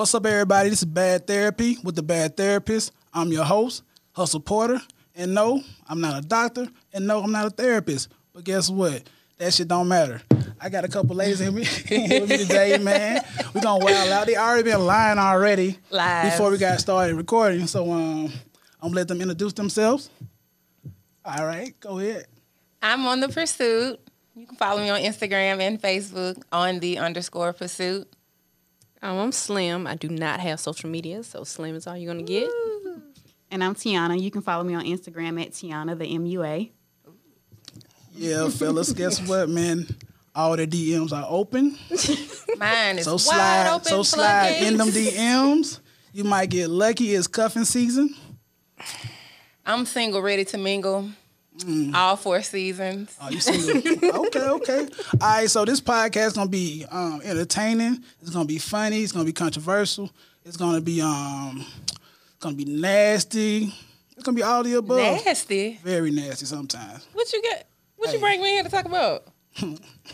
What's 0.00 0.14
up, 0.14 0.24
everybody? 0.24 0.70
This 0.70 0.78
is 0.78 0.86
Bad 0.86 1.26
Therapy 1.26 1.76
with 1.84 1.94
the 1.94 2.02
Bad 2.02 2.34
Therapist. 2.34 2.90
I'm 3.12 3.30
your 3.30 3.44
host, 3.44 3.82
Hustle 4.12 4.40
Porter. 4.40 4.80
And 5.14 5.34
no, 5.34 5.62
I'm 5.86 6.00
not 6.00 6.24
a 6.24 6.26
doctor. 6.26 6.68
And 6.94 7.06
no, 7.06 7.22
I'm 7.22 7.30
not 7.30 7.44
a 7.44 7.50
therapist. 7.50 8.08
But 8.32 8.44
guess 8.44 8.70
what? 8.70 9.02
That 9.36 9.52
shit 9.52 9.68
don't 9.68 9.88
matter. 9.88 10.22
I 10.58 10.70
got 10.70 10.86
a 10.86 10.88
couple 10.88 11.16
ladies 11.16 11.42
in 11.42 11.54
me 11.54 11.64
here 11.86 12.22
with 12.22 12.30
me 12.30 12.38
today, 12.38 12.78
man. 12.80 13.22
We're 13.54 13.60
gonna 13.60 13.84
wild 13.84 14.08
out. 14.08 14.26
They 14.26 14.36
already 14.36 14.62
been 14.62 14.86
lying 14.86 15.18
already 15.18 15.78
Live. 15.90 16.32
before 16.32 16.50
we 16.50 16.56
got 16.56 16.80
started 16.80 17.14
recording. 17.16 17.66
So 17.66 17.92
um, 17.92 18.32
I'm 18.80 18.88
gonna 18.88 18.94
let 18.94 19.08
them 19.08 19.20
introduce 19.20 19.52
themselves. 19.52 20.08
All 21.26 21.44
right, 21.44 21.78
go 21.78 21.98
ahead. 21.98 22.24
I'm 22.80 23.04
on 23.04 23.20
the 23.20 23.28
pursuit. 23.28 24.00
You 24.34 24.46
can 24.46 24.56
follow 24.56 24.80
me 24.80 24.88
on 24.88 25.02
Instagram 25.02 25.60
and 25.60 25.78
Facebook 25.78 26.42
on 26.50 26.80
the 26.80 26.96
underscore 26.96 27.52
pursuit. 27.52 28.10
Um, 29.02 29.18
I'm 29.18 29.32
Slim. 29.32 29.86
I 29.86 29.94
do 29.96 30.08
not 30.08 30.40
have 30.40 30.60
social 30.60 30.90
media, 30.90 31.22
so 31.22 31.44
Slim 31.44 31.74
is 31.74 31.86
all 31.86 31.96
you're 31.96 32.12
gonna 32.12 32.24
get. 32.26 32.50
And 33.50 33.64
I'm 33.64 33.74
Tiana. 33.74 34.20
You 34.20 34.30
can 34.30 34.42
follow 34.42 34.62
me 34.62 34.74
on 34.74 34.84
Instagram 34.84 35.40
at 35.40 35.52
Tiana 35.52 35.98
the 35.98 36.04
MUA. 36.04 36.70
Yeah, 38.14 38.48
fellas, 38.50 38.92
guess 38.92 39.20
what, 39.28 39.48
man? 39.48 39.86
All 40.34 40.56
the 40.56 40.66
DMs 40.66 41.12
are 41.12 41.26
open. 41.28 41.76
Mine 42.58 42.98
is 42.98 43.04
So 43.06 43.12
wide 43.14 43.20
slide, 43.20 43.70
open. 43.74 43.84
so 43.88 44.02
slide 44.02 44.62
in 44.62 44.76
them. 44.76 44.88
DMs. 44.88 45.80
You 46.12 46.24
might 46.24 46.50
get 46.50 46.68
lucky. 46.68 47.14
It's 47.14 47.26
cuffing 47.26 47.64
season. 47.64 48.14
I'm 49.64 49.86
single, 49.86 50.20
ready 50.22 50.44
to 50.46 50.58
mingle. 50.58 51.08
Mm. 51.58 51.94
All 51.94 52.16
four 52.16 52.40
seasons. 52.42 53.16
Oh, 53.20 53.28
you 53.28 53.40
single? 53.40 53.76
okay, 54.26 54.48
okay. 54.48 54.88
All 55.20 55.28
right. 55.28 55.50
So 55.50 55.64
this 55.64 55.80
podcast 55.80 56.28
is 56.28 56.32
gonna 56.34 56.48
be 56.48 56.86
um, 56.90 57.20
entertaining. 57.24 58.02
It's 58.20 58.30
gonna 58.30 58.44
be 58.46 58.58
funny. 58.58 59.02
It's 59.02 59.12
gonna 59.12 59.24
be 59.24 59.32
controversial. 59.32 60.10
It's 60.44 60.56
gonna 60.56 60.80
be 60.80 61.00
um, 61.02 61.66
it's 61.84 62.38
gonna 62.40 62.56
be 62.56 62.64
nasty. 62.64 63.74
It's 64.14 64.22
gonna 64.24 64.36
be 64.36 64.42
all 64.42 64.62
the 64.62 64.74
above. 64.74 64.98
Nasty. 65.24 65.78
Very 65.82 66.10
nasty 66.10 66.46
sometimes. 66.46 67.06
What 67.12 67.32
you 67.32 67.42
get? 67.42 67.66
What 67.96 68.08
Hey. 68.08 68.14
you 68.14 68.20
bring 68.20 68.40
me 68.42 68.50
here 68.50 68.62
to 68.62 68.68
talk 68.70 68.84
about? 68.86 69.24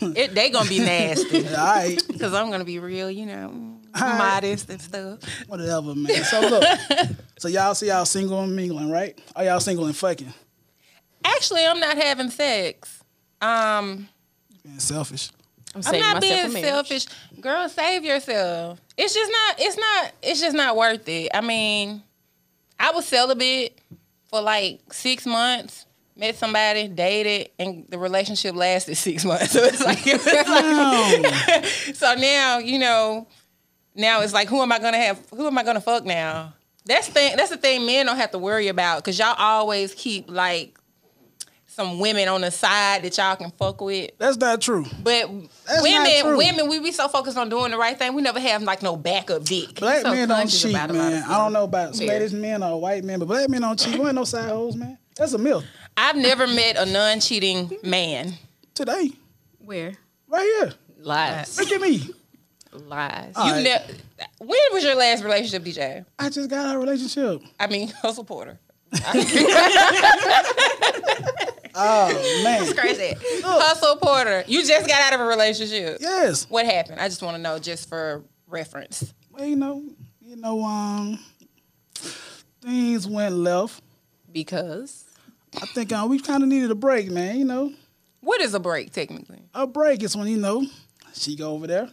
it, 0.01 0.33
they 0.33 0.49
gonna 0.49 0.67
be 0.67 0.79
nasty 0.79 1.47
All 1.49 1.53
right, 1.53 2.01
because 2.07 2.33
I'm 2.33 2.49
gonna 2.49 2.65
be 2.65 2.79
real, 2.79 3.09
you 3.11 3.27
know, 3.27 3.77
right. 4.01 4.17
modest 4.17 4.69
and 4.69 4.81
stuff. 4.81 5.19
whatever, 5.47 5.93
man. 5.93 6.23
So 6.23 6.41
look, 6.41 6.63
so 7.37 7.47
y'all 7.47 7.75
see 7.75 7.87
y'all 7.87 8.05
single 8.05 8.41
and 8.41 8.55
mingling, 8.55 8.89
right? 8.89 9.17
Are 9.35 9.43
y'all 9.45 9.59
single 9.59 9.85
and 9.85 9.95
fucking? 9.95 10.33
Actually, 11.35 11.65
I'm 11.65 11.79
not 11.79 11.97
having 11.97 12.29
sex. 12.29 13.03
Um, 13.41 14.07
Being 14.63 14.79
selfish. 14.79 15.29
I'm 15.75 15.81
I'm 15.85 15.99
not 15.99 16.21
being 16.21 16.49
selfish. 16.49 17.05
Girl, 17.39 17.69
save 17.69 18.03
yourself. 18.03 18.79
It's 18.97 19.13
just 19.13 19.31
not, 19.31 19.55
it's 19.59 19.77
not, 19.77 20.11
it's 20.23 20.41
just 20.41 20.55
not 20.55 20.75
worth 20.75 21.07
it. 21.07 21.29
I 21.33 21.41
mean, 21.41 22.01
I 22.79 22.91
was 22.91 23.05
celibate 23.05 23.79
for 24.29 24.41
like 24.41 24.81
six 24.91 25.25
months, 25.25 25.85
met 26.15 26.35
somebody, 26.35 26.87
dated, 26.87 27.51
and 27.59 27.85
the 27.89 27.97
relationship 27.99 28.55
lasted 28.55 28.95
six 28.97 29.23
months. 29.25 29.51
So 29.51 29.63
it's 29.63 29.83
like, 29.83 29.99
it's 30.05 30.25
like 30.25 31.65
so 31.95 32.15
now, 32.15 32.57
you 32.59 32.79
know, 32.79 33.27
now 33.95 34.21
it's 34.21 34.33
like, 34.33 34.47
who 34.47 34.61
am 34.61 34.71
I 34.71 34.79
gonna 34.79 34.97
have, 34.97 35.19
who 35.29 35.47
am 35.47 35.57
I 35.57 35.63
gonna 35.63 35.81
fuck 35.81 36.05
now? 36.05 36.53
That's 36.85 37.07
the 37.07 37.13
thing, 37.13 37.35
that's 37.35 37.49
the 37.49 37.57
thing 37.57 37.85
men 37.85 38.05
don't 38.05 38.17
have 38.17 38.31
to 38.31 38.39
worry 38.39 38.69
about, 38.69 39.03
cause 39.03 39.19
y'all 39.19 39.35
always 39.37 39.93
keep 39.93 40.29
like 40.29 40.76
some 41.77 41.99
women 41.99 42.27
on 42.27 42.41
the 42.41 42.49
side 42.49 43.03
that 43.03 43.15
y'all 43.17 43.35
can 43.35 43.51
fuck 43.51 43.79
with. 43.81 44.09
That's 44.17 44.37
not 44.37 44.61
true. 44.61 44.83
But 45.03 45.29
That's 45.67 45.67
not 45.67 45.83
women, 45.83 46.21
true. 46.21 46.37
women, 46.37 46.69
we 46.69 46.79
be 46.79 46.91
so 46.91 47.07
focused 47.07 47.37
on 47.37 47.49
doing 47.49 47.69
the 47.69 47.77
right 47.77 47.95
thing, 47.97 48.15
we 48.15 48.23
never 48.23 48.39
have 48.39 48.63
like 48.63 48.81
no 48.81 48.95
backup 48.95 49.43
dick. 49.43 49.75
Black 49.75 50.01
so 50.01 50.11
men 50.11 50.27
don't 50.27 50.47
cheat, 50.47 50.71
about 50.73 50.89
a 50.89 50.93
lot 50.93 51.05
of 51.05 51.11
man. 51.11 51.21
stuff. 51.21 51.31
I 51.31 51.37
don't 51.37 51.53
know 51.53 51.63
about 51.65 51.93
Yeah. 51.95 52.07
Spanish 52.07 52.31
men 52.31 52.63
or 52.63 52.81
white 52.81 53.03
men, 53.03 53.19
but 53.19 53.27
black 53.27 53.47
men 53.47 53.61
don't 53.61 53.77
cheat. 53.79 53.93
We 53.99 54.05
ain't 54.07 54.15
no 54.15 54.23
side 54.23 54.49
hoes, 54.49 54.75
man. 54.75 54.97
That's 55.15 55.33
a 55.33 55.37
myth. 55.37 55.63
I've 55.95 56.15
never 56.15 56.47
met 56.47 56.77
a 56.77 56.85
non-cheating 56.87 57.77
man. 57.83 58.33
Today, 58.73 59.11
Where? 59.59 59.93
right 60.27 60.41
here. 60.59 60.73
Lies. 60.99 61.59
Look 61.59 61.71
at 61.71 61.79
me. 61.81 62.01
Lies. 62.73 63.33
All 63.35 63.47
You 63.47 63.53
right. 63.53 63.63
ne- 63.63 64.25
when 64.39 64.59
was 64.71 64.83
your 64.83 64.95
last 64.95 65.23
relationship, 65.23 65.63
DJ? 65.63 66.05
I 66.17 66.29
just 66.29 66.49
got 66.49 66.65
out 66.65 66.75
of 66.75 66.81
a 66.81 66.85
relationship. 66.85 67.41
I 67.59 67.67
mean, 67.67 67.87
hustle 68.01 68.23
porter. 68.23 68.59
Oh 71.79 72.41
man. 72.43 72.73
Crazy. 72.73 73.13
hustle 73.43 73.97
porter. 73.97 74.43
You 74.47 74.65
just 74.65 74.87
got 74.87 74.99
out 75.01 75.13
of 75.13 75.19
a 75.21 75.25
relationship. 75.25 75.97
yes. 75.99 76.49
What 76.49 76.65
happened? 76.65 76.99
I 76.99 77.07
just 77.07 77.21
want 77.21 77.35
to 77.37 77.41
know, 77.41 77.59
just 77.59 77.87
for 77.87 78.23
reference. 78.47 79.13
Well, 79.31 79.45
you 79.45 79.55
know, 79.55 79.83
you 80.21 80.37
know, 80.37 80.63
um, 80.63 81.19
things 82.61 83.07
went 83.07 83.35
left. 83.35 83.81
because 84.31 85.05
I 85.61 85.65
think 85.67 85.91
uh, 85.93 86.07
we 86.09 86.19
kind 86.19 86.41
of 86.41 86.49
needed 86.49 86.71
a 86.71 86.75
break, 86.75 87.11
man. 87.11 87.37
You 87.37 87.45
know, 87.45 87.71
What 88.21 88.41
is 88.41 88.55
a 88.55 88.59
break, 88.59 88.91
technically? 88.91 89.41
a 89.53 89.67
break 89.67 90.01
is 90.01 90.17
when 90.17 90.27
you 90.27 90.37
know 90.37 90.65
she 91.13 91.35
go 91.35 91.51
over 91.51 91.67
there, 91.67 91.89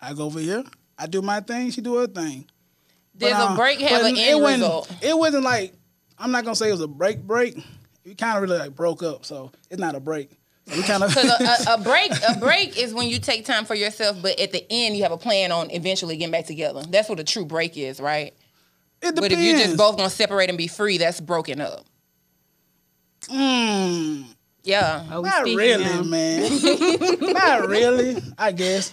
I 0.00 0.14
go 0.14 0.24
over 0.24 0.40
here, 0.40 0.64
I 0.98 1.06
do 1.06 1.20
my 1.20 1.40
thing, 1.40 1.70
she 1.70 1.82
do 1.82 1.96
her 1.96 2.06
thing. 2.06 2.46
Does 3.16 3.32
But, 3.32 3.40
a 3.40 3.44
uh, 3.52 3.56
break 3.56 3.80
have 3.80 4.02
an 4.06 4.16
it 4.16 4.20
end 4.20 4.42
wasn't- 4.42 4.62
result? 4.62 4.92
It 5.02 5.18
wasn't 5.18 5.44
like 5.44 5.74
I'm 6.18 6.30
not 6.30 6.44
gonna 6.44 6.56
say 6.56 6.68
it 6.68 6.72
was 6.72 6.80
a 6.80 6.88
break. 6.88 7.22
Break. 7.22 7.56
We 8.04 8.14
kind 8.14 8.36
of 8.36 8.42
really 8.42 8.58
like 8.58 8.74
broke 8.74 9.02
up, 9.02 9.24
so 9.24 9.50
it's 9.70 9.80
not 9.80 9.94
a 9.94 10.00
break. 10.00 10.30
So 10.66 10.76
we 10.76 10.82
kind 10.82 11.02
of. 11.02 11.10
Because 11.14 11.66
a, 11.66 11.70
a, 11.70 11.74
a 11.74 11.78
break, 11.82 12.12
a 12.28 12.38
break 12.38 12.78
is 12.78 12.94
when 12.94 13.08
you 13.08 13.18
take 13.18 13.44
time 13.44 13.64
for 13.64 13.74
yourself, 13.74 14.20
but 14.22 14.38
at 14.38 14.52
the 14.52 14.64
end 14.70 14.96
you 14.96 15.02
have 15.02 15.12
a 15.12 15.18
plan 15.18 15.52
on 15.52 15.70
eventually 15.70 16.16
getting 16.16 16.32
back 16.32 16.46
together. 16.46 16.82
That's 16.88 17.08
what 17.08 17.20
a 17.20 17.24
true 17.24 17.44
break 17.44 17.76
is, 17.76 18.00
right? 18.00 18.34
it 19.02 19.14
depends. 19.14 19.20
But 19.20 19.32
if 19.32 19.38
you're 19.40 19.58
just 19.58 19.76
both 19.76 19.96
gonna 19.96 20.10
separate 20.10 20.48
and 20.48 20.56
be 20.58 20.68
free, 20.68 20.98
that's 20.98 21.20
broken 21.20 21.60
up. 21.60 21.84
Mm, 23.28 24.24
Yeah. 24.62 25.04
Not 25.08 25.44
really, 25.44 25.84
now. 25.84 26.02
man. 26.02 26.42
not 27.20 27.68
really. 27.68 28.22
I 28.38 28.52
guess, 28.52 28.92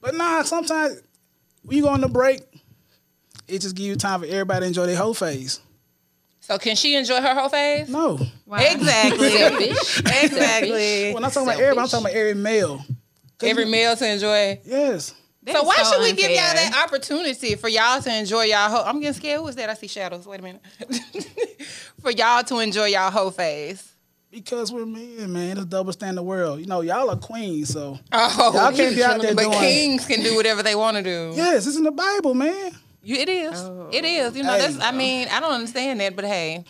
but 0.00 0.14
nah. 0.14 0.42
Sometimes 0.42 1.00
when 1.62 1.76
you 1.76 1.82
go 1.82 1.90
on 1.90 2.00
the 2.00 2.08
break, 2.08 2.40
it 3.48 3.60
just 3.60 3.74
give 3.76 3.86
you 3.86 3.96
time 3.96 4.20
for 4.20 4.26
everybody 4.26 4.60
to 4.60 4.66
enjoy 4.66 4.86
their 4.86 4.96
whole 4.96 5.14
phase. 5.14 5.60
So 6.46 6.58
can 6.58 6.76
she 6.76 6.94
enjoy 6.94 7.22
her 7.22 7.34
whole 7.34 7.48
phase? 7.48 7.88
No, 7.88 8.18
Why? 8.44 8.64
Exactly. 8.64 9.30
selfish. 9.30 9.98
exactly. 10.22 11.14
when 11.14 11.24
I'm 11.24 11.30
talking 11.30 11.48
about 11.48 11.58
everybody, 11.58 11.80
I'm 11.80 11.88
talking 11.88 12.06
about 12.06 12.14
every 12.16 12.34
male. 12.34 12.84
Every 13.42 13.64
male 13.64 13.96
to 13.96 14.06
enjoy. 14.12 14.60
Yes. 14.62 15.14
That 15.44 15.54
so 15.56 15.62
is 15.62 15.66
why 15.66 15.82
should 15.84 16.00
we 16.02 16.12
give 16.12 16.30
y'all 16.30 16.54
that 16.54 16.84
opportunity 16.86 17.54
for 17.54 17.68
y'all 17.68 18.00
to 18.02 18.14
enjoy 18.14 18.42
y'all 18.44 18.68
whole? 18.68 18.84
I'm 18.84 19.00
getting 19.00 19.14
scared. 19.14 19.40
Who 19.40 19.48
is 19.48 19.56
that? 19.56 19.70
I 19.70 19.74
see 19.74 19.86
shadows. 19.86 20.26
Wait 20.26 20.40
a 20.40 20.42
minute. 20.42 20.62
for 22.02 22.10
y'all 22.10 22.42
to 22.44 22.58
enjoy 22.58 22.86
y'all 22.88 23.10
whole 23.10 23.30
phase. 23.30 23.92
Because 24.30 24.70
we're 24.70 24.84
men, 24.84 25.32
man. 25.32 25.56
It's 25.56 25.64
double 25.66 25.92
standard 25.92 26.24
world. 26.24 26.60
You 26.60 26.66
know, 26.66 26.82
y'all 26.82 27.08
are 27.08 27.16
queens, 27.16 27.70
so 27.70 27.98
Oh, 28.12 28.52
Y'all 28.54 28.72
can't 28.76 28.94
be 28.94 29.02
out 29.02 29.20
there 29.22 29.30
me. 29.30 29.36
But 29.36 29.44
doing- 29.44 29.58
kings 29.60 30.06
can 30.06 30.22
do 30.22 30.36
whatever 30.36 30.62
they 30.62 30.74
want 30.74 30.98
to 30.98 31.02
do. 31.02 31.32
yes, 31.34 31.66
it's 31.66 31.76
in 31.78 31.84
the 31.84 31.90
Bible, 31.90 32.34
man. 32.34 32.72
You, 33.04 33.16
it 33.16 33.28
is. 33.28 33.60
Oh. 33.60 33.88
It 33.92 34.04
is. 34.04 34.36
You 34.36 34.42
know, 34.42 34.52
Hey. 34.52 34.58
that's. 34.58 34.80
I 34.80 34.92
mean, 34.92 35.28
I 35.30 35.40
don't 35.40 35.52
understand 35.52 36.00
that, 36.00 36.16
but 36.16 36.24
hey, 36.24 36.64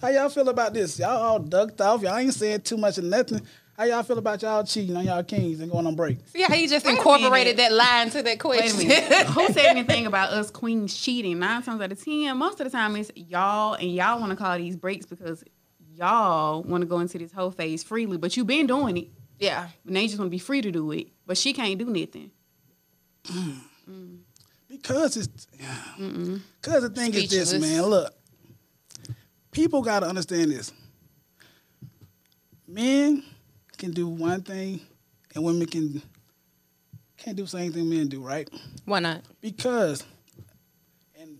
How 0.00 0.08
y'all 0.08 0.28
feel 0.28 0.48
about 0.48 0.74
this? 0.74 0.98
Y'all 0.98 1.10
all 1.10 1.38
ducked 1.38 1.80
off. 1.80 2.02
Y'all 2.02 2.16
ain't 2.16 2.34
saying 2.34 2.60
too 2.62 2.76
much 2.76 2.98
of 2.98 3.04
nothing. 3.04 3.40
How 3.76 3.84
y'all 3.84 4.02
feel 4.02 4.18
about 4.18 4.42
y'all 4.42 4.62
cheating 4.64 4.94
on 4.96 5.04
y'all 5.04 5.22
kings 5.22 5.60
and 5.60 5.70
going 5.70 5.86
on 5.86 5.96
break? 5.96 6.18
see 6.26 6.42
how 6.42 6.54
you 6.54 6.68
just 6.68 6.84
Wait 6.84 6.92
incorporated 6.98 7.56
that 7.56 7.72
line 7.72 8.10
to 8.10 8.22
that 8.22 8.24
Wait 8.24 8.34
a 8.34 8.38
question. 8.38 8.90
Who 9.32 9.46
said 9.52 9.64
anything 9.66 10.06
about 10.06 10.30
us 10.30 10.50
queens 10.50 10.94
cheating? 10.96 11.38
Nine 11.38 11.62
times 11.62 11.80
out 11.80 11.90
of 11.90 12.04
ten, 12.04 12.36
most 12.36 12.60
of 12.60 12.70
the 12.70 12.70
time 12.70 12.94
it's 12.96 13.10
y'all, 13.16 13.74
and 13.74 13.92
y'all 13.92 14.20
want 14.20 14.30
to 14.30 14.36
call 14.36 14.58
these 14.58 14.76
breaks 14.76 15.06
because 15.06 15.42
y'all 15.96 16.62
want 16.62 16.82
to 16.82 16.86
go 16.86 17.00
into 17.00 17.18
this 17.18 17.32
whole 17.32 17.50
phase 17.50 17.82
freely. 17.82 18.18
But 18.18 18.36
you 18.36 18.44
been 18.44 18.66
doing 18.66 18.96
it, 18.98 19.08
yeah. 19.38 19.68
but 19.84 19.94
now 19.94 20.00
you 20.00 20.08
just 20.08 20.18
want 20.18 20.26
to 20.28 20.30
be 20.30 20.38
free 20.38 20.60
to 20.60 20.70
do 20.70 20.92
it. 20.92 21.08
But 21.26 21.38
she 21.38 21.52
can't 21.54 21.78
do 21.78 21.86
nothing. 21.86 22.30
Because 24.82 25.16
it's 25.16 25.46
because 26.60 26.82
the 26.82 26.90
thing 26.90 27.14
is 27.14 27.30
this, 27.30 27.54
man. 27.54 27.82
Look, 27.82 28.12
people 29.52 29.80
gotta 29.82 30.06
understand 30.06 30.50
this. 30.50 30.72
Men 32.66 33.22
can 33.78 33.92
do 33.92 34.08
one 34.08 34.42
thing, 34.42 34.80
and 35.34 35.44
women 35.44 35.66
can 35.66 36.02
can't 37.16 37.36
do 37.36 37.44
the 37.44 37.48
same 37.48 37.72
thing 37.72 37.88
men 37.88 38.08
do, 38.08 38.20
right? 38.20 38.50
Why 38.84 38.98
not? 38.98 39.22
Because 39.40 40.04
and 41.18 41.38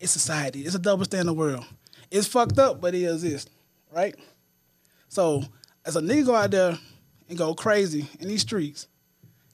it's 0.00 0.10
society. 0.10 0.62
It's 0.62 0.74
a 0.74 0.80
double 0.80 1.04
standard 1.04 1.34
world. 1.34 1.64
It's 2.10 2.26
fucked 2.26 2.58
up, 2.58 2.80
but 2.80 2.94
it 2.94 3.04
exists, 3.04 3.50
right? 3.92 4.16
So 5.08 5.44
as 5.86 5.94
a 5.94 6.00
nigga 6.00 6.26
go 6.26 6.34
out 6.34 6.50
there 6.50 6.76
and 7.28 7.38
go 7.38 7.54
crazy 7.54 8.08
in 8.18 8.26
these 8.26 8.40
streets, 8.40 8.88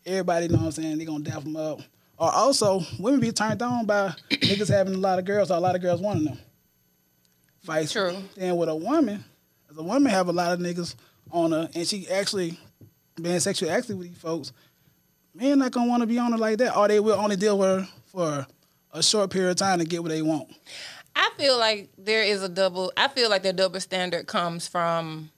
everybody 0.06 0.48
know 0.48 0.56
what 0.56 0.64
I'm 0.64 0.72
saying, 0.72 0.98
they 0.98 1.04
gonna 1.04 1.24
dap 1.24 1.42
them 1.44 1.56
up. 1.56 1.80
Or 2.20 2.30
also, 2.30 2.82
women 2.98 3.18
be 3.18 3.32
turned 3.32 3.62
on 3.62 3.86
by 3.86 4.12
niggas 4.28 4.68
having 4.68 4.94
a 4.94 4.98
lot 4.98 5.18
of 5.18 5.24
girls 5.24 5.50
or 5.50 5.56
a 5.56 5.60
lot 5.60 5.74
of 5.74 5.80
girls 5.80 6.02
wanting 6.02 6.24
them. 6.24 6.38
Vice 7.62 7.92
True. 7.92 8.14
Then 8.36 8.56
with 8.58 8.68
a 8.68 8.76
woman, 8.76 9.24
as 9.70 9.78
a 9.78 9.82
woman 9.82 10.12
have 10.12 10.28
a 10.28 10.32
lot 10.32 10.52
of 10.52 10.60
niggas 10.60 10.96
on 11.30 11.52
her 11.52 11.70
and 11.74 11.86
she 11.86 12.06
actually 12.10 12.58
being 13.20 13.40
sexually 13.40 13.72
active 13.72 13.96
with 13.96 14.08
these 14.08 14.18
folks, 14.18 14.52
men 15.34 15.58
not 15.58 15.72
gonna 15.72 15.88
want 15.88 16.02
to 16.02 16.06
be 16.06 16.18
on 16.18 16.32
her 16.32 16.38
like 16.38 16.58
that, 16.58 16.76
or 16.76 16.88
they 16.88 17.00
will 17.00 17.18
only 17.18 17.36
deal 17.36 17.58
with 17.58 17.68
her 17.68 17.88
for 18.12 18.46
a 18.92 19.02
short 19.02 19.30
period 19.30 19.52
of 19.52 19.56
time 19.56 19.78
to 19.78 19.86
get 19.86 20.02
what 20.02 20.10
they 20.10 20.20
want. 20.20 20.48
I 21.16 21.30
feel 21.38 21.58
like 21.58 21.88
there 21.96 22.22
is 22.22 22.42
a 22.42 22.50
double. 22.50 22.92
I 22.98 23.08
feel 23.08 23.30
like 23.30 23.44
the 23.44 23.54
double 23.54 23.80
standard 23.80 24.26
comes 24.26 24.68
from 24.68 25.30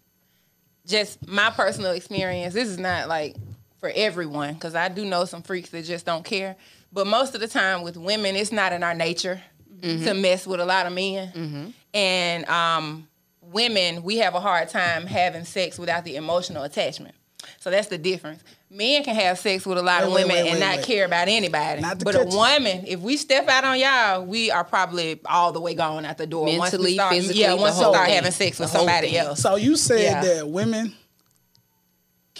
just 0.85 1.28
my 1.28 1.50
personal 1.50 1.93
experience. 1.93 2.55
This 2.55 2.69
is 2.69 2.78
not 2.78 3.06
like 3.06 3.37
for 3.82 3.90
everyone 3.96 4.55
because 4.55 4.76
I 4.76 4.88
do 4.88 5.05
know 5.05 5.25
some 5.25 5.43
freaks 5.43 5.70
that 5.70 5.84
just 5.84 6.06
don't 6.06 6.25
care. 6.25 6.55
But 6.93 7.08
most 7.08 7.34
of 7.34 7.40
the 7.40 7.49
time 7.49 7.82
with 7.82 7.96
women, 7.96 8.37
it's 8.37 8.52
not 8.52 8.73
in 8.73 8.84
our 8.84 8.94
nature 8.94 9.43
to 9.82 10.14
mess 10.14 10.46
with 10.46 10.61
a 10.61 10.64
lot 10.64 10.87
of 10.87 10.93
men. 10.93 11.75
And 11.93 12.44
um, 12.49 13.08
women, 13.40 14.05
we 14.05 14.19
have 14.19 14.37
a 14.37 14.40
hard 14.40 14.69
time 14.69 15.05
having 15.05 15.44
sex 15.44 15.81
without 15.81 16.05
the 16.05 16.14
emotional 16.14 16.62
attachment. 16.62 17.17
So 17.58 17.70
that's 17.73 17.88
the 17.88 17.99
difference. 17.99 18.44
Men 18.70 19.02
can 19.02 19.17
have 19.17 19.37
sex 19.37 19.67
with 19.67 19.76
a 19.79 19.82
lot 19.82 20.05
of 20.05 20.11
Wait, 20.12 20.14
wait, 20.14 20.23
women 20.28 20.44
wait, 20.44 20.50
and 20.52 20.61
wait, 20.61 20.67
not 20.67 20.76
wait. 20.76 20.85
care 20.85 21.05
about 21.05 21.26
anybody. 21.26 21.81
Not 21.82 21.99
to 21.99 22.05
But 22.05 22.14
a 22.14 22.19
cut 22.19 22.31
you. 22.31 22.37
woman, 22.38 22.85
if 22.87 23.00
we 23.00 23.17
step 23.17 23.49
out 23.49 23.64
on 23.64 23.81
y'all, 23.81 24.25
we 24.25 24.52
are 24.52 24.62
probably 24.62 25.20
all 25.26 25.50
the 25.50 25.61
way 25.61 25.75
gone 25.75 26.05
out 26.05 26.19
the 26.19 26.26
door. 26.28 26.44
once 26.44 26.55
we 26.55 26.58
Mentally, 26.61 26.94
start, 26.94 27.14
physically, 27.14 27.40
yeah, 27.40 27.55
once 27.55 27.75
we 27.78 27.82
start 27.82 28.06
thing. 28.06 28.14
having 28.14 28.31
sex 28.31 28.61
with 28.61 28.70
somebody 28.70 29.08
thing. 29.08 29.17
else. 29.17 29.40
So 29.40 29.56
you 29.56 29.76
said 29.76 30.00
Yeah. 30.02 30.23
that 30.23 30.49
women 30.49 30.94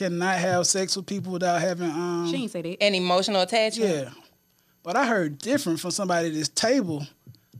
cannot 0.02 0.38
have 0.38 0.66
sex 0.66 0.96
with 0.96 1.06
people 1.06 1.32
without 1.32 1.60
having 1.60 1.90
um 1.90 2.28
She 2.31 2.43
ain't 2.43 2.50
say 2.50 2.62
that. 2.62 2.82
and 2.82 2.94
emotional 2.94 3.40
attachment. 3.43 3.90
yeah. 3.90 4.10
But 4.82 4.96
I 4.96 5.06
heard 5.06 5.38
different 5.38 5.78
from 5.81 5.93
somebody 5.93 6.28
at 6.28 6.34
this 6.34 6.49
table 6.49 7.06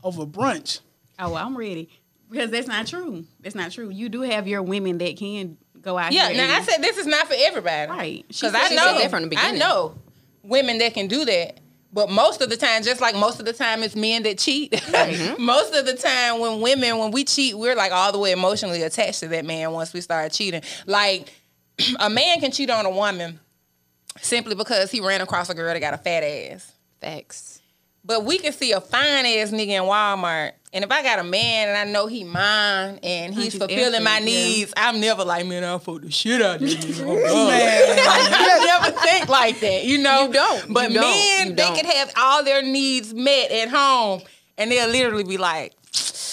over 0.03 0.25
brunch. 0.25 0.79
Oh, 1.19 1.31
well, 1.31 1.45
I'm 1.45 1.55
ready 1.57 1.89
because 2.29 2.51
that's 2.51 2.67
not 2.67 2.87
true. 2.87 3.23
That's 3.39 3.55
not 3.55 3.71
true. 3.71 3.89
You 3.89 4.09
do 4.09 4.21
have 4.21 4.47
your 4.47 4.61
women 4.61 4.97
that 4.97 5.15
can 5.17 5.57
go 5.81 5.97
out. 5.97 6.11
Yeah, 6.11 6.29
here 6.29 6.37
now 6.45 6.57
I 6.57 6.61
said 6.63 6.81
this 6.81 6.97
is 6.97 7.07
not 7.07 7.27
for 7.27 7.35
everybody. 7.37 7.89
Right. 7.91 8.25
She 8.29 8.45
Because 8.47 8.55
I 8.55 8.67
she 8.69 8.75
know 8.75 8.83
said 8.97 9.03
that 9.03 9.09
from 9.09 9.29
the 9.29 9.37
I 9.37 9.51
know 9.51 9.95
women 10.43 10.79
that 10.79 10.93
can 10.93 11.07
do 11.07 11.23
that. 11.25 11.59
But 11.93 12.09
most 12.09 12.41
of 12.41 12.49
the 12.49 12.57
time, 12.57 12.81
just 12.81 12.99
like 13.01 13.15
most 13.15 13.39
of 13.39 13.45
the 13.45 13.53
time, 13.53 13.83
it's 13.83 13.95
men 13.95 14.23
that 14.23 14.39
cheat. 14.39 14.71
Mm-hmm. 14.93 15.43
most 15.43 15.75
of 15.75 15.85
the 15.85 15.93
time, 15.93 16.39
when 16.39 16.59
women, 16.59 16.97
when 16.97 17.11
we 17.11 17.23
cheat, 17.23 17.55
we're 17.55 17.75
like 17.75 17.91
all 17.91 18.11
the 18.11 18.17
way 18.17 18.31
emotionally 18.31 18.81
attached 18.81 19.19
to 19.19 19.27
that 19.27 19.45
man 19.45 19.71
once 19.73 19.93
we 19.93 20.01
start 20.01 20.31
cheating. 20.31 20.63
Like, 20.87 21.31
a 21.99 22.09
man 22.09 22.39
can 22.39 22.51
cheat 22.51 22.69
on 22.69 22.85
a 22.85 22.89
woman 22.89 23.39
simply 24.21 24.55
because 24.55 24.91
he 24.91 25.01
ran 25.01 25.21
across 25.21 25.49
a 25.49 25.55
girl 25.55 25.73
that 25.73 25.79
got 25.79 25.93
a 25.93 25.97
fat 25.97 26.23
ass. 26.23 26.71
Facts. 27.01 27.61
But 28.05 28.25
we 28.25 28.37
can 28.37 28.51
see 28.51 28.73
a 28.73 28.81
fine 28.81 29.25
ass 29.25 29.51
nigga 29.51 29.69
in 29.69 29.83
Walmart. 29.83 30.51
And 30.73 30.83
if 30.83 30.91
I 30.91 31.03
got 31.03 31.19
a 31.19 31.23
man 31.23 31.69
and 31.69 31.77
I 31.77 31.89
know 31.89 32.07
he 32.07 32.23
mine 32.23 32.99
and 33.01 33.33
he's 33.33 33.55
fulfilling 33.55 34.03
my 34.03 34.15
effort, 34.15 34.25
yeah. 34.25 34.27
needs, 34.45 34.73
I'm 34.75 34.99
never 34.99 35.23
like, 35.23 35.45
man, 35.45 35.63
I'll 35.63 35.79
fuck 35.79 36.01
the 36.01 36.11
shit 36.11 36.41
out 36.41 36.55
of 36.55 36.61
you. 36.67 36.75
I 36.77 38.81
never 38.81 38.99
think 38.99 39.29
like 39.29 39.59
that, 39.61 39.85
you 39.85 39.99
know. 39.99 40.27
You 40.27 40.33
don't. 40.33 40.73
But 40.73 40.91
You 40.91 40.99
don't. 40.99 41.47
men, 41.47 41.55
they 41.55 41.79
can 41.79 41.85
have 41.85 42.11
all 42.17 42.43
their 42.43 42.63
needs 42.63 43.13
met 43.13 43.51
at 43.51 43.69
home, 43.69 44.21
and 44.57 44.71
they'll 44.71 44.89
literally 44.89 45.23
be 45.23 45.37
like, 45.37 45.73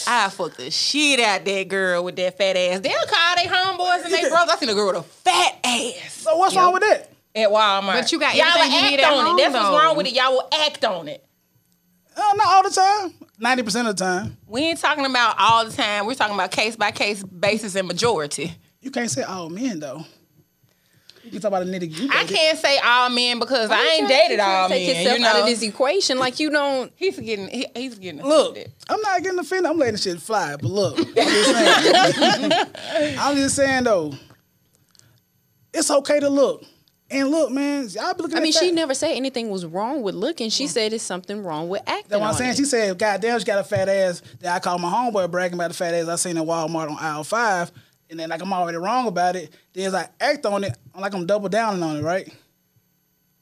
"I 0.06 0.28
fuck 0.28 0.56
the 0.56 0.70
shit 0.70 1.20
out 1.20 1.44
that 1.44 1.68
girl 1.68 2.04
with 2.04 2.16
that 2.16 2.36
fat 2.36 2.56
ass." 2.56 2.80
They'll 2.80 3.06
call 3.06 3.36
their 3.36 3.46
homeboys 3.46 4.04
and 4.04 4.12
they 4.12 4.28
brothers. 4.28 4.54
I 4.54 4.56
seen 4.58 4.68
a 4.68 4.74
girl 4.74 4.88
with 4.88 4.96
a 4.96 5.02
fat 5.02 5.58
ass 5.64 6.12
so 6.12 6.36
what's 6.36 6.54
wrong 6.54 6.72
with 6.72 6.82
that? 6.82 7.10
at 7.34 7.48
Walmart. 7.48 8.00
But 8.00 8.12
you 8.12 8.18
got 8.18 8.34
y'all 8.34 8.46
will 8.46 8.62
everything 8.62 8.72
you 8.72 8.78
act 8.78 8.90
need 8.90 9.04
on 9.04 9.26
home, 9.26 9.38
it. 9.38 9.42
That's 9.42 9.54
what's 9.54 9.84
wrong 9.84 9.96
with 9.96 10.06
it. 10.06 10.14
Y'all 10.14 10.32
will 10.32 10.48
act 10.52 10.84
on 10.84 11.08
it. 11.08 11.24
Uh, 12.16 12.32
not 12.34 12.46
all 12.46 12.62
the 12.62 12.70
time. 12.70 13.28
Ninety 13.38 13.62
percent 13.62 13.88
of 13.88 13.96
the 13.96 14.04
time. 14.04 14.36
We 14.46 14.62
ain't 14.62 14.78
talking 14.78 15.06
about 15.06 15.36
all 15.38 15.64
the 15.64 15.72
time. 15.72 16.06
We're 16.06 16.14
talking 16.14 16.34
about 16.34 16.50
case 16.50 16.76
by 16.76 16.90
case 16.90 17.22
basis 17.22 17.74
and 17.74 17.86
majority. 17.86 18.52
You 18.80 18.90
can't 18.90 19.10
say 19.10 19.22
all 19.22 19.48
men 19.48 19.80
though. 19.80 20.04
You 21.30 21.38
can 21.38 21.42
talk 21.42 21.48
about 21.50 21.62
a 21.62 21.66
nigga 21.66 21.88
you 21.96 22.08
I 22.10 22.24
can't 22.24 22.58
say 22.58 22.78
all 22.78 23.08
men 23.08 23.38
because 23.38 23.70
I 23.70 23.84
ain't 23.98 24.08
dated 24.08 24.40
all 24.40 24.68
to 24.68 24.74
Take 24.74 24.86
men. 24.88 24.96
yourself 24.96 25.18
You 25.20 25.26
out 25.26 25.32
know, 25.34 25.40
of 25.42 25.46
this 25.46 25.62
equation. 25.62 26.18
Like 26.18 26.40
you 26.40 26.50
don't. 26.50 26.92
he's 26.96 27.18
getting 27.20 27.46
he, 27.48 27.66
he's 27.76 27.98
getting 28.00 28.20
Look, 28.22 28.52
offended. 28.56 28.72
I'm 28.88 29.00
not 29.00 29.22
getting 29.22 29.38
offended. 29.38 29.70
I'm 29.70 29.78
letting 29.78 29.94
the 29.94 29.98
shit 30.00 30.20
fly. 30.20 30.56
But 30.56 30.64
look, 30.64 30.98
I'm 30.98 31.04
just 31.14 32.16
saying. 32.16 32.52
I'm 33.18 33.36
just 33.36 33.54
saying 33.56 33.84
though, 33.84 34.12
it's 35.72 35.90
okay 35.90 36.18
to 36.20 36.28
look. 36.28 36.64
And 37.12 37.28
look, 37.28 37.50
man, 37.50 37.88
y'all 37.88 38.14
be 38.14 38.22
looking 38.22 38.36
I 38.36 38.38
at 38.38 38.42
mean, 38.44 38.52
that. 38.52 38.58
she 38.60 38.70
never 38.70 38.94
said 38.94 39.12
anything 39.16 39.50
was 39.50 39.66
wrong 39.66 40.02
with 40.02 40.14
looking. 40.14 40.48
She 40.48 40.68
said 40.68 40.92
it's 40.92 41.02
something 41.02 41.42
wrong 41.42 41.68
with 41.68 41.82
acting. 41.86 42.04
That's 42.08 42.20
what 42.20 42.28
I'm 42.28 42.34
saying. 42.34 42.50
it. 42.52 42.56
She 42.56 42.64
said, 42.64 42.96
God 42.98 43.20
damn, 43.20 43.36
she 43.40 43.44
got 43.44 43.58
a 43.58 43.64
fat 43.64 43.88
ass. 43.88 44.22
That 44.40 44.54
I 44.54 44.58
called 44.60 44.80
my 44.80 44.88
homeboy 44.90 45.28
bragging 45.30 45.54
about 45.54 45.68
the 45.68 45.74
fat 45.76 45.92
ass 45.94 46.06
I 46.06 46.14
seen 46.16 46.36
in 46.36 46.44
Walmart 46.44 46.88
on 46.88 46.96
aisle 46.98 47.24
five. 47.24 47.72
And 48.10 48.18
then 48.18 48.28
like 48.28 48.42
I'm 48.42 48.52
already 48.52 48.78
wrong 48.78 49.06
about 49.06 49.36
it. 49.36 49.52
Then 49.72 49.86
as 49.86 49.94
I 49.94 50.08
act 50.20 50.44
on 50.46 50.64
it, 50.64 50.76
I'm 50.94 51.00
like 51.00 51.14
I'm 51.14 51.26
double 51.26 51.48
downing 51.48 51.82
on 51.82 51.96
it, 51.96 52.02
right? 52.02 52.28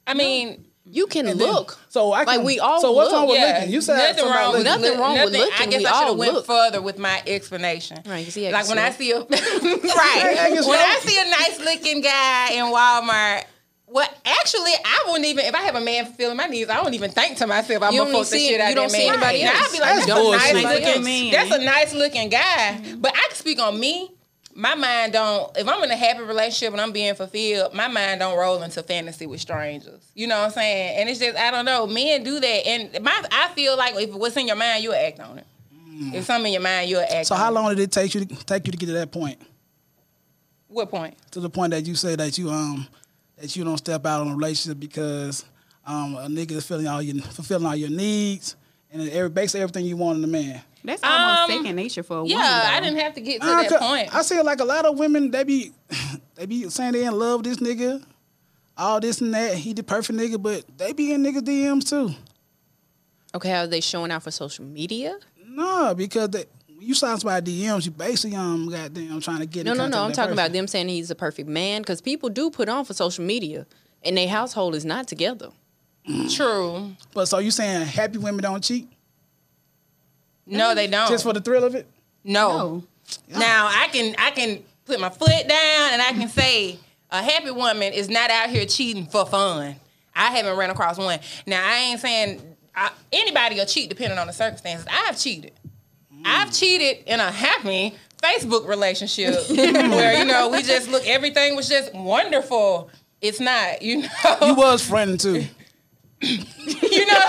I 0.06 0.14
mean, 0.14 0.66
you 0.84 1.06
can 1.06 1.26
And 1.26 1.38
then- 1.40 1.46
look. 1.52 1.78
so 1.88 2.12
I 2.12 2.24
can, 2.24 2.36
like 2.38 2.46
we 2.46 2.60
all 2.60 2.80
So 2.80 2.92
what's 2.92 3.12
wrong 3.12 3.28
with 3.28 3.38
yeah, 3.38 3.56
looking? 3.58 3.72
You 3.72 3.80
said 3.80 3.96
nothing 3.96 4.24
wrong 4.30 4.52
with 4.52 4.66
looking. 4.66 4.82
Nothing 4.82 4.98
wrong 5.00 5.14
with 5.24 5.32
nothing- 5.32 5.52
I 5.58 5.66
guess 5.66 5.80
We 5.80 5.86
I 5.86 5.92
should 5.98 6.08
have 6.08 6.16
went 6.16 6.32
look. 6.34 6.46
further 6.46 6.80
with 6.82 6.98
my 6.98 7.22
explanation. 7.26 7.98
Right, 8.06 8.24
'cause 8.24 8.34
he 8.34 8.46
acting 8.46 8.52
like 8.60 8.68
when 8.68 8.78
I 8.78 8.90
see 8.90 9.10
a 9.12 9.18
right, 9.20 9.28
I 9.30 10.50
when. 10.50 10.78
I 10.78 10.98
see 11.02 11.18
a 11.20 11.30
nice 11.30 11.60
looking 11.60 12.00
guy 12.02 12.52
in 12.52 12.64
Walmart. 12.66 13.44
Well, 13.90 14.08
actually, 14.26 14.72
I 14.84 15.04
wouldn't 15.08 15.24
even 15.26 15.46
if 15.46 15.54
I 15.54 15.62
have 15.62 15.74
a 15.76 15.80
man 15.80 16.04
fulfilling 16.06 16.36
my 16.36 16.46
needs. 16.46 16.68
I 16.68 16.82
don't 16.82 16.92
even 16.92 17.10
think 17.10 17.38
to 17.38 17.46
myself, 17.46 17.82
I'm 17.82 17.96
gonna 17.96 18.10
fuck 18.10 18.20
the 18.20 18.24
see- 18.26 18.48
shit 18.48 18.60
out 18.60 18.64
you 18.66 18.70
of 18.72 18.76
don't 18.76 18.92
that 18.92 18.98
see 18.98 19.08
anybody 19.08 19.44
Now, 19.44 19.52
else. 19.52 19.60
I'd 19.68 19.72
be 19.72 19.80
like, 19.80 19.94
That's 19.94 20.06
that's, 20.06 20.18
a 20.18 20.30
nice 20.30 20.52
looking, 20.74 21.32
else. 21.32 21.32
that's 21.32 21.50
a 21.62 21.64
nice 21.64 21.94
looking 21.94 22.28
guy. 22.28 22.94
But 22.98 23.14
I 23.16 23.26
can 23.28 23.36
speak 23.36 23.58
on 23.60 23.78
me. 23.80 24.10
My 24.58 24.75
mind 24.75 25.12
don't. 25.12 25.56
If 25.56 25.69
I'm 25.69 25.84
in 25.84 25.90
a 25.93 25.96
happy 25.96 26.20
relationship 26.22 26.72
and 26.72 26.81
I'm 26.81 26.90
being 26.90 27.14
fulfilled, 27.14 27.75
my 27.75 27.87
mind 27.87 28.19
don't 28.19 28.37
roll 28.37 28.60
into 28.60 28.82
fantasy 28.82 29.25
with 29.25 29.40
strangers. 29.40 30.10
You 30.16 30.26
know 30.26 30.37
what 30.37 30.46
I'm 30.46 30.50
saying? 30.50 30.99
And 30.99 31.08
it's 31.08 31.20
just 31.20 31.38
I 31.38 31.52
don't 31.52 31.64
know. 31.64 31.87
Men 31.87 32.25
do 32.25 32.40
that, 32.40 32.66
and 32.66 33.05
my 33.05 33.25
I 33.31 33.50
feel 33.55 33.76
like 33.76 33.94
if 33.94 34.12
what's 34.12 34.37
in 34.37 34.49
your 34.49 34.56
mind, 34.56 34.82
you'll 34.82 34.94
act 34.94 35.20
on 35.20 35.38
it. 35.38 35.46
If 36.12 36.25
something 36.25 36.46
in 36.46 36.55
your 36.55 36.62
mind, 36.62 36.90
you'll 36.90 37.02
act. 37.08 37.26
So 37.26 37.37
how 37.37 37.52
long 37.52 37.69
did 37.69 37.78
it 37.78 37.93
take 37.93 38.12
you 38.12 38.25
to 38.25 38.44
take 38.46 38.66
you 38.66 38.72
to 38.72 38.78
get 38.78 38.87
to 38.87 38.93
that 38.94 39.12
point? 39.12 39.40
What 40.66 40.90
point? 40.90 41.16
To 41.32 41.40
the 41.40 41.50
point 41.50 41.70
that 41.70 41.87
you 41.87 41.94
say 41.94 42.16
that 42.16 42.37
you 42.37 42.50
um 42.50 42.84
that 43.37 43.54
you 43.54 43.62
don't 43.62 43.78
step 43.78 44.04
out 44.06 44.22
on 44.22 44.28
a 44.28 44.34
relationship 44.34 44.81
because 44.81 45.44
um 45.87 46.16
a 46.16 46.26
nigga 46.26 46.52
is 46.52 46.66
filling 46.66 46.88
all 46.88 47.00
your 47.00 47.22
fulfilling 47.22 47.64
all 47.64 47.76
your 47.76 47.90
needs 47.90 48.56
and 48.93 49.08
every 49.11 49.29
basically 49.31 49.61
everything 49.62 49.85
you 49.87 49.96
want 49.96 50.19
in 50.19 50.25
a 50.25 50.29
man. 50.29 50.61
That's 50.85 51.02
almost 51.02 51.50
Um, 51.50 51.58
second 51.58 51.76
nature 51.76 52.02
for 52.02 52.19
a 52.19 52.23
woman. 52.23 52.31
Yeah, 52.38 52.70
I 52.73 52.81
didn't 52.81 52.99
have 53.00 53.14
to 53.14 53.20
get 53.20 53.40
to 53.40 53.46
Nah, 53.46 53.56
that 53.62 53.69
'cause 53.69 53.79
point. 53.81 54.14
I 54.14 54.23
see 54.23 54.40
like 54.43 54.61
a 54.61 54.64
lot 54.64 54.85
of 54.87 54.99
women 54.99 55.31
they 55.31 55.44
be 55.44 55.73
they 56.37 56.46
be 56.46 56.69
saying 56.70 56.93
they 56.93 57.05
in 57.05 57.19
love 57.19 57.40
with 57.44 57.46
this 57.46 57.58
nigga, 57.58 58.02
all 58.76 59.00
this 59.00 59.20
and 59.20 59.35
that. 59.35 59.55
He 59.56 59.73
the 59.73 59.82
perfect 59.82 60.19
nigga, 60.19 60.40
but 60.40 60.64
they 60.79 60.93
be 60.93 61.12
in 61.12 61.23
nigga 61.23 61.40
DMs 61.40 61.88
too. 61.88 62.14
Okay, 63.35 63.52
are 63.52 63.67
they 63.67 63.81
showing 63.81 64.11
out 64.11 64.23
for 64.23 64.31
social 64.31 64.64
media? 64.64 65.19
No, 65.46 65.95
because 65.95 66.30
they, 66.30 66.45
when 66.75 66.87
you 66.87 66.95
sign 66.95 67.18
somebody 67.18 67.62
DMs, 67.64 67.85
you 67.85 67.90
basically 67.90 68.37
um 68.37 68.71
goddamn 68.71 69.21
trying 69.21 69.40
to 69.40 69.47
get 69.47 69.66
No, 69.66 69.73
in 69.73 69.78
no, 69.78 69.87
no. 69.88 69.99
I'm 70.02 70.07
with 70.07 70.16
that 70.16 70.23
talking 70.23 70.33
about 70.33 70.52
them 70.52 70.66
saying 70.66 70.88
he's 70.88 71.11
a 71.11 71.14
perfect 71.14 71.49
man 71.49 71.83
because 71.83 72.00
people 72.00 72.28
do 72.30 72.50
put 72.50 72.68
on 72.68 72.85
for 72.85 72.95
social 72.95 73.25
media, 73.25 73.66
and 74.02 74.16
their 74.16 74.28
household 74.28 74.75
is 74.75 74.85
not 74.85 75.09
together. 75.09 75.50
True. 76.30 76.92
But 77.14 77.26
so 77.26 77.38
you 77.38 77.50
saying 77.50 77.86
happy 77.86 78.18
women 78.18 78.42
don't 78.42 78.62
cheat 78.64 78.88
No, 80.46 80.74
they 80.74 80.86
don't. 80.86 81.08
just 81.08 81.24
for 81.24 81.32
the 81.32 81.40
thrill 81.40 81.64
of 81.64 81.74
it? 81.74 81.86
no. 82.24 82.82
No. 83.26 83.38
Now 83.38 83.68
I 83.72 83.88
can 83.90 84.14
I 84.18 84.30
can 84.32 84.62
put 84.84 85.00
my 85.00 85.08
foot 85.08 85.48
down 85.48 85.92
and 85.92 86.02
I 86.02 86.12
can 86.12 86.28
say 86.28 86.78
a 87.10 87.22
happy 87.22 87.50
woman 87.50 87.92
is 87.94 88.10
not 88.10 88.30
out 88.30 88.50
here 88.50 88.66
cheating 88.66 89.06
for 89.06 89.24
fun. 89.24 89.76
I 90.14 90.26
haven't 90.26 90.56
run 90.58 90.68
across 90.68 90.98
one. 90.98 91.18
Now 91.46 91.62
I 91.66 91.76
ain't 91.78 92.00
saying 92.00 92.42
I, 92.74 92.90
anybody 93.12 93.54
will 93.56 93.64
cheat 93.64 93.88
depending 93.88 94.18
on 94.18 94.26
the 94.26 94.32
circumstances. 94.34 94.86
I've 94.90 95.18
cheated. 95.18 95.52
I've 96.24 96.52
cheated 96.52 97.04
in 97.06 97.18
a 97.18 97.30
happy 97.30 97.94
Facebook 98.22 98.66
relationship 98.68 99.48
where 99.50 100.18
you 100.18 100.24
know 100.26 100.48
we 100.50 100.62
just 100.62 100.90
look 100.90 101.06
everything 101.06 101.56
was 101.56 101.68
just 101.68 101.94
wonderful. 101.94 102.90
It's 103.22 103.40
not, 103.40 103.80
you 103.82 104.02
know. 104.02 104.08
You 104.42 104.54
was 104.54 104.86
friending 104.88 105.20
too. 105.20 105.46
You 106.20 107.06
know. 107.06 107.25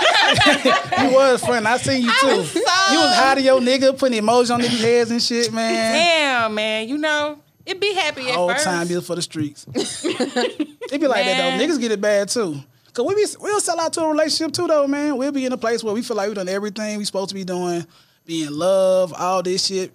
You 1.00 1.14
was 1.14 1.42
friending. 1.42 1.66
I 1.66 1.76
seen 1.78 2.02
you 2.02 2.12
too. 2.20 2.26
Was 2.38 2.50
so- 2.52 2.58
You 2.92 2.98
was 2.98 3.14
hiding 3.16 3.44
your 3.44 3.60
nigga, 3.60 3.96
putting 3.98 4.20
emojis 4.22 4.52
on 4.52 4.60
niggas' 4.60 4.80
heads 4.80 5.10
and 5.10 5.22
shit, 5.22 5.52
man. 5.52 5.94
Damn, 5.94 6.54
man. 6.54 6.88
You 6.88 6.98
know, 6.98 7.38
it 7.64 7.80
be 7.80 7.94
happy 7.94 8.28
at 8.28 8.34
Whole 8.34 8.50
first. 8.50 8.64
time 8.64 8.86
be 8.88 9.00
for 9.00 9.16
the 9.16 9.22
streets. 9.22 9.66
it 9.74 11.00
be 11.00 11.06
like 11.06 11.24
that 11.24 11.58
though. 11.58 11.64
Niggas 11.64 11.80
get 11.80 11.92
it 11.92 12.00
bad 12.00 12.28
too. 12.28 12.56
Cause 12.92 13.06
we 13.06 13.14
be 13.14 13.24
we'll 13.40 13.60
sell 13.60 13.78
out 13.80 13.92
to 13.94 14.02
a 14.02 14.08
relationship 14.10 14.52
too 14.52 14.66
though, 14.66 14.86
man. 14.86 15.16
We'll 15.16 15.32
be 15.32 15.46
in 15.46 15.52
a 15.52 15.56
place 15.56 15.82
where 15.84 15.94
we 15.94 16.02
feel 16.02 16.16
like 16.16 16.28
we 16.28 16.34
done 16.34 16.48
everything 16.48 16.98
we 16.98 17.04
supposed 17.04 17.28
to 17.30 17.34
be 17.34 17.44
doing, 17.44 17.86
be 18.26 18.42
in 18.42 18.56
love, 18.56 19.14
all 19.16 19.42
this 19.42 19.66
shit. 19.66 19.94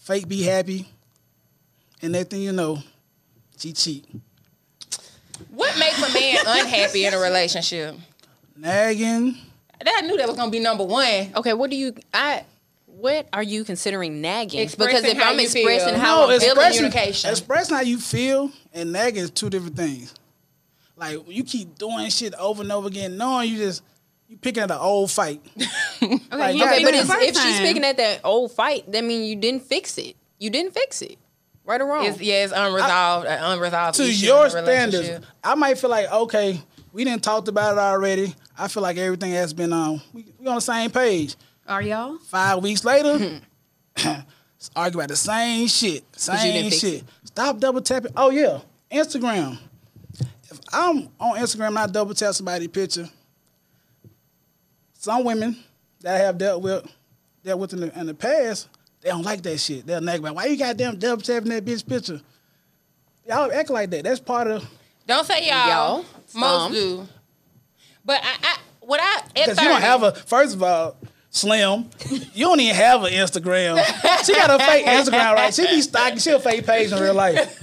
Fake 0.00 0.28
be 0.28 0.42
happy. 0.42 0.86
And 2.02 2.12
next 2.12 2.30
thing 2.30 2.42
you 2.42 2.52
know, 2.52 2.78
she 3.58 3.72
cheat. 3.72 4.04
What 5.50 5.78
makes 5.78 5.98
a 5.98 6.12
man 6.12 6.36
unhappy 6.46 7.06
in 7.06 7.14
a 7.14 7.18
relationship? 7.18 7.94
Nagging. 8.56 9.36
That 9.84 10.00
I 10.02 10.06
knew 10.06 10.16
that 10.16 10.26
was 10.26 10.36
gonna 10.36 10.50
be 10.50 10.58
number 10.60 10.84
one. 10.84 11.32
Okay, 11.36 11.52
what 11.52 11.70
do 11.70 11.76
you? 11.76 11.94
I. 12.12 12.44
What 12.86 13.28
are 13.34 13.42
you 13.42 13.62
considering 13.62 14.22
nagging? 14.22 14.60
Expressing 14.60 15.02
because 15.02 15.10
if 15.12 15.18
how 15.18 15.30
I'm 15.30 15.38
you 15.38 15.44
expressing 15.44 15.90
feel. 15.94 15.98
how 16.00 16.22
I'm 16.22 16.28
feeling, 16.28 16.46
expressing, 16.46 16.76
communication. 16.78 17.30
expressing 17.30 17.74
how 17.76 17.82
you 17.82 17.98
feel 17.98 18.50
and 18.72 18.90
nagging 18.90 19.22
is 19.22 19.30
two 19.30 19.50
different 19.50 19.76
things. 19.76 20.14
Like 20.96 21.18
you 21.28 21.44
keep 21.44 21.76
doing 21.76 22.08
shit 22.08 22.32
over 22.36 22.62
and 22.62 22.72
over 22.72 22.88
again, 22.88 23.18
knowing 23.18 23.50
you 23.50 23.58
just 23.58 23.82
you 24.28 24.38
picking 24.38 24.62
at 24.62 24.70
an 24.70 24.78
old 24.78 25.10
fight. 25.10 25.42
Okay, 26.02 26.18
Like, 26.30 26.56
you 26.56 26.62
okay, 26.62 26.74
Okay, 26.74 26.84
but 26.84 26.90
did 26.90 26.94
it 26.94 27.00
it's, 27.00 27.12
first 27.12 27.28
if 27.28 27.36
she's 27.36 27.58
picking 27.60 27.84
at 27.84 27.96
that 27.98 28.20
old 28.24 28.52
fight, 28.52 28.90
that 28.92 29.02
means 29.04 29.28
you 29.28 29.36
didn't 29.36 29.62
fix 29.62 29.96
it. 29.98 30.14
You 30.38 30.50
didn't 30.50 30.72
fix 30.72 31.00
it. 31.02 31.16
Right 31.64 31.80
or 31.80 31.86
wrong? 31.86 32.04
It's, 32.06 32.20
yeah, 32.20 32.44
it's 32.44 32.52
unresolved. 32.52 33.26
an 33.26 33.42
unresolved 33.42 33.96
to 33.96 34.04
issue 34.04 34.26
your 34.26 34.46
in 34.46 34.52
the 34.52 34.58
relationship. 34.60 35.02
standards, 35.04 35.26
I 35.44 35.54
might 35.54 35.78
feel 35.78 35.90
like 35.90 36.10
okay, 36.10 36.60
we 36.92 37.04
didn't 37.04 37.22
talked 37.22 37.48
about 37.48 37.76
it 37.76 37.80
already. 37.80 38.34
I 38.58 38.68
feel 38.68 38.82
like 38.82 38.96
everything 38.96 39.32
has 39.32 39.52
been 39.52 39.72
um 39.72 40.00
we, 40.12 40.26
we 40.38 40.46
on 40.46 40.56
the 40.56 40.60
same 40.60 40.90
page. 40.90 41.36
Are 41.68 41.82
y'all? 41.82 42.18
Five 42.18 42.62
weeks 42.62 42.84
later, 42.84 43.40
argue 44.76 44.98
about 45.00 45.08
the 45.08 45.16
same 45.16 45.66
shit, 45.68 46.04
same 46.16 46.70
shit. 46.70 47.04
Stop 47.24 47.58
double 47.58 47.80
tapping. 47.80 48.12
Oh 48.16 48.30
yeah, 48.30 48.60
Instagram. 48.90 49.58
If 50.50 50.60
I'm 50.72 51.08
on 51.18 51.38
Instagram, 51.38 51.68
and 51.68 51.78
I 51.78 51.86
double 51.86 52.14
tap 52.14 52.34
somebody's 52.34 52.68
picture. 52.68 53.08
Some 54.94 55.24
women 55.24 55.56
that 56.00 56.14
I 56.14 56.24
have 56.24 56.38
dealt 56.38 56.62
with, 56.62 56.86
dealt 57.44 57.60
with 57.60 57.72
in 57.72 57.80
the, 57.80 57.98
in 58.00 58.06
the 58.06 58.14
past, 58.14 58.68
they 59.00 59.10
don't 59.10 59.22
like 59.22 59.42
that 59.42 59.58
shit. 59.58 59.86
They'll 59.86 60.00
nag 60.00 60.20
about 60.20 60.34
why 60.34 60.46
you 60.46 60.56
goddamn 60.56 60.98
double 60.98 61.22
tapping 61.22 61.50
that 61.50 61.64
bitch 61.64 61.86
picture. 61.86 62.20
Y'all 63.28 63.52
act 63.52 63.70
like 63.70 63.90
that. 63.90 64.04
That's 64.04 64.20
part 64.20 64.48
of 64.48 64.64
Don't 65.06 65.26
say 65.26 65.48
y'all. 65.48 65.68
Y'all, 65.68 66.04
Most 66.34 66.72
do. 66.72 67.08
But 68.06 68.20
I, 68.24 68.36
I 68.42 68.56
what 68.80 69.00
I 69.02 69.16
at 69.18 69.34
Because 69.34 69.60
you 69.60 69.68
don't 69.68 69.80
have 69.82 70.02
a 70.04 70.12
first 70.12 70.54
of 70.54 70.62
all, 70.62 70.96
Slim, 71.30 71.90
you 72.32 72.46
don't 72.46 72.60
even 72.60 72.74
have 72.74 73.02
an 73.02 73.12
Instagram. 73.12 73.76
She 74.24 74.32
got 74.32 74.48
a 74.58 74.64
fake 74.64 74.86
Instagram, 74.86 75.34
right? 75.34 75.52
She 75.52 75.66
be 75.66 75.82
stalking. 75.82 76.18
She 76.18 76.30
a 76.30 76.38
fake 76.40 76.64
page 76.64 76.92
in 76.92 76.98
real 77.02 77.12
life. 77.12 77.58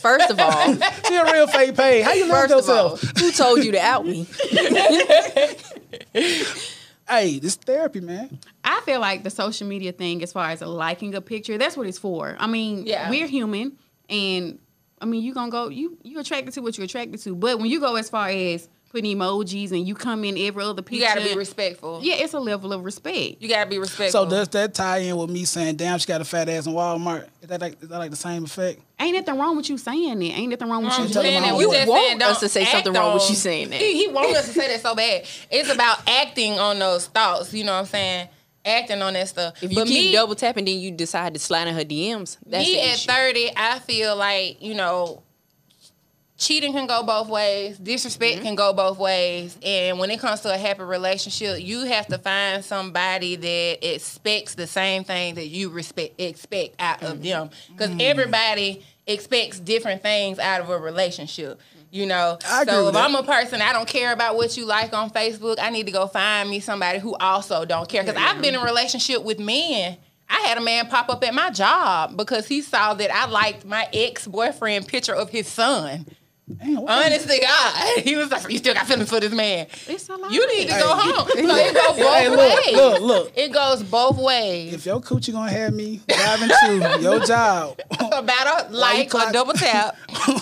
First 0.00 0.30
of 0.30 0.38
all, 0.40 0.74
She 1.06 1.16
a 1.16 1.30
real 1.30 1.46
fake 1.48 1.76
page. 1.76 2.04
How 2.04 2.12
you 2.14 2.26
love 2.28 2.48
first 2.48 2.68
of 2.68 2.70
all, 2.70 2.90
yourself? 2.92 3.18
who 3.18 3.30
told 3.32 3.62
you 3.64 3.72
to 3.72 3.78
out 3.80 4.06
me? 4.06 4.26
Hey, 7.08 7.40
this 7.40 7.56
therapy, 7.56 7.98
man. 8.00 8.38
I 8.62 8.80
feel 8.82 9.00
like 9.00 9.24
the 9.24 9.30
social 9.30 9.66
media 9.66 9.90
thing, 9.90 10.22
as 10.22 10.32
far 10.32 10.50
as 10.50 10.60
liking 10.60 11.12
a 11.16 11.20
picture, 11.20 11.58
that's 11.58 11.76
what 11.76 11.88
it's 11.88 11.98
for. 11.98 12.36
I 12.38 12.46
mean, 12.46 12.86
Yeah. 12.86 13.10
we're 13.10 13.26
human, 13.26 13.76
and 14.08 14.60
I 15.00 15.06
mean, 15.06 15.20
you 15.24 15.34
gonna 15.34 15.50
go, 15.50 15.70
you 15.70 15.98
you 16.04 16.20
attracted 16.20 16.54
to 16.54 16.60
what 16.62 16.78
you're 16.78 16.84
attracted 16.84 17.20
to. 17.22 17.34
But 17.34 17.58
when 17.58 17.68
you 17.68 17.80
go 17.80 17.96
as 17.96 18.08
far 18.08 18.28
as 18.28 18.68
putting 18.90 19.16
emojis 19.16 19.70
and 19.70 19.86
you 19.86 19.94
come 19.94 20.24
in 20.24 20.36
every 20.36 20.64
other 20.64 20.82
picture, 20.82 20.96
you 20.96 21.08
gotta 21.08 21.22
be 21.22 21.34
respectful. 21.34 22.00
yeah, 22.02 22.14
it's 22.16 22.32
a 22.34 22.40
level 22.40 22.72
of 22.72 22.84
respect. 22.84 23.36
You 23.40 23.48
gotta 23.48 23.70
be 23.70 23.78
respectful. 23.78 24.24
So 24.24 24.28
does 24.28 24.48
that 24.48 24.74
tie 24.74 24.98
in 24.98 25.16
with 25.16 25.30
me 25.30 25.44
saying, 25.44 25.76
"Damn, 25.76 25.98
she 25.98 26.06
got 26.06 26.20
a 26.20 26.24
fat 26.24 26.48
ass 26.48 26.66
in 26.66 26.72
Walmart"? 26.72 27.28
Is 27.40 27.48
that 27.48 27.60
like 27.60 27.82
is 27.82 27.88
that 27.88 27.98
like 27.98 28.10
the 28.10 28.16
same 28.16 28.44
effect? 28.44 28.80
Ain't 28.98 29.16
nothing 29.16 29.38
wrong 29.40 29.56
with 29.56 29.70
you 29.70 29.78
saying 29.78 30.20
it. 30.22 30.38
Ain't 30.38 30.50
nothing 30.50 30.68
wrong 30.68 30.84
with 30.84 30.92
I'm 30.92 31.06
you 31.06 31.12
tell 31.12 31.22
saying 31.22 31.42
that 31.42 31.56
you 31.58 31.72
just 31.72 31.88
want 31.88 32.04
saying 32.04 32.18
don't 32.18 32.30
us 32.32 32.40
to 32.40 32.48
say 32.48 32.64
something 32.64 32.92
wrong 32.92 33.14
with 33.14 33.22
on- 33.22 33.28
you 33.30 33.34
saying 33.36 33.70
that. 33.70 33.80
He, 33.80 34.06
he 34.06 34.12
wants 34.12 34.38
us 34.38 34.46
to 34.48 34.52
say 34.52 34.68
that 34.68 34.80
so 34.80 34.94
bad. 34.94 35.24
It's 35.50 35.72
about 35.72 36.06
acting 36.08 36.58
on 36.58 36.78
those 36.78 37.06
thoughts. 37.06 37.54
You 37.54 37.64
know 37.64 37.72
what 37.72 37.78
I'm 37.80 37.86
saying? 37.86 38.28
Acting 38.62 39.00
on 39.00 39.14
that 39.14 39.26
stuff. 39.28 39.54
If 39.62 39.70
you 39.70 39.76
but 39.76 39.86
keep 39.86 40.06
me, 40.08 40.12
double 40.12 40.34
tapping, 40.34 40.66
then 40.66 40.78
you 40.78 40.90
decide 40.90 41.32
to 41.32 41.40
slide 41.40 41.66
in 41.68 41.74
her 41.74 41.84
DMs. 41.84 42.36
That's 42.44 42.66
me 42.66 42.74
the 42.74 42.90
at 42.90 42.98
30, 42.98 43.52
I 43.56 43.78
feel 43.78 44.16
like, 44.16 44.60
you 44.60 44.74
know, 44.74 45.22
cheating 46.40 46.72
can 46.72 46.86
go 46.88 47.02
both 47.04 47.28
ways, 47.28 47.78
disrespect 47.78 48.36
Mm-hmm. 48.38 48.44
can 48.46 48.54
go 48.56 48.72
both 48.72 48.98
ways. 48.98 49.56
And 49.62 49.98
when 50.00 50.10
it 50.10 50.18
comes 50.18 50.40
to 50.40 50.52
a 50.52 50.56
happy 50.56 50.82
relationship, 50.82 51.60
you 51.62 51.84
have 51.84 52.06
to 52.08 52.18
find 52.18 52.64
somebody 52.64 53.36
that 53.36 53.94
expects 53.94 54.54
the 54.56 54.66
same 54.66 55.04
thing 55.04 55.36
that 55.36 55.46
you 55.46 55.68
respect 55.70 56.20
expect 56.20 56.74
out 56.80 57.00
Mm-hmm. 57.00 57.12
of 57.12 57.22
them. 57.22 57.50
Because 57.70 57.90
everybody 58.00 58.84
expects 59.06 59.60
different 59.60 60.02
things 60.02 60.38
out 60.38 60.60
of 60.60 60.70
a 60.70 60.78
relationship. 60.78 61.60
You 61.92 62.06
know, 62.06 62.38
I 62.46 62.64
so 62.64 62.88
if 62.88 62.94
that. 62.94 63.04
I'm 63.04 63.14
a 63.16 63.22
person, 63.24 63.60
I 63.60 63.72
don't 63.72 63.88
care 63.88 64.12
about 64.12 64.36
what 64.36 64.56
you 64.56 64.64
like 64.64 64.92
on 64.92 65.10
Facebook. 65.10 65.56
I 65.60 65.70
need 65.70 65.86
to 65.86 65.92
go 65.92 66.06
find 66.06 66.48
me 66.48 66.60
somebody 66.60 67.00
who 67.00 67.14
also 67.16 67.64
don't 67.64 67.88
care. 67.88 68.02
Because 68.04 68.16
I've 68.20 68.40
been 68.40 68.54
in 68.54 68.60
a 68.60 68.64
relationship 68.64 69.22
with 69.24 69.38
men. 69.40 69.96
I 70.32 70.40
had 70.42 70.56
a 70.58 70.60
man 70.60 70.86
pop 70.86 71.08
up 71.08 71.24
at 71.24 71.34
my 71.34 71.50
job 71.50 72.16
because 72.16 72.46
he 72.46 72.62
saw 72.62 72.94
that 72.94 73.12
I 73.12 73.26
liked 73.26 73.64
my 73.66 73.88
ex 73.92 74.28
boyfriend 74.28 74.86
picture 74.86 75.14
of 75.16 75.28
his 75.30 75.48
son. 75.48 76.06
Damn, 76.58 76.82
what 76.82 76.90
Honest 77.06 77.28
to 77.28 77.38
God, 77.40 77.98
he 78.02 78.16
was 78.16 78.30
like, 78.30 78.50
"You 78.50 78.58
still 78.58 78.74
got 78.74 78.86
feelings 78.86 79.08
for 79.08 79.20
this 79.20 79.32
man? 79.32 79.66
It's 79.86 80.08
a 80.08 80.16
lot. 80.16 80.32
You 80.32 80.46
need 80.56 80.68
to 80.68 80.74
go 80.74 80.88
home." 80.96 81.28
So 81.28 81.38
it 81.38 81.74
goes 81.74 81.96
both 81.96 81.96
Hey, 81.96 82.28
look, 82.28 82.64
ways. 82.66 82.76
look, 82.76 83.00
look. 83.00 83.32
It 83.36 83.52
goes 83.52 83.82
both 83.84 84.18
ways. 84.18 84.74
If 84.74 84.84
your 84.86 85.00
coochie 85.00 85.32
gonna 85.32 85.50
have 85.50 85.72
me 85.72 86.00
driving 86.08 86.48
to 86.48 86.98
your 87.02 87.20
job, 87.20 87.78
About 88.12 88.70
a 88.70 88.72
like 88.72 89.06
or 89.06 89.10
clock- 89.10 89.32
double 89.32 89.52
tap. 89.52 89.96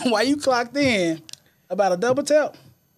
why 0.05 0.23
you 0.23 0.37
clocked 0.39 0.77
in 0.77 1.21
about 1.69 1.93
a 1.93 1.97
double 1.97 2.23
tap? 2.23 2.57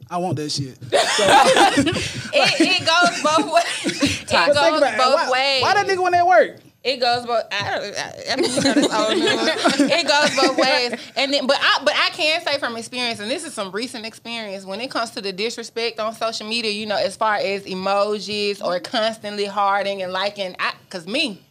I 0.08 0.18
want 0.18 0.36
that 0.36 0.50
shit. 0.50 0.76
It, 0.82 2.60
it 2.60 2.86
goes 2.86 3.22
both 3.22 3.52
ways. 3.52 4.22
It 4.22 4.28
goes 4.28 4.56
about 4.56 4.82
it. 4.82 4.98
both 4.98 5.14
why, 5.14 5.30
ways. 5.30 5.62
Why 5.62 5.74
that 5.74 5.86
nigga 5.86 6.02
when 6.02 6.12
they 6.12 6.22
work? 6.22 6.56
It 6.82 6.98
goes 6.98 7.26
both. 7.26 7.44
I, 7.52 7.78
don't- 7.78 7.98
I, 7.98 8.32
I 8.32 8.36
mean, 8.36 8.50
you 8.50 8.60
know, 8.62 8.74
that's 8.74 8.94
all 8.94 9.14
news. 9.14 9.90
it 9.90 10.08
goes 10.08 10.36
both 10.36 10.56
ways, 10.56 11.12
and 11.14 11.32
then, 11.32 11.46
but 11.46 11.58
I, 11.60 11.82
but 11.84 11.94
I 11.94 12.08
can 12.10 12.40
say 12.42 12.58
from 12.58 12.74
experience, 12.76 13.20
and 13.20 13.30
this 13.30 13.44
is 13.44 13.52
some 13.52 13.70
recent 13.70 14.06
experience. 14.06 14.64
When 14.64 14.80
it 14.80 14.90
comes 14.90 15.10
to 15.10 15.20
the 15.20 15.30
disrespect 15.30 16.00
on 16.00 16.14
social 16.14 16.48
media, 16.48 16.70
you 16.70 16.86
know, 16.86 16.96
as 16.96 17.16
far 17.16 17.34
as 17.34 17.64
emojis 17.64 18.64
or 18.64 18.80
constantly 18.80 19.44
hearting 19.44 20.02
and 20.02 20.10
liking, 20.10 20.56
I, 20.58 20.72
cause 20.88 21.06
me, 21.06 21.42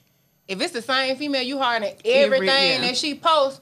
if 0.48 0.60
it's 0.62 0.74
the 0.74 0.82
same 0.82 1.16
female 1.16 1.44
you 1.44 1.60
hearting 1.60 1.94
everything 2.04 2.48
yeah. 2.48 2.82
that 2.82 2.98
she 2.98 3.16
posts. 3.16 3.62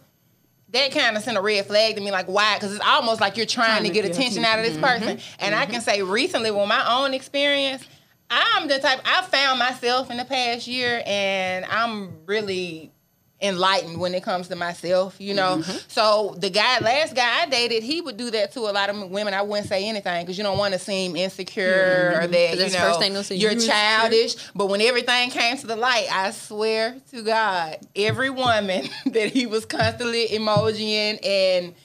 That 0.72 0.92
kind 0.92 1.16
of 1.16 1.24
sent 1.24 1.38
a 1.38 1.42
red 1.42 1.66
flag 1.66 1.96
to 1.96 2.02
me, 2.02 2.12
like 2.12 2.26
why? 2.26 2.56
Because 2.58 2.76
it's 2.76 2.86
almost 2.86 3.22
like 3.22 3.38
you're 3.38 3.46
trying, 3.46 3.68
Trying 3.68 3.84
to 3.84 3.88
to 3.88 3.94
get 3.94 4.04
get 4.04 4.12
attention 4.12 4.44
out 4.44 4.60
of 4.60 4.66
this 4.66 4.74
mm-hmm. 4.74 4.84
person. 4.84 5.20
And 5.40 5.56
I 5.56 5.64
mm-hmm. 5.64 5.72
can 5.72 5.82
say 5.82 6.02
recently, 6.02 6.52
with 6.52 6.68
my 6.68 6.86
own 6.94 7.14
experience, 7.14 7.88
I'm 8.30 8.68
the 8.68 8.80
type 8.80 9.00
I 9.06 9.22
found 9.24 9.60
myself 9.60 10.12
in 10.12 10.18
the 10.18 10.26
past 10.26 10.68
year, 10.68 11.02
and 11.06 11.66
I'm 11.66 12.26
really 12.26 12.92
enlightened 13.40 14.00
when 14.00 14.16
it 14.16 14.24
comes 14.24 14.48
to 14.48 14.56
myself. 14.56 15.16
You 15.20 15.36
know, 15.36 15.62
so 15.88 16.36
the 16.40 16.50
guy, 16.50 16.80
last 16.80 17.16
guy 17.16 17.44
I 17.44 17.46
dated, 17.46 17.84
he 17.84 18.02
would 18.02 18.18
do 18.18 18.32
that 18.32 18.52
to 18.54 18.62
a 18.62 18.72
lot 18.72 18.90
of 18.90 19.10
women. 19.12 19.34
I 19.34 19.44
wouldn't 19.44 19.68
say 19.68 19.88
anything 19.88 20.26
because 20.26 20.38
you 20.38 20.44
don't 20.44 20.58
want 20.58 20.74
to 20.74 20.80
seem 20.80 21.16
insecure 21.16 22.20
or 22.22 22.28
that 22.28 22.58
you 22.58 22.70
know, 22.74 23.00
you're 23.36 23.52
"You 23.52 23.56
insecure." 23.58 23.74
childish. 23.74 24.36
But 24.56 24.68
when 24.68 24.82
everything 24.82 25.30
came 25.30 25.56
to 25.58 25.68
the 25.68 25.76
light, 25.76 26.08
I 26.12 26.32
swear 26.32 26.98
to 27.12 27.22
God, 27.22 27.78
every 27.96 28.30
woman 28.32 28.90
that 29.06 29.30
he 29.32 29.46
was 29.46 29.66
constantly 29.66 30.28
emojiing 30.30 31.26
and 31.26 31.76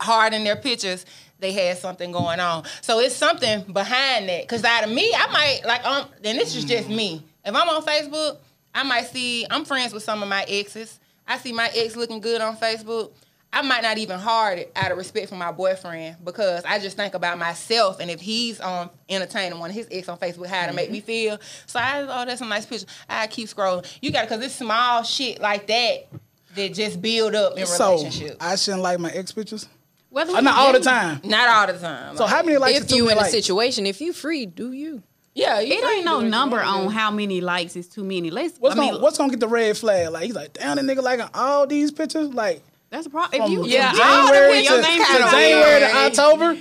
hard 0.00 0.34
in 0.34 0.44
their 0.44 0.56
pictures, 0.56 1.06
they 1.40 1.52
had 1.52 1.78
something 1.78 2.12
going 2.12 2.40
on. 2.40 2.64
So 2.80 3.00
it's 3.00 3.14
something 3.14 3.62
behind 3.72 4.28
that. 4.28 4.48
Cause 4.48 4.64
out 4.64 4.84
of 4.84 4.90
me, 4.90 5.12
I 5.14 5.26
might 5.32 5.60
like 5.64 5.84
um 5.86 6.08
and 6.24 6.38
this 6.38 6.54
is 6.56 6.64
just 6.64 6.88
me. 6.88 7.24
If 7.44 7.54
I'm 7.54 7.68
on 7.68 7.82
Facebook, 7.82 8.38
I 8.74 8.82
might 8.82 9.06
see 9.06 9.46
I'm 9.50 9.64
friends 9.64 9.92
with 9.92 10.02
some 10.02 10.22
of 10.22 10.28
my 10.28 10.44
exes. 10.48 10.98
I 11.26 11.38
see 11.38 11.52
my 11.52 11.70
ex 11.74 11.96
looking 11.96 12.20
good 12.20 12.40
on 12.40 12.56
Facebook. 12.56 13.12
I 13.50 13.62
might 13.62 13.82
not 13.82 13.96
even 13.96 14.18
hard 14.18 14.58
it 14.58 14.72
out 14.76 14.92
of 14.92 14.98
respect 14.98 15.30
for 15.30 15.34
my 15.34 15.50
boyfriend 15.50 16.16
because 16.22 16.64
I 16.66 16.78
just 16.78 16.98
think 16.98 17.14
about 17.14 17.38
myself 17.38 17.98
and 17.98 18.10
if 18.10 18.20
he's 18.20 18.60
on 18.60 18.90
entertaining 19.08 19.58
one 19.58 19.70
of 19.70 19.76
his 19.76 19.88
ex 19.90 20.08
on 20.08 20.18
Facebook, 20.18 20.46
how 20.46 20.66
to 20.66 20.74
make 20.74 20.90
me 20.90 21.00
feel. 21.00 21.38
So 21.66 21.78
I 21.78 22.02
oh 22.02 22.26
that's 22.26 22.40
a 22.40 22.44
nice 22.44 22.66
picture. 22.66 22.86
I 23.08 23.26
keep 23.26 23.48
scrolling. 23.48 23.86
You 24.02 24.10
got 24.12 24.22
to 24.22 24.28
cause 24.28 24.44
it's 24.44 24.54
small 24.54 25.02
shit 25.02 25.40
like 25.40 25.66
that 25.68 26.08
that 26.56 26.74
just 26.74 27.00
build 27.00 27.34
up 27.34 27.56
in 27.56 27.66
So 27.66 27.92
relationships. 27.92 28.36
I 28.40 28.56
shouldn't 28.56 28.82
like 28.82 28.98
my 28.98 29.10
ex 29.10 29.32
pictures. 29.32 29.68
Whether 30.10 30.36
Uh, 30.36 30.40
not 30.40 30.56
all 30.56 30.72
the 30.72 30.80
time. 30.80 31.20
Not 31.24 31.48
all 31.48 31.72
the 31.74 31.78
time. 31.78 32.16
So 32.16 32.26
how 32.26 32.42
many 32.42 32.56
likes 32.58 32.78
if 32.78 32.90
you 32.90 33.04
me 33.04 33.10
to 33.14 33.18
in 33.20 33.24
a 33.26 33.28
situation, 33.30 33.86
if 33.86 34.00
you 34.00 34.12
free, 34.12 34.46
do 34.46 34.72
you? 34.72 35.02
Yeah, 35.34 35.60
you 35.60 35.74
It 35.74 35.84
ain't 35.84 36.04
no 36.04 36.12
do 36.12 36.16
what 36.16 36.24
you 36.24 36.30
number 36.30 36.56
wanna 36.56 36.78
do. 36.82 36.86
on 36.88 36.92
how 36.92 37.10
many 37.10 37.40
likes 37.40 37.76
is 37.76 37.86
too 37.88 38.02
many. 38.02 38.30
Let's. 38.30 38.58
What's 38.58 38.74
I 38.76 38.80
mean, 38.80 38.90
gonna 38.92 39.02
What's 39.02 39.18
gonna 39.18 39.30
get 39.30 39.40
the 39.40 39.46
red 39.48 39.76
flag? 39.76 40.10
Like 40.10 40.24
he's 40.24 40.34
like, 40.34 40.52
damn, 40.54 40.76
that 40.76 40.84
nigga 40.84 41.02
liking 41.02 41.26
all 41.34 41.66
these 41.66 41.92
pictures. 41.92 42.32
Like 42.34 42.62
that's 42.90 43.06
a 43.06 43.10
problem. 43.10 43.40
If 43.40 43.44
from, 43.46 43.52
you, 43.52 43.66
Yeah, 43.66 43.90
if 43.92 43.96
you- 43.98 44.02
all 44.02 44.26
the 44.26 44.32
January 44.32 44.62
to, 44.64 44.68
pictures 44.82 45.06
to 45.06 45.30
January 45.30 45.80
to. 45.80 45.96
October. 45.96 46.56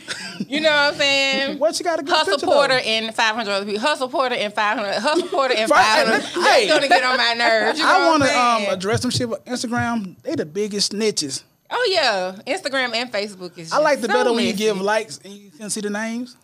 You 0.47 0.59
know 0.61 0.69
what 0.69 0.77
I'm 0.77 0.93
saying? 0.95 1.57
What 1.59 1.79
you 1.79 1.85
got 1.85 1.95
to 1.95 2.03
good 2.03 2.13
Hustle 2.13 2.37
Porter 2.39 2.75
though? 2.75 2.79
and 2.79 3.15
500 3.15 3.51
other 3.51 3.65
people. 3.65 3.81
Hustle 3.81 4.09
Porter 4.09 4.35
and 4.35 4.53
500. 4.53 4.93
Hustle 4.99 5.27
Porter 5.29 5.55
and 5.57 5.69
500. 5.69 6.21
hey, 6.43 6.67
That's 6.67 6.73
gonna 6.73 6.87
get 6.89 7.03
on 7.03 7.17
my 7.17 7.33
nerves. 7.33 7.79
You 7.79 7.85
know 7.85 7.91
I 7.91 8.09
want 8.09 8.23
to 8.23 8.37
um 8.39 8.63
address 8.73 9.01
some 9.01 9.09
shit 9.11 9.27
with 9.27 9.43
Instagram. 9.45 10.21
They 10.21 10.35
the 10.35 10.45
biggest 10.45 10.91
snitches. 10.93 11.43
Oh 11.69 11.89
yeah, 11.91 12.35
Instagram 12.47 12.93
and 12.95 13.11
Facebook 13.11 13.57
is. 13.57 13.71
I 13.73 13.79
like 13.79 13.99
the 14.01 14.07
so 14.07 14.13
better 14.13 14.31
when 14.33 14.43
you 14.45 14.51
messy. 14.53 14.63
give 14.63 14.79
likes 14.81 15.19
and 15.23 15.33
you 15.33 15.51
can 15.51 15.69
see 15.69 15.81
the 15.81 15.89
names. 15.89 16.35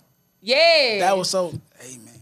Yeah, 0.41 0.99
That 0.99 1.17
was 1.17 1.29
so. 1.29 1.53
Hey 1.79 1.97
man, 1.97 2.13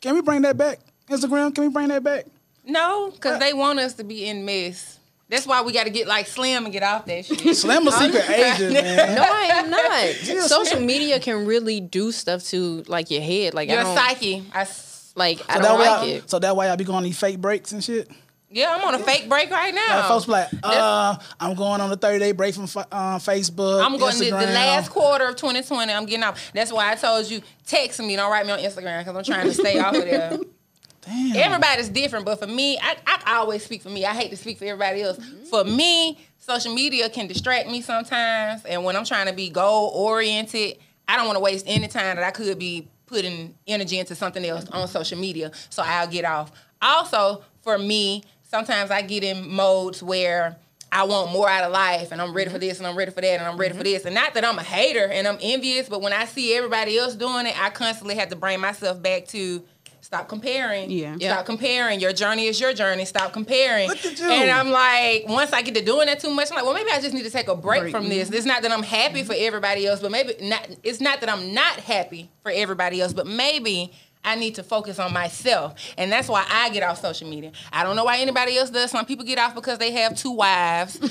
can 0.00 0.14
we 0.14 0.22
bring 0.22 0.42
that 0.42 0.56
back? 0.56 0.78
Instagram, 1.08 1.54
can 1.54 1.64
we 1.64 1.70
bring 1.70 1.88
that 1.88 2.02
back? 2.02 2.24
no, 2.64 3.10
because 3.10 3.38
they 3.40 3.52
want 3.52 3.78
us 3.80 3.94
to 3.94 4.04
be 4.04 4.24
in 4.26 4.44
mess. 4.44 4.98
That's 5.28 5.46
why 5.46 5.62
we 5.62 5.72
got 5.72 5.84
to 5.84 5.90
get 5.90 6.08
like 6.08 6.26
Slim 6.26 6.64
and 6.64 6.72
get 6.72 6.82
off 6.82 7.04
that 7.06 7.24
shit. 7.24 7.54
Slim 7.56 7.86
a 7.86 7.92
secret 7.92 8.28
agent, 8.30 8.72
man. 8.72 9.14
No, 9.16 9.22
I 9.22 9.42
am 9.52 9.70
not. 9.70 9.90
Yeah, 10.24 10.40
Social 10.42 10.78
same. 10.78 10.86
media 10.86 11.20
can 11.20 11.46
really 11.46 11.80
do 11.80 12.10
stuff 12.10 12.42
to 12.46 12.82
like 12.88 13.10
your 13.10 13.22
head. 13.22 13.54
Like 13.54 13.68
Your 13.68 13.78
I 13.80 13.82
don't 13.84 13.96
psyche. 13.96 14.44
I 14.52 14.66
like. 15.14 15.40
I 15.48 15.58
don't 15.60 15.78
like 15.78 16.00
why, 16.00 16.06
it. 16.06 16.30
so 16.30 16.38
that 16.40 16.56
why 16.56 16.66
y'all 16.66 16.76
be 16.76 16.84
going 16.84 16.96
on 16.96 17.02
these 17.04 17.18
fake 17.18 17.38
breaks 17.40 17.70
and 17.72 17.82
shit. 17.84 18.10
Yeah, 18.52 18.74
I'm 18.76 18.84
on 18.84 18.94
a 18.94 18.98
fake 18.98 19.28
break 19.28 19.48
right 19.48 19.72
now. 19.72 20.00
Like, 20.00 20.08
folks 20.08 20.26
like, 20.26 20.48
uh, 20.64 21.16
I'm 21.38 21.54
going 21.54 21.80
on 21.80 21.92
a 21.92 21.96
30 21.96 22.18
day 22.18 22.32
break 22.32 22.54
from 22.54 22.64
uh, 22.64 23.18
Facebook. 23.18 23.84
I'm 23.84 23.96
going 23.96 24.12
to 24.12 24.24
the 24.24 24.30
last 24.30 24.90
quarter 24.90 25.28
of 25.28 25.36
2020. 25.36 25.92
I'm 25.92 26.04
getting 26.04 26.24
off. 26.24 26.50
That's 26.52 26.72
why 26.72 26.90
I 26.90 26.96
told 26.96 27.30
you 27.30 27.42
text 27.64 28.00
me. 28.00 28.16
Don't 28.16 28.30
write 28.30 28.46
me 28.46 28.52
on 28.52 28.58
Instagram 28.58 29.04
because 29.04 29.16
I'm 29.16 29.22
trying 29.22 29.46
to 29.46 29.54
stay 29.54 29.78
off 29.78 29.94
of 29.94 30.02
there. 30.02 30.38
Damn. 31.02 31.36
Everybody's 31.36 31.88
different, 31.88 32.26
but 32.26 32.40
for 32.40 32.46
me, 32.46 32.78
I, 32.78 32.96
I 33.06 33.36
always 33.36 33.64
speak 33.64 33.82
for 33.82 33.88
me. 33.88 34.04
I 34.04 34.12
hate 34.12 34.30
to 34.32 34.36
speak 34.36 34.58
for 34.58 34.66
everybody 34.66 35.02
else. 35.02 35.18
For 35.48 35.64
me, 35.64 36.18
social 36.38 36.74
media 36.74 37.08
can 37.08 37.26
distract 37.26 37.70
me 37.70 37.80
sometimes, 37.80 38.64
and 38.66 38.84
when 38.84 38.96
I'm 38.96 39.06
trying 39.06 39.26
to 39.26 39.32
be 39.32 39.48
goal 39.48 39.92
oriented, 39.94 40.76
I 41.08 41.16
don't 41.16 41.26
want 41.26 41.36
to 41.36 41.40
waste 41.40 41.64
any 41.66 41.88
time 41.88 42.16
that 42.16 42.24
I 42.24 42.30
could 42.32 42.58
be 42.58 42.88
putting 43.06 43.54
energy 43.66 43.98
into 43.98 44.14
something 44.14 44.44
else 44.44 44.68
on 44.70 44.86
social 44.88 45.18
media. 45.18 45.52
So 45.70 45.82
I'll 45.84 46.06
get 46.06 46.26
off. 46.26 46.52
Also, 46.82 47.42
for 47.62 47.78
me, 47.78 48.22
sometimes 48.50 48.90
I 48.90 49.02
get 49.02 49.22
in 49.22 49.48
modes 49.48 50.02
where 50.02 50.56
I 50.92 51.04
want 51.04 51.30
more 51.30 51.48
out 51.48 51.64
of 51.64 51.72
life 51.72 52.10
and 52.10 52.20
I'm 52.20 52.32
ready 52.34 52.50
for 52.50 52.56
mm-hmm. 52.56 52.66
this 52.66 52.78
and 52.78 52.86
I'm 52.86 52.96
ready 52.96 53.12
for 53.12 53.20
that 53.20 53.38
and 53.38 53.44
I'm 53.44 53.56
ready 53.56 53.72
for 53.72 53.80
mm-hmm. 53.80 53.84
this. 53.84 54.04
And 54.04 54.14
not 54.14 54.34
that 54.34 54.44
I'm 54.44 54.58
a 54.58 54.62
hater 54.62 55.06
and 55.06 55.28
I'm 55.28 55.38
envious, 55.40 55.88
but 55.88 56.02
when 56.02 56.12
I 56.12 56.24
see 56.24 56.54
everybody 56.54 56.98
else 56.98 57.14
doing 57.14 57.46
it, 57.46 57.60
I 57.60 57.70
constantly 57.70 58.16
have 58.16 58.28
to 58.30 58.36
bring 58.36 58.60
myself 58.60 59.00
back 59.00 59.26
to 59.28 59.62
stop 60.00 60.28
comparing. 60.28 60.90
Yeah. 60.90 61.12
Stop 61.12 61.20
Yeah. 61.20 61.42
comparing. 61.42 62.00
Your 62.00 62.12
journey 62.12 62.46
is 62.46 62.58
your 62.58 62.72
journey. 62.72 63.04
Stop 63.04 63.32
comparing. 63.32 63.88
Look 63.88 64.04
at 64.04 64.18
you. 64.18 64.28
And 64.28 64.50
I'm 64.50 64.70
like, 64.70 65.26
once 65.28 65.52
I 65.52 65.62
get 65.62 65.76
to 65.76 65.84
doing 65.84 66.06
that 66.06 66.18
too 66.18 66.30
much, 66.30 66.50
I'm 66.50 66.56
like, 66.56 66.64
well, 66.64 66.74
maybe 66.74 66.90
I 66.90 67.00
just 67.00 67.14
need 67.14 67.22
to 67.22 67.30
take 67.30 67.46
a 67.46 67.54
break 67.54 67.82
Break. 67.82 67.92
from 67.92 68.08
this. 68.08 68.26
Mm-hmm. 68.26 68.36
It's 68.36 68.46
not 68.46 68.62
that 68.62 68.72
I'm 68.72 68.82
happy 68.82 69.22
for 69.22 69.34
everybody 69.38 69.86
else, 69.86 70.00
but 70.00 70.10
maybe 70.10 70.34
not. 70.40 70.68
It's 70.82 71.00
not 71.00 71.20
that 71.20 71.30
I'm 71.30 71.54
not 71.54 71.78
happy 71.78 72.30
for 72.42 72.50
everybody 72.50 73.00
else, 73.00 73.12
but 73.12 73.28
maybe. 73.28 73.92
I 74.22 74.34
need 74.36 74.56
to 74.56 74.62
focus 74.62 74.98
on 74.98 75.12
myself. 75.14 75.74
And 75.96 76.12
that's 76.12 76.28
why 76.28 76.44
I 76.50 76.68
get 76.70 76.82
off 76.82 77.00
social 77.00 77.28
media. 77.28 77.52
I 77.72 77.82
don't 77.82 77.96
know 77.96 78.04
why 78.04 78.18
anybody 78.18 78.56
else 78.58 78.68
does. 78.68 78.90
Some 78.90 79.06
people 79.06 79.24
get 79.24 79.38
off 79.38 79.54
because 79.54 79.78
they 79.78 79.92
have 79.92 80.16
two 80.16 80.32
wives. 80.32 80.98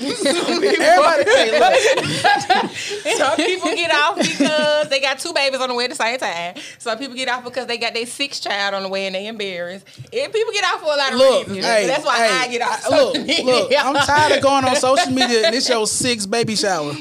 Hey, 1.30 1.58
look, 1.58 1.74
Some 3.16 3.36
people 3.36 3.70
get 3.74 3.92
off 3.94 4.16
because 4.16 4.88
they 4.88 5.00
got 5.00 5.18
two 5.18 5.32
babies 5.32 5.60
on 5.60 5.68
the 5.68 5.74
way 5.74 5.84
at 5.84 5.90
the 5.90 5.96
same 5.96 6.18
time. 6.18 6.54
Some 6.78 6.98
people 6.98 7.14
get 7.16 7.28
off 7.28 7.44
because 7.44 7.66
they 7.66 7.78
got 7.78 7.94
their 7.94 8.06
sixth 8.06 8.42
child 8.42 8.74
on 8.74 8.82
the 8.82 8.88
way 8.88 9.06
and 9.06 9.14
they 9.14 9.26
embarrassed. 9.26 9.86
And 10.12 10.32
people 10.32 10.52
get 10.52 10.64
off 10.64 10.80
for 10.80 10.92
a 10.92 10.96
lot 10.96 11.12
of 11.12 11.18
look, 11.18 11.46
reasons. 11.48 11.64
hey, 11.66 11.86
That's 11.86 12.04
why 12.04 12.16
hey, 12.18 12.36
I 12.38 12.48
get 12.48 12.62
off 12.62 12.90
look, 12.90 13.14
media. 13.26 13.44
look, 13.44 13.72
I'm 13.76 13.94
tired 14.06 14.36
of 14.36 14.42
going 14.42 14.64
on 14.64 14.76
social 14.76 15.12
media 15.12 15.46
and 15.46 15.54
this 15.54 15.68
your 15.68 15.86
sixth 15.86 16.30
baby 16.30 16.56
shower. 16.56 16.92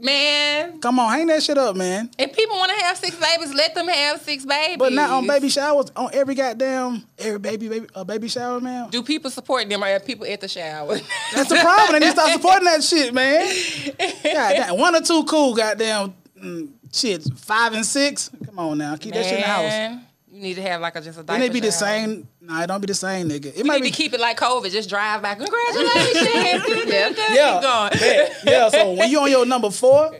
Man, 0.00 0.80
Come 0.80 1.00
on, 1.00 1.10
hang 1.12 1.26
that 1.26 1.42
shit 1.42 1.58
up, 1.58 1.74
man. 1.74 2.10
if 2.18 2.32
people 2.32 2.56
want 2.56 2.70
to 2.70 2.84
have 2.84 2.96
six 2.96 3.16
babies, 3.16 3.52
let 3.52 3.74
them 3.74 3.88
have 3.88 4.20
six 4.22 4.44
babies. 4.44 4.76
But 4.78 4.92
not 4.92 5.10
on 5.10 5.26
baby 5.26 5.48
showers, 5.48 5.90
on 5.96 6.10
every 6.12 6.34
goddamn 6.34 7.04
every 7.18 7.38
baby 7.38 7.68
baby 7.68 7.86
uh, 7.94 8.04
baby 8.04 8.28
shower, 8.28 8.60
man. 8.60 8.90
Do 8.90 9.02
people 9.02 9.30
support 9.30 9.68
them 9.68 9.82
or 9.82 9.86
have 9.86 10.04
people 10.04 10.26
at 10.26 10.40
the 10.40 10.48
shower? 10.48 10.98
That's 11.34 11.48
the 11.48 11.56
problem. 11.56 11.92
They 12.00 12.06
need 12.06 12.14
to 12.14 12.20
start 12.20 12.32
supporting 12.32 12.64
that 12.64 12.84
shit, 12.84 13.12
man. 13.12 13.52
Goddamn, 14.22 14.78
one 14.78 14.94
or 14.94 15.00
two 15.00 15.24
cool, 15.24 15.54
goddamn 15.54 16.14
mm, 16.40 16.68
shit. 16.92 17.24
Five 17.36 17.72
and 17.72 17.84
six. 17.84 18.30
Come 18.44 18.58
on 18.58 18.78
now, 18.78 18.96
keep 18.96 19.14
that 19.14 19.24
shit 19.24 19.34
in 19.34 19.40
the 19.40 19.46
house. 19.46 20.04
Man, 20.30 20.36
You 20.36 20.42
need 20.42 20.54
to 20.54 20.62
have 20.62 20.80
like 20.80 20.94
a 20.96 21.00
just 21.00 21.18
a 21.18 21.22
diaper 21.22 21.32
Then 21.32 21.40
they 21.40 21.48
be 21.48 21.60
the 21.60 21.72
same. 21.72 22.28
Nah, 22.40 22.62
it 22.62 22.66
don't 22.68 22.80
be 22.80 22.86
the 22.86 22.94
same, 22.94 23.28
nigga. 23.28 23.46
It 23.46 23.56
You 23.58 23.64
might 23.64 23.76
need 23.80 23.88
be. 23.88 23.90
to 23.90 23.96
keep 23.96 24.12
it 24.14 24.20
like 24.20 24.38
COVID. 24.38 24.70
Just 24.70 24.88
drive 24.88 25.22
back. 25.22 25.38
Congratulations. 25.38 26.14
yeah. 26.14 26.32
yeah, 27.34 27.52
Keep 27.54 27.62
going. 27.62 27.90
bet. 27.98 28.36
yeah. 28.44 28.68
So 28.68 28.92
when 28.92 29.10
you 29.10 29.20
on 29.20 29.30
your 29.30 29.46
number 29.46 29.70
four, 29.70 30.16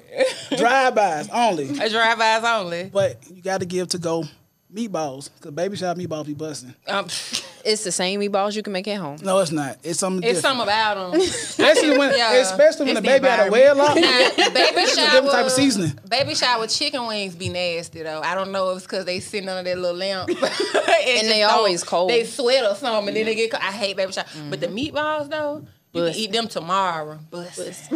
drive-bys 0.57 1.29
only. 1.31 1.71
A 1.79 1.89
drive-bys 1.91 2.45
only. 2.45 2.91
But 2.93 3.19
you 3.31 3.43
got 3.43 3.61
to 3.61 3.67
give 3.67 3.89
to 3.89 3.99
go 3.99 4.25
meatballs 4.73 5.31
because 5.35 5.53
baby 5.53 5.77
shop 5.77 5.97
meatballs 5.97 6.27
be 6.27 6.35
busting. 6.35 6.75
Um, 6.87 7.07
It's 7.65 7.85
the 7.85 7.93
same 7.93 8.21
meatballs 8.21 8.55
you 8.57 8.63
can 8.63 8.73
make 8.73 8.87
at 8.89 8.99
home. 8.99 9.19
No, 9.23 9.39
it's 9.39 9.51
not. 9.51 9.79
It's 9.83 9.99
something 9.99 10.23
it's 10.29 10.41
different. 10.41 10.59
something 10.59 10.63
about 10.63 11.13
them. 11.13 11.21
especially 11.21 11.99
when, 11.99 12.17
Yeah. 12.17 12.33
especially 12.35 12.87
when 12.87 12.97
It's 12.97 13.07
the 13.07 13.13
the 13.13 13.21
baby 13.21 13.27
had 13.29 13.41
a 13.41 13.45
environment. 13.47 13.79
well 13.79 13.91
up. 13.91 14.55
baby 14.55 14.81
It's 14.81 14.93
a 14.93 14.97
shower. 14.97 15.07
different 15.11 15.31
type 15.33 15.47
of 15.47 15.53
seasoning. 15.53 15.99
Baby 16.09 16.35
shower 16.35 16.67
chicken 16.67 17.07
wings 17.07 17.35
be 17.35 17.49
nasty 17.49 18.03
though. 18.03 18.21
I 18.23 18.35
don't 18.35 18.53
know 18.53 18.71
if 18.71 18.77
it's 18.79 18.87
because 18.87 19.05
they 19.05 19.21
sitting 19.21 19.49
under 19.49 19.69
that 19.69 19.79
little 19.79 19.97
lamp. 19.97 20.29
and 21.09 21.29
they 21.29 21.43
always 21.43 21.83
cold. 21.85 22.11
They 22.11 22.25
sweat 22.25 22.65
or 22.65 22.75
something, 22.75 23.09
and 23.09 23.17
then 23.17 23.27
they 23.27 23.35
get. 23.35 23.51
cold. 23.51 23.63
I 23.63 23.73
hate 23.73 23.97
baby 23.97 24.13
shower, 24.13 24.25
but 24.51 24.61
the 24.61 24.69
meatballs 24.69 25.29
though, 25.31 25.65
you 25.93 26.03
Bust. 26.03 26.13
can 26.15 26.21
eat 26.23 26.33
them 26.33 26.49
tomorrow. 26.49 27.19
Bust. 27.31 27.91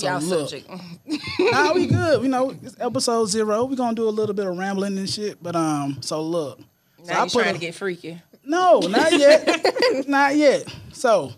Y'all 0.00 0.20
look. 0.22 0.48
subject. 0.48 0.70
nah, 1.38 1.72
we 1.74 1.86
good. 1.86 2.22
You 2.22 2.28
know, 2.28 2.56
it's 2.62 2.74
episode 2.80 3.26
zero. 3.26 3.64
We're 3.64 3.76
gonna 3.76 3.94
do 3.94 4.08
a 4.08 4.10
little 4.10 4.34
bit 4.34 4.46
of 4.46 4.56
rambling 4.56 4.96
and 4.96 5.08
shit. 5.08 5.42
But 5.42 5.54
um, 5.54 5.98
so 6.00 6.22
look. 6.22 6.60
So 7.02 7.12
Now 7.12 7.24
you 7.24 7.30
trying 7.30 7.50
a- 7.50 7.52
to 7.54 7.58
get 7.58 7.74
freaky. 7.74 8.20
No, 8.44 8.80
not 8.80 9.12
yet. 9.12 9.64
not 10.08 10.34
yet. 10.36 10.72
So 10.92 11.32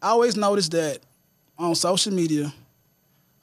I 0.00 0.08
always 0.10 0.36
noticed 0.36 0.70
that 0.72 1.00
on 1.58 1.74
social 1.74 2.12
media, 2.12 2.52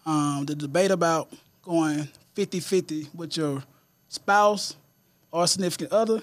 um, 0.06 0.46
the 0.46 0.56
debate 0.56 0.92
about 0.92 1.30
going 1.62 2.08
50-50 2.36 3.14
with 3.14 3.36
your 3.38 3.64
spouse 4.08 4.76
or 5.32 5.46
significant 5.48 5.92
other 5.92 6.22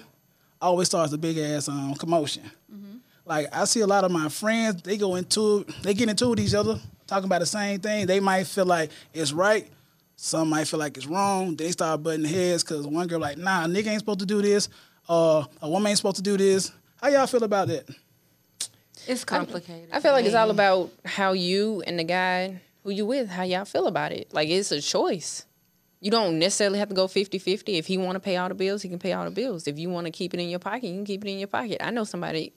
always 0.61 0.87
starts 0.87 1.13
a 1.13 1.17
big 1.17 1.37
ass 1.37 1.67
um, 1.67 1.93
commotion. 1.95 2.43
Like 3.25 3.47
I 3.55 3.63
see 3.65 3.79
a 3.79 3.87
lot 3.87 4.03
of 4.03 4.11
my 4.11 4.27
friends, 4.27 4.81
they 4.81 4.97
go 4.97 5.15
into 5.15 5.65
they 5.81 5.93
get 5.93 6.09
into 6.09 6.25
it 6.25 6.29
with 6.29 6.39
each 6.41 6.53
other, 6.53 6.77
talking 7.07 7.25
about 7.25 7.39
the 7.39 7.45
same 7.45 7.79
thing. 7.79 8.05
They 8.05 8.19
might 8.19 8.47
feel 8.47 8.65
like 8.65 8.91
it's 9.13 9.31
right. 9.31 9.65
Some 10.17 10.49
might 10.49 10.67
feel 10.67 10.79
like 10.79 10.97
it's 10.97 11.05
wrong. 11.07 11.55
They 11.55 11.71
start 11.71 12.03
butting 12.03 12.25
heads 12.25 12.63
because 12.63 12.85
one 12.85 13.07
girl 13.07 13.19
like, 13.21 13.37
nah, 13.37 13.65
nigga 13.65 13.87
ain't 13.87 13.99
supposed 13.99 14.19
to 14.19 14.25
do 14.25 14.41
this. 14.41 14.67
Uh, 15.07 15.43
a 15.61 15.69
woman 15.69 15.89
ain't 15.89 15.97
supposed 15.97 16.15
to 16.17 16.21
do 16.21 16.37
this. 16.37 16.71
How 17.01 17.09
y'all 17.09 17.27
feel 17.27 17.43
about 17.43 17.67
that? 17.67 17.89
It's 19.07 19.25
complicated. 19.25 19.89
I 19.91 19.99
feel 19.99 20.13
like 20.13 20.25
it's 20.25 20.35
all 20.35 20.49
about 20.49 20.91
how 21.03 21.33
you 21.33 21.83
and 21.85 21.99
the 21.99 22.03
guy 22.05 22.61
who 22.83 22.91
you 22.91 23.05
with, 23.05 23.29
how 23.29 23.43
y'all 23.43 23.65
feel 23.65 23.87
about 23.87 24.11
it. 24.11 24.33
Like 24.33 24.49
it's 24.49 24.71
a 24.71 24.81
choice. 24.81 25.45
You 25.99 26.11
don't 26.11 26.37
necessarily 26.39 26.79
have 26.79 26.89
to 26.89 26.95
go 26.95 27.07
50-50. 27.07 27.77
If 27.77 27.87
he 27.87 27.97
want 27.97 28.15
to 28.15 28.19
pay 28.19 28.37
all 28.37 28.49
the 28.49 28.55
bills, 28.55 28.81
he 28.81 28.89
can 28.89 28.99
pay 28.99 29.13
all 29.13 29.25
the 29.25 29.31
bills. 29.31 29.67
If 29.67 29.79
you 29.79 29.89
want 29.89 30.05
to 30.05 30.11
keep 30.11 30.33
it 30.33 30.39
in 30.39 30.49
your 30.49 30.59
pocket, 30.59 30.83
you 30.87 30.93
can 30.95 31.05
keep 31.05 31.23
it 31.25 31.29
in 31.29 31.39
your 31.39 31.47
pocket. 31.47 31.77
I 31.81 31.91
know 31.91 32.03
somebody 32.03 32.53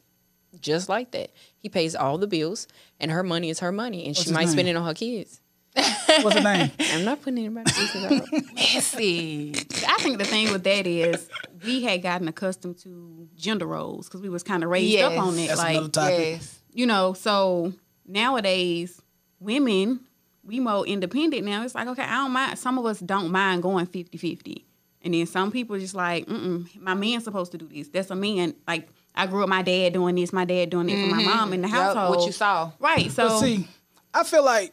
just 0.60 0.88
like 0.88 1.12
that. 1.12 1.30
He 1.58 1.68
pays 1.68 1.94
all 1.94 2.18
the 2.18 2.26
bills 2.26 2.66
and 2.98 3.10
her 3.10 3.22
money 3.22 3.50
is 3.50 3.60
her 3.60 3.72
money 3.72 4.06
and 4.06 4.10
What's 4.10 4.20
she 4.20 4.24
his 4.24 4.32
might 4.32 4.48
spend 4.48 4.68
it 4.68 4.76
on 4.76 4.84
her 4.84 4.94
kids. 4.94 5.40
What's 5.76 6.36
the 6.36 6.40
name? 6.42 6.70
I'm 6.80 7.04
not 7.04 7.20
putting 7.22 7.38
anybody's 7.38 7.76
business 7.76 8.22
out. 8.22 8.32
messy. 8.54 9.52
I 9.86 9.96
think 10.00 10.18
the 10.18 10.24
thing 10.24 10.50
with 10.52 10.64
that 10.64 10.86
is 10.86 11.28
we 11.64 11.82
had 11.82 12.02
gotten 12.02 12.28
accustomed 12.28 12.78
to 12.78 13.28
gender 13.36 13.66
roles 13.66 14.08
because 14.08 14.22
we 14.22 14.28
was 14.28 14.42
kind 14.42 14.64
of 14.64 14.70
raised 14.70 14.98
up 15.00 15.18
on 15.18 15.38
it. 15.38 15.48
That's 15.48 15.58
like 15.58 15.76
another 15.76 15.88
topic. 15.90 16.18
Yes. 16.18 16.58
you 16.72 16.86
know, 16.86 17.12
so 17.12 17.72
nowadays 18.06 19.00
women 19.40 20.00
we 20.44 20.60
more 20.60 20.86
independent 20.86 21.44
now. 21.44 21.64
It's 21.64 21.74
like 21.74 21.88
okay, 21.88 22.02
I 22.04 22.16
don't 22.16 22.30
mind. 22.32 22.58
Some 22.58 22.78
of 22.78 22.86
us 22.86 23.00
don't 23.00 23.30
mind 23.32 23.62
going 23.62 23.86
50-50. 23.86 24.62
and 25.02 25.12
then 25.14 25.26
some 25.26 25.50
people 25.50 25.78
just 25.78 25.94
like, 25.94 26.26
mm 26.26 26.66
my 26.80 26.94
man's 26.94 27.24
supposed 27.24 27.52
to 27.52 27.58
do 27.58 27.66
this. 27.68 27.88
That's 27.88 28.10
a 28.10 28.14
man. 28.16 28.54
Like 28.66 28.88
I 29.14 29.26
grew 29.26 29.42
up, 29.42 29.48
my 29.48 29.62
dad 29.62 29.92
doing 29.94 30.14
this, 30.14 30.32
my 30.32 30.44
dad 30.44 30.70
doing 30.70 30.88
it 30.88 31.08
for 31.08 31.14
my 31.16 31.22
mom 31.22 31.52
in 31.52 31.62
the 31.62 31.68
Yup, 31.68 31.76
household. 31.76 32.16
what 32.16 32.26
you 32.26 32.32
saw. 32.32 32.70
right? 32.78 33.10
So 33.10 33.28
But 33.28 33.38
see, 33.40 33.68
I 34.14 34.22
feel 34.24 34.44
like 34.44 34.72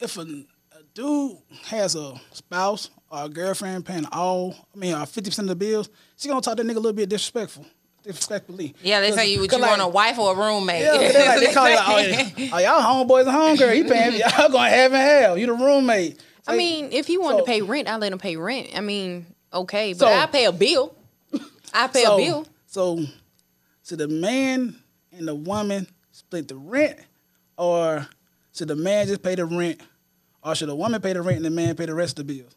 if 0.00 0.16
a, 0.16 0.22
a 0.22 0.82
dude 0.94 1.36
has 1.66 1.94
a 1.96 2.14
spouse 2.32 2.90
or 3.10 3.24
a 3.24 3.28
girlfriend 3.28 3.84
paying 3.86 4.06
all, 4.12 4.54
I 4.74 4.78
mean, 4.78 4.94
uh, 4.94 5.04
fifty 5.06 5.30
percent 5.30 5.46
of 5.50 5.58
the 5.58 5.64
bills, 5.64 5.88
she 6.16 6.28
gonna 6.28 6.40
talk 6.40 6.56
that 6.56 6.66
nigga 6.66 6.72
a 6.76 6.80
little 6.80 6.92
bit 6.92 7.08
disrespectful, 7.08 7.66
disrespectfully. 8.02 8.74
Yeah, 8.82 9.00
they 9.00 9.12
say 9.12 9.32
you 9.32 9.40
would 9.40 9.50
'cause 9.50 9.58
you 9.58 9.62
like- 9.62 9.70
want 9.78 9.82
a 9.82 9.88
wife 9.88 10.18
or 10.18 10.32
a 10.34 10.36
roommate. 10.36 10.82
Yeah, 10.82 10.96
they, 10.98 11.28
like, 11.28 11.40
they 11.40 11.52
call 11.52 11.68
you 11.68 11.76
like, 11.76 11.86
oh, 11.88 11.98
yeah, 12.36 12.50
oh, 12.52 12.58
y'all 12.58 12.82
homeboys 13.06 13.26
and 13.26 13.58
homegirl. 13.58 13.74
He 13.74 13.82
paying, 13.84 14.12
y'all 14.20 14.48
going 14.50 14.70
half 14.70 14.86
and 14.92 14.94
half. 14.96 15.38
You 15.38 15.46
the 15.46 15.52
roommate. 15.54 16.20
I 16.48 16.56
mean, 16.56 16.90
if 16.92 17.06
he 17.06 17.18
wanted 17.18 17.38
so- 17.38 17.44
to 17.44 17.46
pay 17.50 17.62
rent, 17.62 17.88
I 17.88 17.96
let 17.96 18.12
him 18.12 18.18
pay 18.18 18.36
rent. 18.36 18.70
I 18.76 18.80
mean, 18.80 19.26
okay, 19.52 19.92
but 19.92 19.98
So- 20.00 20.06
I 20.12 20.26
pay 20.26 20.44
a 20.44 20.52
bill. 20.52 20.94
I 21.74 21.88
pay 21.88 22.04
so, 22.04 22.14
a 22.14 22.18
bill. 22.18 22.46
So, 22.66 23.04
should 23.86 23.98
the 23.98 24.08
man 24.08 24.76
and 25.12 25.26
the 25.28 25.34
woman 25.34 25.86
split 26.12 26.48
the 26.48 26.56
rent, 26.56 26.98
or 27.58 28.06
should 28.56 28.68
the 28.68 28.76
man 28.76 29.06
just 29.06 29.22
pay 29.22 29.34
the 29.34 29.44
rent, 29.44 29.80
or 30.42 30.54
should 30.54 30.68
the 30.68 30.74
woman 30.76 31.00
pay 31.00 31.12
the 31.12 31.22
rent 31.22 31.36
and 31.36 31.44
the 31.46 31.50
man 31.50 31.74
pay 31.76 31.86
the 31.86 31.94
rest 31.94 32.18
of 32.18 32.26
the 32.26 32.34
bills? 32.38 32.52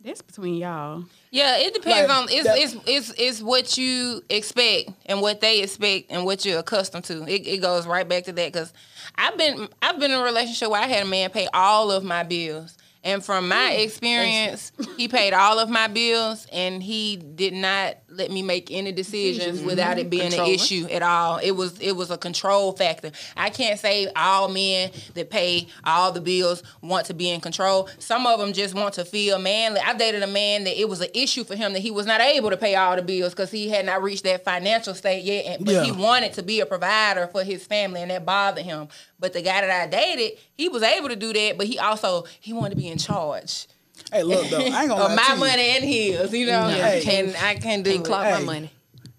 that's 0.00 0.22
between 0.22 0.54
y'all. 0.54 1.02
Yeah, 1.32 1.56
it 1.58 1.74
depends 1.74 2.08
Like, 2.08 2.16
on 2.18 2.28
it's, 2.30 2.44
that- 2.44 2.56
it's 2.58 2.76
it's 2.86 3.14
it's 3.18 3.42
what 3.42 3.76
you 3.76 4.22
expect 4.30 4.90
and 5.06 5.20
what 5.20 5.40
they 5.40 5.60
expect 5.60 6.10
and 6.12 6.24
what 6.24 6.44
you're 6.44 6.60
accustomed 6.60 7.04
to. 7.06 7.24
It, 7.24 7.46
it 7.46 7.60
goes 7.60 7.84
right 7.86 8.08
back 8.08 8.24
to 8.24 8.32
that 8.32 8.52
because 8.52 8.72
I've 9.16 9.36
been 9.36 9.68
I've 9.82 9.98
been 9.98 10.12
in 10.12 10.18
a 10.20 10.22
relationship 10.22 10.70
where 10.70 10.80
I 10.80 10.86
had 10.86 11.02
a 11.04 11.08
man 11.08 11.30
pay 11.30 11.48
all 11.52 11.90
of 11.90 12.04
my 12.04 12.22
bills, 12.22 12.78
and 13.02 13.24
from 13.24 13.48
my 13.48 13.72
experience, 13.72 14.70
he 14.96 15.08
paid 15.08 15.32
all 15.34 15.58
of 15.58 15.68
my 15.68 15.88
bills 15.88 16.46
and 16.52 16.80
he 16.80 17.16
did 17.16 17.52
not 17.52 17.96
let 18.10 18.30
me 18.30 18.42
make 18.42 18.70
any 18.70 18.90
decisions 18.90 19.58
mm-hmm. 19.58 19.66
without 19.66 19.98
it 19.98 20.08
being 20.08 20.32
an 20.32 20.46
issue 20.46 20.86
at 20.90 21.02
all. 21.02 21.38
It 21.38 21.50
was 21.52 21.78
it 21.80 21.92
was 21.92 22.10
a 22.10 22.16
control 22.16 22.72
factor. 22.72 23.10
I 23.36 23.50
can't 23.50 23.78
say 23.78 24.10
all 24.16 24.48
men 24.48 24.90
that 25.14 25.30
pay 25.30 25.68
all 25.84 26.12
the 26.12 26.20
bills 26.20 26.62
want 26.80 27.06
to 27.06 27.14
be 27.14 27.30
in 27.30 27.40
control. 27.40 27.88
Some 27.98 28.26
of 28.26 28.40
them 28.40 28.52
just 28.52 28.74
want 28.74 28.94
to 28.94 29.04
feel 29.04 29.38
manly. 29.38 29.80
I 29.80 29.94
dated 29.94 30.22
a 30.22 30.26
man 30.26 30.64
that 30.64 30.80
it 30.80 30.88
was 30.88 31.00
an 31.00 31.10
issue 31.14 31.44
for 31.44 31.54
him 31.54 31.74
that 31.74 31.80
he 31.80 31.90
was 31.90 32.06
not 32.06 32.20
able 32.20 32.50
to 32.50 32.56
pay 32.56 32.74
all 32.76 32.96
the 32.96 33.02
bills 33.02 33.34
because 33.34 33.50
he 33.50 33.68
had 33.68 33.84
not 33.84 34.02
reached 34.02 34.24
that 34.24 34.44
financial 34.44 34.94
state 34.94 35.24
yet. 35.24 35.44
And, 35.46 35.66
but 35.66 35.84
he 35.84 35.92
wanted 35.92 36.32
to 36.34 36.42
be 36.42 36.60
a 36.60 36.66
provider 36.66 37.26
for 37.26 37.44
his 37.44 37.66
family, 37.66 38.00
and 38.00 38.10
that 38.10 38.24
bothered 38.24 38.64
him. 38.64 38.88
But 39.18 39.32
the 39.34 39.42
guy 39.42 39.60
that 39.60 39.70
I 39.70 39.86
dated, 39.86 40.38
he 40.54 40.68
was 40.68 40.82
able 40.82 41.08
to 41.08 41.16
do 41.16 41.32
that, 41.32 41.58
but 41.58 41.66
he 41.66 41.78
also 41.78 42.24
he 42.40 42.52
wanted 42.52 42.70
to 42.70 42.76
be 42.76 42.88
in 42.88 42.98
charge 42.98 43.66
Hey, 44.12 44.22
look 44.22 44.48
though, 44.48 44.58
I 44.58 44.62
ain't 44.62 44.88
gonna 44.88 44.94
lie 44.94 45.14
my 45.14 45.22
to 45.24 45.32
you. 45.34 45.38
money 45.40 45.62
and 45.76 45.84
his. 45.84 46.32
You 46.32 46.46
know, 46.46 46.68
Hey. 46.68 47.20
and 47.20 47.36
I 47.36 47.54
can 47.56 47.82
do 47.82 47.90
Can't 47.92 48.04
it. 48.04 48.08
clock 48.08 48.24
Hey. 48.24 48.32
my 48.32 48.40
money. 48.40 48.70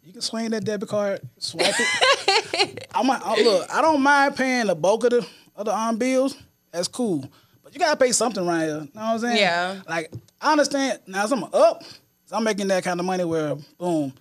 You 0.04 0.14
can 0.14 0.22
swing 0.22 0.50
that 0.52 0.66
debit 0.66 0.90
card, 0.90 1.22
swipe 1.38 1.74
it. 1.78 2.88
I'm 2.96 3.10
a, 3.10 3.22
I, 3.24 3.42
look, 3.44 3.70
I 3.74 3.82
don't 3.82 4.02
mind 4.02 4.36
paying 4.36 4.66
the 4.68 4.76
bulk 4.76 5.04
of 5.06 5.12
the 5.12 5.28
of 5.56 5.66
the 5.66 5.78
um, 5.78 5.98
bills. 5.98 6.36
That's 6.72 6.88
cool, 6.88 7.30
but 7.64 7.74
you 7.74 7.80
gotta 7.80 7.96
pay 7.98 8.12
something 8.12 8.46
right 8.46 8.64
here. 8.64 8.70
You 8.70 8.80
know 8.80 8.88
what 8.94 9.04
I'm 9.04 9.20
saying? 9.20 9.38
Yeah. 9.38 9.82
Like 9.88 10.12
I 10.42 10.52
understand 10.52 11.00
now. 11.08 11.24
As 11.24 11.32
I'm 11.32 11.44
up, 11.44 11.84
so 12.26 12.36
I'm 12.36 12.44
making 12.44 12.68
that 12.70 12.84
kind 12.84 13.00
of 13.00 13.06
money 13.06 13.24
where 13.24 13.56
boom, 13.78 14.14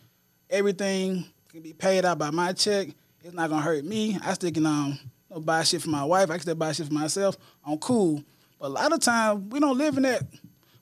everything 0.50 1.24
can 1.50 1.62
be 1.62 1.72
paid 1.72 2.04
out 2.04 2.18
by 2.18 2.30
my 2.30 2.52
check. 2.52 2.88
It's 3.24 3.34
not 3.34 3.48
gonna 3.50 3.62
hurt 3.62 3.84
me. 3.84 4.18
I 4.22 4.34
still 4.34 4.50
can 4.50 4.66
um 4.66 4.98
you 5.30 5.36
know, 5.36 5.40
buy 5.40 5.62
shit 5.64 5.82
for 5.82 5.90
my 5.90 6.04
wife. 6.04 6.30
I 6.30 6.34
can 6.34 6.40
still 6.40 6.54
buy 6.54 6.72
shit 6.72 6.86
for 6.86 6.94
myself. 6.94 7.36
I'm 7.66 7.78
cool. 7.78 8.22
But 8.60 8.66
a 8.66 8.70
lot 8.70 8.92
of 8.92 9.00
times 9.00 9.50
we 9.50 9.60
don't 9.60 9.78
live 9.78 9.96
in 9.96 10.02
that. 10.04 10.22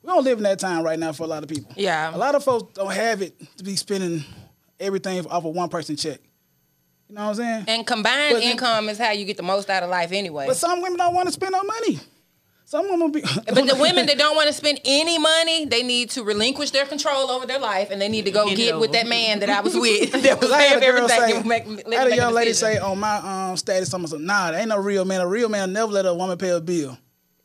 We 0.07 0.13
don't 0.13 0.23
live 0.23 0.39
in 0.39 0.45
that 0.45 0.61
time 0.61 0.85
right 0.85 0.97
now 0.97 1.11
for 1.11 1.25
a 1.25 1.27
lot 1.27 1.43
of 1.43 1.49
people. 1.49 1.73
Yeah. 1.75 2.15
A 2.15 2.17
lot 2.17 2.37
of 2.37 2.45
folks 2.45 2.75
don't 2.75 2.93
have 2.93 3.23
it 3.23 3.35
to 3.57 3.65
be 3.65 3.75
spending 3.75 4.23
everything 4.79 5.27
off 5.27 5.45
of 5.45 5.53
one 5.53 5.69
person 5.69 5.97
check. 5.97 6.21
You 7.09 7.17
know 7.17 7.23
what 7.23 7.31
I'm 7.31 7.35
saying? 7.35 7.65
And 7.67 7.85
combined 7.85 8.35
But- 8.35 8.43
income 8.45 8.89
is 8.89 8.99
how 8.99 9.11
you 9.11 9.25
get 9.25 9.37
the 9.37 9.43
most 9.43 9.69
out 9.69 9.83
of 9.83 9.91
life 9.91 10.13
anyway. 10.13 10.47
but 10.47 10.57
some 10.57 10.81
women 10.81 10.97
don't 10.97 11.13
want 11.13 11.27
to 11.27 11.33
spend 11.33 11.51
no 11.51 11.63
money. 11.65 11.99
Some 12.67 12.89
women 12.89 13.11
be. 13.11 13.21
But 13.47 13.67
the 13.67 13.75
women 13.81 14.07
that 14.07 14.17
don't 14.17 14.37
want 14.37 14.47
to 14.47 14.53
spend 14.53 14.81
any 14.85 15.19
money, 15.19 15.65
they 15.67 15.83
need 15.83 16.11
to 16.11 16.23
relinquish 16.23 16.71
their 16.71 16.87
control 16.87 17.29
over 17.29 17.45
their 17.45 17.59
life, 17.59 17.91
and 17.91 18.01
they 18.01 18.09
need 18.09 18.27
to 18.27 18.31
go 18.31 18.47
Hand 18.47 18.59
it 18.61 18.63
get 18.63 18.79
with 18.79 18.93
that 18.93 19.09
man 19.09 19.41
that 19.41 19.51
I 19.51 19.61
was 19.61 19.75
with. 19.75 20.13
that 20.23 20.41
was 20.41 20.53
I 20.53 20.63
had 20.63 20.77
a 20.77 20.81
paying 20.81 20.97
girl 20.97 21.09
say, 21.09 21.43
make, 21.43 21.67
I 21.89 21.95
had 21.95 22.13
a 22.13 22.17
young 22.17 22.33
lady 22.33 22.53
say 22.53 22.79
on 22.79 23.01
my 23.01 23.17
um 23.51 23.57
status, 23.57 23.89
something, 23.89 24.09
so, 24.09 24.19
nah, 24.19 24.53
there 24.53 24.61
ain't 24.61 24.69
no 24.69 24.79
real 24.79 25.05
man. 25.05 25.21
A 25.21 25.27
real 25.27 25.49
man 25.49 25.73
never 25.73 25.91
let 25.91 26.07
a 26.07 26.15
woman 26.15 26.39
pay 26.39 26.51
a 26.51 26.61
bill. 26.61 26.97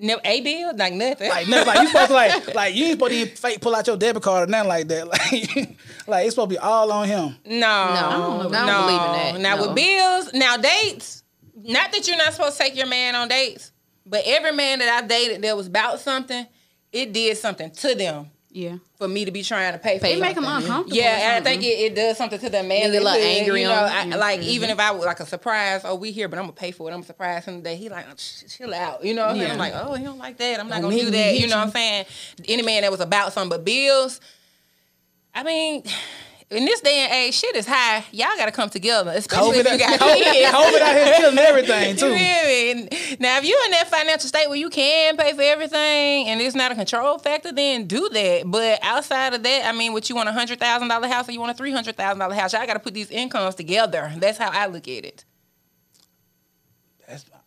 No, 0.01 0.19
a 0.25 0.41
bill, 0.41 0.75
like 0.75 0.93
nothing. 0.93 1.29
Like, 1.29 1.47
never, 1.47 1.65
like 1.65 1.79
you 1.81 1.87
supposed 1.87 2.07
to 2.07 2.13
like, 2.13 2.55
like 2.55 2.75
you 2.75 2.85
ain't 2.85 2.93
supposed 2.93 3.11
to 3.11 3.17
even 3.19 3.35
fake 3.35 3.61
pull 3.61 3.75
out 3.75 3.87
your 3.87 3.97
debit 3.97 4.23
card 4.23 4.49
or 4.49 4.51
nothing 4.51 4.69
like 4.69 4.87
that. 4.89 5.07
Like, 5.07 5.77
like 6.07 6.25
it's 6.25 6.35
supposed 6.35 6.49
to 6.49 6.55
be 6.55 6.57
all 6.57 6.91
on 6.91 7.07
him. 7.07 7.37
no, 7.45 7.59
No, 7.59 7.65
I 7.67 8.11
don't 8.17 8.37
believe 8.39 8.51
in 8.51 8.59
that. 8.59 9.39
Now 9.39 9.55
No. 9.55 9.67
with 9.67 9.75
bills, 9.75 10.33
now 10.33 10.57
dates. 10.57 11.23
Not 11.63 11.91
that 11.91 12.07
you're 12.07 12.17
not 12.17 12.33
supposed 12.33 12.57
to 12.57 12.63
take 12.63 12.75
your 12.75 12.87
man 12.87 13.13
on 13.15 13.27
dates, 13.27 13.71
but 14.05 14.23
every 14.25 14.51
man 14.51 14.79
that 14.79 14.89
I've 14.89 15.07
dated 15.07 15.43
that 15.43 15.55
was 15.55 15.67
about 15.67 15.99
something, 15.99 16.47
it 16.91 17.13
did 17.13 17.37
something 17.37 17.69
to 17.69 17.93
them 17.95 18.31
Yeah. 18.53 18.77
for 18.97 19.07
me 19.07 19.23
to 19.23 19.31
be 19.31 19.43
trying 19.43 19.71
to 19.71 19.79
pay 19.79 19.97
for 19.97 20.07
It 20.07 20.19
make 20.19 20.35
them 20.35 20.43
uncomfortable. 20.45 20.95
Yeah, 20.95 21.35
and 21.35 21.41
I 21.45 21.49
think 21.49 21.63
it, 21.63 21.67
it 21.67 21.95
does 21.95 22.17
something 22.17 22.37
to 22.37 22.49
their 22.49 22.63
man. 22.63 22.91
They 22.91 22.99
little 22.99 23.07
angry 23.07 23.61
you 23.61 23.67
know, 23.67 23.73
I, 23.73 24.03
like 24.05 24.41
even 24.41 24.69
if 24.69 24.79
I 24.79 24.91
was 24.91 25.05
like 25.05 25.21
a 25.21 25.25
surprise, 25.25 25.81
oh 25.85 25.95
we 25.95 26.11
here, 26.11 26.27
but 26.27 26.37
I'm 26.37 26.43
gonna 26.43 26.53
pay 26.53 26.71
for 26.71 26.89
it. 26.89 26.93
I'm 26.93 26.97
gonna 26.97 27.05
surprise 27.05 27.45
him 27.45 27.57
today. 27.57 27.77
He 27.77 27.87
like 27.87 28.07
oh, 28.09 28.15
chill 28.15 28.73
out, 28.73 29.05
you 29.05 29.13
know. 29.13 29.27
What 29.27 29.31
I'm, 29.31 29.37
saying? 29.37 29.51
I'm 29.51 29.57
like, 29.57 29.73
oh, 29.75 29.93
he 29.93 30.03
don't 30.03 30.17
like 30.17 30.37
that. 30.37 30.59
I'm 30.59 30.67
not 30.67 30.81
Don't 30.81 30.91
gonna 30.91 31.01
do 31.01 31.11
that. 31.11 31.39
You 31.39 31.47
know 31.47 31.57
what 31.57 31.67
I'm 31.67 31.71
saying? 31.71 32.05
Any 32.47 32.61
man 32.61 32.81
that 32.81 32.91
was 32.91 32.99
about 32.99 33.31
something 33.31 33.57
but 33.57 33.63
bills. 33.63 34.19
I 35.33 35.43
mean. 35.43 35.83
In 36.51 36.65
this 36.65 36.81
day 36.81 36.97
and 36.99 37.13
age, 37.13 37.33
shit 37.33 37.55
is 37.55 37.65
high. 37.65 38.03
Y'all 38.11 38.27
got 38.35 38.47
to 38.47 38.51
come 38.51 38.69
together, 38.69 39.11
especially 39.15 39.59
COVID, 39.59 39.65
if 39.65 39.71
you 39.71 39.77
got 39.79 39.99
kids. 40.01 40.51
COVID 40.57 40.81
out 40.81 40.95
here 40.95 41.13
killing 41.15 41.37
everything 41.37 41.89
You 41.91 41.95
too. 41.95 42.13
feel 42.13 42.15
me? 42.15 43.17
Now, 43.21 43.37
if 43.37 43.45
you're 43.45 43.65
in 43.65 43.71
that 43.71 43.87
financial 43.89 44.27
state 44.27 44.49
where 44.49 44.57
you 44.57 44.69
can 44.69 45.15
pay 45.15 45.31
for 45.31 45.41
everything 45.41 46.27
and 46.27 46.41
it's 46.41 46.53
not 46.53 46.73
a 46.73 46.75
control 46.75 47.19
factor, 47.19 47.53
then 47.53 47.87
do 47.87 48.09
that. 48.09 48.43
But 48.45 48.79
outside 48.83 49.33
of 49.33 49.43
that, 49.43 49.65
I 49.65 49.71
mean, 49.71 49.93
what 49.93 50.09
you 50.09 50.15
want 50.17 50.27
a 50.27 50.33
hundred 50.33 50.59
thousand 50.59 50.89
dollar 50.89 51.07
house 51.07 51.29
or 51.29 51.31
you 51.31 51.39
want 51.39 51.51
a 51.51 51.55
three 51.55 51.71
hundred 51.71 51.95
thousand 51.95 52.19
dollar 52.19 52.35
house? 52.35 52.51
Y'all 52.51 52.67
got 52.67 52.73
to 52.73 52.79
put 52.79 52.93
these 52.93 53.09
incomes 53.09 53.55
together. 53.55 54.11
That's 54.17 54.37
how 54.37 54.49
I 54.51 54.65
look 54.65 54.89
at 54.89 55.05
it. 55.05 55.23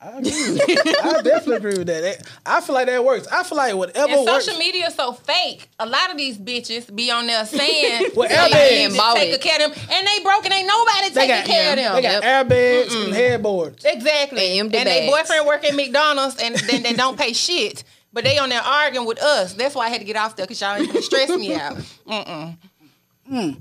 That's, 0.04 0.14
I 0.14 0.18
agree. 0.18 0.76
I 1.02 1.22
definitely 1.22 1.56
agree 1.56 1.78
with 1.78 1.86
that. 1.86 2.00
That- 2.02 2.22
I 2.46 2.60
feel 2.60 2.74
like 2.74 2.86
that 2.86 3.04
works. 3.04 3.26
I 3.28 3.42
feel 3.42 3.56
like 3.58 3.74
whatever 3.74 4.12
And 4.12 4.24
works. 4.26 4.44
social 4.44 4.58
media 4.58 4.86
is 4.88 4.94
so 4.94 5.12
fake. 5.12 5.68
A 5.78 5.86
lot 5.86 6.10
of 6.10 6.16
these 6.16 6.36
bitches 6.38 6.94
be 6.94 7.10
on 7.10 7.26
there 7.26 7.44
saying 7.46 8.10
Well, 8.16 8.28
they 8.28 8.34
airbags. 8.34 8.92
need 8.92 9.20
take 9.20 9.34
it. 9.34 9.40
care 9.40 9.66
of 9.66 9.74
them, 9.74 9.84
and 9.90 10.06
they 10.06 10.22
broke 10.22 10.44
and 10.44 10.52
ain't 10.54 10.66
nobody 10.68 11.08
They 11.10 11.14
taking 11.14 11.36
got, 11.36 11.44
care 11.46 11.70
of 11.70 11.76
them. 11.76 11.94
they 11.94 12.02
got 12.02 12.22
airbags 12.22 13.04
and 13.04 13.14
headboards. 13.14 13.84
Exactly. 13.84 14.58
And 14.58 14.74
And, 14.74 14.74
empty 14.74 14.90
they 14.90 15.08
boyfriend 15.08 15.46
work 15.46 15.64
at 15.64 15.74
McDonald's 15.76 16.36
and 16.42 16.54
then 16.56 16.82
they 16.82 16.92
don't 16.92 17.18
pay 17.18 17.32
shit. 17.32 17.84
But 18.12 18.22
they 18.24 18.38
on 18.38 18.48
there 18.48 18.60
arguing 18.62 19.06
with 19.08 19.20
us. 19.20 19.54
That's 19.54 19.74
why 19.74 19.86
I 19.86 19.88
had 19.88 19.98
to 20.00 20.04
get 20.06 20.14
off 20.16 20.36
there 20.36 20.46
because 20.46 20.60
y'all 20.60 20.76
ain't 20.76 20.94
stress 21.02 21.28
me 21.30 21.54
out. 21.54 21.76
Mm. 22.06 23.56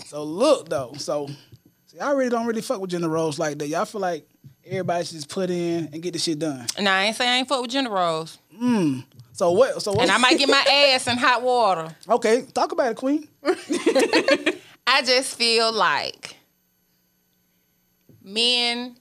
So 0.06 0.22
look 0.22 0.68
though, 0.68 0.92
so 0.96 1.28
see, 1.86 1.98
I 1.98 2.12
really 2.12 2.30
don't 2.30 2.46
really 2.46 2.62
fuck 2.62 2.80
with 2.80 2.90
gender 2.90 3.08
roles 3.08 3.38
like 3.40 3.58
that. 3.58 3.66
Y'all 3.66 3.84
feel 3.84 4.00
like 4.00 4.26
everybody 4.68 5.04
should 5.04 5.16
just 5.16 5.28
put 5.28 5.50
in 5.50 5.88
and 5.92 6.02
get 6.02 6.12
the 6.12 6.18
shit 6.18 6.38
done. 6.38 6.66
And 6.76 6.88
I 6.88 7.04
ain't 7.04 7.16
saying 7.16 7.30
I 7.30 7.36
ain't 7.36 7.48
fuck 7.48 7.62
with 7.62 7.70
gender 7.70 7.90
roles. 7.90 8.38
So 9.32 9.50
what? 9.50 9.82
So 9.82 9.92
what? 9.92 10.02
And 10.02 10.10
I 10.10 10.18
might 10.18 10.38
get 10.38 10.48
my 10.48 10.64
ass 10.94 11.06
in 11.06 11.18
hot 11.18 11.42
water. 11.42 11.94
okay, 12.08 12.46
talk 12.54 12.72
about 12.72 12.92
it, 12.92 12.96
Queen. 12.96 13.28
I 14.86 15.02
just 15.04 15.36
feel 15.36 15.72
like 15.72 16.36
men 18.22 18.96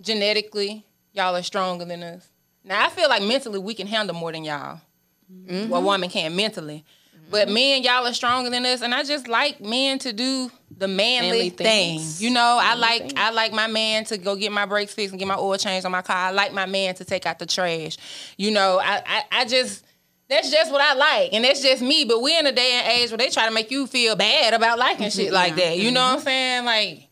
genetically, 0.00 0.84
y'all 1.12 1.36
are 1.36 1.42
stronger 1.42 1.84
than 1.84 2.02
us. 2.02 2.28
Now 2.64 2.86
I 2.86 2.90
feel 2.90 3.08
like 3.08 3.22
mentally 3.22 3.58
we 3.58 3.74
can 3.74 3.86
handle 3.86 4.14
more 4.14 4.30
than 4.30 4.44
y'all. 4.44 4.80
Mm-hmm. 5.32 5.72
A 5.72 5.80
woman 5.80 6.08
can 6.10 6.36
mentally. 6.36 6.84
But 7.32 7.48
men, 7.48 7.82
y'all 7.82 8.06
are 8.06 8.12
stronger 8.12 8.50
than 8.50 8.66
us, 8.66 8.82
and 8.82 8.94
I 8.94 9.02
just 9.04 9.26
like 9.26 9.60
men 9.60 9.98
to 10.00 10.12
do 10.12 10.50
the 10.76 10.86
manly, 10.86 11.28
Manly 11.30 11.50
thing. 11.50 12.00
You 12.18 12.30
know, 12.30 12.58
I 12.60 12.74
like 12.74 13.00
things. 13.00 13.12
I 13.16 13.30
like 13.30 13.52
my 13.52 13.66
man 13.66 14.04
to 14.06 14.18
go 14.18 14.36
get 14.36 14.52
my 14.52 14.66
brakes 14.66 14.92
fixed 14.92 15.12
and 15.12 15.18
get 15.18 15.26
my 15.26 15.36
oil 15.36 15.56
changed 15.56 15.86
on 15.86 15.92
my 15.92 16.02
car. 16.02 16.16
I 16.16 16.30
like 16.30 16.52
my 16.52 16.66
man 16.66 16.94
to 16.96 17.04
take 17.04 17.24
out 17.24 17.38
the 17.38 17.46
trash. 17.46 17.96
You 18.36 18.50
know, 18.50 18.78
I 18.78 19.02
I, 19.06 19.22
I 19.32 19.44
just 19.46 19.82
that's 20.28 20.50
just 20.50 20.70
what 20.70 20.80
I 20.80 20.94
like, 20.94 21.32
and 21.32 21.44
that's 21.44 21.62
just 21.62 21.82
me. 21.82 22.04
But 22.04 22.20
we're 22.20 22.38
in 22.38 22.46
a 22.46 22.52
day 22.52 22.72
and 22.74 22.88
age 22.88 23.10
where 23.10 23.18
they 23.18 23.30
try 23.30 23.46
to 23.46 23.54
make 23.54 23.70
you 23.70 23.86
feel 23.86 24.14
bad 24.14 24.54
about 24.54 24.78
liking 24.78 25.10
shit 25.10 25.32
like 25.40 25.56
that. 25.56 25.78
You 25.78 25.90
know 25.90 26.00
what 26.00 26.10
I'm 26.10 26.16
mm-hmm. 26.16 26.24
saying? 26.24 26.64
Like, 26.66 27.08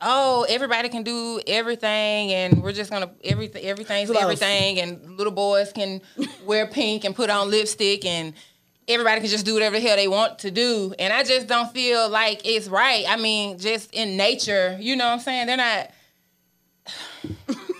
oh, 0.00 0.46
everybody 0.48 0.88
can 0.88 1.02
do 1.02 1.40
everything, 1.46 2.32
and 2.32 2.62
we're 2.62 2.72
just 2.72 2.90
gonna 2.90 3.10
everything. 3.24 3.64
Everything's 3.64 4.08
It's 4.08 4.18
a 4.18 4.22
lot 4.22 4.32
of- 4.32 4.40
everything, 4.42 4.80
and 4.80 5.16
little 5.16 5.32
boys 5.32 5.72
can 5.72 6.00
wear 6.46 6.66
pink 6.66 7.04
and 7.04 7.14
put 7.14 7.30
on 7.30 7.50
lipstick, 7.50 8.04
and 8.04 8.32
everybody 8.88 9.20
can 9.20 9.28
just 9.30 9.44
do 9.44 9.54
whatever 9.54 9.76
the 9.78 9.86
hell 9.86 9.96
they 9.96 10.08
want 10.08 10.40
to 10.40 10.50
do. 10.50 10.94
And 10.98 11.12
I 11.12 11.22
just 11.24 11.46
don't 11.46 11.70
feel 11.72 12.08
like 12.08 12.42
it's 12.46 12.68
right. 12.68 13.04
I 13.08 13.16
mean, 13.16 13.58
just 13.58 13.92
in 13.94 14.16
nature, 14.16 14.76
you 14.80 14.96
know 14.96 15.06
what 15.06 15.12
I'm 15.14 15.20
saying? 15.20 15.46
They're 15.46 15.56
not. 15.56 15.90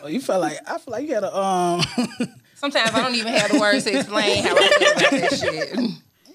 Oh, 0.02 0.06
you 0.08 0.20
felt 0.20 0.40
like 0.42 0.58
I 0.66 0.78
feel 0.78 0.92
like 0.92 1.08
you 1.08 1.14
had 1.14 1.24
a 1.24 1.36
um. 1.36 1.82
Sometimes 2.54 2.90
I 2.92 3.02
don't 3.02 3.14
even 3.14 3.32
have 3.32 3.52
the 3.52 3.60
words 3.60 3.84
to 3.84 3.96
explain 3.96 4.42
how 4.42 4.54
I 4.56 4.68
feel 4.68 4.90
about 4.90 5.10
that 5.10 5.32
shit. 5.38 5.90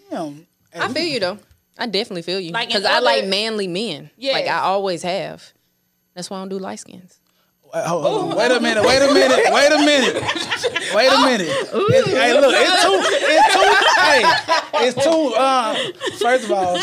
damn. 0.10 0.48
I 0.74 0.88
feel 0.88 1.04
you 1.06 1.20
though. 1.20 1.38
I 1.78 1.86
definitely 1.88 2.22
feel 2.22 2.40
you 2.40 2.52
Like 2.52 2.70
because 2.70 2.86
I 2.86 2.98
other- 2.98 3.06
like 3.06 3.26
manly 3.26 3.68
men. 3.68 4.10
Yeah. 4.18 4.34
like 4.34 4.48
I 4.48 4.60
always 4.60 5.02
have. 5.04 5.52
That's 6.14 6.30
why 6.30 6.38
I 6.38 6.42
don't 6.42 6.50
do 6.50 6.60
light 6.60 6.80
skins. 6.80 7.20
Hold. 7.74 8.36
Wait 8.36 8.52
a 8.52 8.60
minute. 8.60 8.84
Wait 8.84 9.02
a 9.02 9.14
minute. 9.14 9.40
Wait 9.52 9.72
a 9.72 9.78
minute. 9.78 10.24
Wait 10.94 11.08
a 11.08 11.18
minute. 11.26 11.48
It's, 11.50 12.08
hey, 12.08 12.34
look. 12.40 12.54
It's 12.56 12.82
two. 12.84 13.02
It's 13.34 13.54
two. 13.54 13.74
Hey, 14.02 14.22
it's 14.88 15.04
two. 15.04 15.36
Um, 15.36 15.76
first 16.20 16.46
of 16.46 16.52
all, 16.52 16.78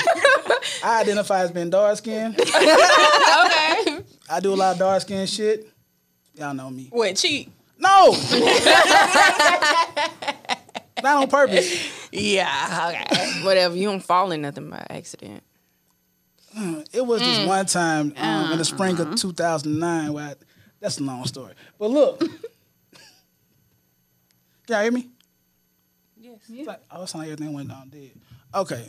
I 0.84 1.00
identify 1.02 1.42
as 1.42 1.52
being 1.52 1.70
dark 1.70 1.96
skinned 1.98 2.40
okay. 2.40 4.00
I 4.28 4.40
do 4.40 4.52
a 4.52 4.56
lot 4.56 4.72
of 4.72 4.78
dark 4.78 5.02
skin 5.02 5.26
shit. 5.26 5.68
Y'all 6.34 6.54
know 6.54 6.70
me. 6.70 6.88
What 6.90 7.16
cheat? 7.16 7.50
No. 7.78 8.12
Not 11.02 11.22
on 11.22 11.28
purpose. 11.28 12.08
Yeah. 12.12 12.90
Okay. 12.90 13.42
Whatever. 13.44 13.76
You 13.76 13.88
don't 13.88 14.00
fall 14.00 14.32
in 14.32 14.42
nothing 14.42 14.68
by 14.70 14.84
accident. 14.90 15.42
It 16.92 17.06
was 17.06 17.20
this 17.22 17.46
one 17.46 17.64
time 17.66 18.12
um, 18.16 18.52
in 18.52 18.58
the 18.58 18.64
spring 18.64 18.98
of 18.98 19.14
2009 19.14 20.12
where 20.12 20.24
I, 20.30 20.34
that's 20.80 20.98
a 20.98 21.02
long 21.02 21.24
story. 21.26 21.52
But 21.78 21.90
look. 21.90 22.20
Can 24.66 24.74
y'all 24.76 24.82
hear 24.82 24.92
me? 24.92 25.08
Yes. 26.18 26.38
It's 26.48 26.66
like, 26.68 26.80
oh, 26.90 27.02
it 27.02 27.06
sound 27.08 27.24
like 27.24 27.32
everything 27.32 27.54
went 27.54 27.68
down 27.68 27.88
dead. 27.88 28.10
Okay. 28.54 28.88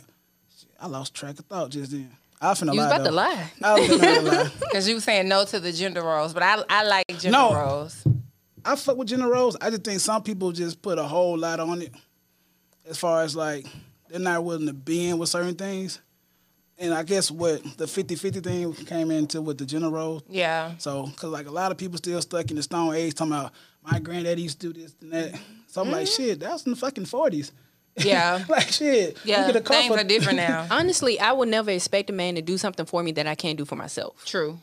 Shit, 0.58 0.68
I 0.80 0.86
lost 0.86 1.14
track 1.14 1.38
of 1.38 1.44
thought 1.46 1.70
just 1.70 1.90
then. 1.90 2.10
I 2.40 2.50
was 2.50 2.60
finna 2.60 2.72
You 2.74 2.80
was 2.80 2.88
lie. 2.88 2.96
about 2.96 2.98
to 2.98 3.02
though. 3.04 3.16
lie. 3.16 3.52
I 3.62 3.74
was 3.80 3.88
finna 3.88 4.32
lie. 4.32 4.50
Because 4.60 4.88
you 4.88 4.94
were 4.96 5.00
saying 5.00 5.28
no 5.28 5.44
to 5.44 5.60
the 5.60 5.72
gender 5.72 6.02
roles, 6.02 6.34
but 6.34 6.42
I 6.42 6.62
I 6.68 6.84
like 6.84 7.06
gender 7.08 7.30
No. 7.30 7.54
roles. 7.54 8.04
I 8.64 8.76
fuck 8.76 8.96
with 8.96 9.08
gender 9.08 9.28
roles. 9.28 9.56
I 9.60 9.70
just 9.70 9.82
think 9.84 10.00
some 10.00 10.22
people 10.22 10.52
just 10.52 10.82
put 10.82 10.98
a 10.98 11.02
whole 11.04 11.36
lot 11.38 11.58
on 11.60 11.82
it. 11.82 11.92
As 12.88 12.98
far 12.98 13.22
as 13.22 13.34
like 13.34 13.66
they're 14.08 14.20
not 14.20 14.44
willing 14.44 14.66
to 14.66 14.72
bend 14.72 15.18
with 15.18 15.28
certain 15.30 15.54
things. 15.54 16.00
And 16.82 16.92
I 16.92 17.04
guess 17.04 17.30
what 17.30 17.62
the 17.78 17.84
50-50 17.84 18.42
thing 18.42 18.72
came 18.86 19.12
into 19.12 19.40
with 19.40 19.56
the 19.56 19.64
general. 19.64 19.92
roles. 19.92 20.22
Yeah. 20.28 20.72
So, 20.78 21.08
cause 21.16 21.30
like 21.30 21.46
a 21.46 21.50
lot 21.50 21.70
of 21.70 21.78
people 21.78 21.96
still 21.96 22.20
stuck 22.20 22.50
in 22.50 22.56
the 22.56 22.62
stone 22.62 22.94
age, 22.94 23.14
talking 23.14 23.32
about 23.32 23.52
my 23.82 24.00
granddaddy 24.00 24.42
used 24.42 24.60
to 24.60 24.72
do 24.72 24.80
this 24.80 24.94
and 25.00 25.12
that. 25.12 25.40
So 25.68 25.80
I'm 25.80 25.90
like, 25.90 26.06
mm-hmm. 26.06 26.22
shit, 26.22 26.40
that 26.40 26.50
was 26.50 26.66
in 26.66 26.72
the 26.72 26.76
fucking 26.76 27.06
forties. 27.06 27.52
Yeah. 27.96 28.44
like 28.48 28.68
shit. 28.68 29.16
Yeah. 29.24 29.46
get 29.46 29.56
a 29.56 29.60
car 29.60 29.76
Things 29.76 29.94
for- 29.94 30.00
are 30.00 30.04
different 30.04 30.38
now. 30.38 30.66
Honestly, 30.70 31.20
I 31.20 31.32
would 31.32 31.48
never 31.48 31.70
expect 31.70 32.10
a 32.10 32.12
man 32.12 32.34
to 32.34 32.42
do 32.42 32.58
something 32.58 32.84
for 32.84 33.02
me 33.02 33.12
that 33.12 33.28
I 33.28 33.36
can't 33.36 33.56
do 33.56 33.64
for 33.64 33.76
myself. 33.76 34.24
True. 34.26 34.58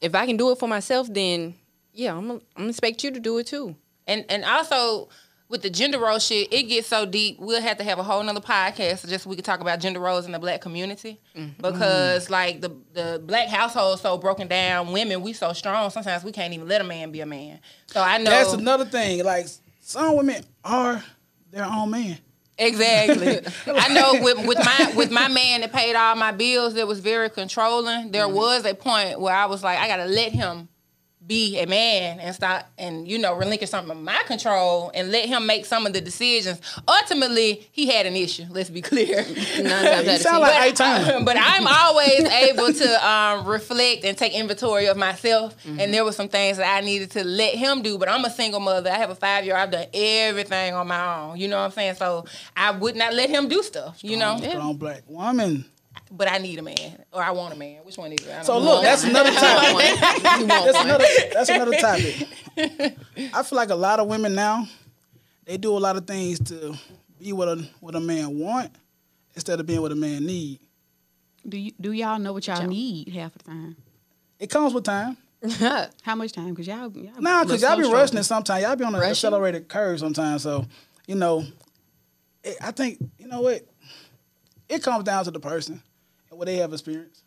If 0.00 0.14
I 0.14 0.24
can 0.24 0.38
do 0.38 0.50
it 0.50 0.58
for 0.58 0.68
myself, 0.68 1.12
then 1.12 1.54
yeah, 1.92 2.16
I'm 2.16 2.26
gonna, 2.26 2.40
I'm 2.56 2.62
gonna 2.62 2.68
expect 2.70 3.04
you 3.04 3.10
to 3.10 3.20
do 3.20 3.36
it 3.38 3.46
too. 3.46 3.76
And 4.06 4.24
and 4.30 4.44
also 4.44 5.10
with 5.50 5.62
the 5.62 5.68
gender 5.68 5.98
role 5.98 6.20
shit, 6.20 6.50
it 6.52 6.62
gets 6.62 6.86
so 6.86 7.04
deep. 7.04 7.38
We'll 7.40 7.60
have 7.60 7.76
to 7.78 7.84
have 7.84 7.98
a 7.98 8.04
whole 8.04 8.22
nother 8.22 8.40
podcast 8.40 9.06
just 9.08 9.24
so 9.24 9.30
we 9.30 9.34
could 9.34 9.44
talk 9.44 9.60
about 9.60 9.80
gender 9.80 9.98
roles 9.98 10.24
in 10.24 10.30
the 10.32 10.38
black 10.38 10.60
community 10.60 11.20
mm-hmm. 11.36 11.60
because 11.60 12.30
like 12.30 12.60
the 12.60 12.70
the 12.94 13.20
black 13.22 13.48
household 13.48 13.98
so 13.98 14.16
broken 14.16 14.46
down. 14.46 14.92
Women, 14.92 15.20
we 15.22 15.32
so 15.32 15.52
strong. 15.52 15.90
Sometimes 15.90 16.22
we 16.22 16.30
can't 16.30 16.54
even 16.54 16.68
let 16.68 16.80
a 16.80 16.84
man 16.84 17.10
be 17.10 17.20
a 17.20 17.26
man. 17.26 17.58
So 17.86 18.00
I 18.00 18.18
know 18.18 18.30
That's 18.30 18.52
another 18.52 18.84
thing. 18.84 19.24
Like 19.24 19.48
some 19.80 20.16
women 20.16 20.44
are 20.64 21.02
their 21.50 21.64
own 21.64 21.90
man. 21.90 22.18
Exactly. 22.56 23.40
I 23.66 23.88
know 23.92 24.22
with, 24.22 24.46
with 24.46 24.58
my 24.58 24.92
with 24.94 25.10
my 25.10 25.26
man 25.26 25.62
that 25.62 25.72
paid 25.72 25.96
all 25.96 26.14
my 26.14 26.30
bills 26.30 26.74
that 26.74 26.86
was 26.86 27.00
very 27.00 27.28
controlling, 27.28 28.12
there 28.12 28.26
mm-hmm. 28.26 28.36
was 28.36 28.64
a 28.64 28.74
point 28.74 29.20
where 29.20 29.34
I 29.34 29.46
was 29.46 29.64
like, 29.64 29.80
I 29.80 29.88
gotta 29.88 30.06
let 30.06 30.30
him 30.30 30.68
be 31.30 31.60
a 31.60 31.66
man 31.66 32.18
and 32.18 32.34
stop 32.34 32.68
and 32.76 33.06
you 33.06 33.16
know 33.16 33.36
relinquish 33.36 33.70
some 33.70 33.88
of 33.88 33.96
my 33.96 34.20
control 34.26 34.90
and 34.94 35.12
let 35.12 35.28
him 35.28 35.46
make 35.46 35.64
some 35.64 35.86
of 35.86 35.92
the 35.92 36.00
decisions. 36.00 36.60
Ultimately, 36.88 37.68
he 37.70 37.86
had 37.86 38.04
an 38.04 38.16
issue. 38.16 38.46
Let's 38.50 38.68
be 38.68 38.82
clear. 38.82 39.24
Nine 39.62 39.64
times 39.64 40.06
You 40.08 40.16
sound 40.18 40.40
like 40.40 40.60
eight 40.60 40.74
times. 40.76 41.24
but 41.24 41.36
I'm 41.38 41.68
always 41.68 42.24
able 42.24 42.72
to 42.72 43.08
um, 43.08 43.46
reflect 43.46 44.04
and 44.04 44.18
take 44.18 44.34
inventory 44.34 44.86
of 44.88 44.96
myself. 44.96 45.54
And 45.64 45.94
there 45.94 46.04
were 46.04 46.10
some 46.12 46.28
things 46.28 46.56
that 46.56 46.76
I 46.76 46.80
needed 46.84 47.12
to 47.12 47.22
let 47.22 47.54
him 47.54 47.82
do. 47.82 47.96
But 47.96 48.08
I'm 48.08 48.24
a 48.24 48.30
single 48.30 48.58
mother. 48.58 48.90
I 48.90 48.96
have 48.96 49.10
a 49.10 49.14
five 49.14 49.44
year. 49.44 49.54
Old 49.54 49.62
I've 49.62 49.70
done 49.70 49.86
everything 49.94 50.74
on 50.74 50.88
my 50.88 51.20
own. 51.20 51.36
You 51.38 51.46
know 51.46 51.58
what 51.58 51.66
I'm 51.66 51.70
saying? 51.70 51.94
So 51.94 52.24
I 52.56 52.72
would 52.72 52.96
not 52.96 53.14
let 53.14 53.30
him 53.30 53.46
do 53.46 53.62
stuff. 53.62 54.02
You 54.02 54.16
know. 54.16 54.36
Strong 54.36 54.78
black 54.78 55.02
woman. 55.06 55.64
But 56.12 56.28
I 56.30 56.38
need 56.38 56.58
a 56.58 56.62
man, 56.62 57.04
or 57.12 57.22
I 57.22 57.30
want 57.30 57.54
a 57.54 57.56
man. 57.56 57.78
Which 57.84 57.96
one 57.96 58.12
is 58.12 58.26
it? 58.26 58.30
I 58.32 58.36
don't 58.36 58.44
So 58.44 58.58
know. 58.58 58.64
look, 58.64 58.82
that's 58.82 59.04
another 59.04 59.30
topic. 59.34 59.70
you 60.40 60.46
want 60.46 60.48
That's 60.48 60.74
one. 60.76 60.86
another. 60.86 61.04
That's 61.32 61.48
another 61.48 61.76
topic. 61.76 62.96
I 63.34 63.42
feel 63.44 63.56
like 63.56 63.70
a 63.70 63.74
lot 63.76 64.00
of 64.00 64.08
women 64.08 64.34
now, 64.34 64.66
they 65.44 65.56
do 65.56 65.76
a 65.76 65.78
lot 65.78 65.96
of 65.96 66.06
things 66.08 66.40
to 66.48 66.74
be 67.18 67.32
what 67.32 67.46
a 67.48 67.64
what 67.80 67.94
a 67.94 68.00
man 68.00 68.38
want 68.38 68.72
instead 69.34 69.60
of 69.60 69.66
being 69.66 69.80
what 69.80 69.92
a 69.92 69.94
man 69.94 70.26
need. 70.26 70.58
Do 71.48 71.56
you 71.56 71.72
do 71.80 71.92
y'all 71.92 72.18
know 72.18 72.32
what 72.32 72.46
y'all 72.48 72.66
need 72.66 73.08
half 73.10 73.32
the 73.32 73.38
time? 73.44 73.76
It 74.40 74.50
comes 74.50 74.74
with 74.74 74.84
time. 74.84 75.16
How 76.02 76.14
much 76.16 76.32
time? 76.32 76.54
Cause 76.56 76.66
y'all, 76.66 76.90
y'all 76.90 77.20
Nah, 77.20 77.44
cause 77.44 77.62
y'all 77.62 77.70
so 77.72 77.76
be 77.78 77.82
strong. 77.84 77.94
rushing 77.94 78.18
it 78.18 78.24
sometimes. 78.24 78.62
Y'all 78.62 78.74
be 78.76 78.84
on 78.84 78.94
an 78.94 79.00
Rushing? 79.00 79.10
accelerated 79.12 79.68
curve 79.68 79.98
sometimes. 80.00 80.42
So, 80.42 80.66
you 81.06 81.14
know, 81.14 81.44
it, 82.42 82.56
I 82.60 82.72
think 82.72 82.98
you 83.18 83.28
know 83.28 83.42
what. 83.42 83.62
It 84.68 84.82
comes 84.84 85.02
down 85.04 85.24
to 85.24 85.30
the 85.32 85.40
person 85.40 85.74
and 85.74 85.82
what 86.40 86.46
they 86.46 86.56
have 86.56 86.72
experienced. 86.72 87.22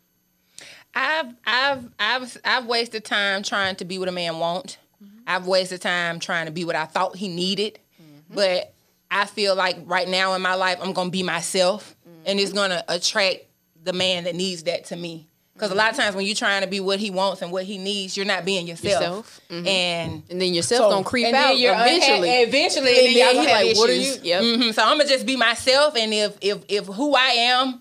I've 0.92 1.32
I've 1.46 1.88
I've 2.00 2.36
I've 2.44 2.66
wasted 2.66 3.04
time 3.04 3.44
trying 3.44 3.76
to 3.76 3.84
be 3.84 3.96
what 3.96 4.08
a 4.08 4.12
man 4.12 4.40
want. 4.40 4.78
Mm-hmm. 5.02 5.18
I've 5.28 5.46
wasted 5.46 5.80
time 5.80 6.18
trying 6.18 6.46
to 6.46 6.52
be 6.52 6.64
what 6.64 6.74
I 6.74 6.84
thought 6.84 7.14
he 7.14 7.28
needed. 7.28 7.78
Mm-hmm. 8.02 8.34
But 8.34 8.74
I 9.12 9.26
feel 9.26 9.54
like 9.54 9.76
right 9.84 10.08
now 10.08 10.34
in 10.34 10.42
my 10.42 10.54
life 10.54 10.78
I'm 10.82 10.92
gonna 10.92 11.10
be 11.10 11.22
myself 11.22 11.94
mm-hmm. 12.08 12.22
and 12.26 12.40
it's 12.40 12.52
gonna 12.52 12.82
attract 12.88 13.42
the 13.84 13.92
man 13.92 14.24
that 14.24 14.34
needs 14.34 14.64
that 14.64 14.86
to 14.86 14.96
me. 14.96 15.28
Because 15.52 15.70
a 15.70 15.76
lot 15.76 15.92
of 15.92 15.96
times 15.96 16.16
when 16.16 16.26
you're 16.26 16.34
trying 16.34 16.62
to 16.62 16.66
be 16.66 16.80
what 16.80 16.98
he 16.98 17.12
wants 17.12 17.40
and 17.40 17.52
what 17.52 17.62
he 17.62 17.78
needs, 17.78 18.16
you're 18.16 18.26
not 18.26 18.44
being 18.44 18.66
yourself. 18.66 19.00
Yourself. 19.00 19.40
And 19.50 20.24
And 20.28 20.40
then 20.40 20.52
yourself 20.52 20.86
So- 20.86 20.90
gonna 20.90 21.04
creep 21.04 21.26
and 21.26 21.36
out 21.36 21.50
then 21.50 21.58
you're 21.58 21.72
eventually. 21.74 22.28
unha- 22.28 22.48
eventually, 22.48 22.88
And 22.88 22.98
and 22.98 23.06
then, 23.06 23.14
then 23.14 23.34
y'all 23.34 23.42
he 23.42 23.48
gonna 23.48 23.64
like, 23.68 23.76
what 23.76 23.90
are 23.90 23.94
you- 23.94 24.16
Yep. 24.24 24.42
Mhm. 24.42 24.74
So 24.74 24.82
I'm 24.82 24.98
gonna 24.98 25.08
just 25.08 25.24
be 25.24 25.36
myself, 25.36 25.94
and 25.96 26.12
if 26.12 26.36
if 26.40 26.58
if 26.68 26.86
who 26.86 27.14
I 27.14 27.28
am 27.28 27.80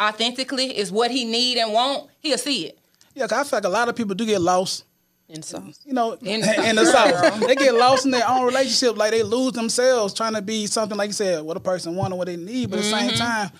authentically 0.00 0.76
is 0.76 0.90
what 0.92 1.10
he 1.10 1.24
need 1.24 1.58
and 1.58 1.72
want, 1.72 2.08
he'll 2.20 2.38
see 2.38 2.66
it. 2.66 2.78
Yeah, 3.14 3.26
'cause 3.26 3.38
I 3.38 3.44
feel 3.48 3.56
like 3.58 3.64
a 3.64 3.68
lot 3.68 3.88
of 3.88 3.96
people 3.96 4.14
do 4.14 4.24
get 4.26 4.40
lost. 4.40 4.84
and 5.28 5.44
so 5.44 5.62
You 5.84 5.92
know, 5.94 6.12
In- 6.22 6.42
in, 6.64 6.76
the 6.76 6.84
south, 6.86 7.40
they 7.46 7.54
get 7.54 7.74
lost 7.74 8.04
in 8.04 8.10
their 8.10 8.28
own 8.28 8.44
relationship. 8.44 8.96
Like 8.96 9.12
they 9.12 9.22
lose 9.22 9.52
themselves 9.52 10.12
trying 10.14 10.34
to 10.34 10.42
be 10.42 10.66
something 10.66 10.96
like 10.98 11.08
you 11.08 11.12
said, 11.14 11.42
what 11.42 11.56
a 11.56 11.60
person 11.60 11.94
want 11.94 12.12
and 12.12 12.18
what 12.18 12.26
they 12.26 12.36
need. 12.36 12.70
But 12.70 12.78
at 12.80 12.82
the 12.84 12.90
same 12.90 13.08
Mm-hmm. 13.10 13.18
time, 13.18 13.50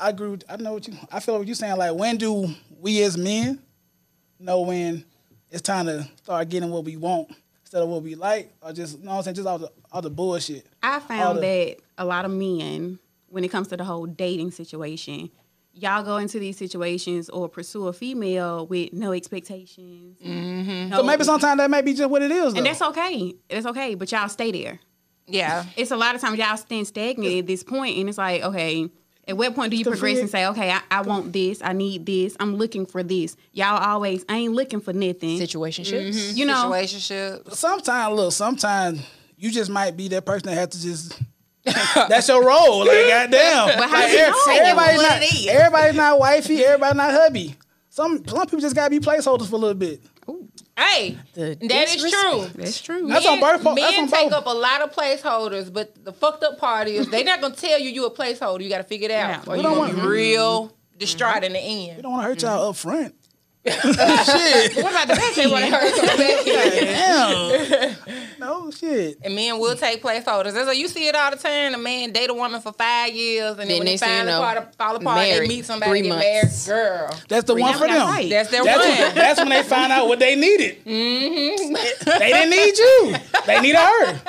I 0.00 0.10
agree. 0.10 0.28
With, 0.30 0.44
I 0.48 0.56
know 0.56 0.74
what 0.74 0.86
you. 0.88 0.94
I 1.10 1.20
feel 1.20 1.38
what 1.38 1.46
you're 1.46 1.54
saying. 1.54 1.76
Like 1.76 1.94
when 1.94 2.16
do 2.16 2.48
we 2.80 3.02
as 3.02 3.16
men 3.16 3.60
know 4.38 4.60
when 4.62 5.04
it's 5.50 5.62
time 5.62 5.86
to 5.86 6.06
start 6.22 6.48
getting 6.48 6.70
what 6.70 6.84
we 6.84 6.96
want 6.96 7.28
instead 7.62 7.82
of 7.82 7.88
what 7.88 8.02
we 8.02 8.14
like, 8.14 8.52
or 8.62 8.72
just 8.72 8.98
you 8.98 9.04
know 9.04 9.12
what 9.12 9.16
I'm 9.18 9.22
saying, 9.24 9.36
just 9.36 9.48
all 9.48 9.58
the 9.58 9.70
all 9.92 10.02
the 10.02 10.10
bullshit. 10.10 10.66
I 10.82 11.00
found 11.00 11.38
the- 11.38 11.42
that 11.42 11.76
a 11.98 12.04
lot 12.04 12.24
of 12.24 12.30
men, 12.30 12.98
when 13.28 13.42
it 13.44 13.48
comes 13.50 13.68
to 13.68 13.76
the 13.76 13.84
whole 13.84 14.06
dating 14.06 14.50
situation, 14.50 15.30
y'all 15.78 16.02
go 16.02 16.16
into 16.16 16.38
these 16.38 16.56
situations 16.56 17.28
or 17.28 17.48
pursue 17.48 17.86
a 17.88 17.92
female 17.92 18.66
with 18.66 18.92
no 18.92 19.12
expectations. 19.12 20.18
Mm-hmm. 20.24 20.88
no- 20.90 20.96
So 20.98 21.02
maybe 21.02 21.24
sometimes 21.24 21.58
that 21.58 21.70
might 21.70 21.84
be 21.84 21.92
just 21.94 22.08
what 22.10 22.22
it 22.22 22.30
is. 22.30 22.52
Though. 22.54 22.58
and 22.58 22.66
that's 22.66 22.82
okay. 22.82 23.34
It's 23.50 23.66
okay, 23.66 23.94
but 23.94 24.10
y'all 24.10 24.28
stay 24.28 24.50
there. 24.52 24.80
Yeah. 25.26 25.64
It's 25.76 25.90
a 25.90 25.96
lot 25.96 26.14
of 26.14 26.20
times 26.20 26.38
y'all 26.38 26.56
stand 26.56 26.86
stagnant 26.86 27.34
at 27.34 27.46
this 27.46 27.62
point, 27.62 27.96
and 27.98 28.08
it's 28.08 28.16
like, 28.18 28.42
okay, 28.42 28.88
at 29.28 29.36
what 29.36 29.54
point 29.56 29.72
do 29.72 29.76
you 29.76 29.84
progress 29.84 30.18
and 30.18 30.30
say, 30.30 30.46
okay, 30.46 30.70
I, 30.70 30.80
I 30.90 31.02
want 31.02 31.32
this, 31.32 31.60
I 31.62 31.72
need 31.72 32.06
this, 32.06 32.36
I'm 32.38 32.54
looking 32.56 32.86
for 32.86 33.02
this. 33.02 33.36
Y'all 33.52 33.76
always, 33.76 34.24
I 34.28 34.36
ain't 34.36 34.54
looking 34.54 34.80
for 34.80 34.92
nothing. 34.92 35.38
situationships. 35.40 36.36
You 36.36 36.46
know, 36.46 36.70
Situationship. 36.70 37.52
sometimes 37.54 38.14
look, 38.14 38.32
sometimes 38.32 39.00
you 39.36 39.50
just 39.50 39.68
might 39.70 39.96
be 39.96 40.06
that 40.08 40.24
person 40.24 40.46
that 40.48 40.54
has 40.54 40.68
to 40.68 40.80
just. 40.82 41.20
that's 42.08 42.28
your 42.28 42.46
role, 42.46 42.80
like 42.86 43.08
goddamn. 43.08 43.78
But 43.78 43.88
how 43.90 44.02
like, 44.02 44.12
you 44.12 44.18
know? 44.18 44.34
everybody's 44.50 45.02
not, 45.02 45.22
it 45.22 45.34
is. 45.34 45.46
everybody's 45.48 45.96
not 45.96 46.18
wifey, 46.18 46.64
everybody's 46.64 46.96
not 46.96 47.10
hubby. 47.12 47.56
Some 47.90 48.26
some 48.26 48.46
people 48.46 48.60
just 48.60 48.74
gotta 48.74 48.90
be 48.90 49.00
placeholders 49.00 49.48
for 49.48 49.56
a 49.56 49.58
little 49.58 49.74
bit. 49.74 50.00
Hey, 50.78 51.16
The 51.32 51.56
that 51.68 51.88
is 51.94 52.12
true. 52.12 52.46
that's 52.54 52.82
true. 52.82 53.06
That's 53.08 53.24
on 53.24 53.40
both- 53.40 53.64
Men 53.64 53.76
that's 53.76 53.98
on 53.98 54.08
take 54.08 54.32
up 54.32 54.44
a 54.44 54.50
lot 54.50 54.82
of 54.82 54.92
placeholders, 54.92 55.72
but 55.72 56.04
the 56.04 56.12
fucked 56.12 56.44
up 56.44 56.58
part 56.58 56.86
is 56.88 57.08
they're 57.08 57.24
not 57.24 57.40
gonna 57.40 57.54
tell 57.54 57.78
you 57.80 57.88
you 57.88 58.04
a 58.04 58.10
placeholder. 58.10 58.62
You 58.62 58.68
got 58.68 58.78
to 58.78 58.84
figure 58.84 59.08
it 59.08 59.12
out, 59.12 59.46
Yeah. 59.46 59.52
or 59.52 59.56
you 59.56 59.62
don't 59.62 59.74
gonna 59.74 59.92
be 59.94 59.98
want- 59.98 60.10
real 60.10 60.64
mm-hmm. 60.66 60.98
distraught 60.98 61.44
in 61.44 61.54
the 61.54 61.58
end. 61.58 61.78
We 61.78 61.90
end. 61.90 62.02
don't 62.02 62.12
want 62.12 62.24
to 62.24 62.28
hurt 62.28 62.42
y'all 62.42 62.68
up 62.68 62.76
front. 62.76 63.14
Shit, 63.66 64.76
what 64.76 64.92
about 64.92 65.08
the 65.08 65.14
back 65.14 65.38
end? 65.38 65.50
damn. 66.76 68.38
no 68.38 68.70
shit. 68.70 69.18
And 69.24 69.34
men 69.34 69.58
will 69.58 69.76
take 69.76 70.02
placeholders. 70.02 70.52
That's 70.52 70.66
like 70.66 70.78
you 70.78 70.88
see 70.88 71.08
it 71.08 71.14
all 71.16 71.30
the 71.30 71.36
time. 71.36 71.74
A 71.74 71.78
man 71.78 72.12
date 72.12 72.30
a 72.30 72.34
woman 72.34 72.60
for 72.60 72.72
five 72.72 73.12
years, 73.12 73.50
and 73.58 73.60
then, 73.60 73.68
Then 73.68 73.78
when 73.78 73.86
they 73.86 73.92
next 73.92 74.02
thing 74.02 74.10
you 74.10 74.16
finally 74.30 74.32
know, 74.32 74.62
fall, 74.76 74.92
fall 74.92 74.96
apart, 74.96 75.18
they 75.20 75.48
meet 75.48 75.64
somebody 75.64 75.90
Three 75.90 75.98
and 76.00 76.08
get 76.08 76.18
married. 76.18 76.52
Girl, 76.66 77.10
That's 77.28 77.44
the 77.44 77.54
one 77.54 77.72
for 77.74 77.86
them. 77.86 78.08
right. 78.08 78.30
that's 78.30 78.50
their 78.50 78.64
That's 78.64 78.78
one. 78.78 78.98
when, 78.98 79.14
that's 79.14 79.38
when 79.40 79.48
they 79.48 79.62
find 79.62 79.92
out 79.92 80.06
what 80.08 80.18
they 80.18 80.36
needed. 80.36 80.84
Mm-hmm. 80.84 81.72
They 82.18 82.32
didn't 82.32 82.50
need 82.50 82.78
you. 82.78 83.14
They 83.46 83.60
needed 83.60 83.78
her. 83.78 84.20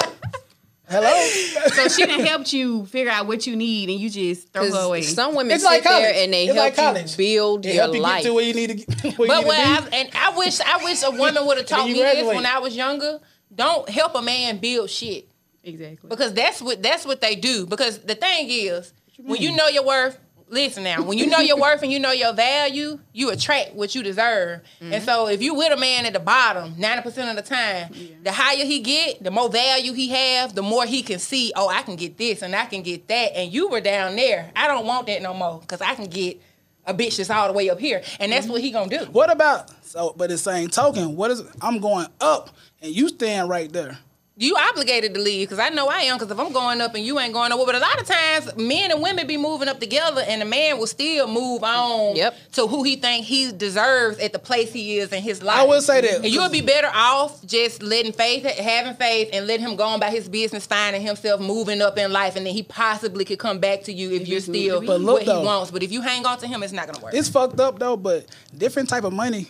Hello. 0.89 1.27
so 1.73 1.87
she 1.89 2.05
done 2.05 2.21
helped 2.21 2.53
you 2.53 2.85
figure 2.85 3.11
out 3.11 3.27
what 3.27 3.45
you 3.45 3.55
need, 3.57 3.89
and 3.89 3.99
you 3.99 4.09
just 4.09 4.53
throw 4.53 4.71
her 4.71 4.85
away. 4.87 5.01
Some 5.01 5.35
women 5.35 5.51
It's 5.53 5.63
sit 5.63 5.69
like 5.69 5.83
there 5.83 6.13
and 6.23 6.31
they 6.33 6.45
It's 6.45 6.53
help 6.55 6.65
like 6.65 6.75
college. 6.75 7.11
you 7.11 7.17
build 7.17 7.63
They 7.63 7.73
your 7.73 7.83
help 7.83 7.95
you 7.95 8.01
life. 8.01 8.23
get 8.23 8.29
to 8.29 8.33
where 8.33 8.43
you 8.45 8.53
need 8.53 8.67
to 8.67 8.73
get. 8.75 9.17
Where 9.17 9.27
But 9.27 9.41
you 9.41 9.47
what 9.47 9.57
need 9.57 9.63
I, 9.65 9.75
to 9.81 9.89
be. 9.91 9.97
and 9.97 10.09
I 10.15 10.37
wish 10.37 10.59
I 10.61 10.83
wish 10.83 11.03
a 11.03 11.11
woman 11.11 11.45
would 11.45 11.57
have 11.57 11.65
taught 11.67 11.87
you 11.87 11.93
me 11.95 12.01
this 12.03 12.25
when 12.25 12.45
I 12.45 12.59
was 12.59 12.75
younger. 12.75 13.19
Don't 13.53 13.87
help 13.89 14.15
a 14.15 14.21
man 14.21 14.59
build 14.59 14.89
shit. 14.89 15.27
exactly. 15.63 16.09
Because 16.09 16.33
that's 16.33 16.61
what 16.61 16.81
that's 16.81 17.05
what 17.05 17.19
they 17.21 17.35
do. 17.35 17.65
Because 17.65 17.99
the 17.99 18.15
thing 18.15 18.47
is, 18.49 18.93
when 19.19 19.41
you 19.41 19.55
know 19.55 19.67
your 19.67 19.85
worth, 19.85 20.17
listen 20.49 20.83
now, 20.83 21.01
when 21.01 21.17
you 21.17 21.27
know 21.27 21.39
your 21.39 21.57
worth 21.57 21.83
and 21.83 21.91
you 21.91 21.99
know 21.99 22.11
your 22.11 22.33
value, 22.33 22.99
you 23.13 23.29
attract 23.29 23.73
what 23.73 23.95
you 23.95 24.03
deserve. 24.03 24.61
And 24.79 24.93
mm-hmm. 24.93 25.05
so 25.05 25.27
if 25.27 25.41
you 25.41 25.53
with 25.53 25.71
a 25.71 25.77
man 25.77 26.05
at 26.05 26.13
the 26.13 26.19
bottom, 26.19 26.75
90% 26.75 27.29
of 27.29 27.35
the 27.35 27.41
time, 27.41 27.91
the 28.23 28.31
higher 28.31 28.65
he 28.65 28.79
get, 28.79 29.23
the 29.23 29.31
more 29.31 29.49
value 29.49 29.93
he 29.93 30.09
have, 30.09 30.55
the 30.55 30.63
more 30.63 30.85
he 30.85 31.03
can 31.03 31.19
see, 31.19 31.51
oh, 31.55 31.67
I 31.67 31.81
can 31.81 31.95
get 31.95 32.17
this 32.17 32.41
and 32.41 32.55
I 32.55 32.65
can 32.65 32.81
get 32.81 33.07
that. 33.07 33.35
And 33.35 33.51
you 33.51 33.67
were 33.69 33.81
down 33.81 34.15
there. 34.15 34.51
I 34.55 34.67
don't 34.67 34.85
want 34.85 35.07
that 35.07 35.21
no 35.21 35.33
more. 35.33 35.61
Cause 35.67 35.81
I 35.81 35.95
can 35.95 36.05
get 36.05 36.41
a 36.85 36.93
bitch 36.93 37.17
that's 37.17 37.29
all 37.29 37.47
the 37.47 37.53
way 37.53 37.69
up 37.69 37.79
here. 37.79 38.01
And 38.19 38.31
that's 38.31 38.47
what 38.47 38.61
he 38.61 38.71
gonna 38.71 38.89
do. 38.89 39.05
What 39.11 39.31
about 39.31 39.69
so? 39.85 40.13
But 40.15 40.29
the 40.29 40.37
same 40.37 40.69
token, 40.69 41.15
what 41.15 41.31
is? 41.31 41.43
I'm 41.61 41.79
going 41.79 42.07
up, 42.21 42.49
and 42.81 42.95
you 42.95 43.09
stand 43.09 43.49
right 43.49 43.71
there. 43.71 43.99
You 44.39 44.55
obligated 44.55 45.15
to 45.15 45.19
leave 45.19 45.49
because 45.49 45.57
I 45.59 45.69
know 45.69 45.87
I 45.87 46.01
am. 46.01 46.17
Because 46.17 46.31
if 46.31 46.39
I'm 46.39 46.53
going 46.53 46.79
up 46.79 46.93
and 46.93 47.03
you 47.03 47.19
ain't 47.19 47.33
going 47.33 47.49
nowhere, 47.49 47.65
but 47.65 47.73
a 47.75 47.79
lot 47.79 47.99
of 47.99 48.05
times 48.05 48.55
men 48.55 48.91
and 48.91 49.01
women 49.01 49.25
be 49.25 49.35
moving 49.35 49.67
up 49.67 49.79
together, 49.79 50.21
and 50.27 50.41
the 50.41 50.45
man 50.45 50.77
will 50.77 50.85
still 50.85 51.27
move 51.27 51.63
on 51.63 52.15
Yep. 52.15 52.35
to 52.53 52.67
who 52.67 52.83
he 52.83 52.97
think 52.97 53.25
he 53.25 53.51
deserves 53.51 54.19
at 54.19 54.33
the 54.33 54.39
place 54.39 54.71
he 54.71 54.99
is 54.99 55.11
in 55.11 55.23
his 55.23 55.41
life. 55.41 55.57
I 55.59 55.63
will 55.65 55.81
say 55.81 56.01
that. 56.01 56.17
and 56.23 56.27
you 56.27 56.39
would 56.41 56.51
be 56.51 56.61
better 56.61 56.89
off 56.93 57.43
just 57.47 57.81
letting 57.81 58.11
faith, 58.13 58.43
having 58.45 58.93
faith, 58.93 59.29
and 59.33 59.47
letting 59.47 59.65
him 59.67 59.75
go 59.75 59.85
on 59.85 59.95
about 59.95 60.11
his 60.11 60.29
business, 60.29 60.67
finding 60.67 61.01
himself 61.01 61.41
moving 61.41 61.81
up 61.81 61.97
in 61.97 62.11
life, 62.11 62.35
and 62.35 62.45
then 62.45 62.53
he 62.53 62.61
possibly 62.61 63.25
could 63.25 63.39
come 63.39 63.57
back 63.57 63.83
to 63.85 63.91
you 63.93 64.11
if 64.11 64.27
you're 64.27 64.39
still. 64.39 64.85
But 64.85 65.01
look, 65.01 65.13
what 65.13 65.21
he 65.23 65.25
though. 65.29 65.43
wants. 65.43 65.71
But 65.71 65.81
if 65.81 65.91
you 65.91 66.01
hang 66.01 66.25
on 66.27 66.37
to 66.37 66.47
him, 66.47 66.61
it's 66.61 66.73
not 66.73 66.85
gonna 66.85 67.03
work. 67.03 67.15
It's 67.15 67.27
fucked 67.27 67.59
up 67.59 67.79
though, 67.79 67.97
but 67.97 68.27
different 68.55 68.87
type 68.89 69.03
of 69.03 69.13
money 69.13 69.47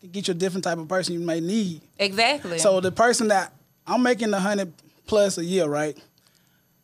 can 0.00 0.10
get 0.10 0.26
you 0.28 0.32
a 0.32 0.34
different 0.34 0.64
type 0.64 0.78
of 0.78 0.88
person 0.88 1.12
you 1.12 1.20
may 1.20 1.40
need. 1.40 1.82
exactly. 1.98 2.58
So 2.58 2.80
the 2.80 2.90
person 2.90 3.28
that 3.28 3.52
I'm 3.86 4.02
making 4.02 4.32
a 4.32 4.40
hundred 4.40 4.72
plus 5.06 5.38
a 5.38 5.44
year, 5.44 5.66
right? 5.66 5.96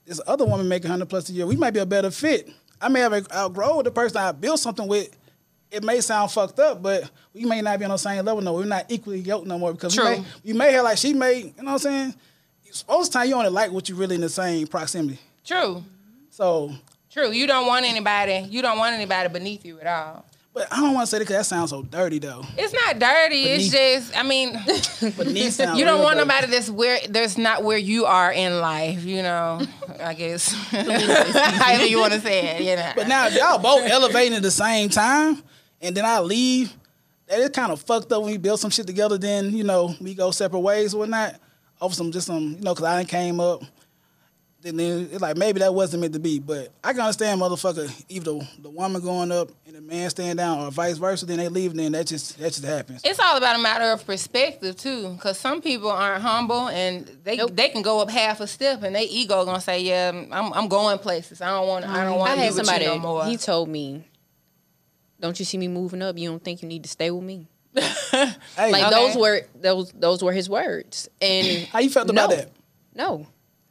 This 0.05 0.21
other 0.27 0.45
woman 0.45 0.69
making 0.69 0.91
hundred 0.91 1.09
plus 1.09 1.29
a 1.29 1.33
year. 1.33 1.47
We 1.47 1.57
might 1.57 1.73
be 1.73 1.81
a 1.81 1.87
better 1.87 2.11
fit. 2.11 2.49
I 2.81 2.89
may 2.89 3.01
have 3.01 3.13
outgrown 3.33 3.85
the 3.85 3.91
person 3.91 4.19
I 4.19 4.33
built 4.33 4.61
something 4.61 4.87
with. 4.87 5.17
It 5.71 5.83
may 5.83 6.01
sound 6.01 6.31
fucked 6.31 6.61
up, 6.61 6.81
but 6.83 7.11
we 7.33 7.45
may 7.45 7.61
not 7.61 7.79
be 7.79 7.85
on 7.85 7.91
the 7.91 7.97
same 7.97 8.25
level 8.25 8.41
no. 8.41 8.53
We're 8.55 8.65
not 8.67 8.87
equally 8.89 9.19
yoked 9.19 9.47
no 9.47 9.59
more 9.59 9.73
because 9.73 9.95
True. 9.95 10.05
we 10.05 10.11
may, 10.19 10.25
you 10.45 10.55
may 10.55 10.73
have 10.73 10.85
like 10.85 10.99
she 10.99 11.13
may, 11.13 11.39
you 11.39 11.45
know 11.59 11.65
what 11.65 11.73
I'm 11.73 11.79
saying? 11.79 12.15
Most 12.89 13.09
of 13.09 13.13
the 13.13 13.19
time 13.19 13.29
you 13.29 13.35
only 13.35 13.51
like 13.51 13.73
what 13.73 13.89
you 13.89 13.95
really 13.97 14.15
in 14.15 14.21
the 14.21 14.29
same 14.29 14.67
proximity. 14.67 15.19
true. 15.45 15.83
So, 16.31 16.73
True. 17.11 17.31
You 17.33 17.47
don't 17.47 17.67
want 17.67 17.87
anybody. 17.87 18.47
You 18.51 18.61
don't 18.61 18.77
want 18.77 18.95
anybody 18.95 19.31
beneath 19.31 19.65
you 19.65 19.81
at 19.81 19.87
all. 19.87 20.27
But 20.57 20.73
I 20.73 20.81
don't 20.81 20.95
want 20.95 21.07
to 21.07 21.11
say 21.11 21.19
that 21.19 21.25
because 21.25 21.37
that 21.37 21.45
sounds 21.45 21.69
so 21.69 21.83
dirty 21.83 22.19
though. 22.19 22.43
It's 22.57 22.73
not 22.73 22.99
dirty. 22.99 23.43
It's 23.43 23.69
just. 23.69 24.17
I 24.17 24.23
mean, 24.23 24.55
But 25.17 25.27
knee 25.27 25.51
sound 25.51 25.79
you 25.79 25.85
don't 25.85 26.03
want 26.03 26.17
dirty. 26.17 26.29
nobody 26.29 26.47
that's 26.47 26.71
where 26.71 26.99
that's 27.11 27.37
not 27.37 27.63
where 27.63 27.77
you 27.77 28.07
are 28.07 28.33
in 28.33 28.59
life. 28.59 29.05
You 29.05 29.23
know. 29.23 29.61
I 30.01 30.15
guess. 30.15 30.51
However 30.71 31.85
you 31.85 32.01
want 32.01 32.15
to 32.15 32.21
say 32.21 32.57
it. 32.57 32.63
You 32.63 32.77
know. 32.77 32.91
But 32.97 33.07
now 33.07 33.27
y'all 33.27 33.59
both 33.59 33.85
elevating 33.85 34.33
at 34.35 34.43
the 34.43 34.51
same 34.51 34.89
time, 34.89 35.43
and 35.83 35.95
then 35.95 36.07
I 36.07 36.21
leave. 36.21 36.73
That 37.27 37.41
is 37.41 37.51
kind 37.51 37.71
of 37.71 37.83
fucked 37.83 38.11
up 38.13 38.23
when 38.23 38.31
we 38.31 38.39
build 38.39 38.59
some 38.59 38.71
shit 38.71 38.87
together. 38.87 39.19
Then 39.19 39.55
you 39.55 39.63
know 39.63 39.95
we 40.01 40.15
go 40.15 40.31
separate 40.31 40.61
ways 40.61 40.95
or 40.95 41.01
whatnot. 41.01 41.35
Over 41.83 41.95
some 41.95 42.11
just 42.13 42.29
some 42.29 42.55
you 42.55 42.61
know 42.63 42.75
because 42.75 42.87
I 42.87 43.05
came 43.05 43.41
up. 43.41 43.63
Then 44.67 44.77
then 44.77 45.09
it's 45.13 45.21
like 45.21 45.37
maybe 45.37 45.61
that 45.61 45.73
wasn't 45.73 46.01
meant 46.01 46.13
to 46.15 46.19
be. 46.19 46.41
But 46.41 46.73
I 46.83 46.93
can 46.93 47.01
understand 47.03 47.41
motherfucker 47.41 47.89
either 48.09 48.25
the, 48.33 48.49
the 48.63 48.71
woman 48.71 49.01
going 49.01 49.31
up 49.31 49.51
and 49.67 49.77
the 49.77 49.81
man 49.81 50.11
staying 50.11 50.37
down 50.37 50.59
or 50.67 50.71
vice 50.73 50.97
versa. 50.99 51.25
Then 51.25 51.39
they 51.39 51.49
leave. 51.49 51.75
Then 51.75 51.93
that 51.93 52.07
just 52.09 52.37
that 52.39 52.53
just 52.53 52.65
happens. 52.65 53.03
It's 53.05 53.21
all 53.21 53.37
about 53.37 53.55
a 53.55 53.63
matter 53.63 53.85
of 53.93 54.05
perspective 54.05 54.77
too, 54.77 55.11
because 55.11 55.39
some 55.39 55.63
people 55.63 55.91
aren't 55.91 56.23
humble 56.23 56.69
and 56.69 57.07
they 57.23 57.37
Nope. 57.37 57.53
they 57.55 57.69
can 57.69 57.83
go 57.83 58.01
up 58.01 58.11
half 58.11 58.41
a 58.41 58.47
step 58.49 58.83
and 58.83 58.97
they 58.97 59.05
ego 59.05 59.45
gonna 59.45 59.61
say, 59.61 59.83
yeah, 59.83 60.11
I'm 60.33 60.53
I'm 60.53 60.67
going 60.69 60.99
places. 60.99 61.41
I 61.41 61.51
don't 61.51 61.69
want 61.69 61.85
I 61.85 62.03
don't 62.05 62.19
want 62.19 62.33
I 62.33 62.35
to 62.35 62.41
had 62.41 62.51
be 62.53 62.57
with 62.59 62.67
somebody. 62.67 62.85
you 62.87 62.91
no 62.91 62.99
more. 62.99 63.25
He 63.27 63.37
told 63.37 63.69
me, 63.69 64.05
"Don't 65.21 65.39
you 65.39 65.45
see 65.45 65.59
me 65.59 65.69
moving 65.69 66.03
up? 66.03 66.19
You 66.19 66.29
don't 66.29 66.43
think 66.43 66.61
you 66.63 66.69
need 66.69 66.83
to 66.83 66.89
stay 66.89 67.11
with 67.13 67.23
me?" 67.25 67.47
Hey, 68.57 68.73
Like 68.73 68.85
Okay. 68.87 68.91
those 68.91 69.17
were 69.17 69.41
those 69.55 69.93
those 69.93 70.25
were 70.25 70.33
his 70.33 70.49
words. 70.49 71.09
And 71.21 71.67
how 71.69 71.79
you 71.79 71.91
felt 71.91 72.11
about 72.11 72.31
no, 72.31 72.37
that? 72.37 72.51
No, 72.95 73.27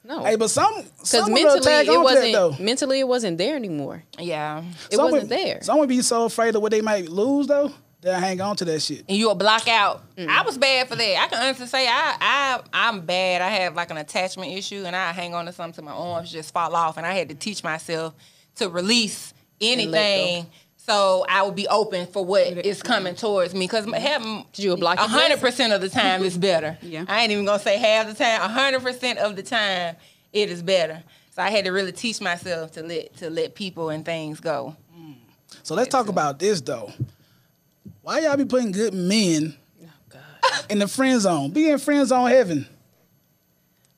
no. 0.05 0.23
Hey, 0.23 0.35
but 0.35 0.49
some 0.49 0.73
Because 0.97 1.11
mentally 1.29 1.43
mentally 1.43 1.61
tag 1.61 1.87
it 1.87 1.89
on 1.89 1.95
to 1.95 1.97
that, 1.97 2.03
wasn't 2.03 2.33
though. 2.33 2.55
mentally 2.63 2.99
it 2.99 3.07
wasn't 3.07 3.37
there 3.37 3.55
anymore. 3.55 4.03
yeah, 4.19 4.63
It 4.91 4.95
Some 4.95 5.05
wasn't 5.05 5.23
would- 5.23 5.29
there. 5.31 5.59
Some 5.61 5.79
would 5.79 5.89
be 5.89 6.01
so 6.01 6.25
afraid 6.25 6.55
of 6.55 6.61
what 6.61 6.71
they 6.71 6.81
might 6.81 7.09
lose 7.09 7.47
though. 7.47 7.71
They'll 8.01 8.13
hang 8.19 8.39
on 8.39 8.55
to 8.57 8.65
that 8.65 8.81
shit. 8.83 9.03
and 9.09 9.17
you 9.17 9.27
will 9.27 9.33
block 9.35 9.67
out. 9.67 10.03
Mm. 10.15 10.27
I 10.29 10.43
was 10.43 10.59
bad 10.59 10.87
for 10.87 10.95
that. 10.95 11.23
I 11.23 11.27
can 11.27 11.41
honestly 11.43 11.65
say 11.65 11.87
I 11.87 12.15
I 12.21 12.61
I'm 12.71 13.01
bad. 13.01 13.41
I 13.41 13.49
have 13.49 13.73
like 13.75 13.89
an 13.89 13.97
attachment 13.97 14.51
issue, 14.51 14.83
and 14.85 14.95
I 14.95 15.11
hang 15.11 15.33
on 15.33 15.45
to 15.47 15.51
something 15.51 15.83
To 15.83 15.89
my 15.89 15.91
arms 15.91 16.31
just 16.31 16.53
fall 16.53 16.75
off, 16.75 16.97
and 16.97 17.05
I 17.07 17.13
had 17.13 17.29
to 17.29 17.35
teach 17.35 17.63
myself 17.63 18.13
to 18.57 18.69
release 18.69 19.33
anything. 19.59 20.45
So 20.85 21.25
I 21.27 21.41
would 21.41 21.55
be 21.55 21.67
open 21.67 22.05
for 22.05 22.23
what 22.23 22.45
is 22.45 22.83
coming 22.83 23.15
towards 23.15 23.55
me 23.55 23.61
because 23.61 23.87
mm-hmm. 23.87 23.95
having 23.95 24.45
Did 24.53 24.65
you 24.65 24.73
a 24.73 24.77
block 24.77 24.99
hundred 24.99 25.39
percent 25.39 25.73
of 25.73 25.81
the 25.81 25.89
time 25.89 26.23
is 26.23 26.37
better. 26.37 26.77
Yeah. 26.85 27.05
I 27.07 27.23
ain't 27.23 27.31
even 27.31 27.45
gonna 27.45 27.57
say 27.57 27.77
half 27.79 28.07
the 28.07 28.13
time. 28.13 28.47
hundred 28.47 28.83
percent 28.83 29.17
of 29.17 29.35
the 29.35 29.41
time 29.41 29.95
it 30.31 30.51
is 30.51 30.61
better. 30.61 31.01
So 31.31 31.41
I 31.41 31.49
had 31.49 31.65
to 31.65 31.71
really 31.71 31.91
teach 31.91 32.21
myself 32.21 32.73
to 32.73 32.83
let 32.83 33.17
to 33.17 33.31
let 33.31 33.55
people 33.55 33.89
and 33.89 34.05
things 34.05 34.39
go. 34.39 34.75
So 35.63 35.73
let's 35.73 35.89
talk 35.89 36.07
about 36.07 36.37
this 36.37 36.61
though. 36.61 36.91
Why 38.03 38.19
y'all 38.19 38.37
be 38.37 38.45
putting 38.45 38.71
good 38.71 38.93
men 38.93 39.55
oh, 40.13 40.61
in 40.69 40.77
the 40.77 40.87
friend 40.87 41.19
zone? 41.19 41.49
Be 41.49 41.69
in 41.71 41.79
friend 41.79 42.07
zone 42.07 42.29
heaven. 42.29 42.67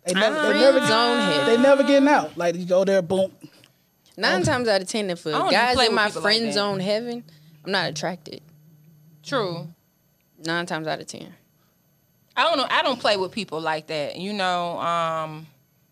They 0.06 0.13
never, 0.13 0.36
they 0.36 0.47
ah. 0.47 0.71
never, 0.71 0.88
zone 0.88 1.19
heaven. 1.19 1.45
they 1.47 1.62
never 1.62 1.84
getting 1.84 2.08
out. 2.08 2.38
Like 2.38 2.56
you 2.56 2.65
go 2.65 2.86
there, 2.86 3.02
boom. 3.02 3.34
Nine 4.17 4.43
times 4.43 4.67
out 4.67 4.82
of 4.82 4.88
ten, 4.88 5.10
if 5.12 5.25
I 5.27 5.47
a 5.47 5.51
guy's 5.51 5.75
play 5.75 5.86
in 5.88 5.93
my 5.95 6.08
people 6.08 6.21
like 6.23 6.38
friend 6.38 6.53
zone 6.53 6.80
heaven, 6.80 7.23
I'm 7.63 7.71
not 7.71 7.89
attracted. 7.89 8.41
True. 9.23 9.67
Nine 10.43 10.65
times 10.65 10.88
out 10.88 10.99
of 10.99 11.08
ten. 11.08 11.34
I 12.36 12.43
don't 12.43 12.58
know. 12.58 12.65
I 12.69 12.82
don't 12.84 12.99
play 12.99 13.17
with 13.17 13.32
people 13.32 13.60
like 13.62 13.88
that. 13.88 14.15
You 14.17 14.34
know, 14.34 14.80
um, 14.80 15.47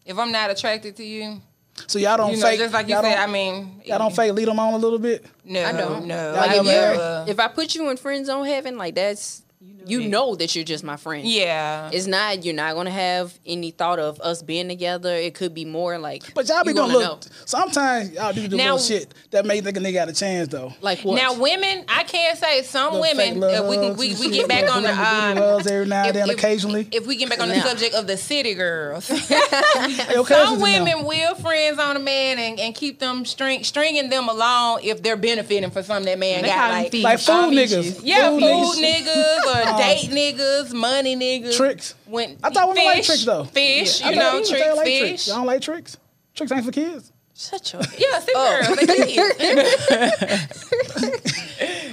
if 0.05 0.17
I'm 0.17 0.31
not 0.31 0.49
attracted 0.51 0.95
to 0.97 1.03
you, 1.03 1.41
So 1.87 1.99
y'all 1.99 2.17
don't 2.17 2.31
you 2.31 2.37
know, 2.37 2.47
fake. 2.47 2.59
just 2.59 2.73
like 2.73 2.87
you 2.87 2.95
said. 2.95 3.17
I 3.17 3.27
mean, 3.27 3.81
y'all 3.85 3.99
don't 3.99 4.15
fake 4.15 4.33
lead 4.33 4.47
them 4.47 4.59
on 4.59 4.73
a 4.73 4.77
little 4.77 4.99
bit. 4.99 5.25
No, 5.43 5.63
I 5.63 5.71
don't. 5.71 6.05
No, 6.05 6.33
Y'all 6.33 6.39
I 6.43 6.47
never 6.47 6.63
never. 6.63 6.95
have? 6.95 7.29
If 7.29 7.39
I 7.39 7.47
put 7.47 7.75
you 7.75 7.89
in 7.89 7.97
friend 7.97 8.25
zone 8.25 8.45
heaven, 8.45 8.77
like 8.77 8.95
that's 8.95 9.43
you 9.61 9.74
know, 9.89 10.35
that 10.35 10.55
you're 10.55 10.63
just 10.65 10.83
my 10.83 10.97
friend. 10.97 11.27
yeah. 11.27 11.89
It's 11.93 12.07
not 12.07 12.43
you're 12.43 12.53
not 12.55 12.75
gonna 12.75 12.89
have 12.91 13.37
any 13.45 13.71
thought 13.71 13.99
of 13.99 14.19
us 14.21 14.41
being 14.41 14.67
together. 14.67 15.13
It 15.15 15.33
could 15.35 15.53
be 15.53 15.65
more 15.65 15.97
like 15.97 16.33
But 16.33 16.47
y'all 16.47 16.63
be 16.63 16.73
doing 16.73 16.91
gonna 16.91 16.97
look. 16.97 17.23
Sometimes 17.45 18.11
y'all 18.11 18.33
do 18.33 18.47
the 18.47 18.57
Now- 18.57 18.75
little 18.75 18.79
shit 18.79 19.13
that 19.31 19.45
make 19.45 19.63
think 19.63 19.77
a 19.77 19.79
nigga 19.79 19.93
got 19.93 20.09
a 20.09 20.13
chance 20.13 20.47
though. 20.49 20.73
Like 20.81 20.99
what? 21.01 21.15
Now, 21.15 21.33
women, 21.39 21.85
I 21.87 22.03
can't 22.03 22.37
say 22.37 22.63
some 22.63 22.93
Little 22.93 23.03
fake 23.15 23.33
women. 23.35 23.49
If 23.49 23.65
we 23.69 23.75
can, 23.77 23.95
we, 23.97 24.15
we 24.15 24.29
get 24.35 24.47
back 24.47 24.69
on 24.73 24.83
the 24.83 24.89
booty- 24.89 24.99
booty 24.99 25.11
um, 25.11 25.37
rubs 25.37 25.67
every 25.67 25.85
now 25.85 26.03
and 26.05 26.15
then, 26.15 26.29
if- 26.29 26.37
occasionally. 26.37 26.87
If 26.91 27.05
we 27.07 27.15
get 27.17 27.29
back 27.29 27.39
on 27.39 27.49
the 27.49 27.55
Now. 27.57 27.65
subject 27.65 27.95
of 27.95 28.07
the 28.07 28.17
city 28.17 28.53
girls, 28.53 29.09
Your 30.11 30.25
some 30.25 30.59
women 30.61 30.85
them. 30.85 31.05
will 31.05 31.35
friends 31.35 31.79
on 31.79 31.95
a 31.95 31.99
man 31.99 32.39
and, 32.39 32.59
and 32.59 32.75
keep 32.75 32.99
them 32.99 33.25
string 33.25 33.63
stringing 33.63 34.09
them 34.09 34.29
along 34.29 34.79
if 34.83 35.01
they're 35.01 35.17
benefiting 35.17 35.69
for 35.71 35.83
something 35.83 36.05
that 36.05 36.19
man 36.19 36.41
They 36.43 36.47
got 36.49 36.55
call 36.57 36.71
them 36.71 36.83
like 36.83 36.91
fees. 36.91 37.03
like 37.03 37.19
food 37.19 37.53
niggas. 37.53 38.01
Yeah, 38.03 38.29
food, 38.29 38.41
niggas. 38.41 38.81
niggas 38.81 39.74
or 39.75 39.79
date 39.79 40.09
niggas, 40.09 40.73
money 40.73 41.15
niggas. 41.15 41.55
Tricks. 41.57 41.95
When 42.05 42.37
I 42.43 42.49
thought 42.49 42.69
women 42.69 42.83
fish, 42.83 42.95
like 42.95 43.05
tricks 43.05 43.25
though. 43.25 43.43
Fish, 43.45 44.01
I 44.01 44.09
you 44.09 44.15
thought- 44.15 44.21
know, 44.21 44.27
I 44.27 44.31
thought 44.41 44.47
tricks, 44.49 44.65
y'all 44.65 44.75
like 44.77 44.85
fish. 44.85 44.99
tricks. 44.99 45.27
Y'all 45.27 45.35
don't 45.37 45.45
like 45.47 45.61
tricks? 45.61 45.97
Tricks 46.35 46.51
ain't 46.51 46.65
for 46.65 46.71
kids. 46.71 47.11
Shut 47.37 47.73
your 47.73 47.81
Yeah, 47.97 48.19
city 48.19 48.31
Oh. 48.35 48.61
girls. 48.65 48.77
They 48.87 49.13
kids. 49.13 50.65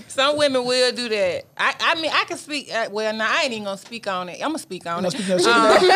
Some 0.09 0.37
women 0.37 0.65
will 0.67 0.93
do 0.93 1.09
that. 1.09 1.45
I, 1.57 1.75
I 1.81 1.95
mean, 2.01 2.11
I 2.13 2.25
can 2.25 2.37
speak. 2.37 2.71
Uh, 2.73 2.89
well, 2.93 3.15
no, 3.15 3.25
I 3.27 3.43
ain't 3.45 3.53
even 3.53 3.65
gonna 3.65 3.79
speak 3.79 4.07
on 4.07 4.29
it. 4.29 4.35
I'm 4.35 4.49
gonna 4.51 4.59
speak 4.59 4.87
on 4.87 5.03
You 5.05 5.09
it. 5.09 5.13
gonna 5.13 5.23
speak 5.23 5.31
on 5.31 5.39
your 5.39 5.39
sugar? 5.41 5.87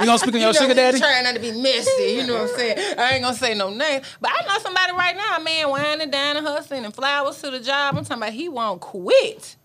You 0.00 0.06
gonna 0.06 0.18
speak 0.18 0.34
on 0.34 0.40
your 0.40 0.48
You 0.52 0.52
know, 0.52 0.52
sugar 0.52 0.74
daddy? 0.74 0.98
Trying 0.98 1.22
not 1.24 1.34
to 1.36 1.40
be 1.40 1.52
messy, 1.52 2.02
you 2.14 2.26
know 2.26 2.34
what 2.42 2.50
I'm 2.50 2.56
saying? 2.56 2.78
I 2.98 3.12
ain't 3.12 3.22
gonna 3.22 3.36
say 3.36 3.54
no 3.54 3.70
name, 3.70 4.02
but 4.20 4.32
I 4.32 4.44
know 4.46 4.58
somebody 4.60 4.92
right 4.92 5.16
now, 5.16 5.36
a 5.36 5.40
man 5.40 5.70
whining, 5.70 6.10
dining, 6.10 6.42
hustling, 6.42 6.84
and 6.84 6.92
flowers 6.94 7.40
to 7.42 7.50
the 7.52 7.60
job. 7.60 7.96
I'm 7.96 8.04
talking 8.04 8.22
about 8.22 8.32
he 8.32 8.48
won't 8.48 8.80
quit. 8.80 9.56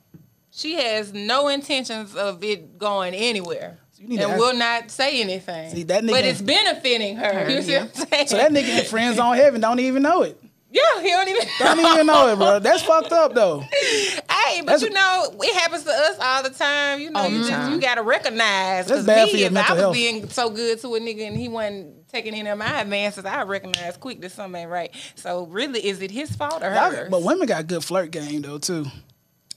She 0.56 0.76
has 0.76 1.14
no 1.14 1.48
intentions 1.48 2.16
of 2.16 2.44
it 2.44 2.78
going 2.78 3.14
anywhere. 3.16 3.80
you 3.98 4.08
need 4.08 4.18
to 4.18 4.24
and 4.24 4.32
ask- 4.34 4.40
will 4.40 4.54
not 4.56 4.92
say 4.92 5.22
anything. 5.22 5.72
See, 5.74 5.84
that 5.84 6.06
but 6.06 6.24
it's 6.26 6.42
benefiting 6.42 7.16
her. 7.18 7.50
You 7.50 7.62
see 7.64 7.74
what 7.74 7.82
I'm 7.84 8.08
saying? 8.08 8.28
So 8.28 8.38
that 8.38 8.52
nigga 8.52 8.80
in 8.80 8.86
friends 8.86 9.18
on 9.18 9.36
heaven 9.36 9.62
don't 9.62 9.80
even 9.80 10.04
know 10.04 10.22
it. 10.22 10.40
yeah, 10.72 10.82
he 11.02 11.10
don't 11.10 11.28
even. 11.30 11.48
Don't 11.60 11.80
even 11.80 12.06
know 12.08 12.28
it, 12.28 12.36
bro. 12.38 12.60
That's 12.60 12.84
fucked 12.84 13.12
up 13.12 13.34
though. 13.34 13.60
Hey, 13.62 14.62
but 14.62 14.66
That's- 14.68 14.82
you 14.84 14.90
know, 14.92 15.34
it 15.42 15.56
happens 15.56 15.84
to 15.86 15.90
us 15.92 16.18
all 16.20 16.44
the 16.44 16.50
time. 16.52 17.00
You 17.00 17.10
know, 17.12 17.26
you 17.26 17.40
just 17.40 17.50
time. 17.50 17.72
you 17.74 17.80
gotta 17.82 18.04
recognize. 18.04 18.86
That's 18.88 19.04
Because 19.04 19.06
bad 19.06 19.26
me, 19.26 19.32
for 19.32 19.38
your 19.38 19.48
if 19.48 19.54
mental 19.54 19.72
I 19.72 19.76
was 19.76 19.82
health. 19.82 19.94
being 19.96 20.30
so 20.30 20.50
good 20.52 20.80
to 20.82 20.96
a 20.96 21.00
nigga 21.00 21.28
and 21.28 21.38
he 21.38 21.48
wasn't 21.50 22.08
taking 22.10 22.34
any 22.36 22.50
of 22.50 22.58
my 22.60 22.82
advances, 22.82 23.26
I 23.26 23.42
recognize 23.44 23.98
quick 23.98 24.22
that 24.22 24.32
something 24.32 24.62
ain't 24.62 24.70
right. 24.70 24.92
So 25.16 25.46
really, 25.48 25.84
is 25.88 26.02
it 26.02 26.12
his 26.12 26.36
fault 26.36 26.62
or 26.62 26.72
Y'all- 26.74 26.92
hers? 26.92 27.10
but 27.10 27.24
women 27.24 27.48
got 27.48 27.66
good 27.66 27.84
flirt 27.84 28.12
game 28.12 28.42
though 28.44 28.60
too. 28.60 28.86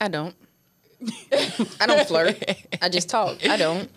I 0.01 0.09
don't. 0.09 0.35
I 1.81 1.87
don't 1.87 2.07
flirt. 2.09 2.43
I 2.81 2.89
just 2.89 3.09
talk. 3.09 3.47
I 3.47 3.57
don't. 3.57 3.91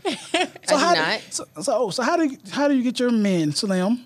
So 0.68 0.76
I 0.76 0.80
how 0.80 0.94
do 0.94 1.02
not. 1.02 1.22
So, 1.30 1.46
so 1.62 1.78
oh, 1.78 1.90
so 1.90 2.04
how 2.04 2.18
do 2.18 2.26
you, 2.26 2.38
how 2.52 2.68
do 2.68 2.76
you 2.76 2.84
get 2.84 3.00
your 3.00 3.12
men, 3.12 3.52
Slim? 3.54 4.06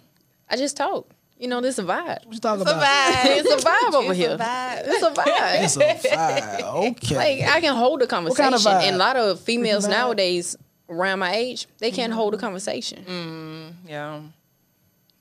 I 0.49 0.55
just 0.55 0.77
talk. 0.77 1.09
You 1.37 1.49
know, 1.49 1.59
this 1.59 1.77
a 1.77 1.83
vibe. 1.83 2.25
What 2.25 2.33
you 2.33 2.39
talking 2.39 2.61
it's 2.61 2.71
a 2.71 2.75
about? 2.75 3.13
vibe. 3.13 3.25
It's 3.25 3.63
a 3.63 3.67
vibe 3.67 3.93
over 3.93 4.11
It's 4.11 4.17
here. 4.17 4.31
a 4.31 4.37
vibe. 4.37 4.83
It's 4.85 5.03
a 5.03 5.11
vibe. 5.11 5.63
It's 5.63 6.05
a 6.05 6.09
vibe. 6.09 6.91
Okay. 6.91 7.15
Like 7.15 7.49
I 7.49 7.59
can 7.59 7.75
hold 7.75 8.01
a 8.01 8.07
conversation, 8.07 8.43
kind 8.43 8.55
of 8.55 8.61
vibe? 8.61 8.83
and 8.83 8.95
a 8.95 8.99
lot 8.99 9.17
of 9.17 9.39
females 9.41 9.85
vibe? 9.85 9.91
nowadays 9.91 10.55
around 10.89 11.19
my 11.19 11.33
age, 11.33 11.67
they 11.79 11.91
can't 11.91 12.11
mm-hmm. 12.11 12.19
hold 12.19 12.33
a 12.33 12.37
conversation. 12.37 13.03
Mm, 13.05 13.89
yeah. 13.89 14.21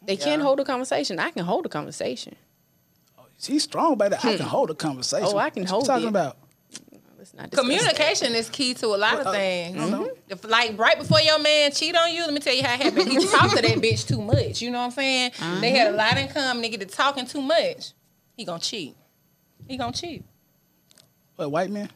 They 0.05 0.17
can't 0.17 0.43
hold 0.43 0.61
a 0.61 0.65
conversation. 0.65 1.19
I 1.19 1.31
can 1.31 1.45
hold 1.45 1.67
a 1.67 1.69
conversation. 1.69 2.37
Oh, 3.19 3.25
She's 3.39 3.63
strong, 3.63 3.97
baby. 3.97 4.17
I 4.17 4.19
hmm. 4.19 4.37
can 4.37 4.47
hold 4.47 4.71
a 4.71 4.75
conversation. 4.75 5.29
Oh, 5.31 5.39
I 5.39 5.51
can 5.51 5.63
what 5.63 5.71
hold 5.71 5.83
you 5.85 5.89
talking 5.89 6.07
it. 6.07 6.11
about? 6.11 6.37
Let's 7.35 7.43
not 7.43 7.51
discuss. 7.51 7.65
Communication 7.65 8.35
is 8.35 8.51
key 8.51 8.75
to 8.75 8.87
a 8.89 8.97
lot 8.97 9.21
of 9.21 9.27
Uh, 9.27 9.33
things. 9.33 9.81
I 9.81 9.89
know. 9.89 10.11
If, 10.29 10.45
like 10.45 10.79
right 10.79 10.99
before 10.99 11.21
your 11.21 11.39
man 11.39 11.73
cheat 11.73 11.97
on 11.97 12.13
you, 12.13 12.23
let 12.23 12.35
me 12.35 12.41
tell 12.41 12.55
you 12.55 12.63
how 12.63 12.75
it 12.75 12.81
happened. 12.81 13.09
He 13.11 13.27
talked 13.27 13.57
to 13.57 13.63
that 13.63 13.79
bitch 13.79 14.07
too 14.07 14.21
much. 14.21 14.61
You 14.61 14.71
know 14.71 14.79
what 14.79 14.85
I'm 14.85 14.91
saying? 14.91 15.33
They 15.61 15.71
had 15.71 15.89
a 15.89 15.91
mm-hmm. 15.91 15.99
lot 15.99 16.19
in 16.19 16.29
common. 16.29 16.63
They 16.63 16.69
get 16.69 16.81
to 16.81 16.87
talking 16.87 17.27
too 17.27 17.43
much. 17.43 17.93
He 18.37 18.45
gonna 18.45 18.61
cheat. 18.61 18.97
He 19.67 19.77
gonna 19.77 19.93
cheat. 19.93 20.25
What 21.37 21.51
white 21.51 21.71
men? 21.71 21.89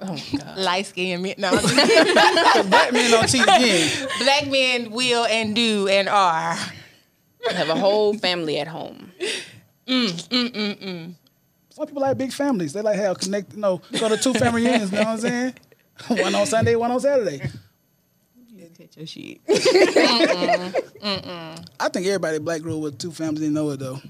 Oh 0.00 0.16
God. 0.36 0.58
Light 0.58 0.86
skinned 0.86 1.22
men. 1.22 1.34
No, 1.38 1.50
Black 1.60 2.92
men 2.92 3.10
don't 3.10 3.28
cheat 3.28 3.42
again. 3.42 4.08
black 4.18 4.48
men 4.48 4.90
will 4.90 5.24
and 5.26 5.54
do 5.54 5.86
and 5.88 6.08
are. 6.08 6.56
have 7.50 7.68
a 7.68 7.74
whole 7.76 8.14
family 8.14 8.58
at 8.58 8.68
home. 8.68 9.12
Mm, 9.86 10.08
mm, 10.28 10.50
mm, 10.50 11.14
Some 11.72 11.86
people 11.86 12.02
like 12.02 12.18
big 12.18 12.32
families. 12.32 12.74
They 12.74 12.82
like 12.82 12.96
have 12.96 13.18
connect. 13.18 13.54
You 13.54 13.60
know, 13.60 13.80
go 13.98 14.08
to 14.10 14.16
two 14.18 14.34
family 14.34 14.62
reunions. 14.62 14.92
You 14.92 14.98
know 14.98 15.04
what 15.04 15.10
I'm 15.12 15.18
saying? 15.18 15.54
one 16.08 16.34
on 16.34 16.46
Sunday, 16.46 16.74
one 16.76 16.90
on 16.90 17.00
Saturday. 17.00 17.40
You 18.50 18.68
Catch 18.76 18.96
your 18.98 19.06
shit. 19.06 19.40
I 21.80 21.88
think 21.88 22.06
everybody 22.06 22.38
black 22.40 22.60
grew 22.60 22.76
up 22.76 22.82
with 22.82 22.98
two 22.98 23.10
families. 23.10 23.40
Didn't 23.40 23.54
know 23.54 23.70
it 23.70 23.78
though. 23.80 24.00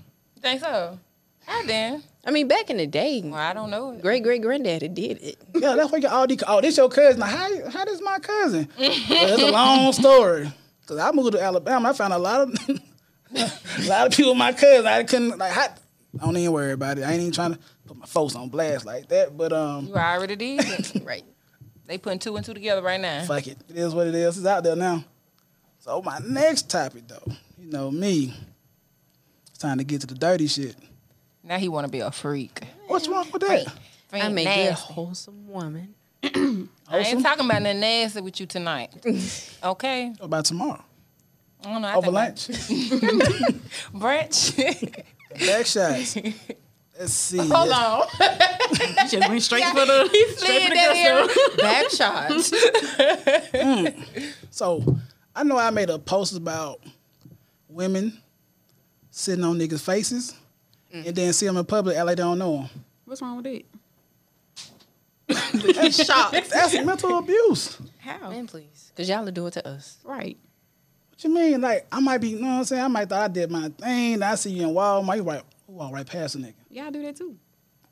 Think 0.40 0.60
so? 0.60 0.98
I 1.46 1.64
did. 1.66 2.02
I 2.24 2.30
mean, 2.30 2.48
back 2.48 2.70
in 2.70 2.76
the 2.78 2.86
day, 2.86 3.20
Well, 3.24 3.34
I 3.34 3.52
don't 3.52 3.70
know. 3.70 3.92
it. 3.92 4.02
great 4.02 4.22
great 4.24 4.42
granddaddy 4.42 4.88
did 4.88 5.22
it. 5.22 5.38
Yeah, 5.54 5.74
that's 5.76 5.90
why 5.92 5.98
you 5.98 6.08
oh, 6.08 6.16
all 6.16 6.26
these. 6.26 6.42
Oh, 6.46 6.60
this 6.60 6.76
your 6.76 6.88
cousin. 6.88 7.20
Like, 7.20 7.30
how 7.30 7.70
how 7.70 7.84
this 7.84 8.00
my 8.02 8.18
cousin? 8.18 8.68
Well, 8.78 8.90
it's 8.90 9.42
a 9.42 9.50
long 9.52 9.92
story. 9.92 10.52
Cause 10.86 10.98
I 10.98 11.12
moved 11.12 11.32
to 11.32 11.42
Alabama. 11.42 11.90
I 11.90 11.92
found 11.92 12.12
a 12.12 12.18
lot 12.18 12.40
of 12.40 12.68
a 13.36 13.88
lot 13.88 14.08
of 14.08 14.12
people 14.12 14.34
my 14.34 14.52
cousin. 14.52 14.86
I 14.86 15.04
couldn't 15.04 15.38
like. 15.38 15.52
How, 15.52 15.68
I 16.20 16.24
don't 16.24 16.36
even 16.36 16.52
worry 16.52 16.72
about 16.72 16.98
it. 16.98 17.02
I 17.04 17.12
ain't 17.12 17.20
even 17.20 17.32
trying 17.32 17.54
to 17.54 17.58
put 17.86 17.96
my 17.96 18.06
folks 18.06 18.34
on 18.34 18.48
blast 18.48 18.84
like 18.84 19.08
that. 19.08 19.36
But 19.36 19.52
um, 19.52 19.86
You 19.86 19.94
already 19.94 20.36
did. 20.36 20.60
it. 20.64 21.02
right. 21.04 21.24
they 21.86 21.98
putting 21.98 22.18
two 22.18 22.36
and 22.36 22.44
two 22.44 22.54
together 22.54 22.82
right 22.82 23.00
now. 23.00 23.24
fuck 23.24 23.46
it. 23.46 23.58
It 23.68 23.76
is 23.76 23.94
what 23.94 24.06
it 24.06 24.14
is. 24.14 24.36
It's 24.36 24.46
out 24.46 24.62
there 24.64 24.76
now. 24.76 25.04
So 25.78 26.00
my 26.02 26.18
next 26.24 26.70
topic 26.70 27.08
though, 27.08 27.32
you 27.58 27.70
know 27.70 27.90
me. 27.90 28.32
It's 29.48 29.58
time 29.58 29.78
to 29.78 29.84
get 29.84 30.00
to 30.02 30.06
the 30.06 30.14
dirty 30.14 30.46
shit. 30.46 30.76
Now 31.42 31.58
he 31.58 31.68
want 31.68 31.86
to 31.86 31.90
be 31.90 32.00
a 32.00 32.10
freak. 32.12 32.60
What's 32.86 33.08
wrong 33.08 33.28
with 33.32 33.42
that? 33.42 33.66
Freak 34.08 34.22
I'm 34.24 34.32
a 34.38 34.44
good 34.44 34.44
nasty. 34.44 34.92
wholesome 34.92 35.48
woman. 35.48 35.94
I 36.22 36.28
ain't 36.98 37.22
talking 37.22 37.46
about 37.46 37.62
nothing 37.62 37.80
nasty 37.80 38.20
with 38.20 38.38
you 38.38 38.46
tonight. 38.46 38.92
Okay? 39.64 40.08
What 40.18 40.26
about 40.26 40.44
tomorrow? 40.44 40.84
I 41.64 41.72
don't 41.72 41.82
know. 41.82 41.88
I 41.88 41.94
Over 41.94 42.10
lunch? 42.10 42.48
Brunch. 43.94 45.04
Back 45.38 45.66
shots. 45.66 46.16
Let's 46.98 47.12
see. 47.14 47.38
Hold 47.38 47.70
on. 47.70 48.06
You 48.72 49.18
just 49.18 49.28
went 49.28 49.42
straight 49.42 49.64
for 49.64 49.84
the 49.84 50.08
He 50.10 50.28
straight 50.28 50.62
slid 50.62 50.68
for 50.68 50.74
that 50.74 50.96
here. 50.96 51.56
Back 51.58 51.90
shots. 51.90 52.50
Mm. 53.52 54.32
So 54.50 54.96
I 55.36 55.42
know 55.44 55.58
I 55.58 55.68
made 55.70 55.90
a 55.90 55.98
post 55.98 56.34
about 56.34 56.80
women 57.68 58.18
sitting 59.10 59.44
on 59.44 59.58
niggas' 59.58 59.82
faces 59.82 60.34
mm. 60.92 61.06
and 61.06 61.14
then 61.14 61.32
see 61.34 61.46
them 61.46 61.58
in 61.58 61.64
public 61.66 61.96
act 61.96 62.06
like 62.06 62.16
they 62.16 62.22
don't 62.22 62.38
know 62.38 62.58
them. 62.58 62.68
What's 63.04 63.20
wrong 63.20 63.36
with 63.36 63.46
it? 63.46 63.66
He's 65.28 65.96
shocked. 65.96 66.50
That's 66.50 66.74
mental 66.82 67.18
abuse. 67.18 67.78
How? 67.98 68.30
Man, 68.30 68.46
please. 68.46 68.90
Because 68.94 69.08
y'all 69.08 69.24
will 69.24 69.32
do 69.32 69.46
it 69.46 69.52
to 69.52 69.68
us. 69.68 69.98
Right. 70.04 70.38
What 71.22 71.28
you 71.28 71.34
mean? 71.52 71.60
Like 71.60 71.86
I 71.92 72.00
might 72.00 72.18
be, 72.18 72.30
you 72.30 72.40
know 72.40 72.48
what 72.48 72.52
I'm 72.54 72.64
saying? 72.64 72.82
I 72.82 72.88
might 72.88 73.08
thought 73.08 73.22
I 73.22 73.28
did 73.28 73.50
my 73.50 73.68
thing. 73.68 74.14
and 74.14 74.24
I 74.24 74.34
see 74.34 74.50
you 74.50 74.68
in 74.68 74.74
Walmart. 74.74 75.16
You 75.16 75.22
right, 75.22 75.42
walk 75.68 75.92
right 75.92 76.06
past 76.06 76.34
a 76.34 76.38
nigga. 76.38 76.54
Yeah, 76.68 76.86
I 76.86 76.90
do 76.90 77.02
that 77.02 77.16
too. 77.16 77.36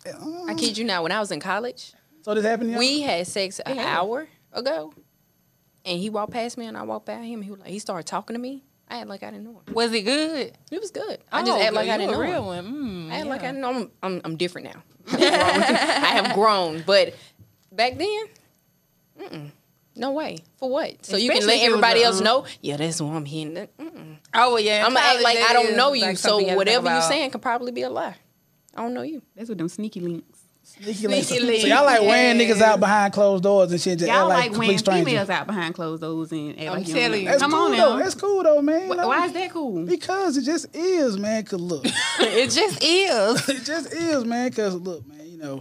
Uh, 0.07 0.47
I 0.49 0.55
kid 0.55 0.77
you 0.77 0.85
not, 0.85 1.03
when 1.03 1.13
I 1.13 1.21
was 1.21 1.31
in 1.31 1.39
college, 1.41 1.93
so 2.23 2.35
this 2.35 2.45
happened. 2.45 2.71
y'all? 2.71 2.79
we 2.79 3.03
had 3.03 3.27
sex 3.27 3.61
an 3.61 3.77
Yeah. 3.77 3.99
hour 4.01 4.27
ago. 4.53 4.93
And 5.85 5.99
he 5.99 6.11
walked 6.11 6.33
past 6.33 6.59
me 6.59 6.67
and 6.67 6.77
I 6.77 6.83
walked 6.83 7.07
by 7.07 7.15
him. 7.15 7.35
And 7.35 7.45
he 7.45 7.51
was 7.51 7.61
like, 7.61 7.71
he 7.71 7.79
started 7.79 8.07
talking 8.07 8.35
to 8.35 8.41
me. 8.41 8.65
I 8.89 8.97
had 8.97 9.09
like 9.09 9.23
I 9.23 9.31
didn't 9.31 9.45
know 9.45 9.63
him. 9.65 9.75
Was 9.75 9.93
it 9.93 10.03
good? 10.03 10.53
It 10.73 10.81
was 10.81 10.91
good. 10.91 11.19
I 11.31 11.43
just 11.43 11.53
Oh, 11.57 11.63
act 11.63 11.73
like. 11.73 11.89
I 11.89 11.97
didn't 11.99 12.11
You 12.11 12.17
know 12.17 12.23
a 12.23 12.25
him. 12.27 12.31
real 12.33 12.45
one. 12.47 12.65
Mm, 12.65 13.13
I 13.13 13.17
act 13.19 13.27
like 13.27 13.41
I 13.43 13.45
yeah. 13.45 13.53
didn't 13.53 13.61
know 13.63 13.73
him. 13.75 13.91
I'm, 14.03 14.21
I'm 14.25 14.37
different 14.37 14.75
now. 14.75 14.83
I 15.13 15.21
have 15.21 15.55
grown. 15.55 15.63
I 15.63 16.07
have 16.23 16.35
grown. 16.35 16.83
But 16.85 17.15
back 17.73 17.97
then, 17.97 18.25
mm-mm, 19.21 19.51
no 20.01 20.11
way. 20.13 20.39
For 20.59 20.69
what? 20.71 21.05
So 21.07 21.17
you 21.17 21.31
can 21.31 21.47
let 21.47 21.57
if 21.59 21.63
it 21.63 21.67
was 21.67 21.73
everybody 21.75 22.03
else 22.03 22.19
um, 22.19 22.25
know, 22.25 22.45
yeah, 22.63 22.77
that's 22.77 22.99
who 22.99 23.09
I'm 23.15 23.25
hitting. 23.25 23.55
Mm-mm. 23.55 24.17
Oh, 24.35 24.55
well, 24.55 24.61
yeah. 24.61 24.85
I'm 24.87 24.93
going 24.93 25.03
to 25.05 25.09
act 25.11 25.23
like 25.23 25.39
I 25.39 25.53
don't 25.53 25.77
know 25.77 25.93
you. 25.93 26.03
like, 26.03 26.17
so 26.19 26.31
something 26.31 26.47
you 26.47 26.51
have 26.51 26.59
to 26.59 26.65
think 26.65 26.77
whatever 26.83 26.95
you're 27.01 27.09
saying 27.09 27.31
could 27.31 27.43
probably 27.43 27.71
be 27.73 27.83
a 27.83 27.91
lie. 27.91 28.17
I 28.75 28.83
don't 28.83 28.95
know 28.95 29.03
you. 29.03 29.23
That's 29.37 29.49
with 29.49 29.59
them 29.59 29.69
sneaky 29.69 30.01
links. 30.01 30.41
Sneaky 30.63 31.09
links. 31.09 31.27
Sneaky 31.29 31.61
So 31.61 31.67
y'all 31.67 31.85
like 31.85 32.01
wearing 32.03 32.39
yes. 32.41 32.59
niggas 32.59 32.63
out 32.63 32.79
behind 32.81 33.13
closed 33.13 33.43
doors 33.43 33.73
and 33.73 33.81
shit. 33.81 33.99
Just 33.99 34.11
Y'all 34.11 34.29
like, 34.29 34.39
like 34.45 34.53
complete 34.53 34.79
strangers. 34.79 35.07
females 35.09 35.29
out 35.31 35.47
behind 35.47 35.75
closed 35.75 36.01
doors 36.03 36.31
and 36.33 36.53
act 36.53 36.61
I'm 36.61 36.73
like 36.79 36.87
telling 36.87 37.21
you. 37.23 37.29
That's 37.29 37.43
Come 37.43 37.51
cool 37.51 37.61
on 37.61 37.71
though. 37.73 37.77
now. 37.97 38.03
That's 38.03 38.15
cool 38.15 38.43
though, 38.45 38.63
man. 38.63 38.87
Wh- 38.87 38.97
Like, 38.97 39.07
Why 39.07 39.27
is 39.27 39.33
that 39.33 39.51
cool? 39.51 39.85
Because 39.85 40.37
it 40.37 40.43
just 40.45 40.75
is, 40.75 41.19
man. 41.19 41.43
Cause 41.45 41.61
look, 41.61 41.85
It 42.21 42.51
just 42.51 42.83
is. 42.83 43.49
it 43.49 43.65
just 43.65 43.93
is, 43.93 44.25
man. 44.25 44.51
Cause 44.53 44.75
look, 44.77 45.07
man. 45.09 45.27
You 45.27 45.39
know, 45.39 45.61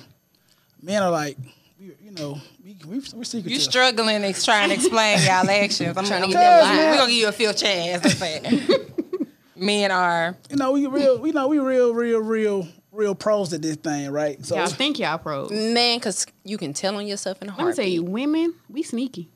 men 0.82 1.02
are 1.02 1.12
like, 1.12 1.38
we, 1.80 1.94
you 2.02 2.12
know, 2.12 2.40
we 2.64 2.76
we 2.86 3.00
we're 3.14 3.24
secretive. 3.24 3.52
You 3.52 3.60
struggling 3.60 4.24
and 4.24 4.44
trying 4.44 4.70
to 4.70 4.76
explain 4.76 5.20
y'all 5.20 5.50
actions. 5.50 5.98
I'm 5.98 6.06
Trying 6.06 6.22
to 6.24 6.28
get 6.28 6.34
that 6.34 6.60
Cause, 6.62 6.70
line. 6.70 6.78
We're 6.78 6.96
going 6.98 7.08
to 7.08 7.12
give 7.14 7.22
you 7.22 7.28
a 7.30 7.32
fifth 7.32 7.58
chance. 7.58 8.04
That's 8.04 8.22
it. 8.22 8.96
Men 9.56 9.92
are. 9.92 10.38
you 10.50 10.56
know, 10.56 10.72
we 10.72 10.88
real, 10.88 11.26
you 11.26 11.34
know, 11.34 11.48
we 11.50 11.60
real, 11.60 11.94
real, 11.94 12.20
real, 12.20 12.68
real 12.94 13.14
pros 13.16 13.52
at 13.54 13.62
this 13.62 13.76
thing, 13.76 14.10
right? 14.10 14.44
So 14.46 14.56
Y'all 14.56 14.68
think 14.68 15.00
y'all 15.00 15.18
pros. 15.18 15.52
Man, 15.52 15.98
because 15.98 16.26
you 16.46 16.58
can 16.58 16.74
tell 16.74 16.96
on 16.96 17.06
yourself 17.08 17.42
in 17.42 17.50
a 17.50 17.52
Let 17.52 17.58
me 17.58 17.64
heartbeat. 17.64 17.84
tell 17.84 17.92
you, 17.92 18.04
women, 18.04 18.54
we 18.70 18.84
sneaky. 18.84 19.30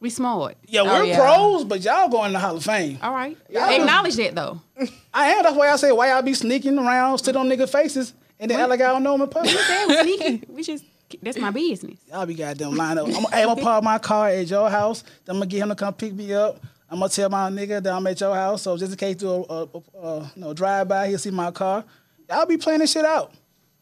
We 0.00 0.10
smart. 0.10 0.56
yeah, 0.66 0.82
we're 0.82 0.90
Oh, 1.00 1.02
yeah. 1.02 1.18
pros, 1.18 1.64
but 1.64 1.80
y'all 1.82 2.08
going 2.08 2.28
to 2.28 2.32
the 2.34 2.38
Hall 2.38 2.56
of 2.56 2.64
Fame. 2.64 2.98
All 3.02 3.12
right. 3.12 3.36
Y'all- 3.50 3.68
Acknowledge 3.68 4.16
that 4.16 4.34
though. 4.34 4.60
I 5.12 5.30
am. 5.32 5.42
That's 5.42 5.56
why 5.56 5.68
I 5.70 5.76
say 5.76 5.90
why 5.92 6.10
y'all 6.12 6.22
be 6.22 6.34
sneaking 6.34 6.78
around, 6.78 7.18
sit 7.18 7.34
on 7.36 7.48
nigga 7.48 7.68
faces, 7.68 8.14
and 8.38 8.50
then 8.50 8.60
act 8.60 8.70
like 8.70 8.80
I 8.80 8.86
don't 8.88 9.02
know 9.02 9.12
them 9.12 9.22
in 9.22 9.28
public. 9.28 9.54
Yeah, 9.54 9.86
we 9.88 9.96
sneaky. 10.16 10.46
We 10.48 10.62
just 10.62 10.84
that's 11.22 11.38
my 11.38 11.50
business. 11.50 11.98
Y'all 12.08 12.26
be 12.26 12.34
goddamn 12.34 12.74
lined 12.74 12.98
up. 12.98 13.06
I'm, 13.06 13.12
hey, 13.32 13.42
I'm 13.42 13.48
gonna 13.48 13.62
park 13.62 13.84
my 13.84 13.98
car 13.98 14.28
at 14.28 14.46
your 14.48 14.68
house. 14.70 15.02
Then 15.24 15.36
I'm 15.36 15.36
gonna 15.36 15.46
get 15.46 15.62
him 15.62 15.68
to 15.70 15.74
come 15.74 15.94
pick 15.94 16.12
me 16.12 16.32
up. 16.32 16.60
I'm 16.90 17.00
gonna 17.00 17.10
tell 17.10 17.28
my 17.28 17.50
nigga 17.50 17.82
that 17.82 17.92
I'm 17.92 18.06
at 18.06 18.20
your 18.20 18.34
house. 18.34 18.62
So 18.62 18.76
just 18.76 18.92
in 18.92 18.98
case 18.98 19.16
do 19.16 19.30
a, 19.30 19.42
a, 19.42 19.62
a, 19.62 19.98
a 19.98 20.32
you 20.34 20.40
know, 20.42 20.54
drive 20.54 20.88
by, 20.88 21.08
he'll 21.08 21.18
see 21.18 21.30
my 21.30 21.50
car. 21.50 21.84
Y'all 22.28 22.46
be 22.46 22.56
this 22.56 22.92
shit 22.92 23.04
out. 23.04 23.32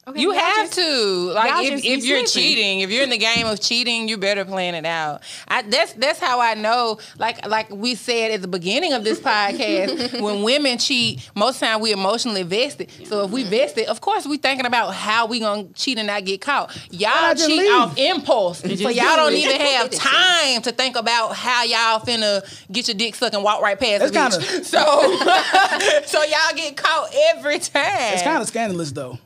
Okay, 0.08 0.20
You 0.20 0.30
have 0.30 0.66
just- 0.68 0.74
to. 0.74 1.32
Like 1.32 1.64
if, 1.64 1.70
just 1.72 1.84
if 1.84 2.04
you're 2.04 2.24
slipping. 2.26 2.48
cheating, 2.48 2.80
if 2.80 2.90
you're 2.90 3.02
in 3.02 3.10
the 3.10 3.18
game 3.18 3.44
of 3.46 3.58
cheating, 3.60 4.08
you 4.08 4.16
better 4.16 4.44
plan 4.44 4.76
it 4.76 4.86
out. 4.86 5.22
I, 5.48 5.62
that's 5.62 5.94
that's 5.94 6.20
how 6.20 6.40
I 6.40 6.54
know. 6.54 6.98
Like 7.18 7.44
like 7.44 7.70
we 7.70 7.96
said 7.96 8.30
at 8.30 8.40
the 8.40 8.46
beginning 8.46 8.92
of 8.92 9.02
this 9.02 9.18
podcast, 9.18 10.20
when 10.22 10.44
women 10.44 10.78
cheat, 10.78 11.28
most 11.34 11.58
time 11.58 11.80
we 11.80 11.90
emotionally 11.90 12.44
vested. 12.44 12.88
So 13.08 13.24
if 13.24 13.32
we 13.32 13.42
vested, 13.42 13.86
of 13.88 14.00
course 14.00 14.26
we 14.26 14.36
thinking 14.36 14.64
about 14.64 14.94
how 14.94 15.26
we 15.26 15.40
gonna 15.40 15.64
cheat 15.74 15.98
and 15.98 16.06
not 16.06 16.24
get 16.24 16.40
caught. 16.40 16.76
Y'all 16.92 17.34
cheat 17.34 17.48
leave? 17.58 17.72
off 17.72 17.98
impulse, 17.98 18.60
so 18.60 18.68
y'all 18.74 18.92
do 18.92 19.16
don't 19.16 19.32
even 19.34 19.60
have 19.60 19.90
time 19.90 20.62
to 20.62 20.70
think 20.70 20.94
about 20.94 21.34
how 21.34 21.64
y'all 21.64 21.98
finna 21.98 22.42
get 22.70 22.86
your 22.86 22.96
dick 22.96 23.16
sucked 23.16 23.34
and 23.34 23.42
walk 23.42 23.60
right 23.60 23.78
past 23.78 24.12
That's 24.12 24.36
the 24.36 24.38
bitch. 24.38 24.46
kinda- 24.46 24.64
So 26.06 26.18
so 26.20 26.22
y'all 26.22 26.54
get 26.54 26.76
caught 26.76 27.10
every 27.34 27.58
time. 27.58 28.14
It's 28.14 28.22
kind 28.22 28.40
of 28.40 28.46
scandalous 28.46 28.92
though. 28.92 29.18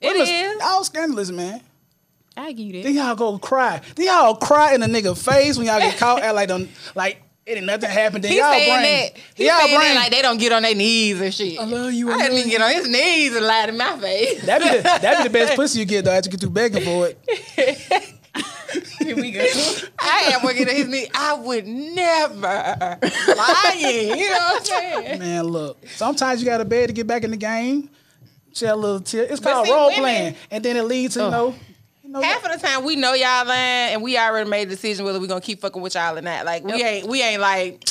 It 0.00 0.12
Women's- 0.12 0.28
is. 0.28 0.60
Y'all 0.60 0.84
scandalous, 0.84 1.30
man. 1.30 1.60
I 2.36 2.52
give 2.52 2.74
you 2.74 2.82
Then 2.82 2.94
y'all 2.94 3.14
go 3.16 3.38
cry. 3.38 3.80
Then 3.96 4.06
y'all 4.06 4.34
cry 4.34 4.74
in 4.74 4.82
a 4.82 4.86
nigga 4.86 5.16
face 5.16 5.58
when 5.58 5.66
y'all 5.66 5.80
get 5.80 5.98
caught. 5.98 6.22
Act 6.22 6.34
like 6.34 6.50
like 6.94 7.22
it 7.44 7.56
ain't 7.56 7.66
nothing 7.66 7.90
happened. 7.90 8.24
Then 8.24 8.32
y'all 8.32 8.50
bring 8.52 8.66
that. 8.66 9.10
Y'all 9.36 9.46
that 9.58 9.92
like 9.96 10.10
they 10.10 10.22
don't 10.22 10.38
get 10.38 10.52
on 10.52 10.62
their 10.62 10.74
knees 10.74 11.20
and 11.20 11.34
shit. 11.34 11.58
I 11.58 11.64
love 11.64 11.92
you, 11.92 12.10
I 12.10 12.18
didn't 12.18 12.38
even 12.38 12.50
get 12.50 12.62
on 12.62 12.72
his 12.72 12.88
knees 12.88 13.34
and 13.36 13.44
lie 13.44 13.66
to 13.66 13.72
my 13.72 13.98
face. 13.98 14.42
that 14.46 14.60
be 14.62 14.68
the, 14.68 14.82
that 14.82 15.18
be 15.18 15.24
the 15.24 15.30
best 15.30 15.54
pussy 15.56 15.80
you 15.80 15.84
get 15.84 16.04
though. 16.04 16.12
After 16.12 16.28
you 16.28 16.32
get 16.32 16.40
through 16.40 16.50
begging 16.50 16.84
for 16.84 17.08
it. 17.08 18.16
Here 19.00 19.16
we 19.16 19.32
go. 19.32 19.44
I 19.98 20.30
am 20.34 20.44
working 20.44 20.68
on 20.68 20.74
his 20.76 20.86
knee. 20.86 21.08
I 21.12 21.34
would 21.34 21.66
never 21.66 22.98
lying. 23.36 24.18
You 24.18 24.30
know 24.30 24.36
what 24.38 24.56
I'm 24.58 24.64
saying? 24.64 25.18
Man, 25.18 25.44
look. 25.44 25.78
Sometimes 25.88 26.40
you 26.40 26.46
got 26.46 26.58
to 26.58 26.64
beg 26.64 26.86
to 26.88 26.92
get 26.92 27.06
back 27.06 27.24
in 27.24 27.30
the 27.32 27.36
game. 27.36 27.90
Shed 28.52 28.70
a 28.70 28.76
little 28.76 29.00
tear. 29.00 29.24
It's 29.24 29.40
called 29.40 29.66
see, 29.66 29.72
role 29.72 29.86
women- 29.88 30.00
playing, 30.02 30.36
and 30.50 30.64
then 30.64 30.76
it 30.76 30.82
leads 30.84 31.14
to 31.14 31.24
you 31.24 31.30
know. 31.30 31.54
You 32.02 32.10
know 32.10 32.22
Half 32.22 32.44
of 32.44 32.60
the 32.60 32.66
time 32.66 32.84
we 32.84 32.96
know 32.96 33.12
y'all 33.14 33.46
lying 33.46 33.94
and 33.94 34.02
we 34.02 34.18
already 34.18 34.48
made 34.50 34.66
a 34.66 34.70
decision 34.70 35.04
whether 35.04 35.20
we're 35.20 35.28
gonna 35.28 35.40
keep 35.40 35.60
fucking 35.60 35.80
with 35.80 35.94
y'all 35.94 36.18
or 36.18 36.22
not. 36.22 36.44
Like 36.44 36.64
we 36.64 36.82
ain't 36.82 37.06
we 37.06 37.22
ain't 37.22 37.40
like 37.40 37.84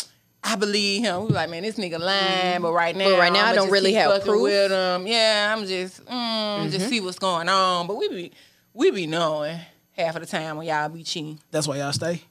I 0.43 0.55
believe 0.55 1.03
him. 1.03 1.23
We 1.27 1.29
like, 1.29 1.49
man, 1.49 1.63
this 1.63 1.75
nigga 1.75 1.99
lying, 1.99 2.61
but 2.61 2.71
right 2.73 2.95
now, 2.95 3.17
right 3.17 3.31
now, 3.31 3.39
I 3.39 3.43
I'ma 3.49 3.55
don't 3.55 3.65
just 3.65 3.71
really 3.71 3.91
keep 3.91 3.99
have 3.99 4.11
fucking 4.11 4.27
proof. 4.27 4.41
with 4.43 4.71
him. 4.71 5.05
Yeah, 5.07 5.53
I'm 5.55 5.65
just, 5.65 6.05
mm, 6.05 6.71
just 6.71 6.87
see 6.87 7.01
what's 7.01 7.19
going 7.19 7.49
on. 7.49 7.87
But 7.87 7.97
we 7.97 8.07
be, 8.07 8.31
we 8.73 8.89
be 8.91 9.05
knowing 9.05 9.59
half 9.91 10.15
of 10.15 10.21
the 10.21 10.27
time 10.27 10.55
when 10.55 10.65
y'all 10.67 10.87
be 10.87 11.03
cheating. 11.03 11.39
that's 11.51 11.67
why 11.67 11.77
y'all 11.77 11.91
stay. 11.91 12.21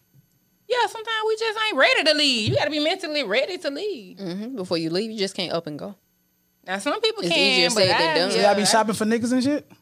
Yeah, 0.68 0.86
sometimes 0.86 1.22
we 1.26 1.36
just 1.36 1.58
ain't 1.68 1.76
ready 1.76 2.04
to 2.04 2.14
leave. 2.14 2.48
You 2.50 2.54
got 2.56 2.64
to 2.64 2.70
be 2.70 2.80
mentally 2.80 3.24
ready 3.24 3.56
to 3.58 3.70
leave. 3.70 4.16
Mhm. 4.18 4.56
Before 4.56 4.76
you 4.78 4.88
leave, 4.90 5.10
you 5.10 5.18
just 5.18 5.34
can't 5.34 5.52
up 5.52 5.66
and 5.66 5.78
go. 5.78 5.94
Now 6.68 6.78
some 6.78 7.00
people 7.00 7.24
It's 7.24 7.32
can, 7.32 7.38
easier 7.38 7.68
but 7.70 7.74
said 7.76 7.88
than 7.98 8.10
I, 8.10 8.18
done. 8.18 8.30
So 8.30 8.40
y'all 8.40 8.54
be 8.54 8.66
shopping 8.66 8.94
for 8.94 9.06
niggas 9.06 9.32
and 9.32 9.42
shit. 9.42 9.72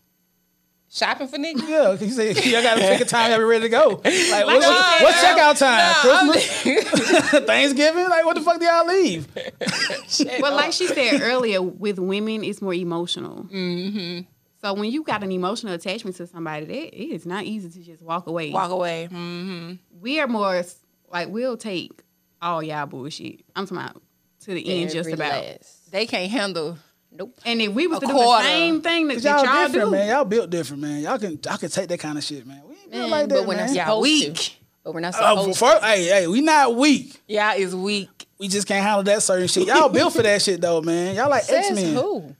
Shopping 0.88 1.26
for 1.26 1.36
niggas. 1.36 1.68
Yeah, 1.68 1.92
you 1.94 2.10
say 2.10 2.32
y'all 2.52 2.62
gotta 2.62 2.80
pick 2.80 3.00
a 3.00 3.04
time, 3.04 3.30
y'all 3.32 3.40
be 3.40 3.44
ready 3.44 3.62
to 3.62 3.68
go. 3.68 3.88
Like, 4.04 4.46
what's, 4.46 4.64
No, 4.64 4.70
what's, 4.70 5.02
what's 5.02 5.24
checkout 5.24 5.58
time? 5.58 6.26
no, 6.26 6.32
Christmas, 6.32 7.30
Thanksgiving? 7.46 8.08
Like, 8.08 8.24
what 8.24 8.36
the 8.36 8.40
fuck 8.40 8.60
do 8.60 8.66
y'all 8.66 8.86
leave? 8.86 9.26
But 9.34 10.52
like 10.52 10.72
she 10.72 10.86
said 10.86 11.22
earlier, 11.22 11.60
with 11.60 11.98
women, 11.98 12.44
it's 12.44 12.62
more 12.62 12.72
emotional. 12.72 13.44
Mm-hmm. 13.52 14.20
So 14.62 14.74
when 14.74 14.90
you 14.92 15.02
got 15.02 15.24
an 15.24 15.32
emotional 15.32 15.74
attachment 15.74 16.16
to 16.16 16.26
somebody, 16.28 16.66
that 16.66 16.74
it 16.96 17.14
is 17.14 17.26
not 17.26 17.44
easy 17.44 17.68
to 17.68 17.84
just 17.84 18.00
walk 18.00 18.28
away. 18.28 18.52
Walk 18.52 18.70
away. 18.70 19.06
hmm 19.06 19.74
We 20.00 20.20
are 20.20 20.28
more 20.28 20.62
like 21.10 21.28
we'll 21.30 21.56
take 21.56 22.02
all 22.40 22.62
y'all 22.62 22.86
bullshit. 22.86 23.40
I'm 23.56 23.66
talking 23.66 23.78
about 23.84 24.02
to 24.40 24.54
the 24.54 24.82
end, 24.82 24.92
just 24.92 25.10
about. 25.10 25.32
last. 25.44 25.85
They 25.96 26.04
can't 26.04 26.30
handle. 26.30 26.76
Nope. 27.10 27.40
And 27.46 27.58
if 27.62 27.72
we 27.72 27.86
was 27.86 28.00
to 28.00 28.06
do 28.06 28.12
the 28.12 28.42
same 28.42 28.82
thing 28.82 29.08
that 29.08 29.22
y'all, 29.22 29.42
y'all, 29.42 29.66
different, 29.66 29.86
do, 29.86 29.90
man. 29.92 30.08
Y'all 30.10 30.24
built 30.26 30.50
different, 30.50 30.82
man. 30.82 31.00
Y'all 31.00 31.18
can 31.18 31.38
y'all 31.42 31.56
can 31.56 31.70
take 31.70 31.88
that 31.88 31.98
kind 32.00 32.18
of 32.18 32.22
shit, 32.22 32.46
man. 32.46 32.60
We 32.68 32.74
ain't 32.76 32.90
built 32.90 33.10
like 33.10 33.28
that, 33.30 33.34
but 33.34 33.46
we're 33.46 33.56
not 33.56 33.66
man. 33.68 33.74
Y'all 33.76 34.00
weak. 34.02 34.34
to. 34.34 34.50
But 34.84 34.92
we're 34.92 35.00
not 35.00 35.14
Uh, 35.14 35.36
supposed 35.54 35.58
for, 35.58 35.86
hey, 35.86 36.04
hey, 36.04 36.26
we 36.26 36.42
not 36.42 36.76
weak. 36.76 37.18
Y'all 37.26 37.54
is 37.56 37.74
weak. 37.74 38.26
We 38.38 38.48
just 38.48 38.68
can't 38.68 38.84
handle 38.84 39.04
that 39.04 39.22
certain 39.22 39.48
shit. 39.48 39.66
Y'all 39.68 39.88
built 39.88 40.12
for 40.12 40.22
that 40.22 40.42
shit 40.42 40.60
though, 40.60 40.82
man. 40.82 41.14
Y'all 41.16 41.30
like. 41.30 41.44
X 41.48 41.70
Men. 41.74 41.94
who? 41.94 42.36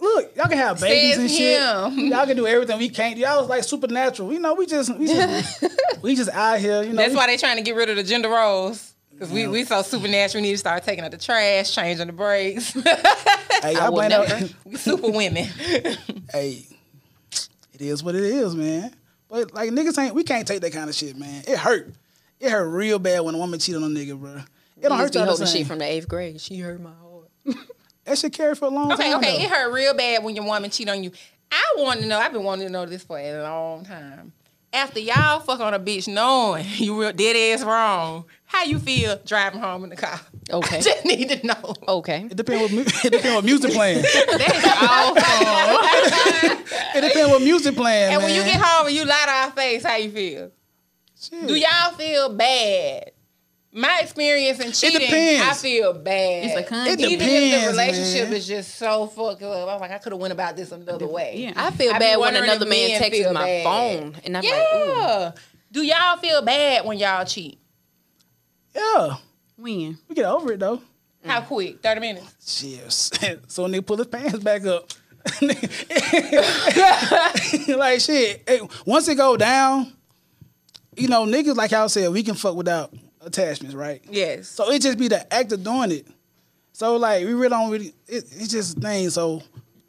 Look, 0.00 0.34
y'all 0.34 0.48
can 0.48 0.56
have 0.56 0.80
babies 0.80 1.14
Says 1.16 1.18
and 1.18 1.30
shit. 1.30 1.60
him. 1.60 2.06
Y'all 2.12 2.24
can 2.24 2.36
do 2.38 2.46
everything 2.46 2.78
we 2.78 2.88
can't. 2.88 3.16
do. 3.16 3.20
Y'all 3.20 3.40
was 3.40 3.50
like 3.50 3.64
supernatural. 3.64 4.32
You 4.32 4.38
know, 4.40 4.54
we 4.54 4.64
just 4.64 4.96
we 4.96 5.08
just 5.08 5.64
we 6.02 6.14
just 6.14 6.30
out 6.30 6.58
here. 6.58 6.82
You 6.84 6.90
know, 6.90 6.96
That's 6.96 7.10
we- 7.10 7.16
why 7.16 7.26
they 7.26 7.36
trying 7.36 7.56
to 7.58 7.62
get 7.62 7.74
rid 7.76 7.90
of 7.90 7.96
the 7.96 8.02
gender 8.04 8.30
roles. 8.30 8.94
Cause 9.18 9.30
we, 9.30 9.46
we 9.48 9.64
so 9.64 9.82
supernatural, 9.82 10.42
we 10.42 10.48
need 10.48 10.54
to 10.54 10.58
start 10.58 10.84
taking 10.84 11.04
out 11.04 11.10
the 11.10 11.16
trash, 11.18 11.74
changing 11.74 12.06
the 12.06 12.12
brakes. 12.12 12.76
Hey, 13.60 13.74
I 13.74 13.80
y'all 13.80 13.84
will 13.90 13.96
blame 13.96 14.08
never. 14.10 14.48
we 14.64 14.76
super 14.76 15.10
women. 15.10 15.44
hey, 16.32 16.64
it 17.72 17.80
is 17.80 18.04
what 18.04 18.14
it 18.14 18.22
is, 18.22 18.54
man. 18.54 18.94
But 19.28 19.52
like 19.52 19.70
niggas 19.70 19.98
ain't 20.00 20.14
we 20.14 20.22
can't 20.22 20.46
take 20.46 20.60
that 20.60 20.72
kind 20.72 20.88
of 20.88 20.94
shit, 20.94 21.16
man. 21.16 21.42
It 21.44 21.58
hurt. 21.58 21.92
It 22.38 22.50
hurt 22.50 22.68
real 22.68 23.00
bad 23.00 23.20
when 23.22 23.34
a 23.34 23.38
woman 23.38 23.58
cheat 23.58 23.74
on 23.74 23.82
a 23.82 23.86
nigga, 23.88 24.16
bro. 24.16 24.36
It 24.80 24.88
don't 24.88 24.96
hurt 24.96 25.12
be 25.12 25.18
y'all 25.18 25.26
the 25.36 25.44
same. 25.44 25.62
shit 25.62 25.66
from 25.66 25.78
the 25.78 25.86
eighth 25.86 26.06
grade. 26.06 26.40
She 26.40 26.58
hurt 26.60 26.80
my 26.80 26.92
heart. 26.92 27.56
that 28.04 28.16
shit 28.16 28.32
carry 28.32 28.54
for 28.54 28.66
a 28.66 28.70
long 28.70 28.92
Okay, 28.92 29.10
time. 29.10 29.18
okay, 29.18 29.38
though. 29.38 29.42
it 29.44 29.50
hurt 29.50 29.72
real 29.72 29.92
bad 29.94 30.22
when 30.22 30.36
your 30.36 30.44
woman 30.44 30.70
cheat 30.70 30.88
on 30.88 31.02
you. 31.02 31.10
I 31.50 31.74
want 31.78 31.98
to 32.00 32.06
know. 32.06 32.16
I've 32.20 32.32
been 32.32 32.44
wanting 32.44 32.68
to 32.68 32.72
know 32.72 32.86
this 32.86 33.02
for 33.02 33.18
a 33.18 33.42
long 33.42 33.84
time. 33.84 34.32
After 34.72 35.00
y'all 35.00 35.40
fuck 35.40 35.58
on 35.58 35.74
a 35.74 35.80
bitch 35.80 36.06
knowing 36.06 36.64
you 36.76 37.00
real 37.00 37.12
dead 37.12 37.34
ass 37.58 37.64
wrong, 37.64 38.26
how 38.48 38.64
you 38.64 38.78
feel 38.78 39.20
driving 39.24 39.60
home 39.60 39.84
in 39.84 39.90
the 39.90 39.96
car? 39.96 40.18
Okay. 40.50 40.78
I 40.78 40.80
just 40.88 41.04
need 41.04 41.28
to 41.28 41.46
know. 41.46 41.74
Okay. 41.86 42.26
It 42.30 42.36
depends 42.36 42.62
what 42.62 42.72
mu- 42.72 42.80
it 43.04 43.10
depends 43.12 43.34
what 43.36 43.44
music 43.44 43.72
playing. 43.72 44.02
that 44.02 44.54
is 44.56 44.64
awful. 45.94 46.98
it 46.98 47.02
depends 47.08 47.30
what 47.30 47.42
music 47.42 47.74
playing. 47.76 48.14
And 48.14 48.22
when 48.22 48.34
you 48.34 48.42
get 48.42 48.60
home 48.60 48.86
and 48.86 48.96
you 48.96 49.04
lie 49.04 49.22
to 49.26 49.30
our 49.30 49.50
face, 49.52 49.84
how 49.84 49.96
you 49.96 50.10
feel? 50.10 50.50
Shit. 51.20 51.46
Do 51.46 51.54
y'all 51.54 51.92
feel 51.92 52.34
bad? 52.34 53.10
My 53.70 54.00
experience 54.02 54.60
in 54.60 54.72
cheating, 54.72 55.00
depends. 55.00 55.46
I 55.46 55.52
feel 55.52 55.92
bad. 55.92 56.44
It's 56.44 56.56
a 56.56 56.62
con- 56.62 56.86
It 56.86 57.00
Even 57.00 57.12
if 57.12 57.18
depends, 57.20 57.64
the 57.64 57.70
relationship 57.70 58.24
man. 58.28 58.32
is 58.38 58.46
just 58.48 58.74
so 58.76 59.06
fucked 59.08 59.42
up, 59.42 59.68
I'm 59.68 59.78
like, 59.80 59.90
I 59.90 59.98
could 59.98 60.12
have 60.12 60.20
went 60.20 60.32
about 60.32 60.56
this 60.56 60.72
another 60.72 61.06
way. 61.06 61.34
Yeah. 61.36 61.52
I 61.54 61.70
feel 61.70 61.92
I 61.92 61.98
bad 61.98 62.18
when 62.18 62.34
another 62.34 62.64
man 62.64 62.98
texts 62.98 63.24
my 63.30 63.44
bad. 63.44 63.64
phone, 63.64 64.16
and 64.24 64.36
I'm 64.38 64.42
like, 64.42 64.52
ooh. 64.52 64.88
Yeah. 64.88 65.32
Do 65.70 65.82
y'all 65.82 66.16
feel 66.16 66.40
bad 66.40 66.86
when 66.86 66.98
y'all 66.98 67.26
cheat? 67.26 67.58
Yeah, 68.74 69.16
when 69.56 69.98
we 70.08 70.14
get 70.14 70.24
over 70.24 70.52
it 70.52 70.60
though. 70.60 70.80
How 71.24 71.40
quick? 71.40 71.82
30 71.82 72.00
minutes? 72.00 72.60
Shit. 72.60 73.40
so 73.50 73.64
when 73.64 73.72
they 73.72 73.80
pull 73.80 73.96
his 73.96 74.06
pants 74.06 74.38
back 74.38 74.64
up. 74.64 74.88
like 75.42 75.60
shit. 78.00 78.42
Hey, 78.46 78.60
once 78.86 79.08
it 79.08 79.16
go 79.16 79.36
down, 79.36 79.92
you 80.96 81.08
know, 81.08 81.26
niggas 81.26 81.56
like 81.56 81.72
y'all 81.72 81.88
said, 81.88 82.12
we 82.12 82.22
can 82.22 82.34
fuck 82.34 82.54
without 82.54 82.94
attachments, 83.20 83.74
right? 83.74 84.02
Yes. 84.08 84.48
So 84.48 84.70
it 84.70 84.80
just 84.80 84.98
be 84.98 85.08
the 85.08 85.32
act 85.32 85.52
of 85.52 85.62
doing 85.62 85.92
it. 85.92 86.06
So 86.72 86.96
like 86.96 87.24
we 87.24 87.34
really 87.34 87.48
don't 87.48 87.70
really 87.70 87.92
it, 88.06 88.24
it's 88.30 88.48
just 88.48 88.78
a 88.78 88.80
thing. 88.80 89.10
So 89.10 89.42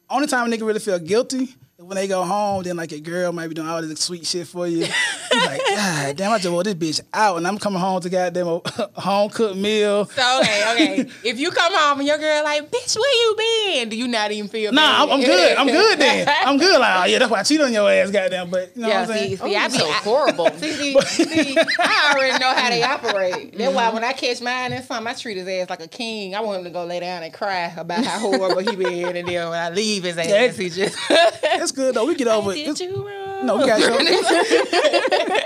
only 0.10 0.28
time 0.28 0.52
a 0.52 0.56
nigga 0.56 0.66
really 0.66 0.80
feel 0.80 1.00
guilty 1.00 1.56
is 1.78 1.86
when 1.86 1.96
they 1.96 2.08
go 2.08 2.24
home, 2.24 2.64
then 2.64 2.76
like 2.76 2.92
a 2.92 3.00
girl 3.00 3.32
might 3.32 3.48
be 3.48 3.54
doing 3.54 3.68
all 3.68 3.82
this 3.82 4.00
sweet 4.00 4.26
shit 4.26 4.48
for 4.48 4.68
you. 4.68 4.88
You 5.32 5.46
like, 5.46 5.62
God 5.76 6.16
damn, 6.18 6.32
I 6.32 6.38
just 6.38 6.50
wore 6.52 6.64
this 6.64 6.74
bitch 6.74 7.02
out 7.14 7.38
and 7.38 7.48
I'm 7.48 7.58
coming 7.58 7.80
home 7.80 8.02
to 8.02 8.10
goddamn 8.10 8.48
uh, 8.48 8.60
a 8.96 9.02
home 9.02 9.30
cooked 9.30 9.58
meal. 9.58 10.06
So, 10.06 10.40
okay, 10.42 10.64
okay. 10.74 11.10
if 11.24 11.40
you 11.40 11.52
come 11.52 11.74
home 11.74 12.00
and 12.00 12.08
your 12.08 12.18
girl 12.18 12.44
like, 12.44 12.70
bitch, 12.72 12.98
where 12.98 13.16
you 13.16 13.36
been? 13.38 13.90
Do 13.90 13.96
you 13.98 14.08
not 14.08 14.32
even 14.32 14.50
feel 14.50 14.72
Nah, 14.72 15.04
I'm. 15.04 15.10
I'm 15.12 15.22
good. 15.22 15.58
I'm 15.58 15.68
good 15.68 16.00
then. 16.00 16.28
I'm 16.46 16.58
good. 16.58 16.80
Like, 16.80 17.02
oh 17.02 17.06
yeah, 17.06 17.20
that's 17.20 17.32
why 17.32 17.40
I 17.40 17.44
cheat 17.44 17.62
on 17.62 17.72
your 17.74 17.90
ass, 17.90 18.12
goddamn. 18.12 18.50
But 18.50 18.76
you 18.76 18.82
know 18.84 18.88
Yeah, 18.88 19.02
what 19.02 19.10
I'm 19.12 19.16
saying? 19.18 19.30
see, 19.32 19.36
see, 19.38 19.56
I 19.56 19.66
oh, 19.66 19.70
be 19.70 19.78
so 19.78 19.86
I- 19.90 19.94
horrible. 19.94 20.50
See, 20.60 20.72
see, 21.02 21.24
see, 21.24 21.58
I 21.80 22.14
already 22.16 22.38
know 22.40 22.54
how 22.54 22.70
they 22.70 22.84
operate. 22.84 23.58
That's 23.58 23.74
why 23.74 23.84
mm-hmm. 23.86 23.94
when 23.96 24.04
I 24.04 24.14
catch 24.14 24.42
mine 24.42 24.74
and 24.74 24.84
something, 24.84 25.08
I 25.08 25.14
treat 25.14 25.38
his 25.38 25.48
ass 25.48 25.70
like 25.70 25.82
a 25.82 25.88
king. 25.88 26.36
I 26.36 26.42
want 26.42 26.60
him 26.60 26.64
to 26.66 26.70
go 26.72 26.86
lay 26.86 27.00
down 27.00 27.24
and 27.24 27.34
cry 27.34 27.74
about 27.78 28.04
how 28.04 28.20
horrible 28.20 28.60
he 28.60 28.76
been, 28.76 29.16
and 29.16 29.28
then 29.28 29.50
when 29.50 29.60
I 29.60 29.70
leave 29.70 30.04
his 30.04 30.18
ass, 30.18 30.28
Yeah. 30.28 30.48
he 30.52 30.70
just 30.70 30.98
It's 31.10 31.72
good 31.72 31.96
though. 31.96 32.06
We 32.06 32.16
get 32.16 32.28
over 32.28 32.52
it. 32.54 33.29
Did 33.42 33.50
It's- 33.50 33.80
you 33.80 33.88
wrong. 33.90 34.06
No, 34.06 34.06
we 34.06 34.22
got 34.22 35.40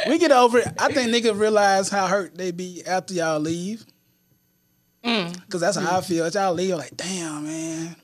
you. 0.06 0.10
we 0.12 0.18
get 0.18 0.32
over 0.32 0.58
it. 0.58 0.68
I 0.78 0.92
think 0.92 1.10
niggas 1.10 1.38
realize 1.38 1.88
how 1.88 2.06
hurt 2.06 2.36
they 2.36 2.50
be 2.50 2.82
after 2.86 3.14
y'all 3.14 3.40
leave. 3.40 3.84
Mm. 5.04 5.48
Cause 5.48 5.60
that's 5.60 5.76
how 5.76 5.98
I 5.98 6.00
feel. 6.02 6.24
As 6.24 6.34
y'all 6.34 6.52
leave, 6.52 6.74
like, 6.76 6.96
damn, 6.96 7.44
man. 7.44 7.96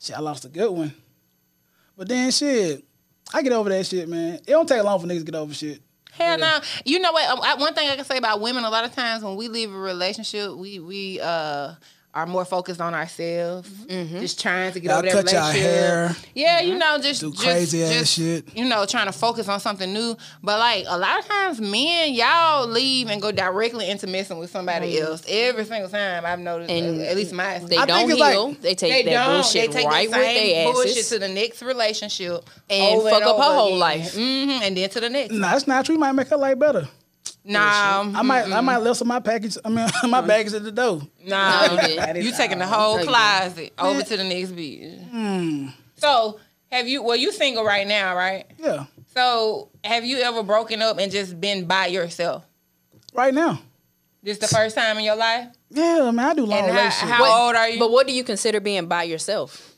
Shit, 0.00 0.16
I 0.16 0.20
lost 0.20 0.44
a 0.44 0.48
good 0.48 0.70
one. 0.70 0.92
But 1.96 2.08
then 2.08 2.30
shit, 2.30 2.84
I 3.32 3.42
get 3.42 3.52
over 3.52 3.70
that 3.70 3.86
shit, 3.86 4.08
man. 4.08 4.34
It 4.34 4.46
don't 4.46 4.68
take 4.68 4.82
long 4.84 5.00
for 5.00 5.06
niggas 5.06 5.20
to 5.20 5.24
get 5.24 5.34
over 5.34 5.54
shit. 5.54 5.80
Hell 6.12 6.38
no. 6.38 6.60
You 6.84 7.00
know 7.00 7.10
what? 7.12 7.44
I- 7.44 7.54
One 7.56 7.74
thing 7.74 7.88
I 7.88 7.96
can 7.96 8.04
say 8.04 8.18
about 8.18 8.40
women, 8.40 8.64
a 8.64 8.70
lot 8.70 8.84
of 8.84 8.94
times 8.94 9.24
when 9.24 9.34
we 9.36 9.48
leave 9.48 9.72
a 9.74 9.78
relationship, 9.78 10.52
we 10.52 10.78
we 10.78 11.20
uh 11.20 11.74
are 12.14 12.26
more 12.26 12.44
focused 12.44 12.80
on 12.80 12.94
ourselves, 12.94 13.68
mm-hmm. 13.68 14.20
just 14.20 14.40
trying 14.40 14.72
to 14.72 14.78
get 14.78 14.88
Y'all 14.88 14.98
over 14.98 15.06
that 15.06 15.12
cut 15.12 15.32
y'all 15.32 15.48
relationship. 15.48 15.70
hair. 15.80 16.16
Yeah, 16.32 16.60
you 16.60 16.70
mm-hmm. 16.70 16.78
know, 16.78 16.98
just 17.00 17.20
Do 17.20 17.32
just- 17.32 17.42
crazy 17.42 17.82
ass 17.82 17.92
just, 17.92 18.14
shit. 18.14 18.56
You 18.56 18.66
know, 18.66 18.86
trying 18.86 19.06
to 19.06 19.12
focus 19.12 19.48
on 19.48 19.58
something 19.58 19.92
new. 19.92 20.16
But 20.40 20.60
like 20.60 20.84
a 20.88 20.96
lot 20.96 21.18
of 21.18 21.26
times, 21.26 21.60
men 21.60 22.14
y'all 22.14 22.68
leave 22.68 23.10
and 23.10 23.20
go 23.20 23.32
directly 23.32 23.90
into 23.90 24.06
messing 24.06 24.38
with 24.38 24.50
somebody 24.50 24.94
mm-hmm. 24.94 25.06
else 25.06 25.24
every 25.28 25.64
single 25.64 25.90
time. 25.90 26.24
I've 26.24 26.38
noticed, 26.38 26.70
And 26.70 27.00
at 27.00 27.16
least 27.16 27.32
my 27.32 27.58
They 27.58 27.76
I 27.76 27.84
don't 27.86 28.08
heal. 28.08 28.18
like- 28.18 28.60
they 28.60 28.74
take 28.76 29.04
they 29.04 29.12
that 29.12 29.26
bullshit 29.26 29.72
they 29.72 29.78
take 29.80 29.86
right 29.88 30.08
with 30.08 30.16
same 30.16 30.54
their 30.54 30.72
bullshit 30.72 31.04
to 31.06 31.18
the 31.18 31.28
next 31.28 31.62
relationship 31.62 32.48
And 32.70 33.02
fuck 33.02 33.22
up 33.22 33.36
her 33.36 33.42
whole 33.42 33.66
again. 33.68 33.78
life. 33.80 34.14
Mhm, 34.14 34.60
and 34.62 34.76
then 34.76 34.88
to 34.90 35.00
the 35.00 35.10
next. 35.10 35.32
Nah, 35.32 35.56
it's 35.56 35.66
not 35.66 35.84
true. 35.84 35.94
You 35.94 35.98
might 35.98 36.12
make 36.12 36.28
her 36.28 36.36
life 36.36 36.58
better. 36.60 36.88
Nah, 37.46 37.60
I 38.14 38.22
might 38.22 38.50
I 38.50 38.60
might 38.62 38.78
left 38.78 38.98
some 38.98 39.06
of 39.10 39.14
my 39.14 39.20
package. 39.20 39.58
I 39.64 39.68
mean 39.68 39.86
my 40.10 40.20
baggage 40.22 40.54
at 40.54 40.62
the 40.64 40.72
door. 40.72 41.02
Nah, 41.24 41.66
No, 41.76 41.82
you 41.86 42.00
didn't. 42.00 42.36
taking 42.36 42.58
the 42.58 42.66
whole 42.66 42.94
No, 42.96 43.02
you 43.02 43.08
closet 43.08 43.72
over 43.78 44.02
to 44.02 44.16
the 44.16 44.24
next 44.24 44.52
bitch. 44.52 45.10
Hmm. 45.10 45.68
So, 45.96 46.40
have 46.70 46.88
you? 46.88 47.02
Well, 47.02 47.16
you 47.16 47.32
single 47.32 47.64
right 47.64 47.86
now, 47.86 48.16
right? 48.16 48.46
Yeah. 48.58 48.86
So, 49.14 49.68
have 49.84 50.04
you 50.04 50.18
ever 50.18 50.42
broken 50.42 50.80
up 50.82 50.98
and 50.98 51.12
just 51.12 51.38
been 51.40 51.66
by 51.66 51.86
yourself? 51.86 52.44
Right 53.12 53.32
now. 53.34 53.60
This 54.22 54.38
the 54.38 54.48
first 54.48 54.74
time 54.74 54.96
in 54.96 55.04
your 55.04 55.16
life? 55.16 55.48
Yeah, 55.68 56.10
man, 56.10 56.26
I 56.30 56.34
do 56.34 56.46
long 56.46 56.58
And 56.58 56.66
how, 56.72 56.78
relationships. 56.78 57.10
how 57.12 57.46
old 57.46 57.54
are 57.56 57.68
you? 57.68 57.78
But 57.78 57.90
what 57.90 58.06
do 58.06 58.14
you 58.14 58.24
consider 58.24 58.58
being 58.58 58.86
by 58.86 59.02
yourself? 59.02 59.74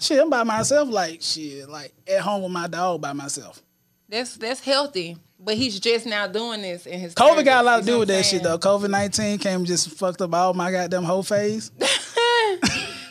Shit, 0.00 0.20
I'm 0.20 0.28
by 0.28 0.42
myself, 0.42 0.88
like 0.90 1.22
shit, 1.22 1.68
like 1.68 1.92
at 2.08 2.20
home 2.20 2.42
with 2.42 2.50
my 2.50 2.66
dog 2.66 3.00
by 3.00 3.12
myself. 3.12 3.62
that's 4.08 4.36
that's 4.36 4.58
healthy. 4.60 5.16
But 5.44 5.56
he's 5.56 5.78
just 5.78 6.06
now 6.06 6.26
doing 6.26 6.62
this 6.62 6.86
in 6.86 6.98
his. 6.98 7.14
COVID 7.14 7.44
got 7.44 7.62
a 7.62 7.66
lot 7.66 7.80
to 7.80 7.86
do 7.86 7.98
with 7.98 8.08
that 8.08 8.24
shit 8.24 8.42
though. 8.42 8.58
COVID 8.58 8.90
nineteen 8.90 9.38
came 9.38 9.64
just 9.64 9.90
fucked 9.90 10.22
up 10.22 10.32
all 10.32 10.54
my 10.54 10.70
goddamn 10.70 11.04
whole 11.04 11.22
phase. 11.22 11.70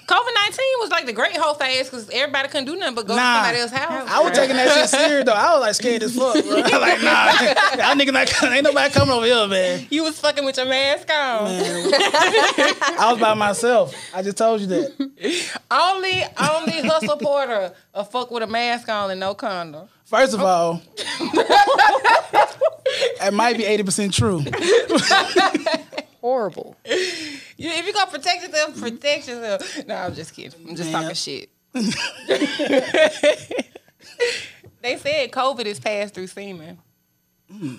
COVID 0.06 0.34
nineteen 0.42 0.66
was 0.80 0.90
like 0.92 1.06
the 1.06 1.14
great 1.14 1.36
whole 1.38 1.54
phase 1.54 1.90
because 1.90 2.10
everybody 2.10 2.48
couldn't 2.50 2.66
do 2.66 2.76
nothing 2.76 2.96
but 2.96 3.08
go 3.08 3.16
Nah. 3.16 3.22
to 3.22 3.36
somebody 3.40 3.60
else's 3.60 3.78
house. 3.78 4.10
I 4.10 4.20
was 4.22 4.32
taking 4.38 4.56
that 4.58 4.72
shit 4.74 4.90
serious 4.90 5.26
though. 5.26 5.32
I 5.34 5.54
was 5.54 5.62
like 5.62 5.76
scared 5.76 6.04
as 6.04 6.16
fuck. 6.16 6.34
Bro. 6.44 6.56
like 6.80 7.02
nah, 7.02 7.32
y'all 7.78 7.96
niggas 7.96 8.12
not 8.14 8.44
ain't 8.52 8.64
nobody 8.66 8.94
coming 8.94 9.14
over 9.14 9.26
here, 9.26 9.48
man. 9.48 9.88
You 9.90 10.04
was 10.04 10.20
fucking 10.20 10.44
with 10.44 10.58
your 10.58 10.66
mask 10.66 11.10
on. 11.10 11.48
I 11.48 13.10
was 13.12 13.20
by 13.22 13.34
myself. 13.34 13.96
I 14.14 14.22
just 14.22 14.38
told 14.38 14.62
you 14.62 14.68
that. 14.68 14.92
Only 15.72 16.24
only 16.38 16.82
hustle 16.88 17.18
porter 17.18 17.72
a 17.94 18.04
fuck 18.04 18.30
with 18.32 18.44
a 18.44 18.48
mask 18.48 18.90
on 18.90 19.10
and 19.12 19.20
no 19.20 19.34
condom. 19.34 19.88
First 20.06 20.34
of 20.34 20.42
all, 20.42 20.82
it 23.22 23.34
might 23.34 23.56
be 23.58 23.64
eighty 23.66 23.84
percent 23.84 24.14
true. 24.14 24.44
Horrible. 26.24 26.76
You, 26.86 26.96
if 27.58 27.84
you're 27.84 27.92
gonna 27.94 28.10
protect 28.10 28.44
yourself, 28.44 28.80
protect 28.80 29.28
yourself. 29.28 29.86
No, 29.86 29.96
I'm 29.96 30.16
just 30.16 30.34
kidding. 30.34 30.70
I'm 30.70 30.74
just 30.74 30.90
Man. 30.90 31.02
talking 31.02 31.16
shit. 31.16 31.50
they 34.82 34.96
said 34.96 35.32
COVID 35.32 35.66
is 35.66 35.82
passed 35.82 36.14
through 36.14 36.28
semen. 36.28 36.78
they 37.50 37.76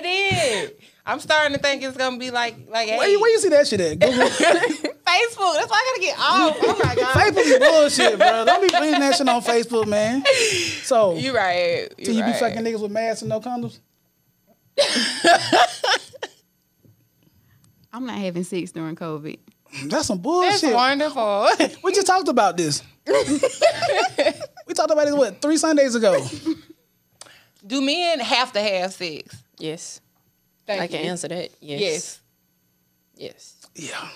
did. 0.00 0.76
I'm 1.04 1.18
starting 1.18 1.56
to 1.56 1.60
think 1.60 1.82
it's 1.82 1.96
gonna 1.96 2.18
be 2.18 2.30
like 2.30 2.54
like 2.70 2.86
Where 2.88 3.08
you, 3.08 3.20
where 3.20 3.32
you 3.32 3.40
see 3.40 3.48
that 3.48 3.66
shit 3.66 3.80
at? 3.80 3.98
Google. 3.98 4.28
Facebook. 5.08 5.54
That's 5.54 5.70
why 5.70 5.82
I 5.82 5.84
gotta 5.90 6.00
get 6.00 6.16
off. 6.20 6.56
Oh 6.62 6.78
my 6.84 6.94
god. 6.94 7.16
Facebook 7.16 7.46
is 7.46 7.58
bullshit, 7.58 8.16
bro. 8.18 8.44
Don't 8.44 8.60
be 8.60 8.68
reading 8.78 9.00
that 9.00 9.16
shit 9.16 9.28
on 9.28 9.42
Facebook, 9.42 9.88
man. 9.88 10.22
So, 10.84 11.16
You 11.16 11.34
right. 11.34 11.88
till 11.96 12.14
you 12.14 12.22
be 12.24 12.32
fucking 12.34 12.62
niggas 12.62 12.80
with 12.80 12.92
masks 12.92 13.22
and 13.22 13.28
no 13.30 13.40
condoms? 13.40 13.80
I'm 17.92 18.06
not 18.06 18.18
having 18.18 18.44
sex 18.44 18.70
during 18.72 18.96
COVID. 18.96 19.38
That's 19.86 20.06
some 20.06 20.18
That's 20.18 20.60
bullshit. 20.62 20.74
wonderful. 20.74 21.48
We 21.82 21.92
just 21.92 22.06
talked 22.06 22.28
about 22.28 22.56
this. 22.56 22.82
we 23.06 24.74
talked 24.74 24.90
about 24.90 25.06
this 25.06 25.14
what 25.14 25.40
three 25.42 25.56
Sundays 25.56 25.94
ago. 25.94 26.24
Do 27.66 27.80
men 27.80 28.20
have 28.20 28.52
to 28.52 28.60
have 28.60 28.92
sex? 28.92 29.36
Yes. 29.58 30.00
Thank 30.66 30.82
I 30.82 30.86
can 30.86 31.06
answer 31.06 31.28
that. 31.28 31.50
Yes. 31.60 31.80
Yes. 31.80 32.20
Yes. 33.16 33.54
Yeah, 33.74 34.08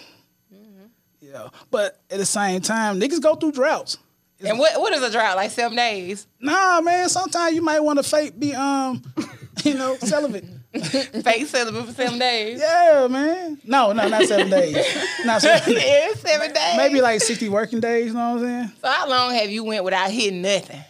yeah. 1.21 1.49
But 1.71 2.01
at 2.11 2.19
the 2.19 2.27
same 2.27 2.61
time, 2.61 3.01
niggas 3.01 3.23
go 3.23 3.35
through 3.35 3.53
droughts. 3.53 3.99
And 4.45 4.59
what 4.59 4.81
what 4.81 4.93
is 4.93 5.03
a 5.03 5.11
drought? 5.11 5.37
Like 5.37 5.51
seven 5.51 5.77
days? 5.77 6.27
Nah, 6.41 6.81
man. 6.81 7.09
Sometimes 7.09 7.55
you 7.55 7.63
might 7.63 7.81
want 7.81 7.99
to 7.99 8.03
fake 8.03 8.39
be 8.39 8.55
um, 8.55 9.03
you 9.65 9.75
know, 9.75 9.97
celibate. 9.97 10.45
Fake 10.73 11.47
celibate 11.49 11.85
for 11.85 11.93
seven 11.93 12.19
days? 12.19 12.59
Yeah, 12.59 13.07
man. 13.11 13.61
No, 13.65 13.93
no, 13.93 14.09
not 14.09 14.23
seven 14.25 14.49
days. 14.49 14.75
Not 15.27 15.43
seven. 15.43 15.75
yeah, 15.75 16.15
seven 16.15 16.51
days. 16.53 16.77
Maybe 16.79 17.01
like 17.03 17.21
sixty 17.21 17.49
working 17.51 17.79
days. 17.81 18.07
You 18.07 18.15
know 18.15 18.37
what 18.37 18.43
I'm 18.45 18.49
saying? 18.69 18.73
So 18.81 18.89
how 18.89 19.09
long 19.09 19.35
have 19.35 19.51
you 19.51 19.65
went 19.65 19.85
without 19.85 20.11
hitting 20.11 20.41
nothing? 20.43 20.81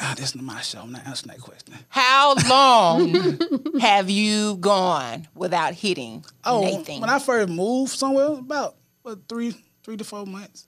Ah, 0.00 0.14
this 0.16 0.34
is 0.34 0.40
my 0.40 0.60
show. 0.60 0.80
I'm 0.80 0.92
not 0.92 1.04
answering 1.06 1.32
that 1.34 1.40
question. 1.40 1.74
How 1.88 2.34
long 2.48 3.38
have 3.80 4.08
you 4.08 4.56
gone 4.58 5.26
without 5.34 5.74
hitting 5.74 6.24
Oh, 6.44 6.60
Nathan? 6.60 7.00
when 7.00 7.10
I 7.10 7.18
first 7.18 7.48
moved 7.48 7.90
somewhere, 7.92 8.26
about 8.38 8.76
what 9.02 9.28
three, 9.28 9.56
three 9.82 9.96
to 9.96 10.04
four 10.04 10.24
months. 10.24 10.67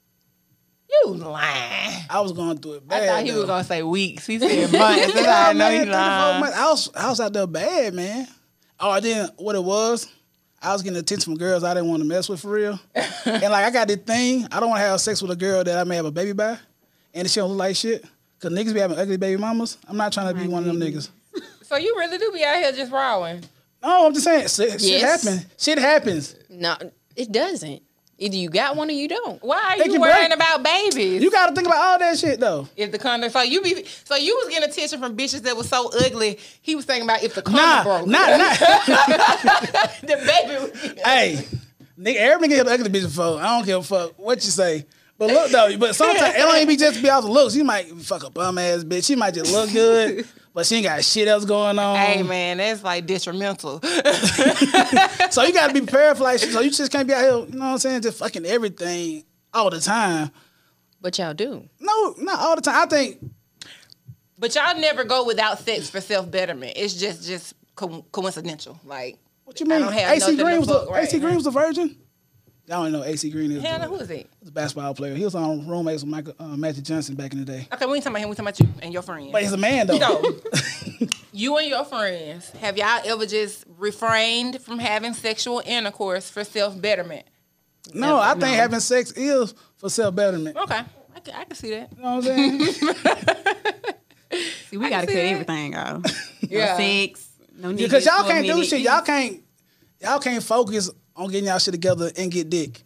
You 0.91 1.13
lying. 1.15 2.03
I 2.09 2.19
was 2.21 2.31
going 2.33 2.57
through 2.57 2.73
it 2.73 2.87
bad. 2.87 3.03
I 3.03 3.07
thought 3.07 3.23
he 3.23 3.31
though. 3.31 3.37
was 3.39 3.45
gonna 3.47 3.63
say 3.63 3.83
weeks. 3.83 4.25
He 4.27 4.39
said 4.39 4.71
months. 4.77 5.13
That's 5.13 5.13
how 5.13 5.21
Yeah, 5.21 5.47
I 5.49 5.53
know 5.53 5.59
man, 5.59 5.71
he 5.73 5.77
three 5.79 5.85
to 5.87 5.91
four 5.91 5.99
lying. 6.01 6.39
months. 6.41 6.57
I 6.57 6.69
was, 6.69 6.91
I 6.95 7.09
was 7.09 7.19
out 7.19 7.33
there 7.33 7.47
bad, 7.47 7.93
man. 7.93 8.27
Oh, 8.79 8.89
I 8.89 8.99
didn't. 8.99 9.33
What 9.39 9.55
it 9.55 9.63
was, 9.63 10.07
I 10.61 10.73
was 10.73 10.81
getting 10.83 10.97
attention 10.99 11.23
from 11.31 11.37
girls 11.37 11.63
I 11.63 11.73
didn't 11.73 11.89
want 11.89 12.01
to 12.01 12.07
mess 12.07 12.27
with 12.29 12.39
for 12.41 12.49
real. 12.51 12.79
and 12.95 13.41
like 13.43 13.65
I 13.65 13.71
got 13.71 13.87
this 13.87 13.97
thing, 13.97 14.47
I 14.51 14.59
don't 14.59 14.69
want 14.69 14.81
to 14.81 14.85
have 14.87 14.99
sex 15.01 15.21
with 15.21 15.31
a 15.31 15.35
girl 15.35 15.63
that 15.63 15.77
I 15.77 15.83
may 15.83 15.95
have 15.95 16.05
a 16.05 16.11
baby 16.11 16.33
by, 16.33 16.57
and 17.13 17.29
she 17.29 17.39
don't 17.39 17.49
look 17.49 17.59
like 17.59 17.75
shit. 17.75 18.03
Cause 18.39 18.51
niggas 18.51 18.73
be 18.73 18.79
having 18.79 18.97
ugly 18.97 19.17
baby 19.17 19.39
mamas. 19.39 19.77
I'm 19.87 19.97
not 19.97 20.11
trying 20.11 20.33
to 20.33 20.39
be 20.41 20.47
one 20.47 20.67
of 20.67 20.67
them 20.67 20.79
niggas. 20.79 21.09
So 21.63 21.77
you 21.77 21.95
really 21.97 22.17
do 22.17 22.29
be 22.33 22.43
out 22.43 22.57
here 22.57 22.71
just 22.73 22.91
rawing. 22.91 23.41
No, 23.81 24.05
I'm 24.07 24.13
just 24.13 24.25
saying, 24.25 24.45
shit, 24.49 24.81
shit 24.81 25.01
happens. 25.01 25.45
Shit 25.57 25.79
happens. 25.79 26.35
No, 26.49 26.75
it 27.15 27.31
doesn't. 27.31 27.81
Either 28.21 28.35
you 28.35 28.49
got 28.51 28.75
one 28.75 28.87
or 28.87 28.91
you 28.93 29.07
don't. 29.07 29.41
Why 29.43 29.77
are 29.79 29.87
you 29.87 29.99
worrying 29.99 30.27
break. 30.27 30.35
about 30.35 30.61
babies? 30.61 31.23
You 31.23 31.31
got 31.31 31.47
to 31.49 31.55
think 31.55 31.65
about 31.67 31.79
all 31.79 31.97
that 31.99 32.19
shit 32.19 32.39
though. 32.39 32.67
if 32.77 32.91
the 32.91 32.99
condom, 32.99 33.31
so 33.31 33.41
you 33.41 33.63
be, 33.63 33.83
so 34.03 34.15
you 34.15 34.35
was 34.35 34.47
getting 34.53 34.69
attention 34.69 34.99
from 34.99 35.17
bitches 35.17 35.41
that 35.41 35.57
was 35.57 35.67
so 35.67 35.89
ugly. 36.05 36.37
He 36.61 36.75
was 36.75 36.85
thinking 36.85 37.09
about 37.09 37.23
if 37.23 37.33
the 37.33 37.41
condom 37.41 37.63
Nah, 37.65 37.83
broke, 37.83 38.05
nah, 38.07 38.37
nah. 38.37 38.53
the 40.01 40.17
baby. 40.85 41.01
Hey, 41.03 41.47
nigga, 41.99 42.15
every 42.17 42.47
nigga 42.47 42.51
hit 42.57 42.67
ugly 42.67 42.89
bitch 42.89 43.03
before. 43.05 43.39
I 43.41 43.57
don't 43.57 43.65
give 43.65 43.79
a 43.79 43.83
fuck 43.83 44.19
what 44.19 44.35
you 44.45 44.51
say. 44.51 44.85
But 45.17 45.29
look 45.31 45.51
though, 45.51 45.75
but 45.77 45.95
sometimes 45.95 46.35
it 46.35 46.37
don't 46.39 46.55
even 46.57 46.67
be 46.67 46.77
just 46.77 47.01
be 47.01 47.09
out 47.09 47.21
the 47.21 47.29
looks. 47.31 47.55
You 47.55 47.63
might 47.63 47.87
fuck 48.01 48.23
a 48.23 48.29
bum 48.29 48.57
ass 48.59 48.83
bitch. 48.83 49.05
She 49.05 49.15
might 49.15 49.33
just 49.33 49.51
look 49.51 49.71
good, 49.71 50.27
but 50.53 50.65
she 50.65 50.75
ain't 50.77 50.85
got 50.85 51.03
shit 51.03 51.27
else 51.27 51.45
going 51.45 51.79
on. 51.79 51.95
hey 51.97 52.23
man, 52.23 52.57
that's 52.57 52.83
like 52.83 53.05
detrimental. 53.05 53.81
So 55.31 55.43
you 55.43 55.53
gotta 55.53 55.73
be 55.73 55.79
prepared 55.85 56.17
for 56.17 56.23
like. 56.23 56.39
So 56.39 56.59
you 56.59 56.71
just 56.71 56.91
can't 56.91 57.07
be 57.07 57.13
out 57.13 57.21
here, 57.21 57.29
you 57.31 57.57
know 57.57 57.65
what 57.67 57.71
I'm 57.71 57.77
saying, 57.77 58.01
just 58.01 58.19
fucking 58.19 58.45
everything 58.45 59.23
all 59.53 59.69
the 59.69 59.79
time. 59.79 60.29
But 60.99 61.17
y'all 61.17 61.33
do. 61.33 61.69
No, 61.79 62.15
not 62.17 62.39
all 62.39 62.55
the 62.55 62.61
time. 62.61 62.75
I 62.75 62.85
think 62.85 63.17
But 64.37 64.53
y'all 64.55 64.77
never 64.77 65.03
go 65.05 65.25
without 65.25 65.59
sex 65.59 65.89
for 65.89 66.01
self 66.01 66.29
betterment. 66.29 66.73
It's 66.75 66.93
just 66.95 67.25
just 67.25 67.53
co- 67.75 68.05
coincidental. 68.11 68.77
Like 68.83 69.17
what 69.45 69.59
you 69.61 69.65
mean? 69.67 69.73
I 69.73 69.77
mean? 69.77 69.85
don't 69.85 69.97
have 69.99 70.11
AC 70.11 70.19
nothing 70.19 70.45
Green 70.45 70.59
was 70.59 70.69
a, 70.69 70.85
right 70.91 71.03
AC 71.05 71.19
Green 71.19 71.35
was 71.35 71.43
the 71.45 71.51
virgin. 71.51 71.95
Y'all 72.71 72.83
don't 72.83 72.93
know 72.93 73.03
AC 73.03 73.29
Green 73.31 73.51
is. 73.51 73.61
hell, 73.63 73.79
the- 73.79 73.85
who 73.85 73.95
is 73.95 74.07
he? 74.07 74.25
He's 74.39 74.47
a 74.47 74.51
basketball 74.53 74.93
player. 74.93 75.13
He 75.13 75.25
was 75.25 75.35
on 75.35 75.67
roommates 75.67 76.03
with 76.03 76.09
Michael 76.09 76.33
uh, 76.39 76.55
Magic 76.55 76.85
Johnson 76.85 77.15
back 77.15 77.33
in 77.33 77.39
the 77.39 77.45
day. 77.45 77.67
Okay, 77.73 77.85
we 77.85 77.95
ain't 77.95 78.03
talking 78.05 78.15
about 78.15 78.23
him. 78.23 78.29
We 78.29 78.35
talking 78.37 78.45
about 78.47 78.59
you 78.61 78.67
and 78.81 78.93
your 78.93 79.01
friends. 79.01 79.29
But 79.33 79.41
he's 79.41 79.51
a 79.51 79.57
man 79.57 79.87
though. 79.87 79.99
So, 79.99 80.35
you 81.33 81.57
and 81.57 81.67
your 81.67 81.83
friends, 81.83 82.49
have 82.51 82.77
y'all 82.77 83.01
ever 83.03 83.25
just 83.25 83.65
refrained 83.77 84.61
from 84.61 84.79
having 84.79 85.13
sexual 85.13 85.61
intercourse 85.65 86.29
for 86.29 86.45
self 86.45 86.79
betterment? 86.81 87.25
no, 87.93 88.17
I 88.17 88.29
think 88.31 88.41
No. 88.43 88.47
having 88.47 88.79
sex 88.79 89.11
is 89.17 89.53
for 89.75 89.89
self 89.89 90.15
betterment. 90.15 90.55
Okay, 90.55 90.79
I 91.13 91.19
can, 91.19 91.35
I 91.35 91.43
can 91.43 91.55
see 91.57 91.71
that. 91.71 91.91
You 91.97 92.01
know 92.01 92.15
what 92.15 92.27
I'm 92.27 92.59
saying? 92.61 92.61
See, 94.69 94.77
we 94.77 94.85
I 94.85 94.89
gotta 94.89 95.07
cut 95.07 95.13
that. 95.15 95.25
everything 95.25 95.75
off. 95.75 96.01
Yeah. 96.41 96.67
No 96.71 96.77
sex, 96.77 97.29
no 97.57 97.69
niggas. 97.73 97.77
Because 97.79 98.05
y'all 98.05 98.23
can't 98.25 98.45
do 98.47 98.63
shit. 98.63 98.79
Y'all 98.79 99.01
can't. 99.01 99.43
Y'all 99.99 100.19
can't 100.19 100.41
focus 100.41 100.89
on 101.21 101.29
getting 101.29 101.47
y'all 101.47 101.59
shit 101.59 101.73
together 101.73 102.11
and 102.17 102.31
get 102.31 102.49
dick. 102.49 102.83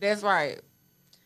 That's 0.00 0.22
right. 0.22 0.60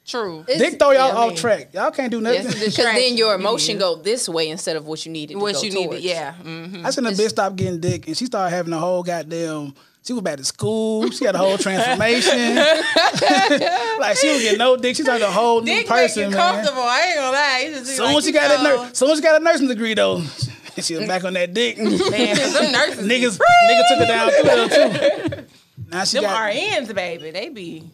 True. 0.06 0.40
It's- 0.46 0.58
Dick 0.58 0.78
throw 0.78 0.92
y'all 0.92 1.08
yeah, 1.08 1.14
I 1.14 1.16
off 1.22 1.28
mean, 1.30 1.36
track. 1.38 1.74
Y'all 1.74 1.90
can't 1.90 2.12
do 2.12 2.20
nothing. 2.20 2.44
Yes, 2.44 2.54
it 2.54 2.62
is. 2.62 2.76
Because 2.76 2.94
then 2.94 3.16
your 3.16 3.36
Distraction. 3.36 3.40
emotion 3.40 3.78
go 3.78 3.96
this 3.96 4.28
way 4.28 4.50
instead 4.50 4.76
of 4.76 4.86
what 4.86 5.04
you 5.04 5.10
needed 5.10 5.34
to 5.34 5.40
what 5.40 5.54
go 5.54 5.62
you 5.62 5.72
need, 5.72 5.84
towards. 5.86 6.00
to, 6.02 6.06
yeah. 6.08 6.32
hmm 6.34 6.86
I 6.86 6.90
seen 6.90 7.06
a 7.06 7.10
bitch 7.10 7.30
stop 7.30 7.56
getting 7.56 7.80
dick, 7.80 8.06
and 8.06 8.16
she 8.16 8.26
started 8.26 8.54
having 8.54 8.72
a 8.72 8.78
whole 8.78 9.02
goddamn. 9.02 9.74
She 10.06 10.12
was 10.12 10.22
back 10.22 10.36
to 10.36 10.44
school. 10.44 11.10
She 11.10 11.24
had 11.24 11.34
a 11.34 11.38
whole 11.38 11.58
transformation. 11.58 12.54
like 13.98 14.16
she 14.16 14.28
was 14.32 14.42
getting 14.42 14.58
no 14.58 14.76
dick. 14.76 14.94
She 14.94 15.02
turned 15.02 15.24
a 15.24 15.30
whole 15.32 15.60
new 15.60 15.66
Dick 15.66 15.78
make 15.78 15.88
person, 15.88 16.30
you 16.30 16.36
man. 16.36 16.54
comfortable. 16.54 16.82
I 16.82 17.02
ain't 17.08 17.16
gonna 17.16 17.32
lie. 17.36 17.64
You 17.66 17.74
just 17.74 17.96
Soon 17.96 18.14
like, 18.14 18.20
she 18.22 18.28
you 18.28 18.32
got 18.34 18.48
that 18.48 18.62
know, 18.62 18.84
nurse, 18.84 18.96
soon 18.98 19.16
she 19.16 19.22
got 19.22 19.40
a 19.40 19.44
nursing 19.44 19.66
degree 19.66 19.94
though, 19.94 20.20
she 20.80 20.94
was 20.94 21.08
back 21.08 21.24
on 21.24 21.32
that 21.32 21.52
dick. 21.52 21.78
Man, 21.78 21.98
'cause 22.36 22.52
them 22.52 22.70
nurses, 22.70 23.04
niggas, 23.04 23.40
niggas 23.68 23.88
took 23.88 23.98
her 23.98 24.06
down 24.06 24.30
too. 24.70 25.42
Now 25.86 26.04
she 26.04 26.16
them 26.18 26.24
got, 26.24 26.52
RNs, 26.52 26.94
baby, 26.94 27.30
they 27.30 27.48
be. 27.48 27.84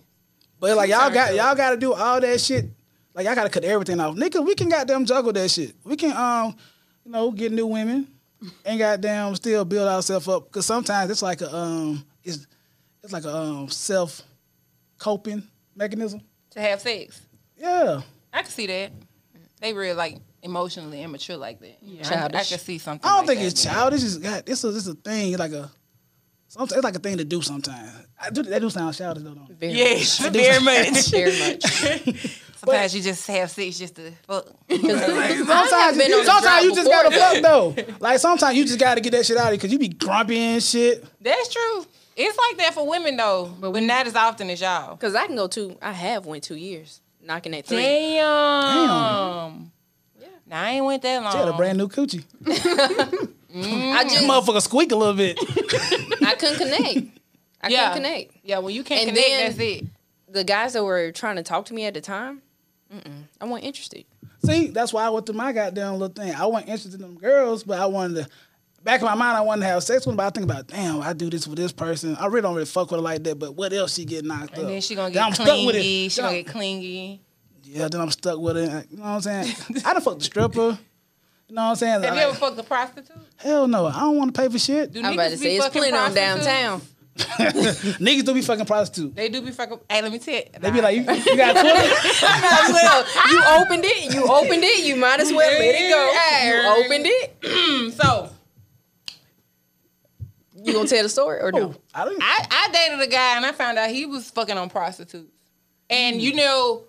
but 0.58 0.76
like 0.76 0.90
y'all 0.90 1.10
got 1.10 1.34
y'all 1.34 1.54
got 1.54 1.70
to 1.70 1.76
do 1.76 1.92
all 1.92 2.20
that 2.20 2.40
shit. 2.40 2.66
Like 3.14 3.26
y'all 3.26 3.34
got 3.34 3.44
to 3.44 3.50
cut 3.50 3.64
everything 3.64 4.00
off, 4.00 4.16
nigga. 4.16 4.44
We 4.44 4.54
can 4.54 4.68
goddamn 4.68 5.04
juggle 5.04 5.32
that 5.34 5.50
shit. 5.50 5.74
We 5.84 5.96
can 5.96 6.16
um, 6.16 6.56
you 7.04 7.12
know, 7.12 7.30
get 7.30 7.52
new 7.52 7.66
women 7.66 8.08
and 8.64 8.78
goddamn 8.78 9.34
still 9.36 9.64
build 9.64 9.88
ourselves 9.88 10.28
up. 10.28 10.50
Cause 10.50 10.66
sometimes 10.66 11.10
it's 11.10 11.22
like 11.22 11.40
a 11.42 11.54
um, 11.54 12.04
it's 12.24 12.46
it's 13.02 13.12
like 13.12 13.24
a 13.24 13.34
um 13.34 13.68
self 13.68 14.22
coping 14.98 15.42
mechanism. 15.74 16.20
to 16.50 16.60
have 16.60 16.80
sex. 16.80 17.20
Yeah. 17.56 18.02
I 18.32 18.42
can 18.42 18.50
see 18.50 18.66
that. 18.66 18.92
They 19.60 19.72
really 19.72 19.94
like 19.94 20.18
emotionally 20.42 21.02
immature 21.02 21.36
like 21.36 21.60
that. 21.60 21.78
Yeah, 21.82 22.28
I, 22.32 22.38
I 22.38 22.44
can 22.44 22.58
see 22.58 22.78
something. 22.78 23.08
I 23.08 23.16
don't 23.16 23.26
like 23.26 23.38
think 23.38 23.40
that, 23.40 23.46
it's 23.52 23.64
man. 23.64 23.74
childish. 23.74 24.02
It's 24.02 24.16
got 24.16 24.48
it's 24.48 24.64
a 24.64 24.68
it's 24.68 24.86
a 24.86 24.94
thing. 24.94 25.36
Like 25.36 25.52
a 25.52 25.70
sometimes 26.52 26.72
it's 26.72 26.84
like 26.84 26.94
a 26.96 26.98
thing 26.98 27.16
to 27.18 27.24
do 27.24 27.40
sometimes. 27.42 27.90
I 28.20 28.30
do 28.30 28.42
that 28.42 28.60
do 28.60 28.70
sound 28.70 28.94
childish 28.94 29.22
though. 29.24 29.34
Don't 29.34 29.50
it? 29.50 29.56
Very 29.56 29.72
Yes, 29.72 30.20
much. 30.20 30.32
very 30.34 30.62
much. 30.62 31.10
Very 31.10 31.38
much. 31.40 32.40
Sometimes 32.56 32.94
you 32.94 33.02
just 33.02 33.26
have 33.26 33.50
sex 33.50 33.78
just 33.78 33.96
to 33.96 34.12
fuck. 34.26 34.46
Sometimes, 34.70 34.88
been 35.98 36.12
on 36.12 36.18
the 36.18 36.24
sometimes 36.24 36.64
you 36.64 36.74
just 36.74 36.88
gotta 36.88 37.10
fuck 37.10 37.42
though. 37.42 37.74
Like 37.98 38.18
sometimes 38.20 38.56
you 38.56 38.64
just 38.64 38.78
gotta 38.78 39.00
get 39.00 39.10
that 39.12 39.26
shit 39.26 39.36
out 39.36 39.48
of 39.48 39.52
you 39.54 39.58
because 39.58 39.72
you 39.72 39.78
be 39.78 39.88
grumpy 39.88 40.38
and 40.38 40.62
shit. 40.62 41.04
That's 41.20 41.48
true. 41.52 41.86
It's 42.14 42.38
like 42.38 42.58
that 42.58 42.74
for 42.74 42.86
women 42.86 43.16
though, 43.16 43.52
but, 43.58 43.72
not 43.82 44.06
as 44.06 44.14
often 44.14 44.50
as 44.50 44.60
y'all. 44.60 44.94
Because 44.94 45.14
I 45.14 45.26
can 45.26 45.34
go 45.34 45.46
two, 45.48 45.76
I 45.80 45.92
have 45.92 46.26
went 46.26 46.44
two 46.44 46.56
years, 46.56 47.00
knocking 47.22 47.54
at 47.54 47.66
three. 47.66 47.78
Damn. 47.78 49.72
Now 50.46 50.62
I 50.62 50.70
ain't 50.72 50.84
went 50.84 51.02
that 51.02 51.22
long. 51.22 51.32
She 51.32 51.38
had 51.38 51.48
a 51.48 51.54
brand 51.54 51.78
new 51.78 51.88
coochie. 51.88 52.24
I 53.54 54.04
mm. 54.04 54.10
just, 54.10 54.24
Motherfucker 54.24 54.62
squeak 54.62 54.92
a 54.92 54.96
little 54.96 55.14
bit. 55.14 55.38
I 56.26 56.34
couldn't 56.34 56.58
connect. 56.58 57.18
I 57.60 57.68
yeah. 57.68 57.92
couldn't 57.92 58.04
connect. 58.04 58.36
Yeah, 58.42 58.58
when 58.58 58.74
you 58.74 58.82
can't 58.82 59.02
And 59.02 59.10
connect, 59.10 59.28
then- 59.28 59.46
that's 59.46 59.58
it. 59.58 59.86
The 60.28 60.44
guys 60.44 60.72
that 60.72 60.82
were 60.82 61.12
trying 61.12 61.36
to 61.36 61.42
talk 61.42 61.66
to 61.66 61.74
me 61.74 61.84
at 61.84 61.92
the 61.92 62.00
time, 62.00 62.40
mm-mm, 62.90 63.24
I 63.38 63.44
wasn't 63.44 63.66
interested. 63.66 64.06
See, 64.44 64.68
that's 64.68 64.90
why 64.92 65.04
I 65.04 65.10
went 65.10 65.26
through 65.26 65.36
my 65.36 65.52
goddamn 65.52 65.92
little 65.92 66.08
thing. 66.08 66.34
I 66.34 66.46
wasn't 66.46 66.70
interested 66.70 66.94
in 66.94 67.00
them 67.02 67.18
girls, 67.18 67.62
but 67.64 67.78
I 67.78 67.86
wanted 67.86 68.24
to. 68.24 68.30
Back 68.82 69.00
in 69.00 69.04
my 69.04 69.14
mind, 69.14 69.36
I 69.36 69.42
wanted 69.42 69.60
to 69.60 69.66
have 69.68 69.82
sex 69.82 70.06
with 70.06 70.12
them, 70.12 70.16
but 70.16 70.26
I 70.26 70.30
think 70.30 70.44
about, 70.44 70.66
damn, 70.68 71.02
I 71.02 71.12
do 71.12 71.28
this 71.30 71.46
with 71.46 71.58
this 71.58 71.70
person. 71.70 72.16
I 72.16 72.26
really 72.26 72.40
don't 72.40 72.54
really 72.54 72.66
fuck 72.66 72.90
with 72.90 72.98
her 72.98 73.02
like 73.02 73.22
that, 73.24 73.38
but 73.38 73.54
what 73.54 73.72
else 73.74 73.94
she 73.94 74.06
get 74.06 74.24
knocked 74.24 74.52
up? 74.52 74.54
And 74.54 74.64
up? 74.64 74.68
then 74.70 74.80
she 74.80 74.94
gonna 74.94 75.12
get 75.12 75.22
I'm 75.22 75.34
stuck 75.34 75.46
with 75.48 75.74
clingy. 75.76 76.06
it. 76.06 76.12
She 76.12 76.20
gonna 76.20 76.42
get 76.42 76.46
clingy. 76.46 77.20
Yeah, 77.62 77.88
then 77.88 78.00
I'm 78.00 78.10
stuck 78.10 78.38
with 78.40 78.56
it. 78.56 78.86
You 78.90 78.96
know 78.96 79.02
what 79.04 79.08
I'm 79.08 79.20
saying? 79.20 79.54
I 79.84 79.92
done 79.92 80.02
fucked 80.02 80.18
the 80.20 80.24
stripper. 80.24 80.78
You 81.52 81.56
know 81.56 81.64
what 81.64 81.68
I'm 81.68 81.76
saying? 81.76 82.02
Have 82.04 82.14
you 82.14 82.20
ever 82.22 82.34
fucked 82.34 82.58
a 82.58 82.62
prostitute? 82.62 83.14
Hell 83.36 83.68
no, 83.68 83.84
I 83.84 84.00
don't 84.00 84.16
want 84.16 84.34
to 84.34 84.40
pay 84.40 84.48
for 84.48 84.58
shit. 84.58 84.90
Do 84.90 85.00
I'm 85.04 85.12
about 85.12 85.24
to 85.24 85.30
be 85.32 85.36
say 85.36 85.56
it's 85.56 85.66
fucking 85.66 85.82
plenty 85.82 85.94
on 85.98 86.14
downtown. 86.14 86.80
Niggas 87.16 88.24
do 88.24 88.32
be 88.32 88.40
fucking 88.40 88.64
prostitutes. 88.64 89.14
They 89.14 89.28
do 89.28 89.42
be 89.42 89.50
fucking. 89.50 89.78
Hey, 89.86 90.00
let 90.00 90.10
me 90.10 90.18
tell 90.18 90.32
you. 90.34 90.44
They 90.58 90.70
be 90.70 90.80
like, 90.80 90.96
you, 90.96 91.02
you 91.02 91.36
got 91.36 91.52
Twitter? 91.52 91.78
Might 91.78 92.60
as 92.62 92.72
well. 92.72 93.04
You 93.30 93.62
opened 93.62 93.84
it. 93.84 94.14
You 94.14 94.32
opened 94.32 94.64
it. 94.64 94.82
You 94.86 94.96
might 94.96 95.20
as 95.20 95.30
well 95.30 95.50
let 95.58 95.74
it 95.78 95.90
go. 95.90 96.46
You 96.46 96.84
opened 96.86 97.04
it. 97.06 97.92
so 98.02 98.30
You 100.54 100.72
gonna 100.72 100.88
tell 100.88 101.02
the 101.02 101.10
story 101.10 101.38
or 101.42 101.52
no? 101.52 101.74
I 101.94 102.06
don't. 102.06 102.16
I, 102.18 102.46
I 102.50 102.68
dated 102.72 103.06
a 103.06 103.10
guy 103.10 103.36
and 103.36 103.44
I 103.44 103.52
found 103.52 103.78
out 103.78 103.90
he 103.90 104.06
was 104.06 104.30
fucking 104.30 104.56
on 104.56 104.70
prostitutes. 104.70 105.30
And 105.90 106.18
you 106.18 106.32
know, 106.34 106.84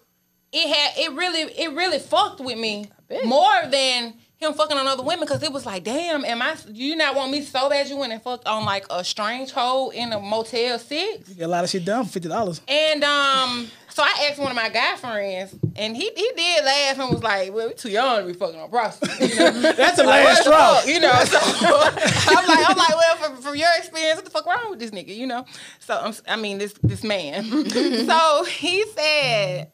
it 0.53 0.73
had 0.73 1.03
it 1.03 1.11
really 1.11 1.41
it 1.41 1.73
really 1.73 1.99
fucked 1.99 2.39
with 2.39 2.57
me 2.57 2.89
more 3.25 3.61
than 3.69 4.13
him 4.43 4.53
fucking 4.53 4.77
on 4.77 4.87
other 4.87 5.03
women 5.03 5.25
because 5.25 5.41
it 5.43 5.51
was 5.51 5.65
like, 5.65 5.83
damn, 5.83 6.23
am 6.25 6.41
I? 6.41 6.55
You 6.71 6.95
not 6.95 7.15
want 7.15 7.31
me 7.31 7.41
so 7.41 7.69
bad? 7.69 7.87
You 7.87 7.97
went 7.97 8.13
and 8.13 8.21
fucked 8.21 8.45
on 8.47 8.65
like 8.65 8.85
a 8.89 9.03
strange 9.03 9.51
hoe 9.51 9.89
in 9.89 10.11
a 10.13 10.19
Motel 10.19 10.77
Six. 10.79 11.29
You 11.29 11.35
get 11.35 11.43
a 11.43 11.47
lot 11.47 11.63
of 11.63 11.69
shit 11.69 11.85
done 11.85 12.05
for 12.05 12.11
fifty 12.11 12.29
dollars. 12.29 12.61
And 12.67 13.03
um, 13.03 13.67
so 13.89 14.03
I 14.03 14.27
asked 14.29 14.39
one 14.39 14.49
of 14.49 14.55
my 14.55 14.69
guy 14.69 14.95
friends, 14.95 15.55
and 15.75 15.95
he 15.95 16.09
he 16.15 16.31
did 16.35 16.65
laugh 16.65 16.99
and 16.99 17.09
was 17.09 17.23
like, 17.23 17.53
"Well, 17.53 17.67
we 17.67 17.73
too 17.73 17.89
young 17.89 18.21
to 18.21 18.27
be 18.27 18.33
fucking 18.33 18.59
on 18.59 18.69
prostitutes." 18.69 19.19
You 19.37 19.51
know? 19.51 19.71
That's 19.73 19.99
a 19.99 20.03
Like, 20.03 20.25
last 20.25 20.45
what 20.47 20.81
straw. 20.83 20.93
You 20.93 20.99
know, 20.99 21.23
so 21.25 21.39
I'm 21.41 22.47
like, 22.47 22.69
I'm 22.69 22.77
like, 22.77 22.89
well, 22.95 23.15
from, 23.17 23.37
from 23.37 23.55
your 23.55 23.69
experience, 23.77 24.15
what 24.17 24.25
the 24.25 24.31
fuck 24.31 24.45
wrong 24.45 24.69
with 24.71 24.79
this 24.79 24.91
nigga? 24.91 25.15
You 25.15 25.27
know, 25.27 25.45
so 25.79 25.97
I'm, 25.97 26.13
I 26.27 26.35
mean, 26.35 26.57
this 26.57 26.73
this 26.83 27.03
man. 27.03 27.43
so 27.69 28.45
he 28.45 28.85
said 28.95 29.71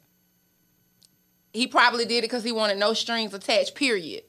he 1.54 1.68
probably 1.68 2.06
did 2.06 2.20
it 2.20 2.22
because 2.24 2.44
he 2.44 2.52
wanted 2.52 2.78
no 2.78 2.94
strings 2.94 3.34
attached. 3.34 3.76
Period. 3.76 4.24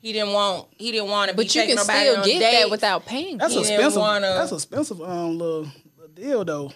He 0.00 0.12
didn't 0.12 0.32
want 0.32 0.68
he 0.76 0.92
didn't 0.92 1.08
want 1.10 1.30
to 1.30 1.36
be 1.36 1.44
But 1.44 1.54
you 1.54 1.62
can 1.62 1.78
still 1.78 2.16
get 2.16 2.24
dates. 2.24 2.60
that 2.60 2.70
without 2.70 3.06
paying. 3.06 3.38
That's 3.38 3.52
He 3.54 3.58
for 3.60 3.64
it. 3.64 3.68
didn't 3.68 3.80
expensive. 3.86 4.00
wanna- 4.00 4.26
That's 4.38 4.52
expensive. 4.52 5.00
Um, 5.02 5.38
little, 5.38 5.62
little 5.96 6.08
deal 6.14 6.44
though. 6.44 6.72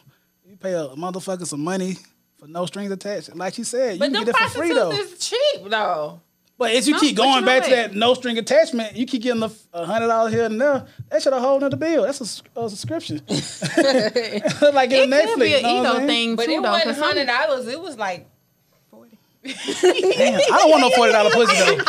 You 0.48 0.56
pay 0.56 0.72
a 0.72 0.88
motherfucker 0.96 1.46
some 1.46 1.62
money 1.62 1.96
for 2.38 2.48
no 2.48 2.66
strings 2.66 2.90
attached. 2.90 3.34
Like 3.36 3.54
she 3.54 3.62
said, 3.64 3.94
you 3.94 3.98
But 4.00 4.06
can 4.06 4.12
them 4.14 4.24
get 4.24 4.34
it 4.34 4.36
for 4.36 4.48
free 4.58 4.72
though. 4.72 4.88
prostitutes 4.90 5.22
is 5.22 5.28
cheap 5.28 5.70
though. 5.70 6.20
But 6.58 6.72
as 6.72 6.86
you 6.86 6.98
keep 6.98 7.16
but 7.16 7.22
going 7.22 7.40
you 7.40 7.46
back 7.46 7.64
to 7.64 7.70
that 7.70 7.94
no 7.94 8.12
string 8.14 8.36
attachment, 8.36 8.94
you 8.96 9.06
keep 9.06 9.22
getting 9.22 9.42
a 9.42 9.50
a 9.72 9.86
hundred 9.86 10.08
dollars 10.08 10.32
here 10.34 10.44
and 10.44 10.60
there. 10.60 10.86
That 11.10 11.22
should 11.22 11.32
a 11.32 11.40
whole 11.40 11.58
nother 11.60 11.76
bill. 11.76 12.02
That's 12.02 12.20
a 12.20 12.68
subscription. 12.68 13.22
like 13.28 14.90
It 14.90 14.90
getting 14.90 15.10
Netflix. 15.10 15.24
could 15.26 15.38
be 15.40 15.54
an 15.54 15.60
you 15.76 15.82
know 15.82 15.96
ego 15.96 16.06
thing 16.06 16.36
But 16.36 16.46
too, 16.46 16.52
it 16.52 16.62
though. 16.62 16.70
wasn't 16.70 16.84
'cause 16.84 16.96
some- 16.96 17.04
hundred 17.06 17.26
dollars. 17.26 17.66
It 17.66 17.80
was 17.80 17.96
like 17.96 18.28
Damn, 19.42 19.54
I 19.54 20.40
don't 20.58 20.70
want 20.70 20.82
no 20.82 20.90
forty 20.90 21.12
dollar 21.12 21.30
pussy 21.30 21.56
though. 21.56 21.82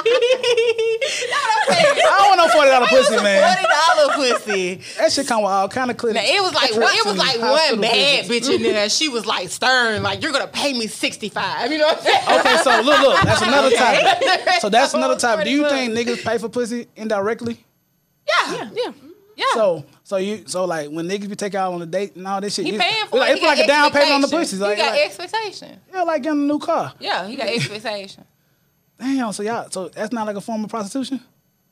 I 0.71 2.15
don't 2.17 2.29
want 2.29 2.37
no 2.37 2.47
forty 2.53 2.69
dollar 2.69 2.87
pussy, 2.87 3.15
man. 3.21 3.43
forty 3.43 3.67
dollar 3.67 4.13
pussy. 4.37 4.75
That 4.97 5.11
shit 5.11 5.27
come 5.27 5.41
with 5.43 5.51
all 5.51 5.67
kind 5.67 5.91
of 5.91 5.97
Now, 6.01 6.21
it 6.23 6.41
was 6.41 6.53
like 6.53 6.71
one, 6.71 6.83
it 6.83 7.05
was 7.05 7.17
like 7.17 7.39
one 7.39 7.81
bad 7.81 8.25
visits. 8.27 8.47
bitch 8.49 8.55
in 8.55 8.63
there. 8.63 8.89
She 8.89 9.09
was 9.09 9.25
like 9.25 9.49
stern, 9.49 10.01
like 10.03 10.21
you're 10.23 10.31
gonna 10.31 10.47
pay 10.47 10.73
me 10.73 10.87
sixty 10.87 11.27
five. 11.29 11.71
You 11.71 11.79
know 11.79 11.87
what 11.87 11.97
I'm 11.97 12.03
saying? 12.03 12.39
Okay, 12.39 12.57
so 12.63 12.81
look, 12.83 13.01
look, 13.01 13.21
that's 13.21 13.41
another 13.41 13.69
topic. 13.75 14.49
So 14.61 14.69
that's 14.69 14.93
another 14.93 15.17
topic. 15.17 15.45
Do 15.45 15.51
you 15.51 15.67
think 15.67 15.93
niggas 15.93 16.23
pay 16.23 16.37
for 16.37 16.47
pussy 16.49 16.87
indirectly? 16.95 17.57
Yeah, 18.27 18.69
Yeah. 18.73 18.91
yeah. 19.35 19.45
So, 19.55 19.83
so 20.11 20.17
you, 20.17 20.43
so 20.45 20.65
like 20.65 20.89
when 20.89 21.07
niggas 21.07 21.29
be 21.29 21.37
taking 21.37 21.57
out 21.57 21.71
on 21.73 21.81
a 21.81 21.85
date 21.85 22.17
and 22.17 22.27
all 22.27 22.41
this 22.41 22.53
shit, 22.55 22.65
he 22.65 22.73
you- 22.73 22.79
paying 22.79 23.07
for 23.07 23.17
like, 23.19 23.29
it. 23.29 23.33
it's 23.37 23.43
like 23.45 23.59
a 23.59 23.65
down 23.67 23.91
payment 23.91 24.11
on 24.11 24.21
the 24.21 24.27
expectation. 24.27 24.59
pussy. 24.59 24.61
Like, 24.61 24.77
he 24.77 24.83
got 24.83 24.91
like, 24.91 25.05
expectation. 25.05 25.79
yeah, 25.93 26.01
like 26.03 26.21
getting 26.23 26.41
a 26.41 26.45
new 26.45 26.59
car. 26.59 26.93
Yeah, 26.99 27.25
he 27.27 27.37
got 27.37 27.47
expectation. 27.47 28.25
Damn, 28.99 29.31
so 29.31 29.41
y'all, 29.41 29.69
so 29.71 29.87
that's 29.87 30.11
not 30.11 30.27
like 30.27 30.35
a 30.35 30.41
form 30.41 30.63
of 30.65 30.69
prostitution. 30.69 31.21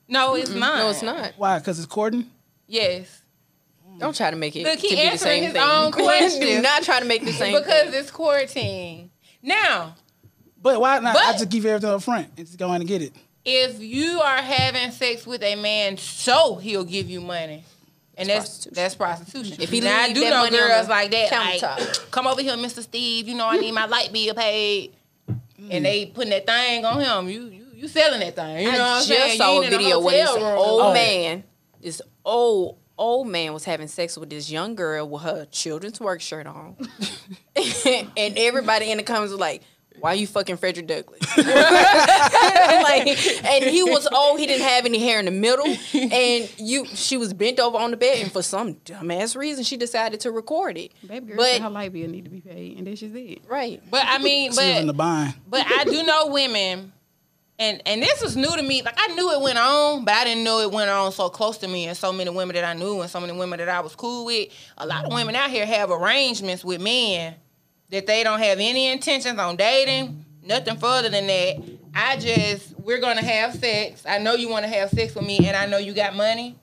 No, 0.07 0.35
it's 0.35 0.49
not. 0.51 0.77
No, 0.79 0.89
it's 0.89 1.01
not. 1.03 1.33
Why? 1.37 1.59
Because 1.59 1.77
it's 1.79 1.87
courting. 1.87 2.29
Yes, 2.65 3.21
Don't 3.97 4.15
try 4.15 4.31
to 4.31 4.37
make 4.37 4.55
it 4.55 4.63
Look, 4.63 4.79
to 4.79 4.87
he 4.87 4.89
be 4.89 4.95
the 4.95 5.01
answering 5.01 5.19
same 5.19 5.43
his 5.43 5.53
thing. 5.53 5.61
own 5.61 5.91
Do 5.97 6.03
question. 6.03 6.61
not 6.61 6.83
try 6.83 6.99
to 6.99 7.05
make 7.05 7.25
the 7.25 7.33
same 7.33 7.53
because 7.53 7.89
thing. 7.91 7.93
it's 7.99 8.09
courting. 8.11 9.11
Now, 9.43 9.95
But 10.61 10.79
why 10.79 10.99
not? 10.99 11.13
But 11.13 11.23
I 11.23 11.31
just 11.33 11.49
give 11.49 11.63
you 11.65 11.69
everything 11.71 11.89
up 11.93 12.01
front 12.01 12.27
and 12.37 12.45
just 12.47 12.57
go 12.57 12.71
in 12.73 12.81
and 12.81 12.87
get 12.87 13.01
it. 13.01 13.13
if 13.45 13.79
you 13.81 14.21
are 14.21 14.37
having 14.37 14.91
sex 14.91 15.27
with 15.27 15.43
a 15.43 15.55
man 15.55 15.97
so 15.97 16.55
he'll 16.55 16.83
give 16.85 17.09
you 17.09 17.21
money. 17.21 17.63
And 18.19 18.29
that's 18.29 18.45
prostitution. 18.65 18.73
that's 18.75 18.95
prostitution. 18.95 19.57
If 19.61 19.69
he 19.69 19.79
now, 19.81 20.01
I 20.01 20.05
leave 20.07 20.15
do 20.15 20.21
that 20.21 20.29
know 20.31 20.43
money 20.43 20.59
on 20.59 20.67
girls 20.67 20.85
the 20.85 20.91
like 20.91 21.11
that, 21.11 21.31
like, 21.79 22.11
come 22.11 22.27
over 22.27 22.41
here, 22.41 22.53
Mr. 22.55 22.81
Steve. 22.81 23.27
You 23.27 23.35
know 23.35 23.47
I 23.47 23.57
need 23.57 23.71
my 23.73 23.85
light 23.85 24.11
bill 24.13 24.33
paid, 24.35 24.93
Mm. 25.29 25.67
and 25.71 25.85
they 25.85 26.05
putting 26.07 26.29
that 26.31 26.45
thing 26.47 26.85
on 26.85 27.01
him. 27.01 27.29
You 27.29 27.43
you 27.49 27.65
you 27.75 27.87
selling 27.89 28.19
that 28.21 28.35
thing. 28.35 28.59
You 28.65 28.71
know 28.71 28.77
what 28.77 28.81
I 28.81 28.95
I'm 28.97 29.01
saying? 29.03 29.19
just 29.21 29.31
You 29.33 29.37
saw 29.37 29.49
ain't 29.51 29.63
a 29.63 29.67
in 29.67 29.71
video 29.77 29.99
where 29.99 30.25
this 30.25 30.29
old 30.37 30.81
Oh. 30.83 30.93
man, 30.93 31.43
this 31.81 32.01
old 32.25 32.77
old 32.97 33.27
man 33.27 33.53
was 33.53 33.63
having 33.65 33.87
sex 33.87 34.17
with 34.17 34.29
this 34.29 34.49
young 34.51 34.75
girl 34.75 35.07
with 35.09 35.21
her 35.23 35.45
children's 35.51 35.99
work 35.99 36.21
shirt 36.21 36.47
on, 36.47 36.75
and 37.55 38.37
everybody 38.37 38.91
in 38.91 38.97
the 38.97 39.03
comments 39.03 39.31
was 39.31 39.39
like. 39.39 39.61
Why 40.01 40.13
you 40.13 40.27
fucking 40.27 40.55
Frederick 40.55 40.87
Douglass? 40.87 41.19
like, 42.83 43.07
and 43.45 43.63
he 43.65 43.83
was 43.83 44.07
old. 44.07 44.39
He 44.39 44.45
didn't 44.47 44.67
have 44.67 44.85
any 44.85 44.99
hair 44.99 45.19
in 45.19 45.25
the 45.25 45.31
middle, 45.31 45.65
and 45.93 46.51
you. 46.57 46.85
She 46.87 47.17
was 47.17 47.33
bent 47.33 47.59
over 47.59 47.77
on 47.77 47.91
the 47.91 47.97
bed, 47.97 48.19
and 48.21 48.31
for 48.31 48.41
some 48.41 48.75
dumbass 48.75 49.35
reason, 49.35 49.63
she 49.63 49.77
decided 49.77 50.19
to 50.21 50.31
record 50.31 50.77
it. 50.77 50.91
Baby 51.07 51.27
girl 51.27 51.37
But- 51.37 51.45
said 51.53 51.61
her 51.61 51.69
light 51.69 51.93
bill 51.93 52.07
need 52.09 52.25
to 52.25 52.29
be 52.31 52.41
paid, 52.41 52.77
and 52.77 52.87
that's 52.87 52.99
just 52.99 53.15
it. 53.15 53.39
Right. 53.47 53.81
But 53.89 54.03
I 54.05 54.17
mean, 54.17 54.51
She 54.51 54.57
was 54.57 54.59
in 54.79 54.87
the 54.87 54.93
but 54.93 55.03
bind. 55.03 55.33
but 55.47 55.65
I 55.67 55.83
do 55.85 56.03
know 56.03 56.27
women. 56.27 56.93
And, 57.61 57.81
and 57.85 58.01
this 58.01 58.21
was 58.21 58.37
new 58.37 58.47
to 58.55 58.63
me. 58.63 58.81
Like 58.83 58.95
I 58.97 59.13
knew 59.15 59.33
it 59.33 59.41
went 59.41 59.57
on, 59.57 60.05
but 60.05 60.13
I 60.13 60.23
didn't 60.23 60.45
know 60.45 60.61
it 60.61 60.71
went 60.71 60.89
on 60.89 61.11
so 61.11 61.27
close 61.27 61.57
to 61.57 61.67
me 61.67 61.87
and 61.87 61.97
so 61.97 62.13
many 62.13 62.29
women 62.29 62.55
that 62.55 62.63
I 62.63 62.73
knew 62.73 63.01
and 63.01 63.09
so 63.09 63.19
many 63.19 63.33
women 63.37 63.59
that 63.59 63.67
I 63.67 63.81
was 63.81 63.95
cool 63.97 64.27
with. 64.27 64.47
A 64.77 64.85
lot 64.87 65.03
of 65.03 65.11
women 65.11 65.35
out 65.35 65.49
here 65.49 65.65
have 65.65 65.91
arrangements 65.91 66.63
with 66.63 66.79
men 66.79 67.35
that 67.89 68.07
they 68.07 68.23
don't 68.23 68.39
have 68.39 68.59
any 68.61 68.87
intentions 68.87 69.37
on 69.37 69.57
dating, 69.57 70.23
nothing 70.41 70.77
further 70.77 71.09
than 71.09 71.27
that. 71.27 71.61
I 71.93 72.17
just 72.17 72.77
we're 72.79 72.99
gonna 73.01 73.23
have 73.23 73.55
sex. 73.55 74.03
I 74.07 74.19
know 74.19 74.35
you 74.35 74.49
want 74.49 74.63
to 74.65 74.69
have 74.71 74.89
sex 74.89 75.15
with 75.15 75.25
me, 75.25 75.39
and 75.47 75.55
I 75.57 75.65
know 75.65 75.77
you 75.77 75.93
got 75.93 76.15
money, 76.15 76.55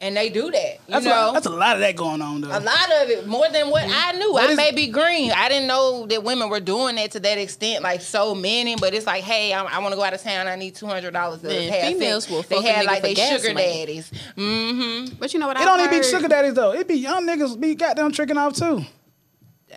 and 0.00 0.16
they 0.16 0.28
do 0.30 0.50
that. 0.50 0.74
You 0.74 0.78
That's, 0.88 1.04
know, 1.04 1.30
a, 1.30 1.32
that's 1.32 1.46
a 1.46 1.50
lot 1.50 1.74
of 1.76 1.80
that 1.80 1.96
going 1.96 2.22
on 2.22 2.40
though. 2.40 2.48
a 2.48 2.60
lot 2.60 2.90
of 3.02 3.10
it, 3.10 3.26
more 3.26 3.48
than 3.50 3.68
what 3.70 3.84
I 3.86 4.12
knew. 4.12 4.32
What 4.32 4.48
I 4.48 4.52
is- 4.52 4.56
may 4.56 4.72
be 4.72 4.86
green. 4.88 5.32
I 5.32 5.48
didn't 5.48 5.66
know 5.66 6.06
that 6.06 6.22
women 6.22 6.48
were 6.48 6.60
doing 6.60 6.94
that 6.96 7.10
to 7.12 7.20
that 7.20 7.38
extent, 7.38 7.82
like 7.82 8.00
so 8.00 8.34
many. 8.34 8.76
But 8.76 8.94
it's 8.94 9.06
like, 9.06 9.22
hey, 9.24 9.52
I, 9.52 9.64
I 9.64 9.78
want 9.80 9.92
to 9.92 9.96
go 9.96 10.02
out 10.04 10.14
of 10.14 10.22
town. 10.22 10.46
I 10.46 10.56
need 10.56 10.74
two 10.76 10.86
hundred 10.86 11.12
dollars 11.12 11.40
to 11.42 11.48
Man, 11.48 11.72
have 11.72 11.92
females 11.92 12.24
sex. 12.24 12.32
will 12.34 12.42
They 12.42 12.56
fuck 12.56 12.64
a 12.64 12.72
had 12.72 12.86
like 12.86 13.00
for 13.00 13.08
they 13.08 13.14
sugar 13.14 13.52
money. 13.54 13.66
daddies. 13.66 14.12
Mm-hmm. 14.36 15.14
But 15.18 15.34
you 15.34 15.40
know 15.40 15.48
what? 15.48 15.56
it 15.56 15.60
I've 15.60 15.64
It 15.64 15.66
don't 15.66 15.80
even 15.86 16.00
be 16.00 16.06
sugar 16.06 16.28
daddies 16.28 16.54
though. 16.54 16.72
It 16.74 16.86
be 16.88 16.94
young 16.94 17.26
niggas 17.26 17.58
be 17.60 17.74
goddamn 17.74 18.12
tricking 18.12 18.38
off 18.38 18.54
too. 18.54 18.82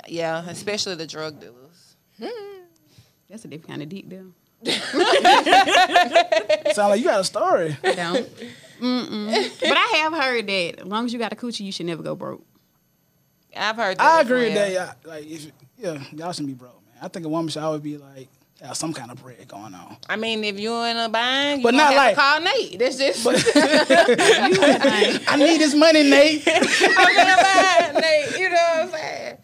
Yeah, 0.07 0.43
especially 0.49 0.95
the 0.95 1.07
drug 1.07 1.39
dealers. 1.39 1.95
That's 3.29 3.45
a 3.45 3.47
different 3.47 3.67
kind 3.69 3.81
of 3.81 3.89
deep 3.89 4.09
deal. 4.09 4.25
Sound 6.73 6.89
like 6.89 6.99
you 6.99 7.05
got 7.05 7.21
a 7.21 7.23
story. 7.23 7.77
I 7.83 7.93
don't. 7.95 8.29
Mm-mm. 8.79 9.59
But 9.61 9.77
I 9.77 9.85
have 10.03 10.13
heard 10.13 10.47
that 10.47 10.79
as 10.79 10.85
long 10.85 11.05
as 11.05 11.13
you 11.13 11.19
got 11.19 11.31
a 11.33 11.35
coochie, 11.35 11.61
you 11.61 11.71
should 11.71 11.85
never 11.85 12.01
go 12.03 12.15
broke. 12.15 12.43
I've 13.55 13.75
heard. 13.75 13.97
That 13.97 14.03
I 14.05 14.19
as 14.21 14.25
agree 14.25 14.45
with 14.45 14.55
well. 14.55 14.69
that. 14.69 14.97
Yeah, 15.05 15.09
like 15.09 15.25
if 15.29 15.51
yeah, 15.77 16.03
y'all 16.13 16.31
shouldn't 16.31 16.47
be 16.47 16.53
broke, 16.53 16.81
man. 16.87 16.97
I 17.03 17.07
think 17.07 17.25
a 17.25 17.29
woman 17.29 17.49
should 17.49 17.61
always 17.63 17.81
be 17.81 17.97
like 17.97 18.27
have 18.61 18.77
some 18.77 18.93
kind 18.93 19.11
of 19.11 19.21
bread 19.21 19.47
going 19.47 19.73
on. 19.75 19.97
I 20.09 20.15
mean, 20.15 20.43
if 20.43 20.59
you're 20.59 20.87
in 20.87 20.97
a 20.97 21.09
bind, 21.09 21.59
you 21.61 21.63
But 21.63 21.71
but 21.71 21.77
not 21.77 21.93
not 21.93 21.93
have 21.93 21.97
like- 21.97 22.15
to 22.15 22.21
call 22.21 22.39
Nate. 22.41 22.79
That's 22.79 22.97
just. 22.97 23.27
I 25.29 25.35
need 25.37 25.59
this 25.59 25.75
money, 25.75 26.09
Nate. 26.09 26.47
I'm 26.47 26.63
in 26.63 27.29
a 27.29 27.37
bind, 27.43 27.95
Nate. 28.01 28.37
You 28.39 28.49
know 28.49 28.55
what 28.55 28.85
I'm 28.85 28.89
saying? 28.91 29.37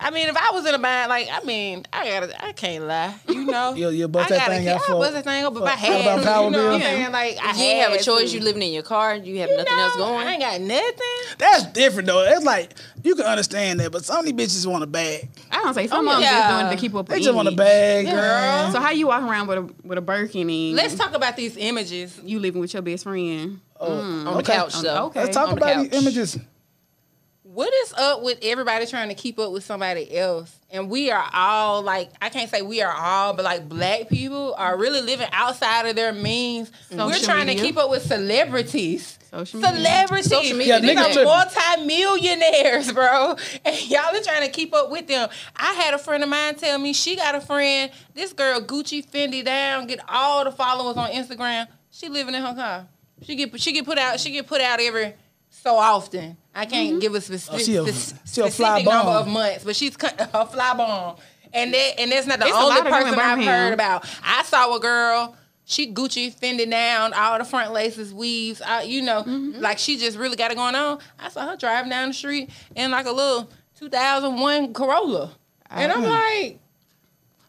I 0.00 0.10
mean, 0.10 0.28
if 0.28 0.36
I 0.36 0.52
was 0.52 0.64
in 0.64 0.74
a 0.74 0.78
bind, 0.78 1.08
like 1.08 1.28
I 1.32 1.44
mean, 1.44 1.84
I 1.92 2.08
gotta, 2.08 2.44
I 2.44 2.52
can't 2.52 2.84
lie. 2.86 3.14
You 3.28 3.44
know, 3.44 3.74
You'll- 3.74 3.92
you'll 3.92 4.08
bust 4.08 4.28
that 4.28 4.46
thing 4.48 4.60
keep- 4.62 4.70
out 4.74 4.82
I 4.88 4.92
bust 4.92 5.12
that 5.14 5.24
thing 5.24 5.44
up 5.44 5.52
if 5.54 5.58
for- 5.58 5.64
I 5.66 5.70
for 5.72 5.76
had. 5.76 6.22
power 6.24 6.44
you 6.44 6.50
know 6.50 6.64
what 6.66 6.74
I'm 6.74 6.80
saying? 6.80 7.12
Like 7.12 7.38
I 7.42 7.56
You 7.56 7.62
ain't 7.64 7.82
have 7.90 8.00
a 8.00 8.02
choice. 8.02 8.30
to. 8.30 8.36
You 8.38 8.44
living 8.44 8.62
in 8.62 8.72
your 8.72 8.82
car. 8.84 9.16
You 9.16 9.38
have 9.40 9.50
You 9.50 9.56
nothing 9.56 9.72
else 9.78 9.96
going. 9.96 10.26
I 10.28 10.32
ain't 10.32 10.40
got 10.42 10.60
nothing. 10.60 11.36
That's 11.38 11.64
different 11.72 12.06
though. 12.06 12.22
It's 12.22 12.44
like 12.44 12.74
you 13.02 13.14
can 13.16 13.24
understand 13.26 13.80
that, 13.80 13.90
but 13.90 14.04
some 14.04 14.18
of 14.18 14.24
these 14.24 14.34
bitches 14.34 14.66
want 14.70 14.84
a 14.84 14.86
bag. 14.86 15.28
I 15.50 15.56
don't 15.62 15.74
say 15.74 15.86
some 15.88 16.06
Oh, 16.06 16.10
of 16.12 16.16
them 16.16 16.22
yeah. 16.22 16.38
just 16.40 16.48
doing 16.54 16.66
it 16.66 16.70
to 16.76 16.80
keep 16.80 16.94
up. 16.94 17.08
They 17.08 17.16
with 17.16 17.24
just 17.24 17.34
want 17.34 17.48
a 17.48 17.52
bag, 17.52 18.06
Girl. 18.06 18.14
girl. 18.14 18.72
So 18.72 18.80
how 18.80 18.90
you 18.90 19.08
walk 19.08 19.22
around 19.22 19.48
with 19.48 19.58
a 19.58 19.70
with 19.82 19.98
a 19.98 20.02
Birkin 20.02 20.48
and 20.48 20.76
Let's 20.76 20.94
talk 20.94 21.14
about 21.14 21.36
these 21.36 21.56
images. 21.56 22.20
you 22.22 22.38
living 22.38 22.60
with 22.60 22.72
your 22.72 22.82
best 22.82 23.02
friend? 23.04 23.60
Oh, 23.80 23.90
mm. 23.90 24.26
on 24.26 24.36
the 24.36 24.42
couch 24.42 24.74
though. 24.80 25.06
Okay. 25.06 25.22
Let's 25.22 25.34
talk 25.34 25.48
On 25.48 25.54
the 25.56 25.64
about 25.64 25.90
these 25.90 26.00
images. 26.02 26.38
What 27.58 27.74
is 27.74 27.92
up 27.94 28.22
with 28.22 28.38
everybody 28.42 28.86
trying 28.86 29.08
to 29.08 29.16
keep 29.16 29.36
up 29.40 29.50
with 29.50 29.64
somebody 29.64 30.16
else? 30.16 30.56
And 30.70 30.88
we 30.88 31.10
are 31.10 31.28
all 31.34 31.82
like, 31.82 32.08
I 32.22 32.28
can't 32.28 32.48
say 32.48 32.62
we 32.62 32.82
are 32.82 32.92
all, 32.92 33.34
but 33.34 33.44
like 33.44 33.68
black 33.68 34.08
people 34.08 34.54
are 34.56 34.78
really 34.78 35.00
living 35.00 35.26
outside 35.32 35.86
of 35.86 35.96
their 35.96 36.12
means. 36.12 36.70
We're 36.88 37.18
trying 37.18 37.48
media. 37.48 37.60
to 37.60 37.66
keep 37.66 37.76
up 37.76 37.90
with 37.90 38.04
celebrities. 38.04 39.18
Social 39.32 39.58
media. 39.58 39.74
Celebrities. 39.76 40.30
Social 40.30 40.56
media. 40.56 40.78
These 40.78 40.90
Yeah, 40.90 40.94
niggas 40.94 41.08
are 41.08 41.12
tripping. 41.14 41.24
multi-millionaires, 41.24 42.92
bro. 42.92 43.34
And 43.64 43.90
y'all 43.90 44.14
are 44.16 44.22
trying 44.22 44.46
to 44.46 44.52
keep 44.52 44.72
up 44.72 44.92
with 44.92 45.08
them. 45.08 45.28
I 45.56 45.72
had 45.72 45.94
a 45.94 45.98
friend 45.98 46.22
of 46.22 46.28
mine 46.28 46.54
tell 46.54 46.78
me 46.78 46.92
she 46.92 47.16
got 47.16 47.34
a 47.34 47.40
friend. 47.40 47.90
This 48.14 48.32
girl 48.32 48.60
Gucci 48.60 49.04
Fendi 49.04 49.44
down, 49.44 49.88
get 49.88 49.98
all 50.08 50.44
the 50.44 50.52
followers 50.52 50.96
on 50.96 51.10
Instagram. 51.10 51.66
She 51.90 52.08
living 52.08 52.36
in 52.36 52.40
her 52.40 52.54
car. 52.54 52.86
She 53.22 53.34
get 53.34 53.60
she 53.60 53.72
get 53.72 53.84
put 53.84 53.98
out. 53.98 54.20
She 54.20 54.30
get 54.30 54.46
put 54.46 54.60
out 54.60 54.78
every 54.78 55.14
so 55.62 55.76
often. 55.76 56.36
I 56.54 56.66
can't 56.66 57.00
give 57.00 57.14
a 57.14 57.20
specific, 57.20 57.54
Oh, 57.60 57.64
she 57.64 57.76
a- 57.76 57.92
spec- 57.92 58.20
she 58.26 58.40
a 58.40 58.44
fly 58.44 58.50
specific 58.50 58.84
number 58.86 59.04
bomb. 59.12 59.16
of 59.16 59.28
months, 59.28 59.64
but 59.64 59.76
she's 59.76 59.96
a 60.02 60.46
fly 60.46 60.74
bomb. 60.74 61.16
And 61.52 61.72
that 61.72 61.94
and 62.00 62.12
that's 62.12 62.26
not 62.26 62.38
the 62.40 62.46
It's 62.46 62.54
only 62.54 62.68
lot 62.68 62.78
of 62.78 62.84
them 62.84 62.92
in 62.94 63.00
person 63.00 63.14
I've 63.20 63.26
Birmingham. 63.36 63.54
heard 63.54 63.72
about. 63.74 64.08
I 64.24 64.42
saw 64.42 64.74
a 64.74 64.80
girl. 64.80 65.34
she 65.64 65.92
Gucci 65.92 66.32
fending 66.32 66.70
down 66.70 67.12
all 67.12 67.38
the 67.38 67.44
front 67.44 67.72
laces, 67.74 68.12
weaves, 68.14 68.60
uh, 68.62 68.82
you 68.86 69.02
know, 69.02 69.22
Mm-hmm. 69.22 69.60
like 69.60 69.78
she 69.78 69.98
just 69.98 70.16
really 70.16 70.34
got 70.36 70.50
it 70.50 70.56
going 70.56 70.74
on. 70.74 70.98
I 71.18 71.28
saw 71.28 71.46
her 71.46 71.56
driving 71.56 71.90
down 71.90 72.08
the 72.08 72.14
street 72.14 72.48
in 72.74 72.90
like 72.90 73.04
a 73.06 73.12
little 73.12 73.50
2001 73.78 74.72
Corolla, 74.72 75.30
and 75.70 75.92
I'm 75.92 76.02
like, 76.04 76.58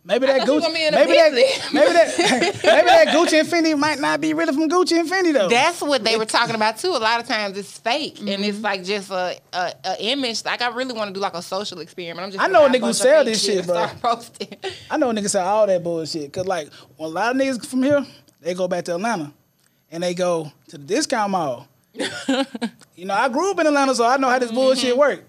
Maybe 0.02 0.26
that 0.28 0.42
Gucci, 0.42 0.62
gonna 0.62 0.74
be 0.74 0.86
in 0.86 0.94
a 0.94 0.98
maybe 0.98 1.14
that, 1.14 1.34
maybe 1.74 1.94
that, 1.94 2.18
maybe 2.64 2.88
that 2.88 3.08
Gucci 3.10 3.40
and 3.40 3.48
Fendi 3.48 3.78
might 3.78 4.00
not 4.00 4.22
be 4.22 4.34
really 4.34 4.54
from 4.54 4.70
Gucci 4.70 4.98
and 4.98 5.10
Fendi 5.10 5.34
though. 5.34 5.50
That's 5.50 5.82
what 5.82 6.04
they 6.06 6.16
were 6.16 6.26
talking 6.26 6.56
about 6.56 6.78
too. 6.78 6.88
A 6.88 6.98
lot 6.98 7.20
of 7.20 7.28
times 7.28 7.58
it's 7.58 7.78
fake 7.78 8.20
and 8.20 8.30
Mm-hmm. 8.30 8.44
it's 8.44 8.60
like 8.62 8.84
just 8.86 9.12
a, 9.12 9.38
a, 9.54 9.74
a 9.84 9.96
image. 10.04 10.46
Like 10.46 10.62
I 10.62 10.70
really 10.70 10.94
want 10.94 11.10
to 11.10 11.14
do 11.14 11.20
like 11.20 11.34
a 11.34 11.42
social 11.42 11.80
experiment. 11.82 12.26
I'm 12.26 12.32
just 12.32 12.42
I 12.44 12.48
know 12.48 12.62
gonna 12.62 12.78
a 12.78 12.80
nigga 12.80 12.86
who 12.88 12.94
sell 12.94 13.26
this 13.26 13.44
shit, 13.44 13.66
bro. 13.66 13.76
Start 13.76 14.02
posting. 14.02 14.56
I 14.90 14.98
know 14.98 15.12
niggas 15.12 15.32
sell 15.32 15.46
all 15.48 15.68
that 15.68 15.84
bullshit. 15.84 16.32
Cause 16.32 16.48
like 16.48 16.70
when 16.96 17.10
a 17.10 17.14
lot 17.14 17.36
of 17.36 17.42
niggas 17.42 17.66
from 17.66 17.84
here, 17.84 18.06
they 18.42 18.54
go 18.54 18.68
back 18.70 18.86
to 18.86 18.96
Atlanta 18.96 19.34
and 19.92 20.02
they 20.02 20.14
go 20.14 20.50
to 20.70 20.78
the 20.78 20.84
discount 20.86 21.32
mall. 21.32 21.68
you 21.94 23.06
know, 23.06 23.14
I 23.14 23.28
grew 23.28 23.52
up 23.52 23.60
in 23.60 23.68
Atlanta, 23.68 23.94
so 23.94 24.06
I 24.06 24.16
know 24.18 24.30
how 24.30 24.40
this 24.40 24.52
bullshit 24.52 24.96
work. 24.96 25.24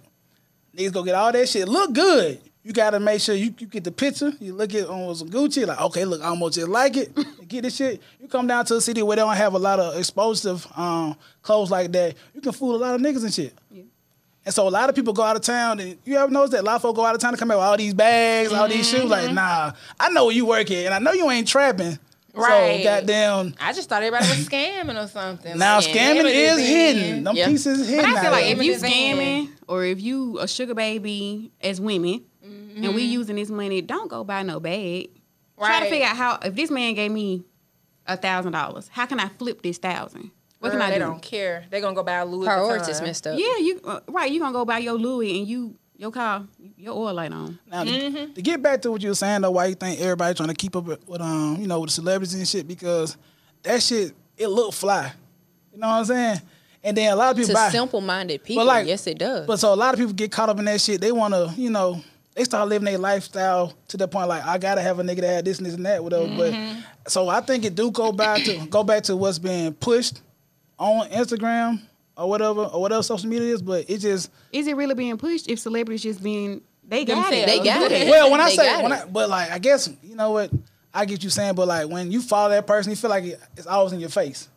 Niggas 0.76 0.92
go 0.92 1.02
get 1.02 1.16
all 1.16 1.32
that 1.32 1.48
shit. 1.48 1.68
Look 1.68 1.92
good. 1.92 2.40
You 2.62 2.72
gotta 2.74 3.00
make 3.00 3.20
sure 3.22 3.34
you, 3.34 3.54
you 3.58 3.66
get 3.66 3.84
the 3.84 3.90
picture. 3.92 4.32
You 4.38 4.52
look 4.52 4.74
at 4.74 4.86
on 4.86 5.14
some 5.14 5.30
Gucci, 5.30 5.66
like, 5.66 5.80
okay, 5.80 6.04
look, 6.04 6.20
I 6.20 6.26
almost 6.26 6.56
just 6.56 6.68
like 6.68 6.94
it. 6.96 7.10
Get 7.48 7.62
this 7.62 7.74
shit. 7.76 8.02
You 8.20 8.28
come 8.28 8.46
down 8.46 8.64
to 8.66 8.76
a 8.76 8.80
city 8.82 9.02
where 9.02 9.16
they 9.16 9.22
don't 9.22 9.34
have 9.34 9.54
a 9.54 9.58
lot 9.58 9.80
of 9.80 9.96
explosive 9.98 10.66
um, 10.76 11.16
clothes 11.42 11.70
like 11.70 11.90
that. 11.92 12.14
You 12.34 12.40
can 12.42 12.52
fool 12.52 12.76
a 12.76 12.76
lot 12.76 12.94
of 12.94 13.00
niggas 13.00 13.24
and 13.24 13.32
shit. 13.32 13.54
And 14.44 14.54
so 14.54 14.68
a 14.68 14.70
lot 14.70 14.88
of 14.90 14.94
people 14.94 15.12
go 15.14 15.22
out 15.22 15.36
of 15.36 15.42
town, 15.42 15.80
and 15.80 15.96
you 16.04 16.16
ever 16.16 16.30
notice 16.30 16.50
that 16.50 16.60
a 16.60 16.62
lot 16.62 16.76
of 16.76 16.82
folks 16.82 16.96
go 16.96 17.04
out 17.04 17.14
of 17.14 17.20
town 17.20 17.32
to 17.32 17.38
come 17.38 17.48
back 17.48 17.56
with 17.56 17.64
all 17.64 17.76
these 17.76 17.94
bags, 17.94 18.52
all 18.52 18.68
these 18.68 18.88
shoes. 18.88 19.04
Like, 19.04 19.32
nah, 19.32 19.72
I 19.98 20.10
know 20.10 20.26
where 20.26 20.34
you 20.34 20.44
work 20.46 20.70
at, 20.70 20.86
and 20.86 20.94
I 20.94 20.98
know 20.98 21.12
you 21.12 21.30
ain't 21.30 21.48
trapping. 21.48 21.98
Right. 22.32 22.82
So 22.84 22.84
goddamn, 22.84 23.54
I 23.60 23.72
just 23.72 23.88
thought 23.88 24.02
everybody 24.02 24.28
was 24.28 24.48
scamming 24.48 25.02
or 25.02 25.08
something. 25.08 25.58
now 25.58 25.76
Like, 25.76 25.86
scamming 25.86 26.20
images 26.20 26.58
is 26.58 26.68
hidden. 26.68 27.24
Them 27.24 27.36
Yeah. 27.36 27.46
pieces 27.48 27.88
hidden. 27.88 28.04
But 28.04 28.16
I 28.18 28.22
feel 28.22 28.30
like 28.30 28.44
if 28.46 28.62
you 28.62 28.72
Images 28.74 28.82
in. 28.84 28.90
scamming 28.90 29.48
or 29.66 29.84
if 29.84 30.00
you 30.00 30.38
a 30.38 30.46
sugar 30.46 30.74
baby 30.74 31.50
as 31.60 31.80
women 31.80 32.22
and 32.84 32.94
we 32.94 33.02
using 33.02 33.36
this 33.36 33.50
money, 33.50 33.80
don't 33.82 34.08
go 34.08 34.24
buy 34.24 34.42
no 34.42 34.60
bag. 34.60 35.10
Try 35.58 35.80
to 35.80 35.90
figure 35.90 36.06
out 36.06 36.16
how 36.16 36.38
if 36.42 36.54
this 36.54 36.70
man 36.70 36.94
gave 36.94 37.10
me 37.10 37.44
a 38.06 38.16
thousand 38.16 38.52
dollars, 38.52 38.88
how 38.88 39.06
can 39.06 39.20
I 39.20 39.28
flip 39.28 39.62
this 39.62 39.78
thousand? 39.78 40.30
What 40.58 40.70
Girl, 40.72 40.80
can 40.80 40.82
I 40.82 40.90
they 40.90 40.98
do? 40.98 41.04
don't 41.04 41.22
care. 41.22 41.64
They're 41.70 41.80
gonna 41.80 41.94
go 41.94 42.02
buy 42.02 42.14
a 42.16 42.24
Louis 42.26 42.46
Priorities 42.46 43.00
Vuitton. 43.00 43.02
messed 43.04 43.26
up. 43.26 43.38
Yeah, 43.38 43.56
you 43.58 43.80
uh, 43.84 44.00
right. 44.08 44.30
You 44.30 44.40
gonna 44.40 44.52
go 44.52 44.64
buy 44.64 44.78
your 44.78 44.94
Louis 44.94 45.38
and 45.38 45.48
you 45.48 45.76
your 45.96 46.10
car 46.10 46.44
your 46.76 46.94
oil 46.96 47.14
light 47.14 47.32
on. 47.32 47.58
Now, 47.70 47.84
to- 47.84 47.90
Mm-hmm. 47.90 48.32
to 48.34 48.42
get 48.42 48.62
back 48.62 48.80
to 48.82 48.90
what 48.90 49.02
you 49.02 49.08
were 49.10 49.14
saying 49.14 49.42
though, 49.42 49.50
why 49.50 49.66
you 49.66 49.74
think 49.74 50.00
everybody 50.00 50.34
trying 50.34 50.48
to 50.48 50.54
keep 50.54 50.74
up 50.76 50.84
with, 50.84 51.06
with 51.08 51.20
um, 51.20 51.56
you 51.60 51.66
know, 51.66 51.80
with 51.80 51.88
the 51.90 51.94
celebrities 51.94 52.34
and 52.34 52.48
shit? 52.48 52.66
Because 52.68 53.16
that 53.62 53.82
shit, 53.82 54.12
it 54.38 54.48
look 54.48 54.72
fly. 54.74 55.12
You 55.72 55.78
know 55.78 55.88
what 55.88 55.94
I'm 55.94 56.04
saying? 56.06 56.40
And 56.82 56.96
then 56.96 57.12
a 57.12 57.16
lot 57.16 57.30
of 57.32 57.36
people 57.36 57.48
To 57.48 57.54
buy. 57.54 57.68
simple-minded 57.70 58.42
people, 58.42 58.64
like- 58.64 58.86
yes, 58.86 59.06
it 59.06 59.18
does. 59.18 59.46
But 59.46 59.58
so 59.60 59.72
a 59.72 59.76
lot 59.76 59.92
of 59.92 60.00
people 60.00 60.14
get 60.14 60.32
caught 60.32 60.48
up 60.48 60.58
in 60.58 60.64
that 60.64 60.80
shit. 60.80 61.00
They 61.02 61.12
want 61.12 61.34
to, 61.34 61.52
you 61.60 61.68
know, 61.70 62.02
they 62.40 62.44
start 62.44 62.70
living 62.70 62.86
their 62.86 62.96
lifestyle 62.96 63.74
to 63.88 63.98
the 63.98 64.08
point 64.08 64.26
like 64.26 64.42
I 64.46 64.56
gotta 64.56 64.80
have 64.80 64.98
a 64.98 65.02
nigga 65.02 65.20
that 65.20 65.26
had 65.26 65.44
this 65.44 65.58
and 65.58 65.66
this 65.66 65.74
and 65.74 65.84
that, 65.84 66.02
whatever. 66.02 66.24
Mm-hmm. 66.24 66.80
But 67.02 67.12
so 67.12 67.28
I 67.28 67.42
think 67.42 67.66
it 67.66 67.74
do 67.74 67.90
go 67.90 68.12
back 68.12 68.42
to 68.44 68.66
go 68.70 68.82
back 68.82 69.02
to 69.04 69.16
what's 69.16 69.38
being 69.38 69.74
pushed 69.74 70.22
on 70.78 71.06
Instagram 71.10 71.82
or 72.16 72.30
whatever 72.30 72.62
or 72.62 72.80
whatever 72.80 73.02
social 73.02 73.28
media 73.28 73.52
is. 73.52 73.60
But 73.60 73.90
it 73.90 73.98
just 73.98 74.30
Is 74.52 74.66
it 74.66 74.74
really 74.74 74.94
being 74.94 75.18
pushed 75.18 75.50
if 75.50 75.58
celebrities 75.58 76.02
just 76.02 76.22
being 76.22 76.62
they 76.88 77.04
got 77.04 77.30
it? 77.30 77.44
They 77.44 77.62
got 77.62 77.92
it. 77.92 78.08
well 78.08 78.30
when 78.30 78.40
I 78.40 78.48
say 78.48 78.82
when. 78.82 78.92
I 78.92 79.04
but 79.04 79.28
like 79.28 79.50
I 79.50 79.58
guess 79.58 79.90
you 80.02 80.14
know 80.16 80.30
what 80.30 80.50
I 80.94 81.04
get 81.04 81.22
you 81.22 81.28
saying, 81.28 81.56
but 81.56 81.68
like 81.68 81.90
when 81.90 82.10
you 82.10 82.22
follow 82.22 82.48
that 82.48 82.66
person, 82.66 82.88
you 82.88 82.96
feel 82.96 83.10
like 83.10 83.24
it's 83.54 83.66
always 83.66 83.92
in 83.92 84.00
your 84.00 84.08
face. 84.08 84.48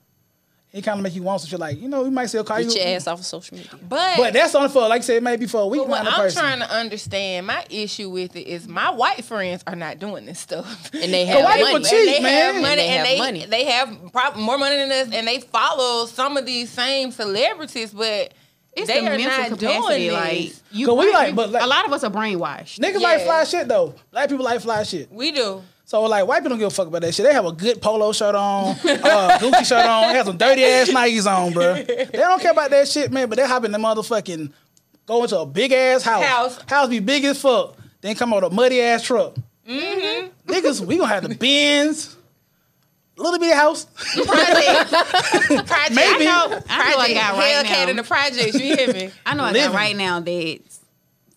It 0.73 0.81
kind 0.83 0.97
of 0.99 1.03
make 1.03 1.13
you 1.13 1.21
want 1.21 1.39
some 1.39 1.49
shit 1.49 1.59
like 1.59 1.79
you 1.79 1.87
know 1.87 2.03
you 2.03 2.09
might 2.09 2.25
still 2.25 2.43
call 2.43 2.59
you. 2.59 2.65
Get 2.65 2.75
you. 2.77 2.81
your 2.81 2.95
ass 2.95 3.05
off 3.05 3.19
of 3.19 3.25
social 3.27 3.55
media. 3.55 3.69
But, 3.87 4.17
But 4.17 4.33
that's 4.33 4.55
only 4.55 4.69
for 4.69 4.81
like 4.81 5.01
I 5.01 5.03
said, 5.03 5.17
it 5.17 5.23
may 5.23 5.35
be 5.35 5.45
for 5.45 5.61
a 5.61 5.67
week 5.67 5.81
but 5.81 5.87
what 5.89 6.03
around 6.03 6.13
I'm 6.15 6.19
person. 6.19 6.41
trying 6.41 6.59
to 6.61 6.71
understand, 6.71 7.45
my 7.45 7.63
issue 7.69 8.09
with 8.09 8.35
it 8.35 8.47
is 8.47 8.67
my 8.67 8.89
white 8.89 9.23
friends 9.23 9.63
are 9.67 9.75
not 9.75 9.99
doing 9.99 10.25
this 10.25 10.39
stuff. 10.39 10.89
And 10.91 11.13
they 11.13 11.25
have 11.27 11.43
white 11.43 11.59
money. 11.61 11.73
people 11.73 11.79
cheat, 11.87 12.15
they 12.17 12.23
man. 12.23 12.53
have 12.55 12.61
money, 12.63 12.65
And 12.71 12.79
they 12.79 12.87
and 12.87 12.97
have 12.97 13.07
they 13.07 13.17
money. 13.19 13.45
they 13.45 13.65
have 13.65 14.11
prob- 14.11 14.35
more 14.35 14.57
money 14.57 14.77
than 14.77 14.91
us, 14.91 15.13
and 15.13 15.27
they 15.27 15.41
follow 15.41 16.07
some 16.07 16.37
of 16.37 16.45
these 16.47 16.71
same 16.71 17.11
celebrities, 17.11 17.91
but 17.93 18.33
It's 18.75 18.87
they 18.87 18.99
the 19.01 19.05
are 19.05 19.09
mental 19.17 19.27
not 19.27 19.49
capacity. 19.59 20.07
doing 20.07 20.11
Like 20.13 20.37
this. 20.37 20.63
you, 20.71 20.87
Cause 20.87 20.97
we 20.97 21.13
like- 21.13 21.35
but 21.35 21.51
like- 21.51 21.61
a 21.61 21.67
lot 21.67 21.85
of 21.85 21.93
us 21.93 22.03
are 22.03 22.09
brainwashed. 22.09 22.79
Niggas 22.79 22.99
like 22.99 23.19
Yeah. 23.19 23.25
fly 23.25 23.43
shit 23.43 23.67
though. 23.67 23.93
Black 24.11 24.27
people 24.27 24.43
like 24.43 24.59
fly 24.59 24.81
shit. 24.81 25.11
We 25.11 25.31
do. 25.31 25.61
So 25.85 26.01
like 26.03 26.25
white 26.25 26.39
people 26.39 26.51
don't 26.51 26.59
give 26.59 26.67
a 26.67 26.71
fuck 26.75 26.87
about 26.87 27.01
that 27.01 27.13
shit. 27.13 27.25
They 27.25 27.33
have 27.33 27.45
a 27.45 27.51
good 27.51 27.81
polo 27.81 28.11
shirt 28.13 28.35
on, 28.35 28.69
uh, 28.71 28.75
Gucci 29.39 29.65
shirt 29.65 29.85
on, 29.85 30.07
they 30.09 30.15
have 30.17 30.25
some 30.25 30.37
dirty 30.37 30.63
ass 30.63 30.89
Nikes 30.89 31.25
on, 31.29 31.51
bro. 31.53 31.73
They 31.75 32.07
don't 32.13 32.41
care 32.41 32.51
about 32.51 32.69
that 32.71 32.87
shit, 32.87 33.11
man. 33.11 33.27
But 33.29 33.37
they 33.37 33.45
hop 33.47 33.65
in 33.65 33.71
the 33.71 33.77
motherfucking 33.77 34.51
go 35.05 35.23
into 35.23 35.37
a 35.39 35.45
big 35.45 35.71
ass 35.73 36.03
house. 36.03 36.23
House. 36.23 36.59
House 36.67 36.89
be 36.89 36.99
big 36.99 37.25
as 37.25 37.39
fuck. 37.41 37.75
Then 38.01 38.15
come 38.15 38.33
out 38.33 38.43
with 38.43 38.51
a 38.53 38.55
muddy 38.55 38.81
ass 38.81 39.03
truck. 39.03 39.35
Mm-hmm. 39.67 40.51
Niggas, 40.51 40.85
we 40.85 40.97
gonna 40.97 41.07
have 41.13 41.27
the 41.27 41.35
bins. 41.35 42.15
Little 43.15 43.37
bitty 43.39 43.53
house. 43.53 43.85
Project, 43.85 44.89
project. 45.67 45.91
Maybe. 45.91 46.27
I 46.27 46.47
know, 46.47 46.47
I 46.47 46.47
know 46.49 46.57
a 46.57 46.61
project. 46.61 47.13
guy 47.13 47.37
right 47.37 47.65
Hellcat 47.65 47.83
now. 47.83 47.89
in 47.89 47.95
the 47.97 48.03
projects. 48.03 48.53
You 48.59 48.75
hear 48.75 48.91
me? 48.91 49.11
I 49.25 49.35
know 49.35 49.43
I 49.43 49.51
Living. 49.51 49.71
got 49.71 49.75
right 49.77 49.95
now 49.95 50.19
that 50.19 50.59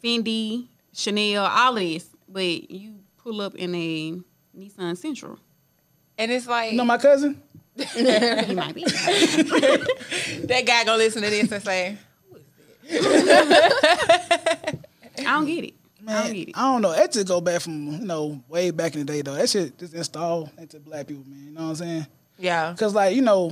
Fendi, 0.02 0.68
Chanel, 0.94 1.44
all 1.44 1.76
of 1.76 1.82
this, 1.82 2.08
but 2.28 2.70
you 2.70 2.94
pull 3.18 3.42
up 3.42 3.54
in 3.56 3.74
a 3.74 4.18
Nissan 4.56 4.96
Sentra. 4.96 5.38
And 6.18 6.32
it's 6.32 6.46
like 6.46 6.72
You 6.72 6.78
know 6.78 6.84
my 6.84 6.98
cousin? 6.98 7.42
He 7.76 8.54
might 8.54 8.74
be. 8.74 8.84
that 10.44 10.62
guy 10.66 10.84
gonna 10.84 10.96
listen 10.96 11.22
to 11.22 11.28
this 11.30 11.52
and 11.52 11.62
say, 11.62 11.98
I 12.90 14.72
don't 15.18 15.46
get 15.46 15.64
it. 15.64 15.74
I 16.00 16.04
Man, 16.04 16.24
don't 16.24 16.32
get 16.34 16.48
it. 16.48 16.56
I 16.56 16.60
don't 16.72 16.82
know. 16.82 16.92
That 16.92 17.12
just 17.12 17.26
go 17.26 17.40
back 17.40 17.60
from, 17.60 17.86
you 18.00 18.06
know, 18.06 18.40
way 18.48 18.70
back 18.70 18.94
in 18.94 19.00
the 19.04 19.12
day 19.12 19.22
though. 19.22 19.34
That 19.34 19.48
shit 19.50 19.76
just 19.78 19.92
installed 19.94 20.50
into 20.58 20.78
black 20.80 21.06
people, 21.06 21.24
man. 21.26 21.44
You 21.46 21.50
know 21.52 21.62
what 21.64 21.68
I'm 21.70 21.74
saying? 21.76 22.06
"Yeah, 22.38 22.74
Cause 22.78 22.94
like 22.94 23.14
you 23.16 23.22
know, 23.22 23.50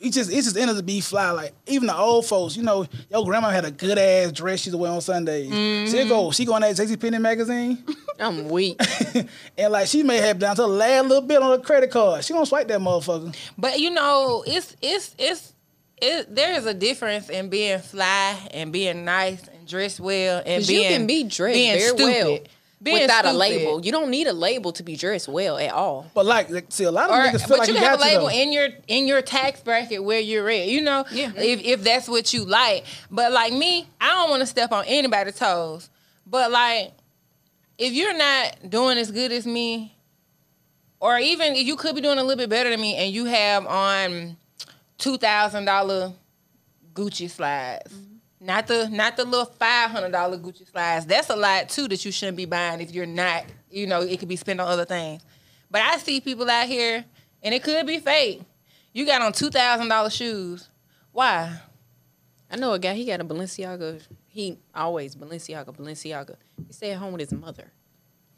it 0.00 0.12
just 0.12 0.30
it 0.30 0.42
just 0.42 0.56
ended 0.56 0.76
to 0.76 0.82
be 0.82 1.00
fly. 1.00 1.30
Like 1.30 1.52
even 1.66 1.86
the 1.86 1.96
old 1.96 2.26
folks, 2.26 2.56
you 2.56 2.62
know, 2.62 2.86
your 3.10 3.24
grandma 3.24 3.50
had 3.50 3.64
a 3.64 3.70
good 3.70 3.98
ass 3.98 4.32
dress 4.32 4.60
she'd 4.60 4.74
wear 4.74 4.90
on 4.90 5.00
Sundays. 5.00 5.48
She 5.48 5.96
mm-hmm. 5.96 6.08
go, 6.08 6.30
she 6.30 6.44
go 6.44 6.56
in 6.56 6.62
that 6.62 6.76
JC 6.76 7.00
Penney 7.00 7.18
magazine, 7.18 7.84
I'm 8.20 8.48
weak. 8.48 8.80
and 9.58 9.72
like 9.72 9.86
she 9.88 10.02
may 10.02 10.18
have 10.18 10.38
down 10.38 10.56
to 10.56 10.62
the 10.62 10.68
last 10.68 11.06
little 11.06 11.26
bit 11.26 11.42
on 11.42 11.58
her 11.58 11.64
credit 11.64 11.90
card. 11.90 12.24
She 12.24 12.32
gonna 12.32 12.46
swipe 12.46 12.68
that 12.68 12.80
motherfucker. 12.80 13.34
But 13.56 13.80
you 13.80 13.90
know, 13.90 14.44
it's 14.46 14.76
it's 14.80 15.14
it's 15.18 15.52
it, 16.00 16.34
there 16.34 16.54
is 16.54 16.66
a 16.66 16.74
difference 16.74 17.28
in 17.28 17.48
being 17.48 17.78
fly 17.80 18.48
and 18.52 18.72
being 18.72 19.04
nice 19.04 19.46
and 19.48 19.66
dressed 19.66 20.00
well 20.00 20.38
and 20.44 20.62
'Cause 20.62 20.70
you 20.70 20.80
being 20.80 20.92
can 20.92 21.06
be 21.06 21.24
dressed 21.24 21.54
being 21.54 21.78
very 21.78 21.88
stupid. 21.88 22.04
well 22.04 22.38
Being 22.80 23.00
without 23.00 23.24
a 23.26 23.32
label. 23.32 23.84
You 23.84 23.90
don't 23.90 24.08
need 24.08 24.28
a 24.28 24.32
label 24.32 24.72
to 24.72 24.84
be 24.84 24.94
dressed 24.94 25.26
well 25.28 25.58
at 25.58 25.72
all. 25.72 26.08
But 26.14 26.26
like, 26.26 26.48
like, 26.48 26.66
see, 26.68 26.84
a 26.84 26.92
lot 26.92 27.10
of 27.10 27.16
Or, 27.16 27.22
niggas 27.22 27.40
feel 27.40 27.48
but 27.48 27.58
like 27.58 27.68
you 27.68 27.74
you, 27.74 27.80
have 27.80 27.98
a 27.98 28.02
label 28.02 28.28
in 28.28 28.52
your 28.52 28.68
in 28.86 29.08
your 29.08 29.20
tax 29.20 29.60
bracket 29.60 30.04
where 30.04 30.20
you're 30.20 30.48
at. 30.48 30.68
You 30.68 30.82
know, 30.82 31.04
Yeah. 31.10 31.32
if 31.36 31.60
if 31.64 31.82
that's 31.82 32.08
what 32.08 32.32
you 32.32 32.44
like. 32.44 32.84
But 33.10 33.32
like 33.32 33.52
me, 33.52 33.88
I 34.00 34.08
don't 34.12 34.30
want 34.30 34.40
to 34.42 34.46
step 34.46 34.70
on 34.70 34.84
anybody's 34.86 35.34
toes. 35.36 35.90
But 36.24 36.52
like, 36.52 36.92
if 37.78 37.92
you're 37.92 38.16
not 38.16 38.70
doing 38.70 38.96
as 38.98 39.10
good 39.10 39.32
as 39.32 39.44
me, 39.44 39.96
or 41.00 41.18
even 41.18 41.54
if 41.56 41.66
you 41.66 41.74
could 41.74 41.96
be 41.96 42.00
doing 42.00 42.18
a 42.18 42.22
little 42.22 42.36
bit 42.38 42.48
better 42.48 42.70
than 42.70 42.80
me, 42.80 42.94
and 42.94 43.12
you 43.12 43.24
have 43.24 43.66
on 43.66 44.36
two 44.98 45.18
thousand 45.18 45.64
dollar 45.64 46.12
Gucci 46.94 47.28
slides. 47.28 47.92
Not 48.40 48.68
the 48.68 48.88
not 48.88 49.16
the 49.16 49.24
little 49.24 49.46
five 49.46 49.90
hundred 49.90 50.12
dollar 50.12 50.38
Gucci 50.38 50.70
slides. 50.70 51.06
That's 51.06 51.28
a 51.28 51.36
lot 51.36 51.68
too 51.68 51.88
that 51.88 52.04
you 52.04 52.12
shouldn't 52.12 52.36
be 52.36 52.44
buying 52.44 52.80
if 52.80 52.92
you're 52.92 53.04
not, 53.04 53.44
you 53.70 53.86
know, 53.86 54.00
it 54.02 54.18
could 54.20 54.28
be 54.28 54.36
spent 54.36 54.60
on 54.60 54.68
other 54.68 54.84
things. 54.84 55.22
But 55.70 55.82
I 55.82 55.96
see 55.98 56.20
people 56.20 56.48
out 56.48 56.66
here, 56.66 57.04
and 57.42 57.54
it 57.54 57.62
could 57.64 57.86
be 57.86 57.98
fake. 57.98 58.42
You 58.92 59.04
got 59.06 59.22
on 59.22 59.32
two 59.32 59.50
thousand 59.50 59.88
dollar 59.88 60.10
shoes. 60.10 60.68
Why? 61.12 61.58
I 62.50 62.56
know 62.56 62.72
a 62.72 62.78
guy. 62.78 62.94
He 62.94 63.04
got 63.04 63.20
a 63.20 63.24
Balenciaga. 63.24 64.00
He 64.28 64.58
always 64.74 65.16
Balenciaga, 65.16 65.76
Balenciaga. 65.76 66.36
He 66.66 66.72
stay 66.72 66.92
at 66.92 66.98
home 66.98 67.12
with 67.12 67.20
his 67.20 67.32
mother. 67.32 67.72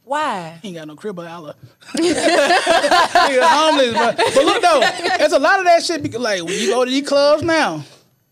Why? 0.02 0.58
He 0.62 0.68
ain't 0.68 0.78
got 0.78 0.88
no 0.88 0.96
crib 0.96 1.14
but 1.14 1.28
holla. 1.28 1.54
Nigga 1.94 3.42
homeless, 3.42 3.92
but, 3.92 4.16
but 4.16 4.44
look 4.44 4.62
though, 4.62 4.80
there's 5.18 5.32
a 5.32 5.38
lot 5.38 5.60
of 5.60 5.66
that 5.66 5.84
shit. 5.84 6.02
Because, 6.02 6.20
like 6.20 6.42
when 6.42 6.58
you 6.58 6.70
go 6.70 6.84
to 6.86 6.90
these 6.90 7.06
clubs 7.06 7.42
now, 7.42 7.84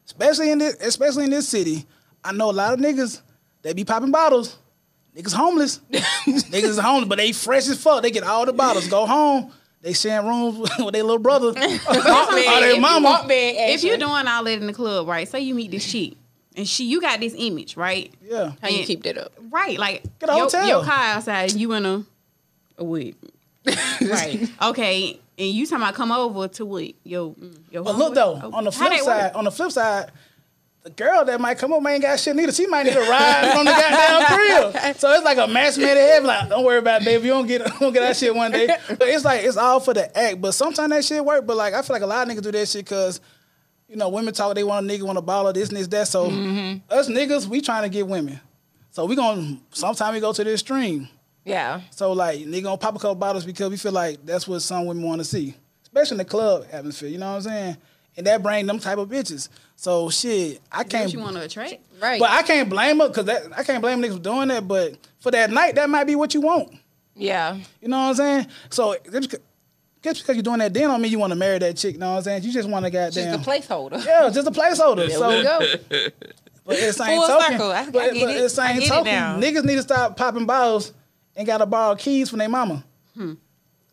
especially 0.08 0.50
in 0.50 0.58
this, 0.58 0.74
especially 0.80 1.24
in 1.24 1.30
this 1.30 1.48
city, 1.48 1.86
I 2.24 2.32
know 2.32 2.50
a 2.50 2.52
lot 2.52 2.72
of 2.74 2.80
niggas 2.80 3.20
they 3.62 3.72
be 3.74 3.84
popping 3.84 4.10
bottles. 4.10 4.56
Niggas 5.16 5.32
homeless. 5.34 5.80
niggas 5.92 6.64
is 6.64 6.78
homeless, 6.78 7.08
but 7.08 7.18
they 7.18 7.32
fresh 7.32 7.68
as 7.68 7.80
fuck. 7.80 8.02
They 8.02 8.10
get 8.10 8.22
all 8.24 8.46
the 8.46 8.52
bottles, 8.52 8.88
go 8.88 9.04
home. 9.06 9.52
They 9.82 9.92
sharing 9.92 10.26
rooms 10.26 10.58
with 10.78 10.92
their 10.92 11.02
little 11.04 11.18
brother 11.18 11.48
or 11.48 11.52
their 11.54 12.80
mama. 12.80 13.24
If 13.28 13.84
you're 13.84 13.96
doing 13.96 14.26
all 14.26 14.44
that 14.44 14.58
in 14.58 14.66
the 14.66 14.72
club, 14.72 15.06
right? 15.06 15.28
Say 15.28 15.40
you 15.40 15.54
meet 15.54 15.70
this 15.70 15.90
chick, 15.90 16.14
and 16.56 16.66
she, 16.68 16.84
you 16.86 17.00
got 17.00 17.20
this 17.20 17.34
image, 17.36 17.76
right? 17.76 18.12
Yeah. 18.22 18.52
How 18.62 18.68
you 18.68 18.78
And- 18.78 18.86
keep 18.86 19.02
that 19.04 19.18
up? 19.18 19.32
Right, 19.50 19.78
like 19.78 20.02
Get 20.18 20.28
a 20.30 20.32
your, 20.32 20.44
hotel. 20.44 20.68
your 20.68 20.84
car 20.84 21.04
outside, 21.16 21.52
you 21.52 21.72
in 21.72 21.86
a, 21.86 22.04
a 22.76 22.84
what? 22.84 23.14
right. 24.02 24.48
Okay. 24.62 25.20
And 25.38 25.48
you 25.48 25.66
talking 25.66 25.82
about 25.82 25.94
come 25.94 26.10
over 26.10 26.48
to 26.48 26.66
what? 26.66 26.92
Yo, 27.04 27.36
yo. 27.70 27.84
But 27.84 27.96
look 27.96 28.14
though, 28.14 28.34
on 28.52 28.64
the 28.64 28.72
flip 28.72 28.98
side, 28.98 29.26
work? 29.26 29.36
on 29.36 29.44
the 29.44 29.52
flip 29.52 29.70
side, 29.70 30.10
the 30.82 30.90
girl 30.90 31.24
that 31.24 31.40
might 31.40 31.58
come 31.58 31.72
up 31.72 31.86
ain't 31.86 32.02
got 32.02 32.18
shit 32.18 32.34
neither. 32.34 32.50
She 32.50 32.66
might 32.66 32.84
need 32.84 32.96
a 32.96 33.00
ride 33.00 33.52
from 33.54 33.64
the 33.64 33.70
goddamn 33.70 34.72
crib. 34.72 34.96
So 34.98 35.12
it's 35.12 35.24
like 35.24 35.38
a 35.38 35.46
match 35.46 35.76
made 35.76 35.92
in 35.92 35.96
heaven. 35.96 36.26
Like, 36.26 36.48
don't 36.48 36.64
worry 36.64 36.78
about 36.78 37.02
it, 37.02 37.04
baby. 37.04 37.26
You 37.26 37.30
don't 37.30 37.46
get 37.46 37.64
don't 37.78 37.92
get 37.92 38.00
that 38.00 38.16
shit 38.16 38.34
one 38.34 38.50
day. 38.50 38.66
But 38.88 39.02
it's 39.02 39.24
like 39.24 39.44
it's 39.44 39.56
all 39.56 39.78
for 39.78 39.94
the 39.94 40.16
act. 40.18 40.40
But 40.40 40.52
sometimes 40.52 40.90
that 40.90 41.04
shit 41.04 41.24
work. 41.24 41.46
But 41.46 41.56
like 41.56 41.72
I 41.72 41.82
feel 41.82 41.94
like 41.94 42.02
a 42.02 42.06
lot 42.06 42.28
of 42.28 42.34
niggas 42.34 42.42
do 42.42 42.52
that 42.52 42.68
shit 42.68 42.84
because. 42.84 43.20
You 43.90 43.96
know, 43.96 44.10
women 44.10 44.34
talk 44.34 44.54
they 44.54 44.64
want 44.64 44.84
a 44.84 44.92
nigga, 44.92 45.04
want 45.04 45.16
a 45.16 45.22
baller, 45.22 45.54
this 45.54 45.70
and 45.70 45.78
this, 45.78 45.86
that. 45.86 46.08
So 46.08 46.28
mm-hmm. 46.28 46.92
us 46.92 47.08
niggas, 47.08 47.46
we 47.46 47.62
trying 47.62 47.84
to 47.84 47.88
get 47.88 48.06
women. 48.06 48.38
So 48.90 49.06
we 49.06 49.16
gonna 49.16 49.56
sometimes 49.70 50.12
we 50.12 50.20
go 50.20 50.34
to 50.34 50.44
the 50.44 50.52
extreme. 50.52 51.08
Yeah. 51.48 51.80
So 51.90 52.12
like 52.12 52.40
nigga 52.40 52.64
gonna 52.64 52.76
pop 52.78 52.94
a 52.96 52.98
couple 52.98 53.14
bottles 53.16 53.44
because 53.44 53.70
we 53.70 53.76
feel 53.76 53.92
like 53.92 54.24
that's 54.24 54.46
what 54.46 54.60
some 54.60 54.86
women 54.86 55.02
want 55.02 55.20
to 55.20 55.24
see, 55.24 55.54
especially 55.82 56.14
in 56.14 56.18
the 56.18 56.24
club 56.24 56.66
atmosphere. 56.72 57.08
You 57.08 57.18
know 57.18 57.30
what 57.30 57.36
I'm 57.36 57.42
saying? 57.42 57.76
And 58.16 58.26
that 58.26 58.42
bring 58.42 58.66
them 58.66 58.78
type 58.80 58.98
of 58.98 59.08
bitches. 59.08 59.48
So 59.76 60.10
shit, 60.10 60.60
I 60.72 60.82
can't. 60.84 61.04
what 61.04 61.12
you 61.14 61.20
want 61.20 61.36
to 61.36 61.42
attract? 61.42 61.76
Right. 62.02 62.18
But 62.18 62.30
I 62.30 62.42
can't 62.42 62.68
blame 62.68 62.98
her 63.00 63.08
because 63.08 63.26
that 63.26 63.42
I 63.56 63.62
can't 63.62 63.80
blame 63.80 64.00
niggas 64.02 64.14
for 64.14 64.18
doing 64.22 64.48
that. 64.48 64.66
But 64.66 64.96
for 65.20 65.30
that 65.30 65.50
night, 65.50 65.76
that 65.76 65.88
might 65.88 66.04
be 66.04 66.16
what 66.16 66.34
you 66.34 66.40
want. 66.40 66.74
Yeah. 67.14 67.56
You 67.80 67.88
know 67.88 67.96
what 67.98 68.08
I'm 68.08 68.14
saying? 68.16 68.46
So 68.70 68.96
just, 69.12 69.30
just 70.02 70.20
because 70.20 70.34
you're 70.36 70.42
doing 70.42 70.58
that, 70.58 70.74
then 70.74 70.88
don't 70.88 71.00
mean 71.00 71.12
you 71.12 71.18
want 71.18 71.30
to 71.32 71.36
marry 71.38 71.58
that 71.58 71.76
chick. 71.76 71.94
You 71.94 72.00
know 72.00 72.10
what 72.10 72.16
I'm 72.18 72.22
saying? 72.24 72.42
You 72.42 72.52
just 72.52 72.68
want 72.68 72.84
to 72.84 72.90
goddamn. 72.90 73.38
Just 73.38 73.46
a 73.46 73.50
placeholder. 73.50 74.04
yeah, 74.04 74.28
just 74.30 74.46
a 74.48 74.50
placeholder. 74.50 75.08
so 75.10 75.28
we 75.28 75.42
go. 75.42 76.08
But 76.64 76.76
at 76.76 76.86
the 76.88 76.92
same 76.92 77.18
Full 77.18 77.26
token, 77.28 77.52
circle. 77.52 77.72
I- 77.72 77.78
I 77.78 77.84
get 77.84 77.92
but 77.92 78.12
it. 78.14 78.42
the 78.42 78.48
same 78.50 78.66
I 78.66 78.72
get 78.74 78.82
it 78.82 78.88
token, 78.88 79.04
now. 79.06 79.40
niggas 79.40 79.64
need 79.64 79.76
to 79.76 79.82
stop 79.82 80.18
popping 80.18 80.44
bottles 80.44 80.92
and 81.38 81.46
gotta 81.46 81.64
borrow 81.64 81.94
keys 81.94 82.28
from 82.28 82.40
their 82.40 82.48
mama. 82.48 82.84
Hmm. 83.14 83.34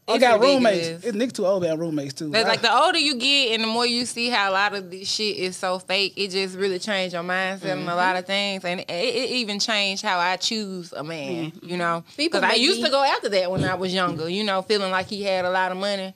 Or 0.07 0.15
It's 0.15 0.21
got 0.21 0.39
ridiculous. 0.39 0.87
roommates. 0.87 1.05
It's 1.05 1.17
niggas 1.17 1.31
too 1.33 1.47
old 1.47 1.63
to 1.63 1.69
have 1.69 1.79
roommates 1.79 2.13
too. 2.13 2.29
But 2.29 2.45
I- 2.45 2.49
like 2.49 2.61
the 2.61 2.75
older 2.75 2.99
you 2.99 3.15
get 3.15 3.53
and 3.53 3.63
the 3.63 3.67
more 3.67 3.85
you 3.85 4.05
see 4.05 4.29
how 4.29 4.51
a 4.51 4.53
lot 4.53 4.75
of 4.75 4.91
this 4.91 5.09
shit 5.09 5.37
is 5.37 5.55
so 5.55 5.79
fake, 5.79 6.13
it 6.15 6.29
just 6.29 6.55
really 6.57 6.77
changed 6.77 7.13
your 7.13 7.23
mindset 7.23 7.71
and 7.71 7.81
a 7.81 7.85
mm-hmm. 7.85 7.87
lot 7.87 8.15
of 8.15 8.25
things, 8.25 8.65
and 8.65 8.81
it, 8.81 8.89
it 8.89 9.29
even 9.31 9.59
changed 9.59 10.03
how 10.03 10.19
I 10.19 10.35
choose 10.35 10.91
a 10.93 11.03
man. 11.03 11.51
Mm-hmm. 11.51 11.69
You 11.69 11.77
know, 11.77 12.03
because 12.17 12.43
I 12.43 12.53
used 12.53 12.83
to 12.83 12.89
go 12.89 13.03
after 13.03 13.29
that 13.29 13.49
when 13.49 13.63
I 13.63 13.75
was 13.75 13.93
younger. 13.93 14.27
You 14.29 14.43
know, 14.43 14.61
feeling 14.61 14.91
like 14.91 15.07
he 15.07 15.23
had 15.23 15.45
a 15.45 15.49
lot 15.49 15.71
of 15.71 15.77
money, 15.77 16.13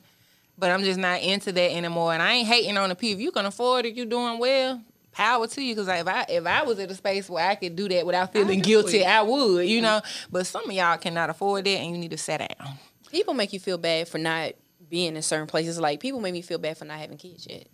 but 0.58 0.70
I'm 0.70 0.84
just 0.84 1.00
not 1.00 1.22
into 1.22 1.52
that 1.52 1.72
anymore. 1.72 2.14
And 2.14 2.22
I 2.22 2.34
ain't 2.34 2.48
hating 2.48 2.78
on 2.78 2.90
the 2.90 2.96
people. 2.96 3.20
If 3.20 3.24
you 3.24 3.32
can 3.32 3.46
afford 3.46 3.86
it, 3.86 3.96
you 3.96 4.06
doing 4.06 4.38
well. 4.40 4.82
Power 5.12 5.48
to 5.48 5.62
you, 5.62 5.76
because 5.76 5.88
if 5.88 6.08
I 6.08 6.26
if 6.30 6.46
I 6.46 6.64
was 6.64 6.80
in 6.80 6.90
a 6.90 6.94
space 6.94 7.30
where 7.30 7.48
I 7.48 7.56
could 7.56 7.76
do 7.76 7.90
that 7.90 8.06
without 8.06 8.32
feeling 8.32 8.62
do 8.62 8.70
guilty, 8.70 9.00
it. 9.00 9.08
I 9.08 9.22
would. 9.22 9.68
You 9.68 9.78
mm-hmm. 9.78 9.84
know, 9.84 10.02
but 10.32 10.46
some 10.46 10.66
of 10.66 10.72
y'all 10.72 10.98
cannot 10.98 11.30
afford 11.30 11.66
that, 11.66 11.72
and 11.72 11.92
you 11.92 11.98
need 11.98 12.12
to 12.12 12.18
sit 12.18 12.38
down. 12.38 12.78
People 13.12 13.34
make 13.34 13.52
you 13.52 13.60
feel 13.60 13.78
bad 13.78 14.08
for 14.08 14.20
not 14.20 14.54
being 14.88 15.16
in 15.16 15.22
certain 15.22 15.48
places. 15.48 15.80
Like 15.80 16.00
people 16.00 16.20
make 16.22 16.34
me 16.34 16.42
feel 16.42 16.60
bad 16.60 16.78
for 16.78 16.86
not 16.86 17.00
having 17.00 17.18
kids 17.18 17.48
yet. 17.50 17.68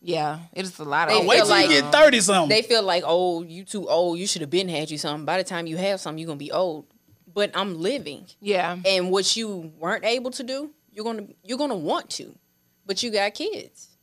Yeah, 0.00 0.38
it's 0.52 0.78
a 0.78 0.84
lot 0.84 1.08
of. 1.08 1.14
They 1.14 1.20
Oh, 1.20 1.26
wait 1.26 1.38
till 1.38 1.48
like- 1.48 1.68
you 1.68 1.80
get 1.80 1.92
thirty 1.92 2.20
something. 2.20 2.48
They 2.48 2.62
feel 2.62 2.82
like, 2.82 3.02
oh, 3.06 3.42
you 3.42 3.64
too 3.64 3.88
old. 3.88 4.18
You 4.18 4.26
should 4.26 4.42
have 4.42 4.50
been 4.50 4.68
had 4.68 4.90
you 4.90 4.98
something. 4.98 5.24
By 5.24 5.38
the 5.38 5.44
time 5.44 5.66
you 5.66 5.76
have 5.76 6.00
something, 6.00 6.18
you're 6.18 6.28
gonna 6.28 6.38
be 6.38 6.52
old. 6.52 6.86
But 7.34 7.50
I'm 7.54 7.80
living, 7.80 8.26
yeah. 8.40 8.78
and 8.84 9.10
what 9.10 9.36
you 9.36 9.72
weren't 9.78 10.04
able 10.04 10.30
to 10.32 10.42
do, 10.42 10.70
you're 10.90 11.04
gonna 11.04 11.26
you're 11.44 11.58
gonna 11.58 11.76
want 11.76 12.10
to. 12.10 12.36
But 12.86 13.02
you 13.02 13.10
got 13.10 13.34
kids. 13.34 13.97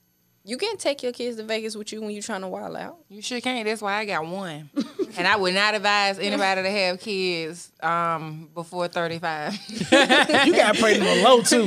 You 0.47 0.57
can't 0.57 0.79
take 0.79 1.01
your 1.01 1.11
kids 1.11 1.37
to 1.37 1.43
Vegas 1.43 1.75
with 1.75 1.91
you 1.91 2.01
when 2.01 2.11
you're 2.11 2.21
trying 2.21 2.41
to 2.41 2.47
wild 2.47 2.75
out. 2.75 2.97
You 3.09 3.19
sure 3.23 3.41
can't. 3.41 3.65
That's 3.65 3.81
why 3.81 3.95
I 3.95 4.05
got 4.05 4.27
one. 4.27 4.69
and 5.17 5.27
I 5.27 5.37
would 5.37 5.55
not 5.55 5.73
advise 5.73 6.19
anybody 6.19 6.61
to 6.61 6.69
have 6.69 6.99
kids 6.99 7.71
um, 7.81 8.47
before 8.53 8.87
35. 8.87 9.57
you 9.67 10.55
got 10.55 10.75
pregnant 10.79 11.09
on 11.09 11.17
the 11.17 11.23
low 11.23 11.41
too. 11.41 11.65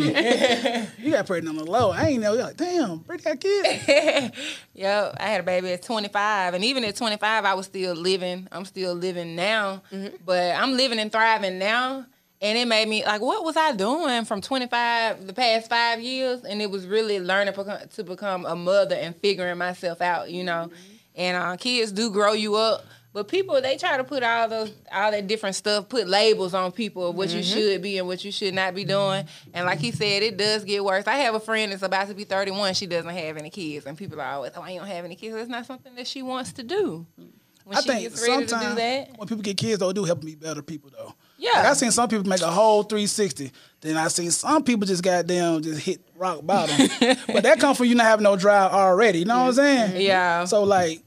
you 1.02 1.10
got 1.10 1.26
pregnant 1.26 1.58
on 1.58 1.64
the 1.64 1.68
low. 1.68 1.90
I 1.90 2.10
ain't 2.10 2.22
know. 2.22 2.34
You're 2.34 2.44
like, 2.44 2.56
damn, 2.56 2.98
Brittany 2.98 3.34
got 3.34 3.40
kids. 3.40 4.36
yep. 4.74 5.16
I 5.18 5.26
had 5.26 5.40
a 5.40 5.44
baby 5.44 5.72
at 5.72 5.82
25. 5.82 6.54
And 6.54 6.62
even 6.62 6.84
at 6.84 6.94
25, 6.94 7.44
I 7.44 7.54
was 7.54 7.66
still 7.66 7.96
living. 7.96 8.46
I'm 8.52 8.64
still 8.64 8.94
living 8.94 9.34
now. 9.34 9.82
But 10.24 10.54
I'm 10.54 10.76
living 10.76 11.00
and 11.00 11.10
thriving 11.10 11.58
now. 11.58 12.06
And 12.40 12.56
it 12.56 12.68
made 12.68 12.88
me 12.88 13.04
like, 13.04 13.20
what 13.20 13.44
was 13.44 13.56
I 13.56 13.72
doing 13.72 14.24
from 14.24 14.40
25 14.40 15.26
the 15.26 15.32
past 15.32 15.68
five 15.68 16.00
years? 16.00 16.44
And 16.44 16.62
it 16.62 16.70
was 16.70 16.86
really 16.86 17.18
learning 17.18 17.54
to 17.94 18.04
become 18.04 18.46
a 18.46 18.54
mother 18.54 18.94
and 18.94 19.16
figuring 19.16 19.58
myself 19.58 20.00
out, 20.00 20.30
you 20.30 20.44
know. 20.44 20.70
Mm-hmm. 20.70 20.94
And 21.16 21.36
uh, 21.36 21.56
kids 21.56 21.90
do 21.90 22.10
grow 22.10 22.32
you 22.32 22.54
up. 22.54 22.84
But 23.12 23.26
people, 23.26 23.60
they 23.60 23.76
try 23.76 23.96
to 23.96 24.04
put 24.04 24.22
all 24.22 24.48
those, 24.48 24.72
all 24.92 25.10
that 25.10 25.26
different 25.26 25.56
stuff, 25.56 25.88
put 25.88 26.06
labels 26.06 26.54
on 26.54 26.70
people 26.70 27.08
of 27.08 27.16
what 27.16 27.30
you 27.30 27.40
mm-hmm. 27.40 27.58
should 27.58 27.82
be 27.82 27.98
and 27.98 28.06
what 28.06 28.24
you 28.24 28.30
should 28.30 28.54
not 28.54 28.74
be 28.74 28.84
doing. 28.84 29.24
Mm-hmm. 29.24 29.50
And 29.54 29.66
like 29.66 29.80
he 29.80 29.90
said, 29.90 30.22
it 30.22 30.36
does 30.36 30.62
get 30.62 30.84
worse. 30.84 31.06
I 31.08 31.16
have 31.16 31.34
a 31.34 31.40
friend 31.40 31.72
that's 31.72 31.82
about 31.82 32.06
to 32.08 32.14
be 32.14 32.22
31. 32.24 32.74
She 32.74 32.86
doesn't 32.86 33.10
have 33.10 33.36
any 33.36 33.50
kids, 33.50 33.86
and 33.86 33.98
people 33.98 34.20
are 34.20 34.34
always, 34.34 34.52
"Oh, 34.54 34.64
you 34.66 34.78
don't 34.78 34.86
have 34.86 35.04
any 35.04 35.16
kids." 35.16 35.34
It's 35.34 35.48
not 35.48 35.66
something 35.66 35.94
that 35.96 36.06
she 36.06 36.22
wants 36.22 36.52
to 36.52 36.62
do. 36.62 37.06
Mm. 37.18 37.28
When 37.64 37.76
I 37.76 37.80
she 37.80 37.88
think 37.88 38.00
gets 38.02 38.22
ready 38.22 38.32
to 38.32 38.40
do 38.42 38.48
sometimes 38.48 38.76
that, 38.76 39.18
when 39.18 39.28
people 39.28 39.42
get 39.42 39.56
kids, 39.56 39.78
though, 39.78 39.88
it 39.88 39.94
do 39.94 40.04
help 40.04 40.22
me 40.22 40.34
better 40.34 40.62
people 40.62 40.90
though. 40.96 41.14
Yeah. 41.38 41.52
Like 41.54 41.66
I 41.66 41.72
seen 41.74 41.90
some 41.92 42.08
people 42.08 42.28
make 42.28 42.40
a 42.40 42.50
whole 42.50 42.82
360. 42.82 43.52
Then 43.80 43.96
I 43.96 44.08
seen 44.08 44.30
some 44.30 44.64
people 44.64 44.86
just 44.86 45.02
got 45.02 45.26
goddamn 45.26 45.62
just 45.62 45.80
hit 45.80 46.00
rock 46.16 46.44
bottom. 46.44 46.76
but 47.28 47.44
that 47.44 47.60
comes 47.60 47.78
from 47.78 47.86
you 47.86 47.94
not 47.94 48.06
having 48.06 48.24
no 48.24 48.36
drive 48.36 48.72
already. 48.72 49.20
You 49.20 49.24
know 49.24 49.38
what 49.38 49.48
I'm 49.48 49.52
saying? 49.54 50.02
Yeah. 50.02 50.44
So 50.44 50.64
like, 50.64 51.00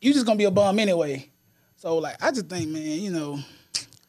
you 0.00 0.12
just 0.12 0.26
gonna 0.26 0.38
be 0.38 0.44
a 0.44 0.50
bum 0.50 0.78
anyway. 0.78 1.28
So 1.76 1.98
like, 1.98 2.16
I 2.22 2.30
just 2.30 2.48
think, 2.48 2.70
man, 2.70 2.82
you 2.82 3.10
know, 3.10 3.38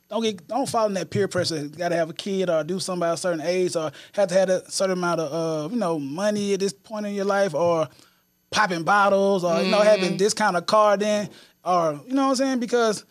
don't 0.10 0.22
get 0.22 0.48
don't 0.48 0.70
fall 0.70 0.86
in 0.88 0.94
that 0.94 1.10
peer 1.10 1.28
pressure. 1.28 1.68
Got 1.68 1.90
to 1.90 1.96
have 1.96 2.10
a 2.10 2.14
kid 2.14 2.50
or 2.50 2.64
do 2.64 2.80
something 2.80 3.02
by 3.02 3.10
a 3.10 3.18
certain 3.18 3.42
age 3.42 3.76
or 3.76 3.92
have 4.14 4.30
to 4.30 4.34
have 4.36 4.50
a 4.50 4.72
certain 4.72 4.98
amount 4.98 5.20
of 5.20 5.34
uh, 5.34 5.74
you 5.74 5.80
know 5.80 6.00
money 6.00 6.54
at 6.54 6.62
this 6.62 6.74
point 6.74 7.06
in 7.06 7.14
your 7.14 7.26
life 7.26 7.54
or 7.54 7.90
popping 8.52 8.84
bottles 8.84 9.44
or 9.44 9.62
you 9.62 9.70
know 9.70 9.82
having 9.82 10.16
this 10.16 10.34
kind 10.34 10.56
of 10.56 10.66
car 10.66 10.96
then 10.96 11.30
or 11.66 12.00
you 12.08 12.14
know 12.14 12.24
what 12.24 12.30
I'm 12.30 12.36
saying 12.36 12.60
because 12.60 13.04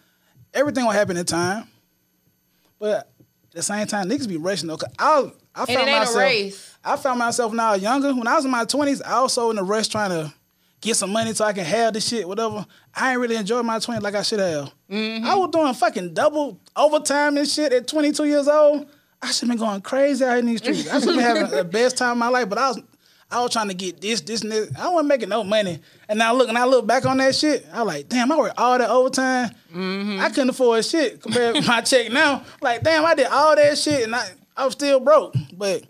everything 0.54 0.84
will 0.84 0.92
happen 0.92 1.16
in 1.16 1.26
time. 1.26 1.66
But 2.78 2.90
at 2.98 3.06
the 3.52 3.62
same 3.62 3.86
time, 3.86 4.08
niggas 4.08 4.28
be 4.28 4.36
rushing 4.36 4.68
though. 4.68 4.76
'cause 4.76 4.90
I 4.98 5.30
I 5.54 5.60
and 5.62 5.68
found 5.68 5.70
it 5.70 5.78
ain't 5.78 5.98
myself 6.00 6.16
a 6.16 6.18
race. 6.18 6.70
I 6.84 6.96
found 6.96 7.18
myself 7.18 7.50
when 7.50 7.60
I 7.60 7.72
was 7.72 7.82
younger. 7.82 8.12
When 8.14 8.26
I 8.26 8.34
was 8.36 8.44
in 8.44 8.50
my 8.50 8.64
twenties, 8.64 9.00
I 9.02 9.20
was 9.22 9.36
also 9.38 9.50
in 9.50 9.56
the 9.56 9.62
rush 9.62 9.88
trying 9.88 10.10
to 10.10 10.32
get 10.80 10.96
some 10.96 11.10
money 11.12 11.32
so 11.32 11.44
I 11.44 11.52
can 11.52 11.64
have 11.64 11.94
this 11.94 12.06
shit, 12.06 12.26
whatever. 12.28 12.66
I 12.94 13.12
ain't 13.12 13.20
really 13.20 13.36
enjoyed 13.36 13.64
my 13.64 13.78
twenties 13.78 14.02
like 14.02 14.14
I 14.14 14.22
should 14.22 14.40
have. 14.40 14.70
Mm-hmm. 14.90 15.24
I 15.24 15.34
was 15.36 15.50
doing 15.50 15.72
fucking 15.72 16.12
double 16.14 16.60
overtime 16.76 17.36
and 17.38 17.48
shit 17.48 17.72
at 17.72 17.86
22 17.86 18.24
years 18.24 18.48
old. 18.48 18.86
I 19.22 19.30
should 19.30 19.48
have 19.48 19.56
been 19.56 19.66
going 19.66 19.80
crazy 19.80 20.22
out 20.24 20.36
in 20.38 20.46
these 20.46 20.58
streets. 20.58 20.86
I 20.90 20.98
should 21.00 21.08
have 21.10 21.16
been 21.16 21.20
having 21.24 21.50
the 21.50 21.64
best 21.64 21.96
time 21.96 22.12
of 22.12 22.18
my 22.18 22.28
life, 22.28 22.48
but 22.50 22.58
I 22.58 22.68
was 22.68 22.80
I 23.30 23.42
was 23.42 23.50
trying 23.52 23.68
to 23.68 23.74
get 23.74 24.00
this, 24.00 24.20
this, 24.20 24.42
and 24.42 24.52
this. 24.52 24.70
I 24.78 24.88
wasn't 24.88 25.08
making 25.08 25.28
no 25.30 25.42
money. 25.42 25.80
And 26.08 26.18
now 26.18 26.34
look, 26.34 26.48
and 26.48 26.56
I 26.58 26.64
look 26.66 26.86
back 26.86 27.04
on 27.06 27.16
that 27.16 27.34
shit, 27.34 27.66
I 27.72 27.82
was 27.82 27.86
like, 27.94 28.08
damn, 28.08 28.30
I 28.30 28.36
worked 28.38 28.58
all 28.58 28.78
that 28.78 28.88
overtime. 28.90 29.50
Mm-hmm. 29.74 30.20
I 30.20 30.28
couldn't 30.28 30.50
afford 30.50 30.84
shit 30.84 31.20
compared 31.22 31.56
to 31.56 31.62
my 31.62 31.80
check 31.82 32.12
now. 32.12 32.44
Like, 32.60 32.82
damn, 32.82 33.04
I 33.04 33.14
did 33.14 33.26
all 33.26 33.56
that 33.56 33.76
shit 33.78 34.04
and 34.04 34.14
I, 34.14 34.28
I 34.56 34.64
was 34.64 34.74
still 34.74 35.00
broke. 35.00 35.34
But 35.52 35.82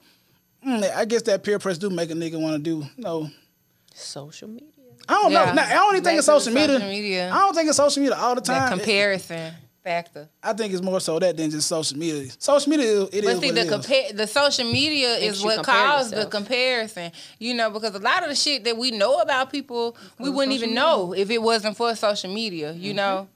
mm, 0.66 0.91
I 0.97 1.05
guess 1.05 1.22
that 1.22 1.43
peer 1.45 1.59
pressure 1.59 1.80
do 1.80 1.91
make 1.91 2.11
a 2.11 2.14
nigga 2.14 2.41
want 2.41 2.55
to 2.57 2.59
do, 2.62 2.87
you 2.97 3.03
know, 3.05 3.28
Social 3.95 4.49
media. 4.49 4.68
I 5.09 5.14
don't 5.14 5.32
Yeah. 5.32 5.45
know. 5.47 5.53
Now, 5.53 5.66
I 5.66 5.72
don't 5.74 5.93
even 5.97 6.05
think 6.05 6.12
Back 6.14 6.18
it's 6.18 6.26
social 6.26 6.53
media. 6.53 6.76
social 6.76 6.89
media. 6.89 7.30
I 7.30 7.39
don't 7.39 7.55
think 7.55 7.68
it's 7.68 7.76
social 7.76 8.03
media 8.03 8.16
all 8.16 8.35
the 8.35 8.41
That 8.41 8.68
time. 8.68 8.78
comparison 8.78 9.53
factor. 9.85 10.28
I 10.43 10.55
think 10.55 10.72
it's 10.72 10.82
more 10.82 10.99
so 10.99 11.18
that 11.18 11.37
than 11.37 11.51
just 11.51 11.68
social 11.68 11.97
media. 11.99 12.30
Social 12.39 12.70
media, 12.70 13.03
it 13.03 13.14
is 13.14 13.24
But 13.24 13.41
see, 13.41 13.47
what 13.47 13.55
the 13.55 13.61
it 13.61 13.64
is. 13.66 13.70
compare 13.70 14.12
the 14.14 14.26
social 14.26 14.64
media 14.64 15.09
Makes 15.20 15.37
is 15.37 15.45
what 15.45 15.57
compare 15.57 15.74
caused 15.74 16.14
the 16.14 16.26
comparison. 16.26 17.12
You 17.39 17.55
know, 17.55 17.70
because 17.70 17.95
a 17.95 17.99
lot 18.01 18.22
of 18.22 18.30
the 18.30 18.35
shit 18.35 18.64
that 18.64 18.76
we 18.76 18.91
know 18.91 19.20
about 19.20 19.53
people, 19.53 19.97
we 20.18 20.30
wouldn't 20.30 20.55
even 20.57 20.74
know 20.74 21.12
if 21.14 21.30
it 21.30 21.41
wasn't 21.41 21.76
for 21.76 21.95
social 21.95 22.32
media. 22.32 22.72
You 22.72 22.95
know. 22.95 23.28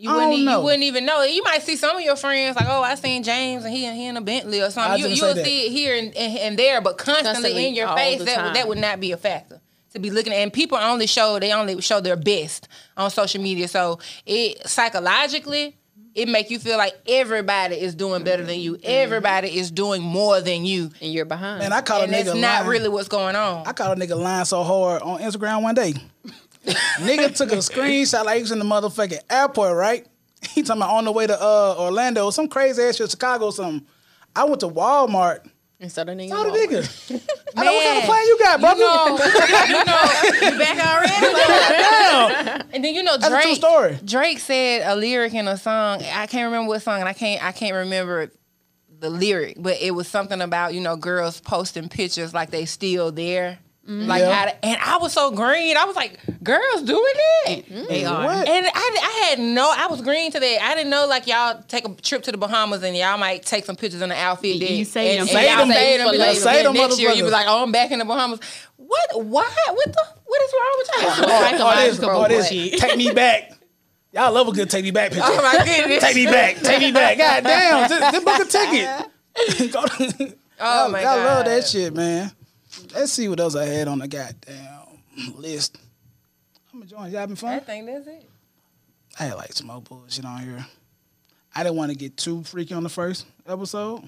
You 0.00 0.10
I 0.10 0.14
wouldn't, 0.14 0.32
don't 0.32 0.44
know. 0.44 0.58
you 0.58 0.64
wouldn't 0.64 0.84
even 0.84 1.06
know. 1.06 1.22
You 1.24 1.42
might 1.42 1.62
see 1.62 1.74
some 1.74 1.96
of 1.96 2.02
your 2.02 2.14
friends 2.14 2.54
like, 2.54 2.66
oh, 2.68 2.82
I 2.82 2.94
seen 2.94 3.24
James 3.24 3.64
and 3.64 3.74
he 3.74 3.84
and 3.84 3.96
he 3.96 4.06
in 4.06 4.16
a 4.16 4.20
Bentley 4.20 4.60
or 4.60 4.70
something. 4.70 5.02
was 5.02 5.18
you 5.18 5.26
you'll 5.26 5.34
see 5.34 5.66
it 5.66 5.72
here 5.72 5.96
and, 5.96 6.16
and, 6.16 6.38
and 6.38 6.56
there, 6.56 6.80
but 6.80 6.98
constantly, 6.98 7.32
Constantly, 7.32 7.66
in 7.66 7.74
your 7.74 7.88
face, 7.96 8.22
that 8.22 8.54
that 8.54 8.68
would 8.68 8.78
not 8.78 9.00
be 9.00 9.10
a 9.10 9.16
factor 9.16 9.60
to 9.92 9.98
be 9.98 10.10
looking 10.10 10.32
at. 10.32 10.36
And 10.36 10.52
people 10.52 10.78
only 10.78 11.06
show 11.06 11.38
they 11.38 11.52
only 11.52 11.80
show 11.80 12.00
their 12.00 12.16
best 12.16 12.68
on 12.96 13.10
social 13.10 13.42
media. 13.42 13.68
So 13.68 13.98
it 14.26 14.66
psychologically, 14.68 15.76
it 16.14 16.28
make 16.28 16.50
you 16.50 16.58
feel 16.58 16.78
like 16.78 16.94
everybody 17.06 17.76
is 17.76 17.94
doing 17.94 18.24
better 18.24 18.44
than 18.44 18.58
you. 18.58 18.78
Everybody 18.82 19.56
is 19.56 19.70
doing 19.70 20.02
more 20.02 20.40
than 20.40 20.64
you. 20.64 20.90
And 21.00 21.12
you're 21.12 21.24
behind. 21.24 21.60
Man, 21.60 21.72
I 21.72 21.80
caught 21.80 22.02
And 22.02 22.12
a 22.12 22.16
nigga. 22.16 22.24
that's 22.26 22.38
not 22.38 22.60
lying. 22.60 22.68
really 22.68 22.88
what's 22.88 23.08
going 23.08 23.36
on. 23.36 23.66
I 23.66 23.72
caught 23.72 23.96
a 23.96 24.00
nigga 24.00 24.16
lying 24.20 24.44
so 24.44 24.62
hard 24.64 25.02
on 25.02 25.20
Instagram 25.20 25.62
one 25.62 25.74
day. 25.74 25.94
nigga 26.98 27.34
took 27.34 27.52
a 27.52 27.56
screenshot 27.56 28.24
like 28.24 28.36
he 28.36 28.42
was 28.42 28.52
in 28.52 28.58
the 28.58 28.64
motherfucking 28.64 29.20
airport, 29.30 29.76
right? 29.76 30.06
He 30.50 30.62
talking 30.62 30.82
about 30.82 30.94
on 30.96 31.04
the 31.04 31.12
way 31.12 31.26
to 31.26 31.40
uh, 31.40 31.76
Orlando, 31.78 32.30
some 32.30 32.48
crazy 32.48 32.82
ass 32.82 32.96
shit, 32.96 33.10
Chicago, 33.10 33.46
or 33.46 33.52
something. 33.52 33.86
I 34.36 34.44
went 34.44 34.60
to 34.60 34.68
Walmart. 34.68 35.48
Instead 35.80 36.08
of 36.08 36.16
nigga. 36.16 36.28
Saw 36.30 36.42
the 36.42 36.50
Walmart. 36.50 36.66
nigga. 36.66 37.28
I 37.56 37.64
know 37.64 37.72
what 37.72 37.84
kind 37.86 37.98
of 37.98 38.04
plan 38.04 38.26
you 38.26 38.38
got, 38.40 38.60
brother. 38.60 38.80
You 38.80 38.86
know, 38.86 39.18
you 39.68 39.84
know, 39.84 40.52
You 40.52 40.58
back 40.58 40.86
already? 40.86 41.34
Damn. 42.58 42.68
and 42.72 42.84
then 42.84 42.94
you 42.94 43.02
know 43.04 43.16
Drake. 43.16 43.20
That's 43.20 43.26
a 43.26 43.30
Drake. 43.30 43.44
true 43.44 43.54
story. 43.54 43.98
Drake 44.04 44.38
said 44.40 44.90
a 44.90 44.96
lyric 44.96 45.34
in 45.34 45.46
a 45.46 45.56
song. 45.56 46.02
I 46.02 46.26
can't 46.26 46.46
remember 46.46 46.68
what 46.68 46.82
song, 46.82 46.98
and 47.00 47.08
I 47.08 47.12
can't 47.12 47.42
I 47.44 47.52
can't 47.52 47.74
remember 47.74 48.30
the 48.98 49.08
lyric, 49.10 49.54
but 49.58 49.76
it 49.80 49.92
was 49.92 50.08
something 50.08 50.40
about 50.40 50.74
you 50.74 50.80
know 50.80 50.96
girls 50.96 51.40
posting 51.40 51.88
pictures 51.88 52.34
like 52.34 52.50
they 52.50 52.64
still 52.64 53.12
there. 53.12 53.58
Mm-hmm. 53.88 54.06
Like, 54.06 54.20
Yeah. 54.20 54.30
out 54.42 54.48
of- 54.48 54.54
and 54.62 54.76
I 54.84 54.98
was 54.98 55.14
so 55.14 55.30
green. 55.30 55.76
I 55.76 55.84
was 55.86 55.96
like, 55.96 56.18
"Girls 56.42 56.82
doing 56.82 57.02
that?" 57.46 57.46
Mm-hmm. 57.64 57.84
They 57.88 58.04
are. 58.04 58.22
What? 58.24 58.46
And 58.48 58.66
I, 58.66 58.70
I 59.02 59.26
had 59.30 59.38
no, 59.38 59.72
I 59.74 59.86
was 59.86 60.02
green 60.02 60.30
to 60.32 60.38
that. 60.38 60.58
I 60.62 60.74
didn't 60.74 60.90
know 60.90 61.06
like 61.06 61.26
y'all 61.26 61.62
take 61.68 61.88
a 61.88 61.94
trip 61.94 62.22
to 62.24 62.32
the 62.32 62.36
Bahamas 62.38 62.82
and 62.82 62.94
y'all 62.94 63.16
might 63.16 63.44
take 63.46 63.64
some 63.64 63.76
pictures 63.76 64.02
in 64.02 64.10
the 64.10 64.14
outfit. 64.14 64.56
You- 64.56 64.66
then, 64.68 64.76
you 64.76 64.84
say 64.84 65.16
and, 65.16 65.26
them. 65.26 65.28
and 65.28 65.30
Say 65.30 65.48
y'all 65.50 65.58
them 65.66 65.70
say 65.72 65.96
them, 65.96 66.06
for 66.06 66.12
be 66.12 66.18
like. 66.18 66.36
Say 66.36 66.62
them 66.62 66.74
next 66.74 67.00
year 67.00 67.12
you 67.12 67.24
be 67.24 67.30
like, 67.30 67.46
oh, 67.48 67.62
I'm 67.62 67.72
back 67.72 67.90
in 67.90 67.98
the 67.98 68.04
Bahamas. 68.04 68.40
What? 68.76 69.24
Why? 69.24 69.50
What 69.70 69.92
the? 69.92 70.04
What 70.26 70.42
is 70.42 70.52
wrong 70.52 70.74
with 70.78 70.88
y'all? 70.88 71.08
Oh, 71.08 71.14
oh, 71.16 71.26
this, 71.40 71.50
Psychological 71.98 72.10
oh, 72.10 72.28
this, 72.28 72.80
take 72.80 72.96
me 72.98 73.10
back. 73.12 73.52
Y'all 74.12 74.32
love 74.32 74.48
a 74.48 74.52
good 74.52 74.68
take 74.68 74.84
me 74.84 74.90
back 74.90 75.10
picture. 75.12 75.24
oh 75.26 75.42
my 75.42 75.64
goodness! 75.64 76.02
take 76.02 76.14
me 76.16 76.24
back, 76.26 76.56
take 76.56 76.80
me 76.80 76.92
back. 76.92 77.16
God 77.18 77.44
damn, 77.44 77.88
just, 77.88 78.14
just 78.14 78.24
book 78.24 78.40
a 78.40 78.44
ticket. 79.58 79.72
Go 79.72 79.84
to- 79.86 80.36
Oh 80.60 80.86
I, 80.86 80.88
my 80.88 80.98
I 80.98 81.02
god! 81.02 81.24
love 81.24 81.44
that 81.46 81.66
shit, 81.66 81.94
man. 81.94 82.32
Let's 82.94 83.12
see 83.12 83.28
what 83.28 83.40
else 83.40 83.54
I 83.54 83.64
had 83.66 83.88
on 83.88 83.98
the 83.98 84.08
goddamn 84.08 84.66
list. 85.36 85.78
I'm 86.72 86.82
enjoying. 86.82 87.10
Y'all 87.12 87.20
having 87.20 87.36
fun? 87.36 87.54
I 87.54 87.58
think 87.60 87.86
that's 87.86 88.06
it. 88.06 88.28
I 89.18 89.24
had 89.24 89.34
like 89.36 89.52
some 89.52 89.66
more 89.66 89.80
bullshit 89.80 90.24
on 90.24 90.40
here. 90.42 90.64
I 91.54 91.62
didn't 91.64 91.76
want 91.76 91.90
to 91.90 91.96
get 91.98 92.16
too 92.16 92.44
freaky 92.44 92.74
on 92.74 92.82
the 92.82 92.88
first 92.88 93.26
episode. 93.46 94.02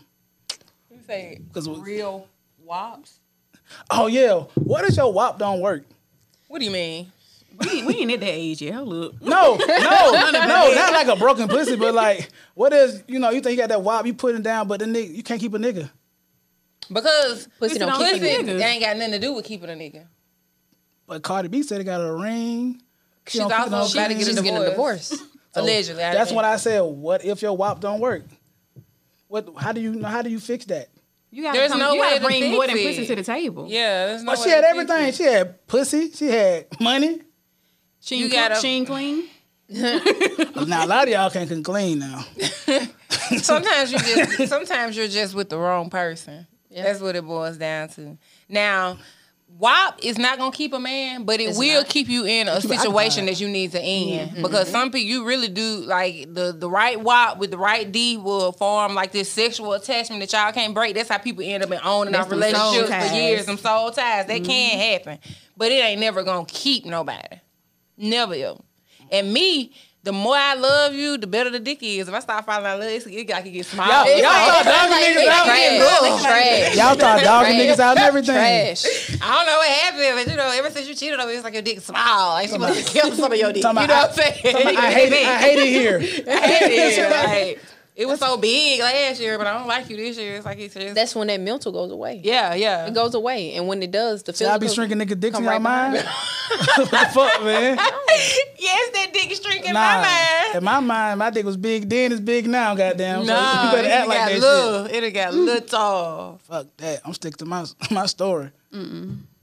You 0.90 0.98
say 1.06 1.40
'Cause 1.52 1.66
it 1.66 1.70
was- 1.70 1.80
real 1.80 2.28
WAPs. 2.64 3.18
Oh 3.90 4.06
yeah, 4.08 4.34
what 4.54 4.84
if 4.84 4.96
your 4.96 5.12
WAP 5.12 5.38
don't 5.38 5.60
work? 5.60 5.84
What 6.48 6.58
do 6.58 6.64
you 6.64 6.70
mean? 6.70 7.12
we, 7.58 7.84
we 7.84 7.96
ain't 7.96 8.10
at 8.12 8.20
that 8.20 8.26
age 8.30 8.62
yet. 8.62 8.74
Hold 8.74 8.92
up. 9.14 9.22
No, 9.22 9.54
no, 9.68 10.30
no, 10.30 10.72
not 10.74 10.92
like 10.92 11.06
a 11.08 11.16
broken 11.16 11.46
pussy, 11.48 11.76
but 11.76 11.94
like, 11.94 12.28
what 12.54 12.72
is 12.72 13.02
you 13.06 13.18
know? 13.18 13.30
You 13.30 13.40
think 13.40 13.52
you 13.56 13.62
got 13.62 13.68
that 13.68 13.82
WAP, 13.82 14.06
you 14.06 14.14
putting 14.14 14.42
down, 14.42 14.66
but 14.68 14.80
the 14.80 14.86
nigga, 14.86 15.14
you 15.14 15.22
can't 15.22 15.40
keep 15.40 15.54
a 15.54 15.58
nigga. 15.58 15.90
Because 16.92 17.48
Pussy 17.58 17.78
don't 17.78 17.88
don't 17.88 17.98
keep 17.98 18.20
pussy 18.22 18.32
you. 18.32 18.38
niggas. 18.42 18.60
ain't 18.62 18.82
got 18.82 18.96
nothing 18.96 19.12
to 19.12 19.18
do 19.18 19.32
with 19.34 19.44
keeping 19.44 19.70
a 19.70 19.74
nigga. 19.74 20.06
But 21.06 21.22
Cardi 21.22 21.48
B 21.48 21.62
said 21.62 21.80
it 21.80 21.84
got 21.84 22.00
a 22.00 22.12
ring. 22.12 22.80
She 23.26 23.38
She's 23.38 23.40
don't 23.40 23.50
keep 23.50 23.58
also 23.58 23.70
no 23.70 23.76
about 24.02 24.08
to 24.08 24.14
get 24.14 24.26
She's 24.26 24.38
a 24.38 24.42
getting 24.42 24.60
a 24.62 24.70
divorce. 24.70 25.10
divorce. 25.10 25.30
Allegedly. 25.54 26.02
I 26.04 26.14
That's 26.14 26.30
think. 26.30 26.36
what 26.36 26.44
I 26.44 26.56
said. 26.56 26.80
What 26.80 27.24
if 27.24 27.42
your 27.42 27.56
WAP 27.56 27.80
don't 27.80 28.00
work? 28.00 28.22
What? 29.28 29.48
How 29.58 29.72
do 29.72 29.80
you 29.80 29.94
know? 29.94 30.08
How 30.08 30.22
do 30.22 30.30
you 30.30 30.40
fix 30.40 30.64
that? 30.66 30.88
You 31.32 31.44
gotta, 31.44 31.58
There's 31.58 31.70
come, 31.70 31.78
no 31.80 31.92
you 31.92 32.00
way 32.00 32.08
gotta 32.08 32.20
to 32.20 32.26
bring 32.26 32.50
more 32.52 32.66
than 32.66 32.76
fix 32.76 32.88
pussy 32.88 33.02
it. 33.02 33.06
to 33.08 33.14
the 33.16 33.22
table. 33.22 33.66
Yeah, 33.68 34.06
there's 34.06 34.22
no 34.24 34.32
But 34.32 34.38
way 34.40 34.44
she 34.44 34.50
had 34.50 34.60
to 34.62 34.66
everything. 34.68 35.12
She 35.12 35.22
had 35.24 35.66
pussy. 35.68 36.10
She 36.10 36.26
had 36.26 36.66
money. 36.80 37.20
She 38.00 38.16
You 38.16 38.24
ain't 38.24 38.32
gotta- 38.32 38.54
cook, 38.54 38.62
she 38.62 38.68
ain't 38.68 38.86
clean. 38.88 39.24
Now 40.66 40.84
a 40.84 40.86
lot 40.86 41.04
of 41.04 41.08
y'all 41.10 41.30
can't 41.30 41.48
can 41.48 41.62
clean 41.62 42.00
now. 42.00 42.24
sometimes 43.38 43.92
you 43.92 43.98
just 43.98 44.48
sometimes 44.48 44.96
you're 44.96 45.06
just 45.08 45.34
with 45.34 45.48
the 45.48 45.58
wrong 45.58 45.90
person. 45.90 46.46
That's 46.74 47.00
what 47.00 47.16
it 47.16 47.24
boils 47.24 47.56
down 47.56 47.88
to. 47.90 48.16
Now, 48.48 48.98
WAP 49.58 50.04
is 50.04 50.16
not 50.16 50.38
gonna 50.38 50.52
keep 50.52 50.72
a 50.72 50.78
man, 50.78 51.24
but 51.24 51.40
it 51.40 51.50
It's 51.50 51.58
will 51.58 51.80
not. 51.80 51.88
keep 51.88 52.08
you 52.08 52.24
in 52.24 52.46
a 52.46 52.60
situation 52.60 53.26
that 53.26 53.40
you 53.40 53.48
need 53.48 53.72
to 53.72 53.80
end. 53.80 54.30
Mm-hmm. 54.30 54.42
Because 54.42 54.66
mm-hmm. 54.66 54.72
some 54.72 54.90
people 54.90 55.08
you 55.08 55.24
really 55.24 55.48
do 55.48 55.82
like 55.86 56.32
the 56.32 56.52
the 56.52 56.70
right 56.70 57.00
WAP 57.00 57.38
with 57.38 57.50
the 57.50 57.58
right 57.58 57.90
D 57.90 58.16
will 58.16 58.52
form 58.52 58.94
like 58.94 59.10
this 59.10 59.30
sexual 59.30 59.72
attachment 59.72 60.20
that 60.20 60.32
y'all 60.32 60.52
can't 60.52 60.72
break. 60.72 60.94
That's 60.94 61.08
how 61.08 61.18
people 61.18 61.42
end 61.44 61.64
up 61.64 61.70
in 61.72 61.80
owning 61.82 62.12
That's 62.12 62.26
off 62.26 62.30
relationships 62.30 62.88
for 62.88 63.14
years. 63.14 63.44
Some 63.46 63.58
soul 63.58 63.90
ties 63.90 64.26
that 64.26 64.44
can 64.44 64.44
mm-hmm. 64.44 64.80
happen, 64.80 65.18
but 65.56 65.72
it 65.72 65.84
ain't 65.84 66.00
never 66.00 66.22
gonna 66.22 66.46
keep 66.46 66.84
nobody. 66.84 67.40
Never 67.96 68.34
ever. 68.34 68.60
And 69.10 69.32
me, 69.32 69.72
the 70.02 70.12
more 70.12 70.34
I 70.36 70.54
love 70.54 70.94
you, 70.94 71.18
the 71.18 71.26
better 71.26 71.50
the 71.50 71.60
dick 71.60 71.82
is. 71.82 72.08
If 72.08 72.14
I 72.14 72.20
start 72.20 72.46
falling 72.46 72.64
in 72.72 72.80
love, 72.80 72.88
it's, 72.88 73.06
it 73.06 73.24
got 73.24 73.44
to 73.44 73.50
get 73.50 73.66
small. 73.66 73.86
Y'all- 73.86 74.06
y'all 74.06 74.06
it's 74.16 74.64
dogging 74.64 74.90
like- 74.90 75.04
niggas 75.04 75.28
out. 75.28 75.44
Trash. 75.44 76.22
Trash. 76.22 76.76
Y'all 76.76 76.94
start 76.94 77.22
dogging 77.22 77.54
niggas 77.58 77.78
out 77.78 77.96
and 77.98 78.06
everything. 78.06 78.34
Trash. 78.34 78.84
I 79.20 79.34
don't 79.34 79.46
know 79.46 79.56
what 79.58 79.68
happened, 79.68 80.24
but 80.24 80.30
you 80.30 80.36
know, 80.38 80.50
ever 80.58 80.70
since 80.70 80.88
you 80.88 80.94
cheated 80.94 81.20
on 81.20 81.28
me, 81.28 81.34
it's 81.34 81.44
like 81.44 81.52
your 81.52 81.62
dick 81.62 81.80
small. 81.80 82.30
Like 82.34 82.48
she 82.48 82.56
must 82.58 82.80
have 82.80 82.86
killed 82.88 83.14
some 83.14 83.30
of 83.30 83.38
your 83.38 83.52
dick. 83.52 83.62
You 83.62 83.72
know 83.72 83.80
what 83.82 83.90
I'm 83.90 84.12
saying? 84.14 84.76
I 84.76 84.90
hate 84.90 85.12
it. 85.12 85.26
I 85.26 85.38
hate 85.38 85.58
it 85.58 85.66
here. 85.68 85.98
I 86.28 86.46
hate 86.46 86.98
it. 86.98 87.10
Like, 87.60 87.60
it 88.00 88.06
was 88.08 88.18
so 88.18 88.36
big 88.38 88.80
last 88.80 89.20
year, 89.20 89.36
but 89.36 89.46
I 89.46 89.58
don't 89.58 89.68
like 89.68 89.90
you 89.90 89.96
this 89.96 90.16
year. 90.16 90.36
It's 90.36 90.46
like 90.46 90.58
it's 90.58 90.74
just 90.74 90.94
That's 90.94 91.14
when 91.14 91.26
that 91.28 91.38
mental 91.40 91.70
goes 91.70 91.90
away. 91.92 92.20
yeah, 92.24 92.54
yeah. 92.54 92.86
It 92.86 92.94
goes 92.94 93.14
away, 93.14 93.54
and 93.54 93.68
when 93.68 93.82
it 93.82 93.90
does, 93.90 94.22
the 94.22 94.32
See, 94.32 94.46
I 94.46 94.56
be 94.58 94.66
physical 94.66 94.86
shrinking 94.88 95.06
nigga 95.06 95.20
dicks 95.20 95.38
in 95.38 95.44
come 95.44 95.44
y'all 95.44 95.52
right 95.52 95.60
mind. 95.62 95.92
behind 95.94 96.08
what 96.78 96.90
the 96.90 96.96
fuck, 97.12 97.42
man? 97.44 97.76
yes, 98.58 98.90
that 98.94 99.10
dick 99.12 99.30
is 99.30 99.40
shrinking 99.40 99.72
Nah, 99.74 99.80
my 99.80 100.02
mind. 100.02 100.56
in 100.56 100.64
my 100.64 100.80
mind, 100.80 101.18
my 101.18 101.30
dick 101.30 101.44
was 101.44 101.56
big 101.56 101.88
then. 101.88 102.10
It's 102.12 102.20
big 102.20 102.46
now. 102.48 102.74
Goddamn. 102.74 103.24
So 103.26 103.32
Nah, 103.34 103.64
you 103.70 103.72
better 103.76 103.88
it 103.88 103.90
act 103.92 104.08
like 104.08 104.18
got 104.18 104.28
that 104.30 104.40
little. 104.40 104.86
shit. 104.88 105.04
It 105.04 105.10
got 105.12 105.34
little. 105.34 106.40
Fuck 106.44 106.66
that. 106.78 107.00
I'm 107.04 107.12
sticking 107.14 107.38
to 107.38 107.44
my 107.44 107.64
my 107.90 108.06
story. 108.06 108.50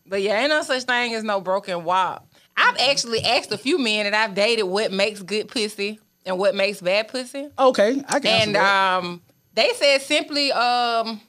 But 0.05 0.21
yeah, 0.21 0.39
ain't 0.41 0.49
no 0.49 0.61
such 0.63 0.83
thing 0.83 1.13
as 1.13 1.23
no 1.23 1.41
broken 1.41 1.83
WAP. 1.83 2.25
I've 2.55 2.77
actually 2.79 3.21
asked 3.23 3.51
a 3.51 3.57
few 3.57 3.77
men 3.77 4.05
that 4.05 4.13
I've 4.13 4.33
dated 4.35 4.65
what 4.65 4.91
makes 4.91 5.21
good 5.21 5.47
pussy 5.47 5.99
and 6.27 6.37
what 6.37 6.53
makes 6.53 6.81
bad 6.81 7.07
pussy. 7.07 7.49
Okay, 7.57 8.03
I 8.07 8.19
can. 8.19 8.41
And 8.41 8.55
that. 8.55 8.97
um, 8.97 9.21
they 9.53 9.71
said 9.73 10.01
simply, 10.01 10.51
um, 10.51 11.19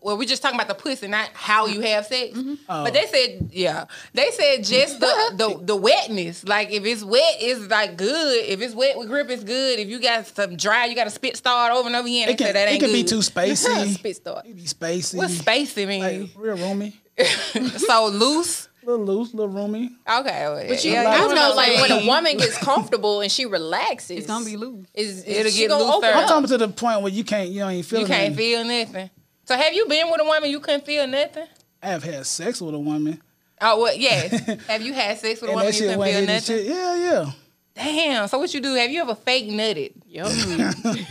well, 0.00 0.16
we're 0.16 0.28
just 0.28 0.42
talking 0.42 0.58
about 0.58 0.68
the 0.68 0.74
pussy, 0.74 1.06
not 1.06 1.30
how 1.34 1.66
you 1.66 1.80
have 1.80 2.06
sex. 2.06 2.36
Oh. 2.36 2.56
But 2.84 2.92
they 2.92 3.06
said, 3.06 3.50
yeah, 3.52 3.84
they 4.14 4.30
said 4.30 4.64
just 4.64 5.00
the, 5.00 5.32
the 5.36 5.64
the 5.64 5.76
wetness. 5.76 6.44
Like 6.46 6.70
if 6.70 6.84
it's 6.84 7.04
wet, 7.04 7.36
it's 7.40 7.68
like 7.70 7.96
good. 7.96 8.44
If 8.46 8.60
it's 8.60 8.74
wet 8.74 8.98
with 8.98 9.08
grip, 9.08 9.28
it's 9.30 9.44
good. 9.44 9.78
If 9.78 9.88
you 9.88 10.00
got 10.00 10.26
some 10.26 10.56
dry, 10.56 10.86
you 10.86 10.94
got 10.94 11.04
to 11.04 11.10
spit 11.10 11.36
start 11.36 11.72
over 11.72 11.86
and 11.86 11.96
over 11.96 12.06
again. 12.06 12.26
They 12.26 12.32
it 12.32 12.38
can, 12.38 12.52
that 12.54 12.68
it 12.68 12.72
ain't 12.72 12.82
can 12.82 12.92
be 12.92 13.04
too 13.04 13.18
spacey. 13.18 13.94
Spit 13.94 14.16
start. 14.16 14.46
it 14.46 14.56
be 14.56 14.62
spacey. 14.62 15.16
What's 15.16 15.38
spacey 15.38 15.86
mean? 15.86 16.00
Like 16.00 16.30
real 16.36 16.56
roomy, 16.56 16.96
so 17.76 18.06
loose. 18.06 18.67
Little 18.88 19.04
loose, 19.04 19.34
little 19.34 19.52
roomy. 19.52 19.90
Okay, 20.08 20.44
well, 20.48 20.64
But 20.66 20.84
you, 20.84 20.92
yeah, 20.92 21.02
like- 21.02 21.20
I 21.20 21.26
you 21.26 21.34
know, 21.34 21.52
like 21.54 21.74
when 21.80 21.92
a 22.02 22.06
woman 22.06 22.36
gets 22.36 22.56
comfortable 22.64 23.20
and 23.20 23.30
she 23.30 23.46
relaxes, 23.46 24.18
It's 24.18 24.26
gonna 24.26 24.44
be 24.44 24.56
loose. 24.56 24.86
Is, 24.94 25.24
It'll 25.26 25.50
she 25.52 25.58
get 25.60 25.68
gonna 25.68 25.84
looser. 25.84 25.96
open 25.96 26.10
I'm 26.10 26.16
up? 26.24 26.28
talking 26.28 26.48
to 26.48 26.58
the 26.58 26.68
point 26.68 27.02
where 27.02 27.12
you 27.12 27.24
can't, 27.24 27.50
you 27.50 27.60
don't 27.60 27.72
even 27.72 27.82
feel 27.84 28.00
you 28.00 28.06
can't 28.06 28.32
nothing. 28.32 28.36
feel 28.36 28.64
nothing. 28.64 29.10
So 29.44 29.56
have 29.56 29.72
you 29.74 29.86
been 29.86 30.10
with 30.10 30.20
a 30.20 30.24
woman 30.24 30.50
you 30.50 30.60
couldn't 30.60 30.84
feel 30.86 31.06
nothing? 31.06 31.46
I 31.82 31.88
have 31.88 32.02
had 32.02 32.26
sex 32.26 32.60
with 32.60 32.74
a 32.74 32.78
woman, 32.78 33.20
Oh 33.60 33.80
well, 33.82 33.94
yes. 33.94 34.30
have 34.68 34.82
you 34.82 34.92
had 34.94 35.18
sex 35.18 35.40
with 35.42 35.50
a 35.50 35.54
woman 35.54 35.72
you 35.72 35.80
couldn't 35.80 36.02
feel 36.02 36.26
nothing? 36.26 36.40
shit. 36.56 36.66
Yeah, 36.66 36.96
yeah. 36.96 37.30
Damn. 37.78 38.26
So 38.26 38.38
what 38.38 38.52
you 38.52 38.60
do? 38.60 38.74
Have 38.74 38.90
you 38.90 39.00
ever 39.00 39.14
fake 39.14 39.48
nutted? 39.48 39.92
Yup. 40.08 40.28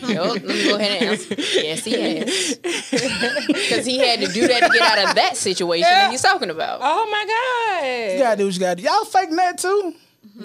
yup. 0.10 0.34
Let 0.34 0.44
me 0.44 0.64
go 0.68 0.76
ahead 0.76 1.02
and 1.02 1.12
answer. 1.12 1.36
Yes, 1.38 1.86
he 1.86 1.94
has. 1.94 2.60
Because 3.48 3.86
he 3.86 3.98
had 4.00 4.20
to 4.22 4.28
do 4.28 4.48
that 4.48 4.64
to 4.64 4.70
get 4.70 4.82
out 4.82 5.10
of 5.10 5.16
that 5.16 5.38
situation 5.38 5.90
that 5.90 6.12
he's 6.12 6.22
talking 6.22 6.50
about. 6.50 6.80
Oh 6.82 7.08
my 7.10 7.82
god. 7.82 8.14
You 8.14 8.20
gotta 8.20 8.38
do 8.38 8.46
what 8.46 8.54
you 8.54 8.60
gotta 8.60 8.76
do. 8.76 8.84
Y'all 8.84 9.06
fake 9.06 9.30
nut 9.32 9.58
too. 9.58 9.94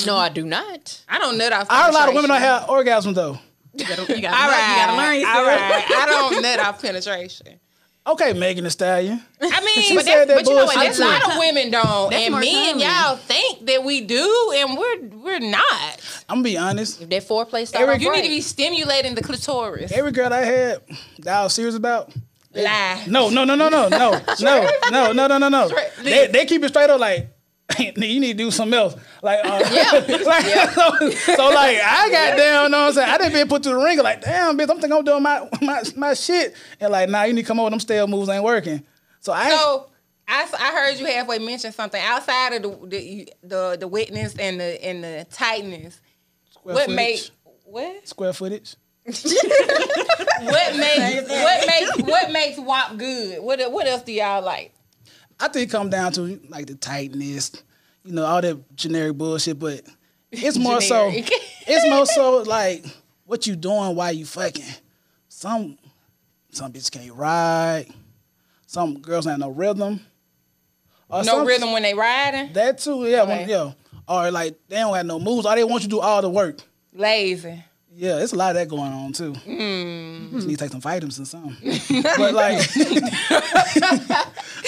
No, 0.06 0.16
I 0.16 0.28
do 0.28 0.44
not. 0.44 1.02
I 1.08 1.18
don't 1.18 1.38
nut 1.38 1.52
off. 1.52 1.66
I 1.70 1.84
heard 1.84 1.90
a 1.90 1.94
lot 1.94 2.08
of 2.08 2.14
women 2.14 2.30
don't 2.30 2.40
have 2.40 2.62
orgasms 2.64 3.14
though. 3.14 3.38
You 3.74 3.86
gotta, 3.86 4.02
you 4.14 4.20
gotta, 4.22 4.36
All 4.36 4.48
learn, 4.48 4.50
right, 4.50 5.18
you 5.18 5.24
gotta 5.24 5.42
learn. 5.42 5.58
All 5.60 5.68
right. 5.70 5.84
I 5.90 6.06
don't 6.06 6.42
nut 6.42 6.58
off 6.60 6.82
penetration. 6.82 7.58
Okay, 8.04 8.32
Megan 8.32 8.64
Thee 8.64 8.70
Stallion. 8.70 9.22
I 9.40 9.60
mean, 9.60 9.74
She 9.82 9.94
but, 9.94 10.04
said 10.04 10.26
that's, 10.26 10.28
that 10.28 10.36
but 10.38 10.46
you 10.48 10.56
know 10.56 10.64
what? 10.64 10.74
bullshit 10.74 10.98
A 10.98 11.04
lot 11.04 11.32
of 11.32 11.38
women 11.38 11.70
don't, 11.70 12.10
That's 12.10 12.24
and 12.24 12.32
more 12.32 12.40
men, 12.40 12.72
common. 12.72 12.80
y'all 12.80 13.16
think 13.16 13.66
that 13.66 13.84
we 13.84 14.00
do, 14.00 14.52
and 14.56 14.76
we're 14.76 15.00
we're 15.22 15.38
not. 15.38 16.24
I'm 16.28 16.36
gonna 16.38 16.42
be 16.42 16.58
honest. 16.58 17.00
If 17.00 17.10
that 17.10 17.22
foreplay 17.28 17.66
starts 17.66 18.02
You 18.02 18.10
right, 18.10 18.16
need 18.16 18.28
to 18.28 18.28
be 18.28 18.40
stimulating 18.40 19.14
the 19.14 19.22
clitoris. 19.22 19.92
Every 19.92 20.10
girl 20.10 20.32
I 20.32 20.40
had 20.44 20.80
that 21.20 21.36
I 21.36 21.42
was 21.44 21.52
serious 21.52 21.76
about. 21.76 22.12
Lie. 22.54 23.04
No, 23.06 23.30
no, 23.30 23.44
no, 23.44 23.54
no, 23.54 23.68
no, 23.68 23.88
no, 23.88 24.10
no, 24.40 24.68
no, 24.90 25.12
no, 25.12 25.26
no, 25.26 25.38
no, 25.38 25.48
no. 25.48 25.70
They, 26.02 26.26
they 26.26 26.44
keep 26.44 26.62
it 26.64 26.68
straight 26.68 26.90
up 26.90 27.00
like, 27.00 27.20
nigga, 27.20 27.30
you 27.78 28.20
need 28.20 28.32
to 28.32 28.34
do 28.34 28.50
something 28.50 28.78
else. 28.78 28.96
Like, 29.22 29.40
uh, 29.44 29.60
Yeah. 29.72 30.16
like 30.26 30.44
so, 30.70 31.10
so, 31.10 31.48
like, 31.48 31.78
I 31.82 32.10
got 32.10 32.36
down, 32.36 32.64
you 32.64 32.70
know 32.70 32.78
what 32.80 32.88
I'm 32.88 32.92
saying? 32.92 33.08
I 33.08 33.18
didn't 33.18 33.32
been 33.32 33.48
put 33.48 33.62
to 33.64 33.70
the 33.70 33.76
ringer, 33.76 34.02
like, 34.02 34.20
damn, 34.20 34.58
bitch, 34.58 34.70
I'm 34.70 34.78
thinking 34.78 34.92
I'm 34.92 35.04
doing 35.04 35.22
my, 35.22 35.48
my, 35.60 35.82
my 35.96 36.14
shit. 36.14 36.54
And 36.80 36.92
like, 36.92 37.08
nah, 37.08 37.22
you 37.22 37.32
need 37.32 37.42
to 37.42 37.48
come 37.48 37.60
over, 37.60 37.70
them 37.70 37.80
stale 37.80 38.06
moves 38.06 38.28
ain't 38.28 38.44
working. 38.44 38.82
So 39.20 39.32
I, 39.32 39.50
So 39.50 39.88
I 40.28 40.72
heard 40.72 40.98
you 40.98 41.06
halfway 41.06 41.38
mention 41.38 41.72
something 41.72 42.00
outside 42.02 42.54
of 42.54 42.62
the 42.62 42.86
the 42.88 43.32
the, 43.42 43.76
the 43.80 43.88
witness 43.88 44.36
and 44.36 44.60
the 44.60 44.84
and 44.84 45.04
the 45.04 45.26
tightness. 45.30 46.00
square 46.50 46.74
What 46.74 46.84
footage, 46.86 46.96
make 46.96 47.30
what 47.64 48.08
square 48.08 48.32
footage. 48.32 48.76
what 49.04 50.76
makes 50.76 51.28
what 51.28 51.66
makes 51.66 52.02
what 52.02 52.30
makes 52.30 52.58
WAP 52.58 52.96
good? 52.96 53.42
What 53.42 53.72
what 53.72 53.86
else 53.86 54.02
do 54.02 54.12
y'all 54.12 54.42
like? 54.42 54.72
I 55.42 55.48
think 55.48 55.68
it 55.68 55.72
come 55.72 55.90
down 55.90 56.12
to 56.12 56.40
like 56.48 56.66
the 56.66 56.76
tightness, 56.76 57.50
you 58.04 58.12
know, 58.12 58.24
all 58.24 58.40
that 58.40 58.76
generic 58.76 59.16
bullshit, 59.18 59.58
but 59.58 59.80
it's 60.30 60.56
more 60.56 60.80
so 60.80 61.10
it's 61.12 61.88
more 61.90 62.06
so 62.06 62.38
like 62.42 62.84
what 63.26 63.46
you 63.46 63.56
doing 63.56 63.96
while 63.96 64.12
you 64.12 64.24
fucking. 64.24 64.64
Some 65.28 65.78
some 66.50 66.72
bitches 66.72 66.90
can't 66.92 67.12
ride. 67.12 67.86
Some 68.66 69.00
girls 69.00 69.26
ain't 69.26 69.40
no 69.40 69.50
rhythm. 69.50 70.00
Or 71.08 71.18
No 71.24 71.38
some- 71.38 71.46
rhythm 71.46 71.72
when 71.72 71.82
they 71.82 71.94
riding. 71.94 72.52
That 72.52 72.78
too, 72.78 73.04
yeah, 73.06 73.24
when, 73.24 73.48
yeah. 73.48 73.72
Or 74.08 74.30
like 74.30 74.56
they 74.68 74.76
don't 74.76 74.94
have 74.94 75.06
no 75.06 75.18
moves. 75.18 75.44
Or 75.44 75.54
they 75.56 75.64
want 75.64 75.82
you 75.82 75.88
to 75.88 75.96
do 75.96 76.00
all 76.00 76.22
the 76.22 76.30
work. 76.30 76.60
Lazy. 76.94 77.64
Yeah, 77.94 78.20
it's 78.22 78.32
a 78.32 78.36
lot 78.36 78.50
of 78.50 78.56
that 78.56 78.68
going 78.68 78.92
on 78.92 79.12
too. 79.12 79.32
Just 79.34 80.46
need 80.46 80.56
to 80.58 80.64
take 80.64 80.70
some 80.72 80.80
vitamins 80.80 81.18
and 81.18 81.28
something. 81.28 81.54
but 82.16 82.32
like, 82.34 82.58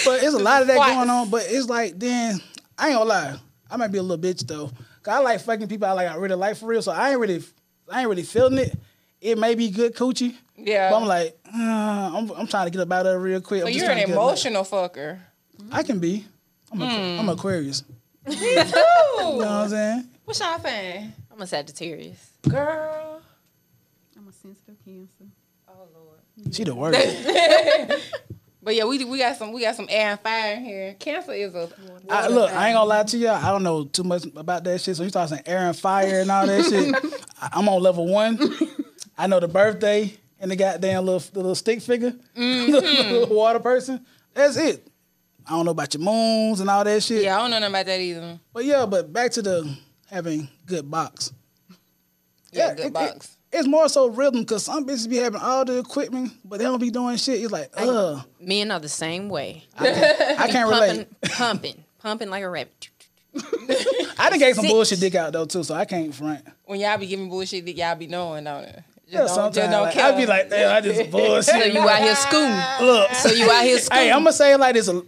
but 0.05 0.23
it's 0.23 0.33
a 0.33 0.39
lot 0.39 0.61
of 0.61 0.67
that 0.67 0.75
Twice. 0.75 0.93
going 0.95 1.09
on. 1.09 1.29
But 1.29 1.45
it's 1.47 1.67
like, 1.67 1.97
then 1.97 2.39
I 2.77 2.89
ain't 2.89 2.97
gonna 2.97 3.09
lie, 3.09 3.35
I 3.69 3.77
might 3.77 3.87
be 3.91 3.97
a 3.97 4.03
little 4.03 4.21
bitch 4.23 4.45
though. 4.47 4.67
Cause 5.01 5.13
I 5.15 5.19
like 5.19 5.41
fucking 5.41 5.67
people 5.67 5.87
I 5.87 5.91
like 5.91 6.07
I 6.07 6.15
really 6.15 6.35
like 6.35 6.57
for 6.57 6.67
real. 6.67 6.81
So 6.81 6.91
I 6.91 7.11
ain't 7.11 7.19
really, 7.19 7.43
I 7.89 8.01
ain't 8.01 8.09
really 8.09 8.23
feeling 8.23 8.57
it. 8.59 8.77
It 9.21 9.37
may 9.37 9.55
be 9.55 9.69
good 9.69 9.95
coochie. 9.95 10.35
Yeah. 10.57 10.89
But 10.91 10.97
I'm 10.97 11.07
like, 11.07 11.37
uh, 11.47 12.11
I'm, 12.17 12.29
I'm 12.31 12.47
trying 12.47 12.65
to 12.65 12.71
get 12.71 12.81
up 12.81 12.91
out 12.91 12.99
of 12.99 13.05
there 13.13 13.19
real 13.19 13.41
quick. 13.41 13.61
So 13.61 13.67
I'm 13.67 13.73
just 13.73 13.83
you're 13.83 13.91
an 13.91 13.97
trying 13.97 14.07
to 14.07 14.11
get 14.13 14.17
up- 14.17 14.23
emotional 14.23 14.63
fucker. 14.63 15.19
I 15.71 15.83
can 15.83 15.99
be. 15.99 16.25
I'm, 16.71 16.81
a, 16.81 16.89
Hmm. 16.89 17.19
I'm 17.21 17.29
Aquarius. 17.29 17.83
Ooh. 18.27 18.33
You 18.33 18.55
know 18.55 19.35
what 19.37 19.47
I'm 19.47 19.69
saying? 19.69 20.09
What's 20.25 20.39
y'all 20.39 20.59
saying? 20.59 21.13
I'm 21.31 21.41
a 21.41 21.47
Sagittarius. 21.47 22.29
Girl. 22.47 23.04
I'm 24.87 24.93
a 24.93 25.07
sensitive 25.07 25.09
cancer. 25.19 25.31
Oh 25.67 25.87
Lord. 25.93 26.53
She 26.55 26.63
the 26.63 26.75
worst. 26.75 28.11
But 28.61 28.73
yeah, 28.73 28.85
we 28.85 29.05
we 29.05 29.19
got 29.19 29.37
some 29.37 29.51
we 29.53 29.61
got 29.61 29.75
some 29.75 29.85
air 29.91 30.09
and 30.09 30.19
fire 30.19 30.55
in 30.55 30.65
here. 30.65 30.95
Cancer 30.95 31.33
is 31.33 31.53
a 31.53 31.69
I, 32.09 32.29
look, 32.29 32.51
I 32.51 32.69
ain't 32.69 32.75
gonna 32.75 32.89
lie 32.89 33.03
to 33.03 33.15
y'all. 33.15 33.35
I 33.35 33.51
don't 33.51 33.61
know 33.61 33.83
too 33.83 34.03
much 34.03 34.25
about 34.35 34.63
that 34.63 34.81
shit. 34.81 34.95
So 34.95 35.03
you 35.03 35.09
start 35.09 35.29
saying 35.29 35.43
air 35.45 35.67
and 35.67 35.77
fire 35.77 36.21
and 36.21 36.31
all 36.31 36.47
that 36.47 36.65
shit. 36.69 36.95
I- 37.39 37.49
I'm 37.53 37.69
on 37.69 37.79
level 37.83 38.07
one. 38.07 38.39
I 39.15 39.27
know 39.27 39.39
the 39.39 39.47
birthday 39.47 40.17
and 40.39 40.49
the 40.49 40.55
goddamn 40.55 41.05
little 41.05 41.19
the 41.19 41.39
little 41.41 41.53
stick 41.53 41.79
figure, 41.79 42.11
Mm-hmm. 42.35 42.71
the 42.71 42.81
little 43.19 43.35
water 43.35 43.59
person. 43.59 44.03
That's 44.33 44.57
it. 44.57 44.87
I 45.45 45.51
don't 45.51 45.65
know 45.65 45.71
about 45.71 45.93
your 45.93 46.01
moons 46.01 46.59
and 46.59 46.67
all 46.67 46.83
that 46.83 47.03
shit. 47.03 47.21
Yeah, 47.23 47.35
I 47.37 47.41
don't 47.41 47.51
know 47.51 47.59
nothing 47.59 47.71
about 47.75 47.85
that 47.85 47.99
either. 47.99 48.39
But 48.51 48.65
yeah, 48.65 48.87
but 48.87 49.13
back 49.13 49.29
to 49.33 49.43
the 49.43 49.77
having 50.09 50.49
good 50.65 50.89
box. 50.89 51.31
Yeah, 52.51 52.73
good 52.73 52.87
it- 52.87 52.93
box. 52.93 53.34
It- 53.55 53.59
it's 53.59 53.67
more 53.67 53.87
so 53.89 54.07
rhythm 54.07 54.41
because 54.41 54.63
some 54.65 54.85
bitches 54.85 55.09
be 55.09 55.17
having 55.17 55.41
all 55.41 55.63
the 55.65 55.79
equipment, 55.79 56.33
but 56.43 56.57
they 56.59 56.65
don't 56.65 56.79
be 56.79 56.89
doing 56.91 57.17
shit. 57.17 57.41
It's 57.41 57.51
like, 57.51 57.69
ugh, 57.77 58.23
Men 58.39 58.71
are 58.71 58.79
the 58.79 58.89
same 58.89 59.29
way. 59.29 59.63
I 59.77 60.47
can't 60.49 60.69
Pumping, 60.69 60.89
relate. 60.97 61.07
pumping, 61.31 61.83
pumping 61.99 62.29
like 62.29 62.43
a 62.43 62.49
rabbit. 62.49 62.89
I 64.17 64.29
done 64.29 64.39
gave 64.39 64.55
some 64.55 64.63
Six. 64.63 64.73
bullshit 64.73 64.99
dick 64.99 65.15
out 65.15 65.33
though 65.33 65.45
too, 65.45 65.63
so 65.63 65.75
I 65.75 65.85
can't 65.85 66.13
front. 66.15 66.45
when 66.65 66.79
y'all 66.79 66.97
be 66.97 67.05
giving 67.07 67.27
bullshit 67.29 67.65
that 67.65 67.73
y'all 67.75 67.95
be 67.95 68.07
knowing, 68.07 68.43
don't 68.45 68.63
it? 68.63 68.75
Just 68.75 68.85
Yeah, 69.07 69.17
don't- 69.19 69.25
just 69.27 69.35
sometimes 69.35 69.71
don't 69.71 69.81
like, 69.83 69.93
care. 69.93 70.05
I'd 70.05 70.17
be 70.17 70.25
like, 70.25 70.49
damn, 70.49 70.75
I 70.75 70.81
just 70.81 70.99
So 71.05 71.05
bullshit. 71.11 71.73
you 71.73 71.79
out 71.89 72.01
here 72.01 72.15
scooting. 72.15 72.85
Look, 72.87 73.11
So 73.15 73.29
you 73.31 73.51
out 73.51 73.63
here 73.63 73.77
scooting. 73.79 74.03
hey, 74.05 74.11
I'm 74.11 74.19
gonna 74.19 74.33
say 74.33 74.53
it 74.53 74.57
like 74.59 74.73
this: 74.73 74.87
a, 74.87 75.01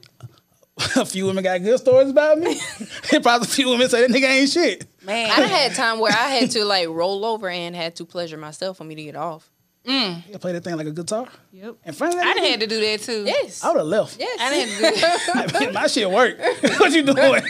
a 1.02 1.06
few 1.06 1.26
women 1.26 1.44
got 1.44 1.64
good 1.64 1.80
stories 1.80 2.10
about 2.10 2.38
me. 2.38 2.60
Probably 3.22 3.45
a 3.45 3.49
few 3.49 3.69
women 3.69 3.90
say 3.90 4.06
that 4.06 4.10
nigga 4.11 4.28
ain't 4.30 4.49
shit. 4.49 4.86
Man. 5.08 5.32
I 5.32 5.42
had 5.48 5.74
time 5.74 6.00
where 6.00 6.12
I 6.14 6.28
had 6.30 6.52
to 6.52 6.64
like 6.66 6.88
roll 6.90 7.26
over 7.26 7.50
and 7.50 7.76
had 7.76 7.96
to 7.96 8.06
pleasure 8.06 8.38
myself 8.38 8.78
for 8.78 8.84
me 8.84 8.94
to 8.96 9.04
get 9.04 9.16
off. 9.16 9.50
Mm. 9.86 10.30
You 10.30 10.38
play 10.38 10.52
that 10.52 10.66
thing 10.66 10.76
like 10.76 10.86
a 10.88 10.92
guitar 10.92 11.30
Yep. 11.54 11.76
in 11.86 11.94
front 11.94 12.14
of 12.14 12.20
that. 12.20 12.28
I 12.28 12.34
done 12.34 12.44
nigga? 12.44 12.50
had 12.52 12.60
to 12.60 12.68
do 12.68 12.82
that 12.82 13.00
too. 13.02 13.24
Yes. 13.26 13.64
I 13.64 13.70
would 13.70 13.78
have 13.78 13.88
left. 13.88 14.20
Yes. 14.20 14.38
I 14.42 14.50
done 14.50 14.60
had 14.60 14.70
to 14.70 15.56
do 15.56 15.60
that. 15.66 15.74
My 15.74 15.88
shit 15.88 16.12
work. 16.12 16.38
what 16.62 16.92
you 16.92 17.04
doing? 17.04 17.42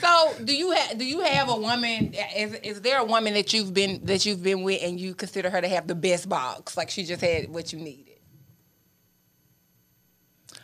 So, 0.00 0.32
do 0.42 0.56
you 0.56 0.70
have 0.70 0.96
do 0.96 1.04
you 1.04 1.20
have 1.20 1.50
a 1.50 1.56
woman? 1.56 2.14
Is, 2.34 2.54
is 2.62 2.80
there 2.80 3.00
a 3.00 3.04
woman 3.04 3.34
that 3.34 3.52
you've 3.52 3.74
been 3.74 4.00
that 4.06 4.24
you've 4.24 4.42
been 4.42 4.62
with 4.62 4.82
and 4.82 4.98
you 4.98 5.14
consider 5.14 5.50
her 5.50 5.60
to 5.60 5.68
have 5.68 5.86
the 5.86 5.94
best 5.94 6.26
box? 6.26 6.74
Like 6.76 6.88
she 6.88 7.04
just 7.04 7.20
had 7.20 7.50
what 7.50 7.70
you 7.74 7.78
needed, 7.80 8.14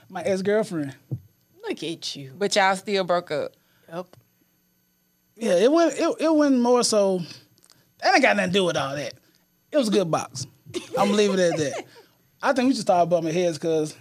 My 0.09 0.23
ex 0.23 0.41
girlfriend. 0.43 0.95
Look 1.69 1.83
at 1.83 2.17
you. 2.17 2.33
but 2.37 2.57
y'all 2.57 2.75
still 2.77 3.05
broke 3.05 3.31
up. 3.31 3.53
Yep. 3.93 4.07
Yeah, 5.41 5.55
it 5.55 5.73
went. 5.73 5.95
It, 5.99 6.17
it 6.21 6.35
went 6.35 6.59
more 6.61 6.83
so. 6.85 7.21
That 8.03 8.15
ain't 8.15 8.23
got 8.23 8.37
nothing 8.37 8.53
to 8.53 8.59
do 8.59 8.65
with 8.65 8.77
all 8.77 8.95
that. 8.95 9.15
It 9.73 9.77
was 9.77 9.89
a 9.89 9.91
good 9.91 10.11
box. 10.11 10.47
I'm 10.99 11.13
leaving 11.13 11.39
it 11.39 11.53
at 11.53 11.59
that. 11.59 11.85
I 12.43 12.53
think 12.53 12.69
we 12.69 12.75
should 12.75 12.83
start 12.83 13.09
bumping 13.09 13.33
heads 13.35 13.59
because 13.59 13.97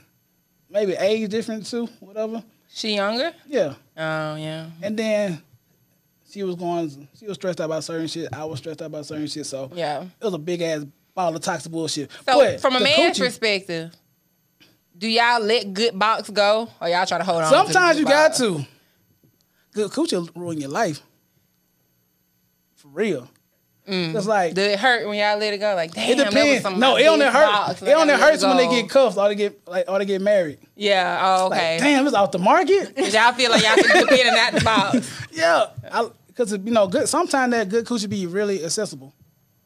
maybe 0.69 0.93
age 0.93 1.29
difference 1.29 1.71
too, 1.71 1.87
whatever. 1.99 2.43
She 2.71 2.95
younger? 2.95 3.33
Yeah. 3.47 3.73
Oh 3.97 4.35
yeah. 4.35 4.67
And 4.81 4.97
then 4.97 5.41
she 6.29 6.43
was 6.43 6.55
going, 6.55 7.07
she 7.17 7.25
was 7.25 7.35
stressed 7.35 7.59
out 7.59 7.65
about 7.65 7.83
certain 7.83 8.07
shit. 8.07 8.29
I 8.33 8.45
was 8.45 8.59
stressed 8.59 8.81
out 8.81 8.85
about 8.87 9.05
certain 9.05 9.27
shit. 9.27 9.45
So 9.45 9.71
Yeah. 9.73 10.03
it 10.03 10.23
was 10.25 10.33
a 10.33 10.37
big 10.37 10.61
ass 10.61 10.85
ball 11.15 11.35
of 11.35 11.41
toxic 11.41 11.71
bullshit. 11.71 12.11
So, 12.11 12.17
But 12.25 12.61
from 12.61 12.75
a 12.75 12.79
man's 12.79 13.17
coochie- 13.17 13.25
perspective, 13.25 13.91
do 14.97 15.07
y'all 15.07 15.41
let 15.41 15.73
good 15.73 15.97
box 15.97 16.29
go, 16.29 16.69
or 16.79 16.87
y'all 16.89 17.05
try 17.05 17.17
to 17.17 17.23
hold 17.23 17.41
on? 17.43 17.49
sometimes 17.49 17.95
to 17.95 17.99
you 18.01 18.05
good 18.05 18.11
got 18.11 18.35
to. 18.35 18.65
Good 19.73 19.91
coochie 19.91 20.29
ruin 20.35 20.59
your 20.59 20.69
life. 20.69 21.01
For 22.93 22.99
real. 22.99 23.27
It's 23.91 24.27
like 24.27 24.53
Do 24.53 24.61
it 24.61 24.77
hurt 24.77 25.07
when 25.07 25.17
y'all 25.17 25.39
let 25.39 25.51
it 25.51 25.57
go? 25.57 25.73
Like, 25.73 25.91
damn, 25.93 26.11
it 26.11 26.17
that 26.17 26.25
was 26.27 26.35
depends. 26.35 26.79
No, 26.79 26.95
it 26.97 27.07
only 27.07 27.25
best 27.25 27.35
hurt. 27.37 27.45
box, 27.45 27.79
and 27.81 27.89
It 27.89 27.93
only 27.97 28.13
hurts 28.13 28.43
when 28.43 28.57
they 28.57 28.67
get 28.67 28.87
cuffed 28.87 29.17
or 29.17 29.27
they 29.29 29.33
get 29.35 29.67
like 29.67 29.85
or 29.87 29.97
they 29.97 30.05
get 30.05 30.21
married. 30.21 30.59
Yeah. 30.75 31.19
Oh, 31.23 31.47
Like, 31.47 31.59
okay. 31.59 31.77
damn, 31.79 32.05
it's 32.05 32.15
off 32.15 32.29
the 32.31 32.37
market. 32.37 32.93
y'all 33.13 33.33
feel 33.33 33.49
like 33.49 33.63
y'all 33.63 33.75
can 33.75 34.05
dip 34.05 34.11
in 34.11 34.27
and 34.27 34.37
out 34.37 34.53
the 34.53 34.61
box. 34.61 35.27
yeah, 35.31 35.65
because 36.27 36.51
you 36.51 36.59
know, 36.71 36.85
good. 36.87 37.09
Sometimes 37.09 37.51
that 37.51 37.67
good 37.69 37.85
coochie 37.85 38.07
be 38.07 38.27
really 38.27 38.63
accessible. 38.63 39.11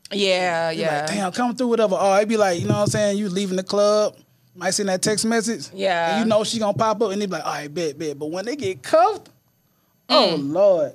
Yeah, 0.10 0.70
You 0.72 0.84
yeah. 0.84 1.00
Like, 1.02 1.08
damn, 1.08 1.32
come 1.34 1.54
through 1.56 1.68
whatever. 1.68 1.96
Or 1.96 2.22
it 2.22 2.28
be 2.30 2.38
like, 2.38 2.62
you 2.62 2.68
know 2.68 2.76
what 2.76 2.80
I'm 2.82 2.88
saying? 2.88 3.18
You 3.18 3.28
leaving 3.28 3.58
the 3.58 3.64
club, 3.64 4.16
might 4.56 4.70
send 4.70 4.88
that 4.88 5.02
text 5.02 5.26
message. 5.26 5.68
Yeah. 5.74 6.16
And 6.16 6.20
you 6.24 6.30
know 6.30 6.46
she 6.46 6.60
gonna 6.60 6.78
pop 6.78 7.02
up 7.02 7.12
and 7.12 7.22
they 7.22 7.26
be 7.26 7.32
like, 7.34 7.44
all 7.46 7.52
right, 7.52 7.74
bet, 7.74 7.98
bet. 8.00 8.18
But 8.18 8.28
when 8.28 8.46
they 8.46 8.56
get 8.56 8.82
cuffed, 8.84 9.30
oh 10.08 10.38
Mm. 10.38 10.54
Lord. 10.54 10.94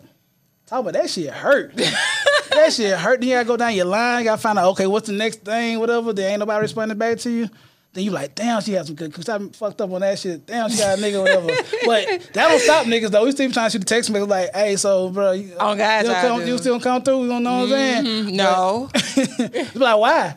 Talk 0.68 0.80
about 0.80 0.92
that 0.92 1.08
shit 1.08 1.30
hurt. 1.30 1.74
that 2.50 2.72
shit 2.74 2.94
hurt. 2.98 3.20
Then 3.20 3.28
you 3.30 3.34
gotta 3.36 3.48
go 3.48 3.56
down 3.56 3.74
your 3.74 3.86
line, 3.86 4.18
you 4.18 4.24
gotta 4.24 4.40
find 4.40 4.58
out, 4.58 4.68
okay, 4.72 4.86
what's 4.86 5.06
the 5.06 5.14
next 5.14 5.42
thing, 5.42 5.78
whatever. 5.78 6.12
There 6.12 6.28
ain't 6.28 6.40
nobody 6.40 6.60
responding 6.60 6.98
back 6.98 7.16
to 7.20 7.30
you. 7.30 7.48
Then 7.94 8.04
you 8.04 8.10
like, 8.10 8.34
damn, 8.34 8.60
she 8.60 8.72
has 8.72 8.86
some 8.86 8.94
good 8.94 9.14
coochie. 9.14 9.48
I 9.48 9.52
fucked 9.54 9.80
up 9.80 9.90
on 9.90 10.02
that 10.02 10.18
shit. 10.18 10.44
Damn, 10.44 10.68
she 10.68 10.76
got 10.76 10.98
a 10.98 11.00
nigga, 11.00 11.22
whatever. 11.22 11.46
but 11.86 12.32
that 12.34 12.48
don't 12.48 12.60
stop 12.60 12.84
niggas 12.84 13.08
though. 13.10 13.24
We 13.24 13.32
still 13.32 13.50
trying 13.50 13.68
to 13.68 13.70
shoot 13.70 13.78
the 13.78 13.86
text 13.86 14.10
message 14.10 14.28
like, 14.28 14.54
hey, 14.54 14.76
so 14.76 15.08
bro, 15.08 15.32
you, 15.32 15.54
Oh, 15.58 15.74
God, 15.74 16.04
you, 16.04 16.12
come, 16.12 16.46
you 16.46 16.58
still 16.58 16.78
come 16.80 17.00
through, 17.02 17.22
you 17.22 17.28
don't 17.28 17.42
know 17.42 17.60
what 17.60 17.72
I'm 17.72 18.04
saying? 18.04 18.36
No. 18.36 18.90
You 19.16 19.26
be 19.72 19.78
like, 19.78 19.98
why? 19.98 20.36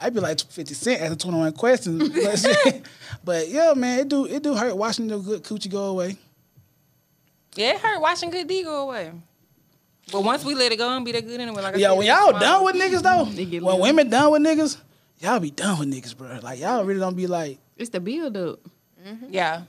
I'd 0.00 0.14
be 0.14 0.20
like 0.20 0.40
50 0.40 0.72
Cent 0.74 1.02
after 1.02 1.16
21 1.16 1.52
questions. 1.54 2.10
But, 2.10 2.82
but 3.24 3.48
yeah, 3.48 3.74
man, 3.74 3.98
it 3.98 4.08
do 4.08 4.24
it 4.26 4.42
do 4.44 4.54
hurt 4.54 4.76
watching 4.76 5.08
the 5.08 5.18
good 5.18 5.42
coochie 5.42 5.70
go 5.70 5.86
away. 5.86 6.16
Yeah, 7.56 7.74
it 7.74 7.80
hurt 7.80 8.00
watching 8.00 8.30
good 8.30 8.46
D 8.46 8.62
go 8.62 8.88
away. 8.88 9.12
But 10.12 10.22
once 10.22 10.44
we 10.44 10.54
let 10.54 10.70
it 10.70 10.76
go 10.76 10.88
and 10.94 11.04
be 11.04 11.12
that 11.12 11.26
good 11.26 11.40
anyway, 11.40 11.62
like 11.62 11.74
I 11.74 11.78
Yeah, 11.78 11.88
said, 11.88 11.98
when 11.98 12.06
y'all 12.06 12.38
done 12.38 12.64
with 12.64 12.76
niggas 12.76 13.02
though, 13.02 13.64
when 13.66 13.80
women 13.80 14.08
done 14.08 14.30
with 14.32 14.42
niggas, 14.42 14.76
y'all 15.20 15.40
be 15.40 15.50
done 15.50 15.78
with 15.80 15.88
niggas, 15.92 16.16
bro. 16.16 16.38
Like 16.42 16.60
y'all 16.60 16.84
really 16.84 17.00
don't 17.00 17.16
be 17.16 17.26
like, 17.26 17.58
It's 17.76 17.90
the 17.90 17.98
build 18.00 18.36
up. 18.36 18.60
Mm-hmm. 19.04 19.26
yeah. 19.30 19.62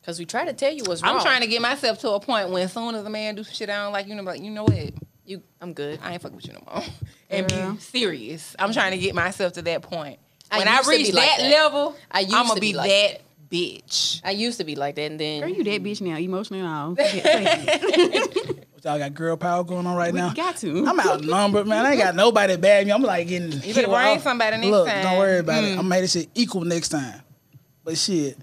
Because 0.00 0.18
we 0.18 0.24
try 0.24 0.46
to 0.46 0.54
tell 0.54 0.72
you 0.72 0.82
what's 0.86 1.02
wrong. 1.02 1.16
I'm 1.16 1.20
trying 1.22 1.42
to 1.42 1.46
get 1.46 1.60
myself 1.60 1.98
to 2.00 2.12
a 2.12 2.20
point 2.20 2.48
when 2.48 2.62
as 2.62 2.72
soon 2.72 2.94
as 2.94 3.04
a 3.04 3.10
man 3.10 3.34
do 3.34 3.44
some 3.44 3.52
shit 3.54 3.68
I 3.68 3.84
don't 3.84 3.92
like, 3.92 4.06
you 4.06 4.14
know, 4.14 4.22
like 4.22 4.40
you 4.40 4.50
know 4.50 4.64
what, 4.64 4.92
You, 5.26 5.42
I'm 5.60 5.74
good. 5.74 5.98
I 6.02 6.12
ain't 6.14 6.22
fucking 6.22 6.36
with 6.36 6.46
you 6.46 6.54
no 6.54 6.62
more, 6.72 6.82
and 7.30 7.50
Yeah. 7.50 7.72
be 7.72 7.78
serious. 7.80 8.56
I'm 8.58 8.72
trying 8.72 8.92
to 8.92 8.98
get 8.98 9.14
myself 9.14 9.52
to 9.54 9.62
that 9.62 9.82
point. 9.82 10.18
When 10.52 10.66
I, 10.66 10.78
used 10.78 10.84
to 10.84 10.96
reach 10.96 11.06
be 11.08 11.12
like 11.12 11.28
that, 11.28 11.38
that. 11.42 11.50
level, 11.50 11.96
I 12.10 12.20
used 12.20 12.34
I'm 12.34 12.44
gonna 12.46 12.54
to 12.54 12.60
be, 12.60 12.72
be 12.72 12.76
like 12.78 12.88
that 12.90 13.20
bitch. 13.50 14.20
I 14.24 14.30
used 14.30 14.58
to 14.58 14.64
be 14.64 14.76
like 14.76 14.94
that, 14.96 15.10
and 15.10 15.18
then 15.20 15.40
Girl, 15.40 15.48
you 15.50 15.64
that 15.64 15.82
bitch 15.82 16.00
now, 16.00 16.16
emotionally 16.16 16.60
and 16.64 16.68
all. 16.68 16.96
Yeah, 18.82 18.92
y'all 18.92 18.98
got 18.98 19.12
girl 19.14 19.36
power 19.36 19.62
going 19.62 19.86
on 19.86 19.94
right 19.94 20.10
we 20.12 20.18
now. 20.20 20.32
got 20.32 20.56
to. 20.56 20.86
I'm 20.86 20.98
outnumbered, 20.98 21.66
man. 21.66 21.84
I 21.84 21.90
ain't 21.92 22.00
got 22.00 22.14
nobody 22.14 22.54
bad 22.56 22.60
bag 22.62 22.86
me. 22.86 22.92
I'm 22.92 23.02
like 23.02 23.28
getting. 23.28 23.50
better 23.50 23.62
hit 23.62 23.76
with 23.76 23.84
bring 23.86 23.92
all- 24.06 24.18
somebody 24.20 24.56
next 24.56 24.68
Look, 24.70 24.88
time. 24.88 25.02
don't 25.02 25.18
worry 25.18 25.38
about 25.40 25.64
it. 25.64 25.76
Mm. 25.76 25.78
I'm 25.80 25.88
make 25.88 26.00
this 26.00 26.12
shit 26.12 26.28
equal 26.34 26.64
next 26.64 26.88
time. 26.88 27.20
But 27.84 27.98
shit, 27.98 28.38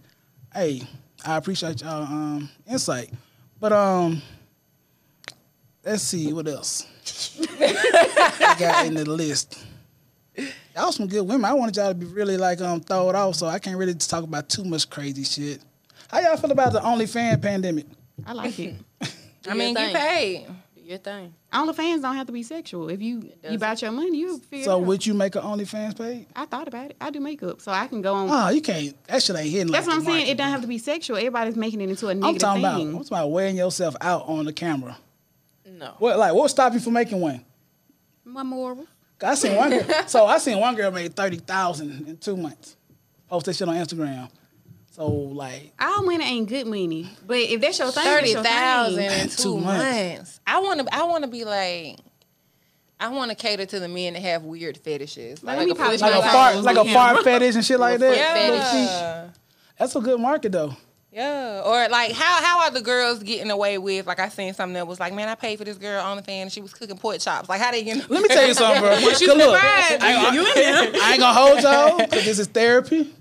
hey, 0.54 0.84
I 1.26 1.38
appreciate 1.38 1.82
y'all 1.82 2.04
um 2.04 2.50
insight. 2.70 3.10
But 3.60 3.74
um, 3.74 4.22
let's 5.84 6.04
see 6.04 6.32
what 6.34 6.48
else 6.48 6.86
I 7.60 8.56
got 8.60 8.86
in 8.86 8.94
the 8.94 9.06
list. 9.10 9.66
Y'all 10.78 10.92
some 10.92 11.08
good 11.08 11.24
women. 11.24 11.44
I 11.44 11.54
wanted 11.54 11.76
y'all 11.76 11.90
to 11.90 11.96
be 11.96 12.06
really 12.06 12.38
like 12.38 12.62
um 12.62 12.80
throw 12.82 13.10
it 13.10 13.16
off, 13.16 13.34
so 13.36 13.48
I 13.48 13.58
can't 13.58 13.78
really 13.78 13.96
just 13.96 14.12
talk 14.12 14.24
about 14.24 14.48
too 14.48 14.64
much 14.64 14.88
crazy 14.92 15.24
shit. 15.24 15.60
How 16.08 16.20
y'all 16.20 16.38
feel 16.38 16.52
about 16.52 16.72
the 16.72 16.80
OnlyFans 16.80 17.42
pandemic? 17.42 17.88
I 18.24 18.34
like 18.34 18.60
it. 18.60 18.76
I 19.50 19.56
mean, 19.56 19.70
you 19.70 19.76
thing. 19.76 19.96
paid. 19.96 20.46
do 20.76 20.82
your 20.84 21.00
thing. 21.00 21.34
OnlyFans 21.52 22.04
don't 22.04 22.16
have 22.16 22.28
to 22.28 22.32
be 22.32 22.44
sexual. 22.44 22.90
If 22.90 23.02
you 23.02 23.32
you 23.50 23.58
doesn't. 23.58 23.82
your 23.82 23.92
money, 23.92 24.18
you 24.20 24.38
figure 24.38 24.66
So 24.66 24.78
it 24.78 24.82
out. 24.82 24.88
would 24.88 25.04
you 25.04 25.16
make 25.16 25.36
an 25.36 25.42
OnlyFans 25.42 25.98
page? 25.98 26.28
I 26.36 26.46
thought 26.46 26.68
about 26.68 26.92
it. 26.92 26.98
I 27.02 27.10
do 27.10 27.22
makeup, 27.22 27.60
so 27.60 27.72
I 27.72 27.88
can 27.88 28.04
go 28.04 28.14
on. 28.14 28.30
Oh, 28.30 28.50
you 28.50 28.62
can't. 28.62 28.96
That 29.08 29.24
shit 29.24 29.36
ain't 29.36 29.50
hitting. 29.50 29.72
That's 29.72 29.88
like 29.88 29.96
what 29.96 30.00
I'm 30.02 30.06
the 30.06 30.12
saying. 30.12 30.18
It 30.18 30.26
market. 30.26 30.38
doesn't 30.38 30.52
have 30.52 30.62
to 30.62 30.68
be 30.68 30.78
sexual. 30.78 31.18
Everybody's 31.18 31.56
making 31.56 31.82
it 31.82 31.90
into 31.90 32.06
a 32.08 32.12
I'm 32.12 32.20
negative 32.20 32.42
talking 32.42 32.62
about. 32.64 32.78
thing. 32.78 32.88
I'm 32.90 32.94
talking 32.98 33.08
about 33.08 33.32
wearing 33.32 33.56
yourself 33.58 33.96
out 34.00 34.28
on 34.28 34.46
the 34.46 34.54
camera. 34.54 34.96
No. 35.66 35.96
What 35.98 36.20
like 36.20 36.36
what 36.36 36.50
stop 36.52 36.74
you 36.74 36.80
from 36.80 36.94
making 36.94 37.20
one? 37.20 37.44
What 38.26 38.44
more? 38.44 38.78
'Cause 39.20 39.44
I 39.44 39.48
seen 39.48 39.56
one 39.58 39.70
girl. 39.72 39.84
so 40.08 40.26
I 40.26 40.38
seen 40.38 40.60
one 40.60 40.76
girl 40.76 40.92
made 40.92 41.16
thirty 41.16 41.38
thousand 41.38 42.08
in 42.08 42.18
two 42.18 42.38
months. 42.38 42.76
Post 43.28 43.46
that 43.48 43.56
shit 43.56 43.68
on 43.68 43.76
Instagram. 43.76 44.30
So 44.92 45.08
like 45.08 45.74
All 45.80 46.04
money 46.04 46.24
ain't 46.24 46.50
good 46.50 46.66
money, 46.66 47.10
but 47.26 47.38
if 47.38 47.62
that's 47.62 47.78
your 47.80 47.92
thing, 47.92 48.04
Thirty 48.04 48.34
that's 48.34 48.34
your 48.34 48.44
thousand 48.44 48.98
thing. 49.10 49.22
in 49.24 49.30
Two 49.30 49.44
two 49.44 49.58
months. 49.60 49.84
months. 50.18 50.40
I 50.48 50.60
want 50.60 50.80
to. 50.88 50.96
I 50.96 51.04
want 51.04 51.24
to 51.24 51.30
be 51.30 51.44
like. 51.46 51.98
I 53.00 53.10
want 53.10 53.30
to 53.30 53.36
cater 53.36 53.64
to 53.68 53.80
the 53.80 53.88
men 53.88 54.14
that 54.14 54.24
have 54.24 54.42
weird 54.42 54.76
fetishes. 54.76 55.44
Let 55.44 55.60
me 55.64 55.72
pop 55.76 55.90
Like 55.90 56.02
a 56.02 56.20
my 56.20 56.32
fart, 56.32 56.56
like 56.64 56.78
a 56.78 56.86
fart 56.92 57.24
fetish 57.24 57.54
and 57.54 57.64
shit 57.64 57.80
like 57.80 58.00
that. 58.00 58.18
Yeah. 58.18 59.30
That's 59.78 59.96
a 59.96 60.00
good 60.02 60.20
market 60.20 60.52
though. 60.52 60.76
Yeah, 61.12 61.62
or 61.64 61.88
like 61.90 62.12
how 62.12 62.44
how 62.44 62.60
are 62.66 62.72
the 62.72 62.82
girls 62.82 63.24
getting 63.24 63.50
away 63.50 63.78
with? 63.78 64.06
Like 64.06 64.20
I 64.20 64.28
seen 64.30 64.54
something 64.54 64.74
that 64.74 64.86
was 64.88 65.00
like, 65.00 65.14
man, 65.14 65.30
I 65.30 65.36
paid 65.36 65.58
for 65.58 65.64
this 65.64 65.78
girl 65.78 66.04
on 66.04 66.18
the 66.18 66.24
fan 66.24 66.44
and 66.44 66.52
she 66.52 66.62
was 66.62 66.74
cooking 66.74 66.98
pork 66.98 67.20
chops. 67.20 67.48
Like 67.48 67.62
how 67.62 67.72
they 67.72 67.84
get? 67.84 68.10
Let 68.10 68.22
me 68.22 68.28
tell 68.28 68.46
you 68.46 68.54
something, 68.54 68.82
bro. 68.82 68.92
Cause 68.96 69.22
look, 69.22 69.40
surprised. 69.40 70.04
I, 70.04 70.36
ain't- 70.38 70.96
I 71.02 71.12
ain't 71.12 71.20
gonna 71.20 71.34
hold 71.34 71.62
y'all 71.62 71.98
because 71.98 72.26
this 72.26 72.40
is 72.40 72.48
therapy. 72.48 73.14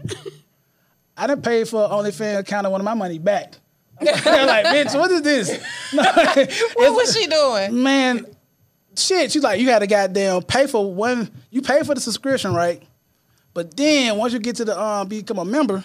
I 1.17 1.27
didn't 1.29 1.43
pay 1.45 1.65
for 1.65 1.89
OnlyFans 1.89 2.41
account 2.41 2.67
of 2.67 2.73
one 2.73 2.81
of 2.81 2.85
my 2.85 2.95
money 2.95 3.19
back. 3.19 3.55
They're 4.01 4.47
like, 4.47 4.67
bitch, 4.67 4.95
what 4.95 5.11
is 5.11 5.23
this? 5.23 5.49
What 5.95 6.93
was 6.95 7.17
she 7.17 7.27
doing? 7.29 7.83
man, 7.83 8.27
shit. 8.97 9.33
She's 9.33 9.43
like, 9.43 9.59
you 9.61 9.67
got 9.67 9.79
to 9.79 9.87
goddamn 9.87 10.43
pay 10.43 10.67
for 10.67 10.93
one. 10.93 11.31
You 11.51 11.63
pay 11.63 11.83
for 11.83 11.95
the 11.95 12.01
subscription, 12.03 12.53
right? 12.53 12.83
But 13.55 13.75
then 13.75 14.19
once 14.19 14.35
you 14.35 14.39
get 14.39 14.57
to 14.57 14.67
the 14.67 14.79
um 14.79 15.09
become 15.09 15.39
a 15.39 15.45
member, 15.47 15.83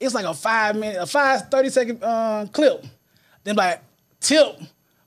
it's 0.00 0.14
like 0.14 0.24
a 0.26 0.34
five 0.34 0.76
minute, 0.76 1.00
a 1.00 1.06
five 1.06 1.48
30 1.50 1.68
second 1.70 2.04
um 2.04 2.48
clip. 2.48 2.84
Then 3.44 3.56
like 3.56 3.82
tip 4.20 4.58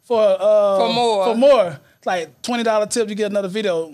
for 0.03 0.21
uh 0.39 0.77
For 0.79 0.93
more. 0.93 1.25
for 1.25 1.35
more. 1.35 1.79
It's 1.97 2.05
like 2.05 2.41
twenty 2.41 2.63
dollar 2.63 2.85
tip. 2.87 3.09
You 3.09 3.15
get 3.15 3.29
another 3.31 3.47
video. 3.49 3.91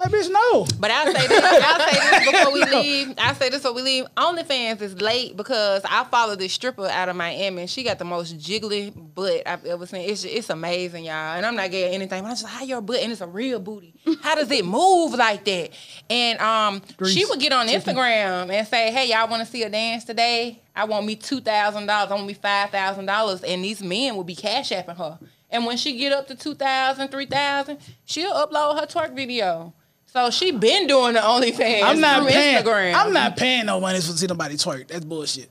Like 0.00 0.12
bitch, 0.12 0.30
no. 0.30 0.64
But 0.78 0.92
I'll 0.92 1.12
say 1.12 1.26
this. 1.26 1.42
I'll 1.42 1.80
say 1.90 2.20
this 2.20 2.30
before 2.30 2.52
we 2.52 2.64
leave. 2.64 3.14
I'll 3.18 3.34
say 3.34 3.48
this 3.48 3.62
before 3.62 3.74
we 3.74 3.82
leave. 3.82 4.04
OnlyFans 4.16 4.80
is 4.80 5.00
late 5.00 5.36
because 5.36 5.82
I 5.84 6.04
follow 6.04 6.36
this 6.36 6.52
stripper 6.52 6.86
out 6.86 7.08
of 7.08 7.16
Miami. 7.16 7.62
and 7.62 7.70
She 7.70 7.82
got 7.82 7.98
the 7.98 8.04
most 8.04 8.38
jiggly 8.38 8.92
butt 9.14 9.42
I've 9.44 9.64
ever 9.64 9.86
seen. 9.86 10.08
It's 10.08 10.22
it's 10.24 10.50
amazing, 10.50 11.04
y'all. 11.04 11.36
And 11.36 11.44
I'm 11.44 11.56
not 11.56 11.72
getting 11.72 11.94
anything. 11.94 12.22
But 12.22 12.28
I'm 12.28 12.34
just 12.36 12.46
how 12.46 12.62
your 12.62 12.80
butt 12.80 13.00
and 13.02 13.10
it's 13.10 13.20
a 13.20 13.26
real 13.26 13.58
booty. 13.58 13.92
How 14.22 14.36
does 14.36 14.50
it 14.52 14.64
move 14.64 15.14
like 15.14 15.44
that? 15.46 15.70
And 16.08 16.38
um, 16.38 16.82
she 17.04 17.24
would 17.24 17.40
get 17.40 17.52
on 17.52 17.66
Instagram 17.66 18.50
and 18.52 18.68
say, 18.68 18.92
"Hey, 18.92 19.10
y'all 19.10 19.28
want 19.28 19.44
to 19.44 19.50
see 19.50 19.64
a 19.64 19.68
dance 19.68 20.04
today? 20.04 20.62
I 20.76 20.84
want 20.84 21.06
me 21.06 21.16
two 21.16 21.40
thousand 21.40 21.86
dollars. 21.86 22.12
I 22.12 22.14
want 22.14 22.26
me 22.28 22.34
five 22.34 22.70
thousand 22.70 23.06
dollars." 23.06 23.42
And 23.42 23.64
these 23.64 23.82
men 23.82 24.14
will 24.14 24.22
be 24.24 24.36
cash 24.36 24.70
apping 24.70 24.96
her. 24.96 25.18
And 25.50 25.64
when 25.66 25.76
she 25.78 25.96
get 25.96 26.12
up 26.12 26.26
to 26.28 26.34
2,000, 26.34 27.08
3,000, 27.08 27.78
she'll 28.04 28.34
upload 28.34 28.78
her 28.78 28.86
twerk 28.86 29.16
video. 29.16 29.72
So 30.12 30.30
she 30.30 30.50
been 30.52 30.86
doing 30.86 31.14
the 31.14 31.20
OnlyFans 31.20 31.82
I'm 31.82 32.00
not 32.00 32.22
through 32.22 32.32
paying. 32.32 32.64
Instagram. 32.64 32.94
I'm 32.94 33.12
not 33.12 33.36
paying 33.36 33.66
no 33.66 33.80
money 33.80 33.98
to 33.98 34.02
see 34.02 34.26
nobody 34.26 34.54
twerk. 34.56 34.88
That's 34.88 35.04
bullshit. 35.04 35.50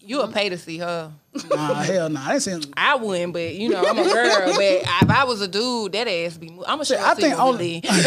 You 0.00 0.18
would 0.18 0.32
pay 0.32 0.48
to 0.48 0.56
see 0.56 0.78
her. 0.78 1.12
Nah, 1.50 1.74
hell 1.74 2.08
nah. 2.08 2.28
I 2.28 2.34
ain't 2.34 2.42
seen. 2.42 2.60
I 2.76 2.96
wouldn't, 2.96 3.32
but 3.34 3.54
you 3.54 3.68
know, 3.68 3.84
I'm 3.84 3.98
a 3.98 4.04
girl. 4.04 4.52
but 4.56 4.62
if 4.62 5.10
I 5.10 5.24
was 5.24 5.42
a 5.42 5.48
dude, 5.48 5.92
that 5.92 6.08
ass 6.08 6.38
be. 6.38 6.48
mo- 6.48 6.62
I'm 6.66 6.76
gonna 6.76 6.84
show 6.86 6.96
I 6.96 7.10
I 7.10 7.14
think 7.14 7.28
think 7.34 7.38
only- 7.38 7.82
only. 7.86 7.98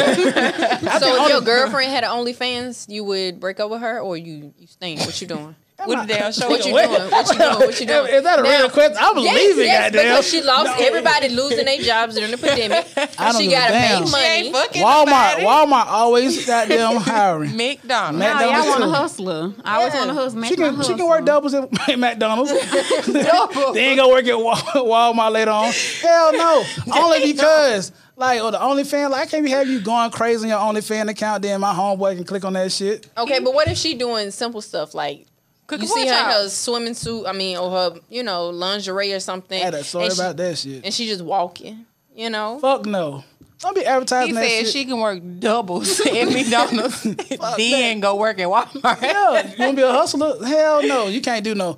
So 0.99 1.23
if 1.25 1.29
your 1.29 1.41
girlfriend 1.45 1.91
had 1.91 2.03
an 2.03 2.09
OnlyFans, 2.09 2.89
you 2.89 3.03
would 3.03 3.39
break 3.39 3.59
up 3.59 3.69
with 3.69 3.81
her, 3.81 3.99
or 3.99 4.17
you 4.17 4.51
you 4.57 4.65
staying? 4.67 4.99
What 4.99 5.21
you 5.21 5.27
doing? 5.27 5.55
With 5.87 6.07
the 6.07 6.13
damn 6.13 6.31
show. 6.31 6.47
What 6.49 6.65
you 6.65 6.71
doing? 6.71 6.89
What 7.11 7.29
you 7.31 7.37
doing? 7.39 7.55
What 7.59 7.79
you 7.79 7.85
doing? 7.87 8.13
Is 8.13 8.23
that 8.23 8.39
a 8.39 8.43
Now- 8.43 8.49
real 8.59 8.69
question? 8.69 8.97
I'm 8.99 9.17
Yes, 9.17 9.35
leaving, 9.35 9.65
yes, 9.65 9.83
goddamn. 9.91 10.03
because 10.15 10.29
she 10.29 10.41
lost 10.41 10.71
everybody 10.81 11.29
losing 11.29 11.65
their 11.65 11.77
jobs 11.81 12.15
during 12.15 12.31
the 12.31 12.37
pandemic. 12.37 12.87
I 13.19 13.31
don't 13.31 13.41
she 13.41 13.47
give 13.47 13.57
a 13.57 13.61
gotta 13.61 13.73
damn. 13.73 14.01
make 14.01 14.09
She 14.09 14.17
ain't 14.17 14.51
money. 14.51 14.51
fucking 14.53 14.83
Walmart, 14.83 15.05
nobody. 15.39 15.43
Walmart 15.43 15.85
always 15.87 16.45
goddamn 16.45 16.95
hiring. 16.97 17.55
McDonald's. 17.57 18.19
Mac- 18.19 18.33
Nah, 18.35 18.41
y'all 18.41 18.67
want 18.67 18.83
a 18.83 18.85
too. 18.85 18.91
hustler. 18.91 19.53
I 19.65 19.77
always 19.77 19.93
Yeah. 19.93 19.99
want 19.99 20.11
a 20.11 20.13
hustler. 20.13 20.43
She 20.45 20.55
can, 20.55 20.81
she 20.83 20.93
can 20.95 21.07
work 21.07 21.25
doubles 21.25 21.53
at 21.53 21.97
McDonald's. 21.97 22.51
they 22.51 23.85
ain't 23.87 23.97
gonna 23.97 24.09
work 24.09 24.25
at 24.25 24.35
Walmart 24.75 25.31
later 25.31 25.51
on. 25.51 25.71
Hell 26.01 26.33
no. 26.33 26.63
Only 26.95 27.31
because, 27.31 27.91
like, 28.15 28.41
or 28.41 28.51
the 28.51 28.57
OnlyFans, 28.59 29.09
like, 29.09 29.27
I 29.27 29.31
can't 29.31 29.43
be 29.43 29.51
having 29.51 29.73
you 29.73 29.81
going 29.81 30.11
crazy 30.11 30.49
on 30.51 30.75
your 30.75 30.81
OnlyFans 30.81 31.09
account, 31.09 31.41
then 31.43 31.59
my 31.61 31.73
homeboy 31.73 32.15
can 32.15 32.23
click 32.23 32.45
on 32.45 32.53
that 32.53 32.71
shit. 32.71 33.07
Okay, 33.17 33.39
but 33.39 33.53
what 33.53 33.67
if 33.67 33.77
she 33.77 33.93
doing 33.95 34.31
simple 34.31 34.61
stuff 34.61 34.93
like 34.93 35.25
Cooking 35.71 35.87
you 35.87 35.87
see 35.87 36.03
pork 36.03 36.15
her 36.15 36.19
in 36.19 36.43
her 36.43 36.49
swimming 36.49 36.93
suit? 36.93 37.25
I 37.25 37.31
mean, 37.31 37.57
or 37.57 37.71
her 37.71 37.93
you 38.09 38.23
know 38.23 38.49
lingerie 38.49 39.13
or 39.13 39.19
something. 39.19 39.61
I 39.61 39.65
had 39.65 39.73
a 39.73 39.83
story 39.83 40.05
and 40.05 40.13
she- 40.13 40.21
about 40.21 40.37
that 40.37 40.57
shit. 40.57 40.83
And 40.85 40.93
she 40.93 41.07
just 41.07 41.23
walking. 41.23 41.85
You 42.13 42.29
know. 42.29 42.59
Fuck 42.59 42.85
no. 42.85 43.23
Don't 43.59 43.75
be 43.75 43.81
He 43.81 43.85
advertising 43.87 44.35
that 44.35 44.43
said 44.43 44.63
shit. 44.65 44.67
she 44.67 44.85
can 44.85 44.99
work 44.99 45.21
doubles 45.39 45.99
at 46.05 46.11
McDonald's, 46.29 47.03
then 47.57 47.99
go 47.99 48.15
work 48.15 48.39
at 48.39 48.47
Walmart. 48.47 49.01
Yeah, 49.01 49.47
you 49.51 49.55
wanna 49.59 49.73
be 49.75 49.81
a 49.83 49.91
hustler? 49.91 50.43
Hell 50.45 50.81
no, 50.85 51.07
you 51.07 51.21
can't 51.21 51.43
do 51.43 51.53
no. 51.55 51.77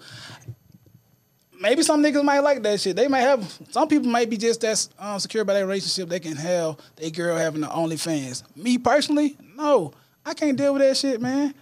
Maybe 1.59 1.83
some 1.83 2.01
niggas 2.03 2.23
might 2.23 2.39
like 2.39 2.63
that 2.63 2.79
shit. 2.81 2.95
They 2.95 3.07
might 3.07 3.21
have. 3.21 3.59
Some 3.69 3.87
people 3.87 4.09
might 4.09 4.29
be 4.29 4.37
just 4.37 4.61
that 4.61 4.87
um, 4.99 5.19
secure 5.19 5.45
by 5.45 5.53
their 5.53 5.65
relationship. 5.67 6.09
They 6.09 6.19
can 6.19 6.35
have 6.35 6.77
their 6.95 7.09
girl 7.09 7.37
having 7.37 7.61
the 7.61 7.67
OnlyFans. 7.67 8.43
Me 8.57 8.77
personally, 8.77 9.37
no, 9.55 9.93
I 10.25 10.33
can't 10.33 10.57
deal 10.57 10.73
with 10.73 10.81
that 10.81 10.97
shit, 10.97 11.21
man. 11.21 11.53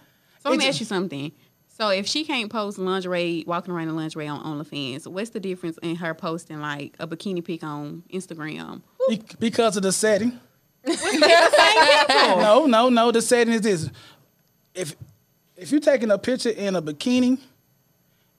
So 0.42 0.50
let 0.50 0.58
me 0.58 0.66
ask 0.68 0.80
you 0.80 0.86
something. 0.86 1.30
So 1.82 1.88
if 1.88 2.06
she 2.06 2.22
can't 2.24 2.48
post 2.48 2.78
lingerie, 2.78 3.42
walking 3.44 3.74
around 3.74 3.88
in 3.88 3.96
lingerie 3.96 4.28
on 4.28 4.40
OnlyFans, 4.44 5.04
what's 5.08 5.30
the 5.30 5.40
difference 5.40 5.78
in 5.82 5.96
her 5.96 6.14
posting 6.14 6.60
like 6.60 6.94
a 7.00 7.08
bikini 7.08 7.44
pic 7.44 7.64
on 7.64 8.04
Instagram? 8.08 8.82
Be- 9.08 9.20
because 9.40 9.76
of 9.76 9.82
the 9.82 9.90
setting. 9.90 10.38
no, 10.86 12.66
no, 12.66 12.88
no. 12.88 13.10
The 13.10 13.20
setting 13.20 13.52
is 13.52 13.62
this: 13.62 13.90
if 14.76 14.94
if 15.56 15.72
you're 15.72 15.80
taking 15.80 16.12
a 16.12 16.18
picture 16.18 16.50
in 16.50 16.76
a 16.76 16.82
bikini 16.82 17.40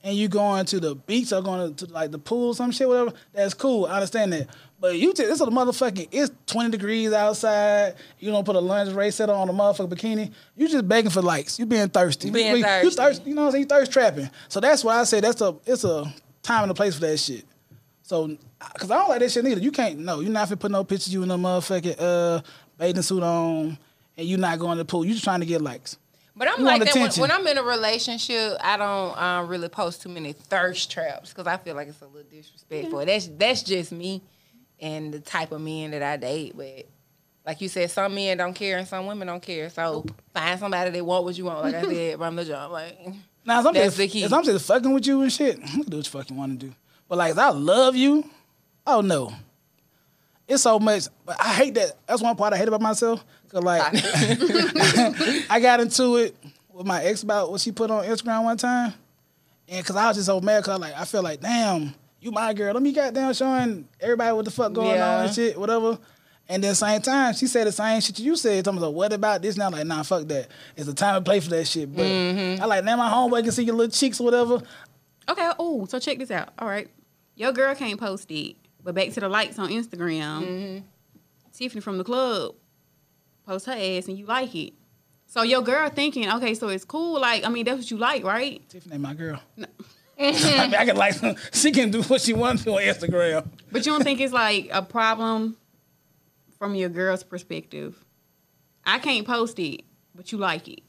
and 0.06 0.16
you're 0.16 0.30
going 0.30 0.66
to 0.68 0.80
the 0.80 0.96
beach 0.96 1.34
or 1.34 1.42
going 1.42 1.76
to, 1.76 1.86
like 1.88 2.12
the 2.12 2.20
pool 2.20 2.54
some 2.54 2.72
shit, 2.72 2.88
whatever, 2.88 3.12
that's 3.34 3.54
cool. 3.54 3.88
I 3.88 3.96
understand 3.96 4.32
that. 4.32 4.48
But 4.84 5.00
you 5.00 5.14
just, 5.14 5.32
it's 5.32 5.40
a 5.40 5.46
motherfucking, 5.46 6.10
it's 6.12 6.30
20 6.48 6.72
degrees 6.72 7.14
outside. 7.14 7.96
You 8.20 8.32
don't 8.32 8.44
put 8.44 8.58
a 8.58 8.60
lingerie 8.60 9.12
set 9.12 9.30
on 9.30 9.48
a 9.48 9.54
motherfucking 9.54 9.88
bikini. 9.88 10.34
You 10.58 10.68
just 10.68 10.86
begging 10.90 11.10
for 11.10 11.22
likes. 11.22 11.58
You 11.58 11.66
being 11.66 11.88
thirsty. 11.88 12.30
Being 12.30 12.50
you, 12.52 12.58
You 12.58 12.64
thirsty. 12.64 12.98
thirsty. 12.98 13.30
You 13.30 13.36
know 13.36 13.44
what 13.44 13.46
I'm 13.46 13.52
saying? 13.54 13.62
You 13.62 13.68
thirst 13.70 13.94
trapping. 13.94 14.30
So 14.50 14.60
that's 14.60 14.84
why 14.84 15.00
I 15.00 15.06
say 15.06 15.22
that's 15.22 15.40
a, 15.40 15.56
it's 15.66 15.86
a 15.86 16.14
time 16.42 16.64
and 16.64 16.72
a 16.72 16.74
place 16.74 16.96
for 16.96 17.00
that 17.00 17.18
shit. 17.18 17.46
So, 18.02 18.36
cause 18.78 18.92
I 18.92 18.98
don't 18.98 19.08
like 19.08 19.22
that 19.22 19.32
shit 19.32 19.46
neither. 19.46 19.62
You 19.62 19.72
can't. 19.72 20.00
No, 20.00 20.20
you're 20.20 20.30
not 20.30 20.50
finna 20.50 20.60
put 20.60 20.72
no 20.72 20.84
pictures 20.84 21.08
of 21.08 21.14
you 21.14 21.24
in 21.24 21.32
a 21.32 21.38
motherfucking 21.38 21.96
uh 21.98 22.42
bathing 22.78 23.04
suit 23.04 23.24
on, 23.24 23.78
and 24.18 24.28
you're 24.28 24.38
not 24.38 24.60
going 24.60 24.76
to 24.76 24.84
the 24.84 24.86
pool. 24.86 25.06
You 25.06 25.14
just 25.14 25.24
trying 25.24 25.40
to 25.40 25.46
get 25.46 25.62
likes. 25.62 25.98
But 26.36 26.50
I'm 26.50 26.60
You 26.60 26.66
like 26.66 26.84
that 26.84 26.94
when, 26.94 27.10
when 27.12 27.32
I'm 27.32 27.48
in 27.48 27.58
a 27.58 27.64
relationship. 27.64 28.58
I 28.60 28.76
don't 28.76 29.18
um, 29.18 29.48
really 29.48 29.70
post 29.70 30.02
too 30.02 30.10
many 30.10 30.34
thirst 30.34 30.92
traps 30.92 31.30
because 31.30 31.48
I 31.48 31.56
feel 31.56 31.74
like 31.74 31.88
it's 31.88 32.02
a 32.02 32.06
little 32.06 32.30
disrespectful. 32.30 33.06
That's 33.06 33.30
that's 33.38 33.64
just 33.64 33.94
me 33.94 34.22
and 34.80 35.14
the 35.14 35.20
type 35.20 35.52
of 35.52 35.62
men 35.62 35.92
that 35.92 36.04
I 36.04 36.18
date. 36.18 36.54
But 36.56 36.88
like 37.46 37.62
you 37.62 37.68
said, 37.70 37.92
some 37.92 38.16
men 38.16 38.38
don't 38.38 38.54
care 38.54 38.78
and 38.78 38.88
some 38.88 39.06
women 39.06 39.28
don't 39.28 39.42
care. 39.42 39.70
So 39.70 40.06
find 40.34 40.60
somebody 40.60 40.92
that 40.92 41.06
want 41.06 41.26
what 41.26 41.38
you 41.38 41.46
want. 41.46 41.64
Like 41.64 41.76
I 41.76 41.82
said 41.84 42.18
from 42.18 42.36
the 42.36 42.46
jump. 42.46 42.72
Like 42.72 42.98
Now, 43.46 43.60
if 43.60 43.66
I'm 43.66 43.74
That's 43.74 43.86
just, 43.88 43.98
the 43.98 44.08
key. 44.08 44.24
if 44.24 44.34
I'm 44.34 44.44
just 44.44 44.66
fucking 44.66 44.94
with 44.94 45.06
you 45.08 45.22
and 45.22 45.32
shit, 45.32 45.58
you 45.60 45.64
can 45.68 45.82
do 45.84 45.98
what 45.98 46.06
you 46.06 46.12
fucking 46.20 46.36
want 46.38 46.60
to 46.60 46.68
do. 46.68 46.74
But 47.08 47.18
like, 47.18 47.32
if 47.32 47.38
I 47.38 47.50
love 47.50 47.96
you, 47.96 48.30
oh 48.88 49.02
no, 49.02 49.34
it's 50.48 50.64
so 50.64 50.80
much. 50.80 51.04
But 51.26 51.38
I 51.40 51.54
hate 51.54 51.74
that. 51.76 51.92
That's 52.08 52.22
one 52.22 52.36
part 52.36 52.54
I 52.54 52.58
hate 52.58 52.68
about 52.68 52.82
myself. 52.82 53.24
Cause 53.50 53.64
like, 53.64 53.82
I 55.50 55.60
got 55.62 55.80
into 55.80 56.16
it 56.18 56.36
with 56.72 56.88
my 56.88 57.04
ex 57.04 57.22
about 57.24 57.52
what 57.52 57.62
she 57.62 57.72
put 57.72 57.92
on 57.92 58.04
Instagram 58.06 58.44
one 58.46 58.58
time, 58.58 58.94
and 59.68 59.86
cause 59.86 59.96
I 59.96 60.08
was 60.08 60.18
just 60.18 60.26
so 60.26 60.42
mad. 60.42 60.64
Cause 60.64 60.80
like, 60.80 60.98
I 60.98 61.06
feel 61.06 61.22
like, 61.22 61.40
damn, 61.42 61.94
you 62.24 62.32
my 62.32 62.54
girl. 62.54 62.74
Let 62.74 62.84
me 62.84 62.92
goddamn 62.92 63.34
showing 63.34 63.88
everybody 64.00 64.34
what 64.34 64.46
the 64.46 64.52
fuck 64.52 64.74
going 64.74 64.96
Yeah. 64.96 65.18
on 65.18 65.26
and 65.26 65.34
shit, 65.34 65.58
whatever. 65.60 65.98
And 66.50 66.64
then 66.64 66.72
the 66.72 66.76
same 66.76 67.02
time, 67.02 67.34
she 67.34 67.48
said 67.48 67.68
the 67.68 67.72
same 67.72 68.02
shit 68.02 68.20
you 68.20 68.36
said. 68.36 68.66
Talking 68.66 68.78
about 68.78 68.94
what 68.94 69.14
about 69.14 69.42
this 69.42 69.56
now? 69.56 69.70
Like, 69.70 69.86
nah, 69.88 70.04
fuck 70.04 70.28
that. 70.28 70.50
It's 70.76 70.88
the 70.88 70.94
time 70.94 71.16
and 71.16 71.26
place 71.26 71.46
for 71.46 71.52
that 71.52 71.66
shit. 71.66 71.94
But 71.94 72.06
mm-hmm. 72.06 72.62
I 72.62 72.66
like 72.66 72.84
now 72.84 72.98
my 72.98 73.10
homeboy 73.10 73.44
can 73.44 73.52
see 73.52 73.64
your 73.64 73.76
little 73.76 73.92
cheeks 73.92 74.20
or 74.20 74.26
whatever. 74.26 74.62
Okay, 75.30 75.52
oh, 75.58 75.86
so 75.86 76.00
check 76.00 76.18
this 76.18 76.32
out. 76.32 76.50
All 76.60 76.68
right. 76.68 76.90
Your 77.36 77.54
girl 77.54 77.74
can't 77.76 78.00
post 78.00 78.30
it, 78.30 78.58
but 78.84 78.94
back 78.94 79.12
to 79.12 79.20
the 79.20 79.30
likes 79.30 79.58
on 79.58 79.70
Instagram. 79.70 80.44
Mm-hmm. 80.44 80.86
Tiffany 81.54 81.82
from 81.82 81.98
the 81.98 82.04
club 82.04 82.56
post 83.46 83.66
her 83.66 83.74
ass 83.74 84.08
and 84.08 84.18
you 84.18 84.26
like 84.26 84.54
it. 84.56 84.74
So 85.28 85.42
your 85.42 85.62
girl 85.62 85.90
thinking, 85.90 86.30
okay, 86.32 86.54
so 86.54 86.68
it's 86.70 86.86
cool. 86.86 87.20
Like, 87.20 87.46
I 87.46 87.50
mean, 87.50 87.66
that's 87.66 87.78
what 87.78 87.92
you 87.92 87.98
like, 87.98 88.24
right? 88.24 88.68
Tiffany, 88.70 88.98
my 88.98 89.14
girl. 89.14 89.42
I 90.20 90.32
mean, 90.68 90.76
I 90.76 90.86
can 90.86 90.96
like 90.96 91.16
she 91.54 91.72
can 91.72 91.92
do 91.92 92.04
what 92.04 92.22
she 92.22 92.34
wants 92.34 92.64
to 92.64 92.72
on 92.74 92.82
Instagram. 92.82 93.48
But 93.72 93.86
you 93.86 93.92
don't 93.92 94.04
think 94.04 94.20
it's 94.22 94.34
like 94.34 94.70
a 94.72 94.82
problem 94.82 95.58
from 96.60 96.76
your 96.76 96.90
girl's 96.90 97.24
perspective? 97.24 98.04
I 98.86 99.00
can't 99.00 99.26
post 99.26 99.58
it, 99.60 99.82
but 100.14 100.32
you 100.32 100.38
like 100.38 100.68
it. 100.68 100.82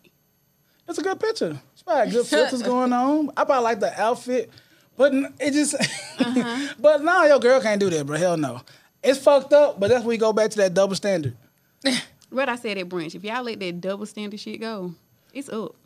It's 0.88 0.98
a 0.98 1.02
good 1.02 1.18
picture. 1.18 1.58
It's 1.72 1.82
probably 1.82 2.12
good 2.12 2.26
filters 2.28 2.62
going 2.62 2.92
on. 2.92 3.30
I 3.36 3.44
probably 3.44 3.64
like 3.64 3.80
the 3.80 4.00
outfit, 4.00 4.50
but 4.96 5.12
n- 5.14 5.32
it 5.40 5.52
just. 5.52 5.74
Uh-huh. 5.74 6.74
but 6.78 7.02
nah, 7.02 7.24
your 7.24 7.38
girl 7.40 7.60
can't 7.60 7.80
do 7.80 7.88
that, 7.90 8.06
bro. 8.06 8.18
Hell 8.18 8.36
no. 8.36 8.60
It's 9.02 9.18
fucked 9.18 9.52
up, 9.52 9.78
but 9.80 9.88
that's 9.88 10.00
when 10.00 10.08
we 10.08 10.16
go 10.16 10.32
back 10.32 10.50
to 10.50 10.56
that 10.58 10.74
double 10.74 10.94
standard. 10.94 11.36
What 12.30 12.48
I 12.48 12.56
said 12.56 12.78
at 12.78 12.88
brunch, 12.88 13.14
if 13.14 13.22
y'all 13.22 13.42
let 13.42 13.60
that 13.60 13.80
double 13.80 14.06
standard 14.06 14.40
shit 14.40 14.60
go, 14.60 14.94
it's 15.32 15.48
up. 15.48 15.76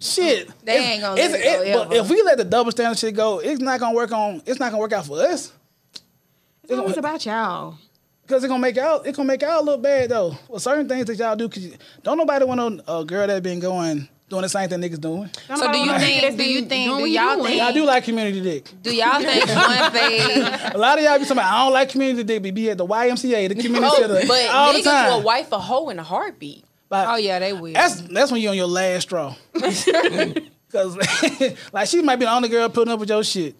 Shit, 0.00 0.48
They 0.64 0.72
It's- 0.76 0.90
ain't 0.92 1.02
gonna 1.02 1.20
it's- 1.20 1.32
let 1.32 1.40
it 1.66 1.72
go 1.72 1.82
it- 1.82 1.88
But 1.88 1.96
if 1.96 2.08
we 2.10 2.22
let 2.22 2.36
the 2.38 2.44
double 2.44 2.70
standard 2.72 2.98
shit 2.98 3.14
go, 3.14 3.38
it's 3.38 3.60
not 3.60 3.80
gonna 3.80 3.94
work 3.94 4.12
on. 4.12 4.42
It's 4.44 4.58
not 4.60 4.70
gonna 4.70 4.80
work 4.80 4.92
out 4.92 5.06
for 5.06 5.20
us. 5.20 5.52
It's 6.68 6.78
always 6.78 6.96
about 6.96 7.24
y'all. 7.26 7.74
Because 8.22 8.42
it's 8.42 8.48
gonna 8.50 8.60
make 8.60 8.76
y'all 8.76 9.02
it 9.02 9.14
gonna 9.14 9.26
make 9.26 9.42
y'all 9.42 9.64
look 9.64 9.82
bad 9.82 10.08
though. 10.10 10.36
Well, 10.48 10.58
certain 10.58 10.88
things 10.88 11.06
that 11.06 11.16
y'all 11.18 11.36
do, 11.36 11.48
cause 11.48 11.62
you, 11.62 11.74
don't 12.02 12.16
nobody 12.18 12.44
want 12.44 12.80
a 12.88 13.04
girl 13.04 13.26
that 13.26 13.42
been 13.42 13.60
going 13.60 14.08
doing 14.30 14.42
the 14.42 14.48
same 14.48 14.68
thing 14.70 14.80
niggas 14.80 14.98
doing. 15.00 15.28
Don't 15.46 15.58
So 15.58 15.70
do 15.70 15.78
you 15.78 15.86
wanna 15.86 16.00
think- 16.00 16.36
do 16.38 16.44
you 16.44 16.60
think- 16.64 16.70
do 16.98 16.98
you 17.00 17.06
y'all 17.06 17.36
doing. 17.36 17.46
think- 17.48 17.62
I 17.62 17.72
do 17.72 17.84
like 17.84 18.04
community 18.04 18.40
dick. 18.40 18.70
Do 18.82 18.94
y'all 18.94 19.20
think 19.20 19.46
once 19.54 19.92
they 19.92 20.40
A 20.74 20.78
lot 20.78 20.96
of 20.98 21.04
y'all 21.04 21.18
be 21.18 21.24
talking 21.24 21.32
about 21.32 21.52
I 21.52 21.64
don't 21.64 21.72
like 21.74 21.90
community 21.90 22.24
dick, 22.24 22.42
but 22.42 22.54
be 22.54 22.70
at 22.70 22.78
the 22.78 22.86
YMCA, 22.86 23.48
the 23.48 23.54
community 23.54 23.86
Oh, 23.86 24.00
center, 24.00 24.26
but 24.26 24.46
all 24.50 24.72
the 24.72 24.78
niggas 24.78 24.84
time. 24.84 25.12
will 25.12 25.22
wife 25.22 25.52
a 25.52 25.58
hoe 25.58 25.90
in 25.90 25.98
a 25.98 26.02
heartbeat. 26.02 26.64
But 26.94 27.08
Oh 27.08 27.16
yeah, 27.16 27.40
they 27.40 27.52
will. 27.52 27.72
That's 27.72 28.02
that's 28.02 28.30
when 28.30 28.40
you're 28.40 28.52
on 28.52 28.56
your 28.56 28.68
last 28.68 29.02
straw. 29.02 29.34
Cause 30.70 30.96
like 31.72 31.88
she 31.88 32.00
might 32.02 32.16
be 32.20 32.24
the 32.24 32.30
only 32.30 32.48
girl 32.48 32.68
putting 32.68 32.94
up 32.94 33.00
with 33.00 33.08
your 33.08 33.24
shit. 33.24 33.56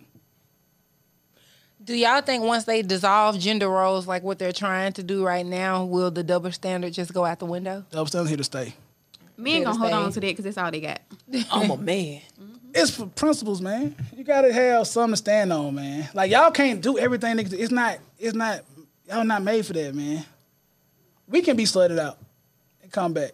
Do 1.82 1.96
y'all 1.96 2.20
think 2.20 2.44
once 2.44 2.62
they 2.62 2.82
dissolve 2.82 3.40
gender 3.40 3.68
roles 3.68 4.06
like 4.06 4.22
what 4.22 4.38
they're 4.38 4.52
trying 4.52 4.92
to 4.92 5.02
do 5.02 5.24
right 5.24 5.44
now, 5.44 5.84
will 5.84 6.12
the 6.12 6.22
double 6.22 6.52
standard 6.52 6.92
just 6.92 7.12
go 7.12 7.24
out 7.24 7.40
the 7.40 7.46
window? 7.46 7.84
The 7.90 8.06
standard 8.06 8.28
here 8.28 8.36
to 8.36 8.44
stay. 8.44 8.72
Men 9.36 9.54
Here 9.56 9.64
gonna 9.64 9.78
hold 9.78 9.90
stay. 9.90 9.96
on 9.96 10.12
to 10.12 10.20
that 10.20 10.26
because 10.28 10.44
that's 10.44 10.56
all 10.58 10.70
they 10.70 10.80
got. 10.80 11.00
I'm 11.50 11.72
a 11.72 11.76
man. 11.76 12.20
Mm-hmm. 12.40 12.54
It's 12.72 12.92
for 12.92 13.06
principles, 13.06 13.60
man. 13.60 13.96
You 14.16 14.22
gotta 14.22 14.52
have 14.52 14.86
something 14.86 15.14
to 15.14 15.16
stand 15.16 15.52
on, 15.52 15.74
man. 15.74 16.08
Like 16.14 16.30
y'all 16.30 16.52
can't 16.52 16.80
do 16.80 16.98
everything. 17.00 17.40
It's 17.40 17.72
not. 17.72 17.98
It's 18.16 18.36
not. 18.36 18.60
Y'all 19.08 19.24
not 19.24 19.42
made 19.42 19.66
for 19.66 19.72
that, 19.72 19.92
man. 19.92 20.24
We 21.26 21.42
can 21.42 21.56
be 21.56 21.64
slutted 21.64 21.98
out 21.98 22.18
and 22.94 23.02
come 23.02 23.12
back. 23.12 23.32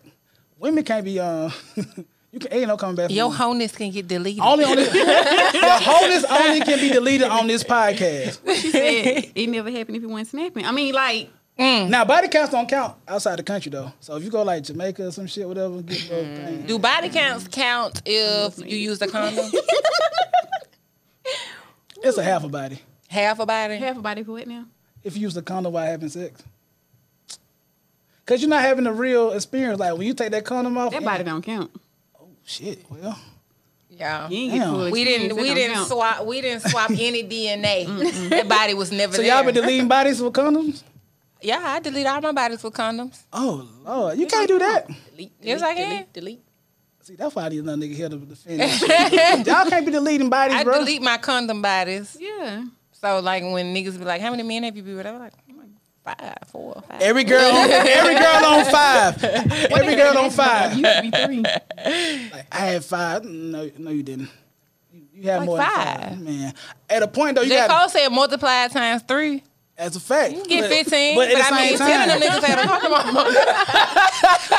Women 0.58 0.84
can't 0.84 1.04
be. 1.04 1.18
Uh, 1.20 1.50
you 2.32 2.38
can 2.38 2.52
ain't 2.52 2.68
no 2.68 2.76
coming 2.76 2.96
back. 2.96 3.06
from 3.06 3.16
Your 3.16 3.26
women. 3.26 3.38
wholeness 3.38 3.76
can 3.76 3.90
get 3.90 4.08
deleted. 4.08 4.40
only 4.40 4.64
on 4.64 4.76
this. 4.76 4.92
the 4.92 5.78
wholeness 5.82 6.24
only 6.24 6.60
can 6.60 6.78
be 6.78 6.90
deleted 6.90 7.28
on 7.28 7.46
this 7.46 7.64
podcast. 7.64 8.42
What 8.44 8.56
she 8.56 8.70
said 8.70 9.32
it 9.34 9.48
never 9.48 9.70
happened 9.70 9.96
if 9.96 10.02
it 10.02 10.06
wasn't 10.06 10.28
snapping. 10.28 10.64
I 10.66 10.72
mean, 10.72 10.94
like 10.94 11.30
Now 11.58 12.04
body 12.04 12.28
counts 12.28 12.52
don't 12.52 12.68
count 12.68 12.96
outside 13.08 13.38
the 13.38 13.42
country 13.42 13.70
though. 13.70 13.92
So 14.00 14.16
if 14.16 14.24
you 14.24 14.30
go 14.30 14.42
like 14.42 14.64
Jamaica 14.64 15.06
or 15.06 15.12
some 15.12 15.26
shit, 15.26 15.46
whatever, 15.48 15.80
get 15.82 16.10
a 16.10 16.14
little 16.14 16.36
thing. 16.36 16.66
Do 16.66 16.78
body 16.78 17.08
counts 17.08 17.48
count 17.48 18.02
if 18.04 18.58
you 18.58 18.76
use 18.76 18.98
the 18.98 19.08
condom? 19.08 19.50
It's 22.02 22.16
a 22.16 22.22
half 22.22 22.44
a 22.44 22.48
body. 22.48 22.78
Half 23.08 23.40
a 23.40 23.46
body. 23.46 23.76
half 23.76 23.98
a 23.98 24.00
body 24.00 24.22
for 24.22 24.32
what 24.32 24.46
now? 24.46 24.64
if 25.04 25.16
you 25.16 25.22
use 25.22 25.34
the 25.34 25.42
condom 25.42 25.74
while 25.74 25.84
having 25.84 26.08
sex. 26.08 26.42
Cause 28.30 28.40
you're 28.40 28.48
not 28.48 28.62
having 28.62 28.86
a 28.86 28.92
real 28.92 29.32
experience. 29.32 29.80
Like 29.80 29.92
when 29.98 30.06
you 30.06 30.14
take 30.14 30.30
that 30.30 30.44
condom 30.44 30.78
off, 30.78 30.92
That 30.92 31.04
body 31.04 31.24
don't 31.24 31.42
count. 31.42 31.70
Oh 32.20 32.28
shit. 32.46 32.78
Well, 32.88 33.18
Yeah. 33.90 34.28
You 34.28 34.50
Damn. 34.52 34.90
We 34.92 35.02
didn't. 35.04 35.36
We 35.36 35.52
didn't 35.52 35.74
count. 35.74 35.88
swap. 35.88 36.24
We 36.24 36.40
didn't 36.40 36.62
swap 36.70 36.90
any 37.08 37.24
DNA. 37.24 37.86
Mm, 37.86 37.98
mm, 37.98 38.10
mm. 38.12 38.28
that 38.30 38.48
body 38.48 38.74
was 38.74 38.92
never 38.92 39.14
so 39.16 39.22
there. 39.22 39.34
y'all 39.34 39.44
been 39.44 39.54
deleting 39.54 39.88
bodies 39.88 40.22
with 40.22 40.32
condoms? 40.32 40.84
yeah, 41.42 41.58
I 41.60 41.80
delete 41.80 42.06
all 42.06 42.20
my 42.20 42.30
bodies 42.32 42.62
with 42.62 42.72
condoms. 42.74 43.18
Oh 43.32 43.68
lord, 43.84 44.16
you 44.18 44.26
can't 44.28 44.46
do 44.46 44.58
that. 44.60 44.86
Delete, 45.10 45.32
Yes, 45.42 45.60
delete, 45.60 45.64
I 45.64 45.74
can. 45.74 45.90
delete, 45.90 46.12
delete. 46.12 46.40
See, 47.02 47.14
that's 47.16 47.34
why 47.34 47.46
I 47.46 47.48
need 47.48 47.58
another 47.64 47.82
nigga 47.82 47.94
here 47.96 48.08
to 48.10 48.16
defend 48.16 48.60
this. 48.60 49.46
Y'all 49.46 49.64
can't 49.68 49.84
be 49.84 49.90
deleting 49.90 50.30
bodies, 50.30 50.54
I 50.56 50.62
bro. 50.64 50.78
delete 50.78 51.02
my 51.02 51.16
condom 51.18 51.60
bodies. 51.62 52.16
Yeah. 52.20 52.64
So 52.92 53.18
like 53.20 53.42
when 53.42 53.74
niggas 53.74 53.98
be 53.98 54.04
like, 54.04 54.20
"How 54.20 54.30
many 54.30 54.42
men 54.44 54.62
have 54.62 54.76
you 54.76 54.82
been 54.82 54.96
with?" 54.96 55.06
"I'm 55.06 55.18
like, 55.18 55.32
five, 56.04 56.36
four, 56.48 56.82
five. 56.88 57.00
Every 57.02 57.24
girl, 57.24 57.50
on, 57.52 57.70
every 57.70 58.14
girl 58.14 58.44
on 58.46 58.64
five. 58.66 59.22
Every 59.24 59.96
girl 59.96 60.18
on 60.18 60.30
five. 60.30 60.72
Used 60.76 60.84
to 60.84 61.02
be 61.02 61.10
three. 61.10 61.42
Like, 61.42 62.46
I 62.52 62.58
had 62.58 62.84
five. 62.84 63.24
No, 63.24 63.70
no, 63.78 63.90
you 63.90 64.02
didn't. 64.02 64.28
You, 64.92 65.02
you 65.14 65.30
had 65.30 65.38
Like 65.40 65.46
more 65.46 65.56
than 65.58 65.66
five. 65.66 66.00
five, 66.00 66.20
man. 66.20 66.54
At 66.88 67.02
a 67.02 67.08
point 67.08 67.34
though, 67.36 67.42
you 67.42 67.48
J. 67.50 67.56
got 67.66 67.70
Cole 67.80 67.88
said 67.88 68.08
multiply 68.08 68.66
times 68.68 69.02
three. 69.02 69.42
as 69.78 69.94
a 69.96 70.00
fact. 70.00 70.34
You 70.34 70.44
get 70.44 70.62
But- 70.62 70.70
15. 70.70 71.16
but 71.16 71.28
But, 71.28 71.38
at 71.38 71.48
the 71.48 71.54
I 71.54 71.60
mean, 71.60 71.76
same 71.78 71.86
10 71.86 71.90
of 71.90 72.08
time, 72.08 72.08
them 72.08 72.20
niggas 72.30 72.44
had 72.44 72.58
a 72.58 72.62
condom. 72.68 72.92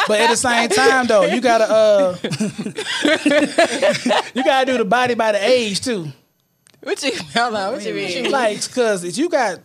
But 0.07 0.19
at 0.21 0.29
the 0.29 0.37
same 0.37 0.69
time, 0.69 1.07
though, 1.07 1.23
you 1.25 1.41
gotta 1.41 1.69
uh, 1.69 2.17
you 4.33 4.43
gotta 4.43 4.65
do 4.71 4.77
the 4.77 4.85
body 4.85 5.13
by 5.13 5.31
the 5.33 5.45
age 5.47 5.81
too. 5.81 6.07
What 6.83 7.01
you, 7.03 7.11
hold 7.35 7.53
on, 7.55 7.73
what 7.73 7.85
you 7.85 7.93
mean? 7.93 8.31
Like, 8.31 8.59
cause 8.73 9.03
if 9.03 9.17
you 9.17 9.29
got 9.29 9.59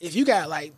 if 0.00 0.16
you 0.16 0.24
got 0.24 0.48
like 0.48 0.72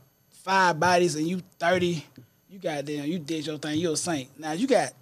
five 0.48 0.80
bodies 0.80 1.14
and 1.14 1.26
you 1.28 1.42
thirty, 1.58 2.04
you 2.48 2.58
got 2.58 2.82
damn, 2.86 3.04
you 3.04 3.18
did 3.18 3.46
your 3.46 3.58
thing, 3.58 3.78
you 3.78 3.92
a 3.92 3.96
saint. 3.96 4.30
Now 4.40 4.52
you 4.52 4.66
got 4.66 4.92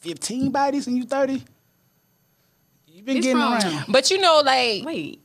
fifteen 0.00 0.50
bodies 0.50 0.88
and 0.88 0.96
you 0.96 1.04
thirty. 1.04 1.44
You 2.88 3.02
been 3.04 3.18
It's 3.18 3.26
getting 3.26 3.40
wrong. 3.40 3.62
around. 3.62 3.84
But 3.88 4.10
you 4.10 4.18
know, 4.20 4.42
like, 4.44 4.84
Wait. 4.84 5.20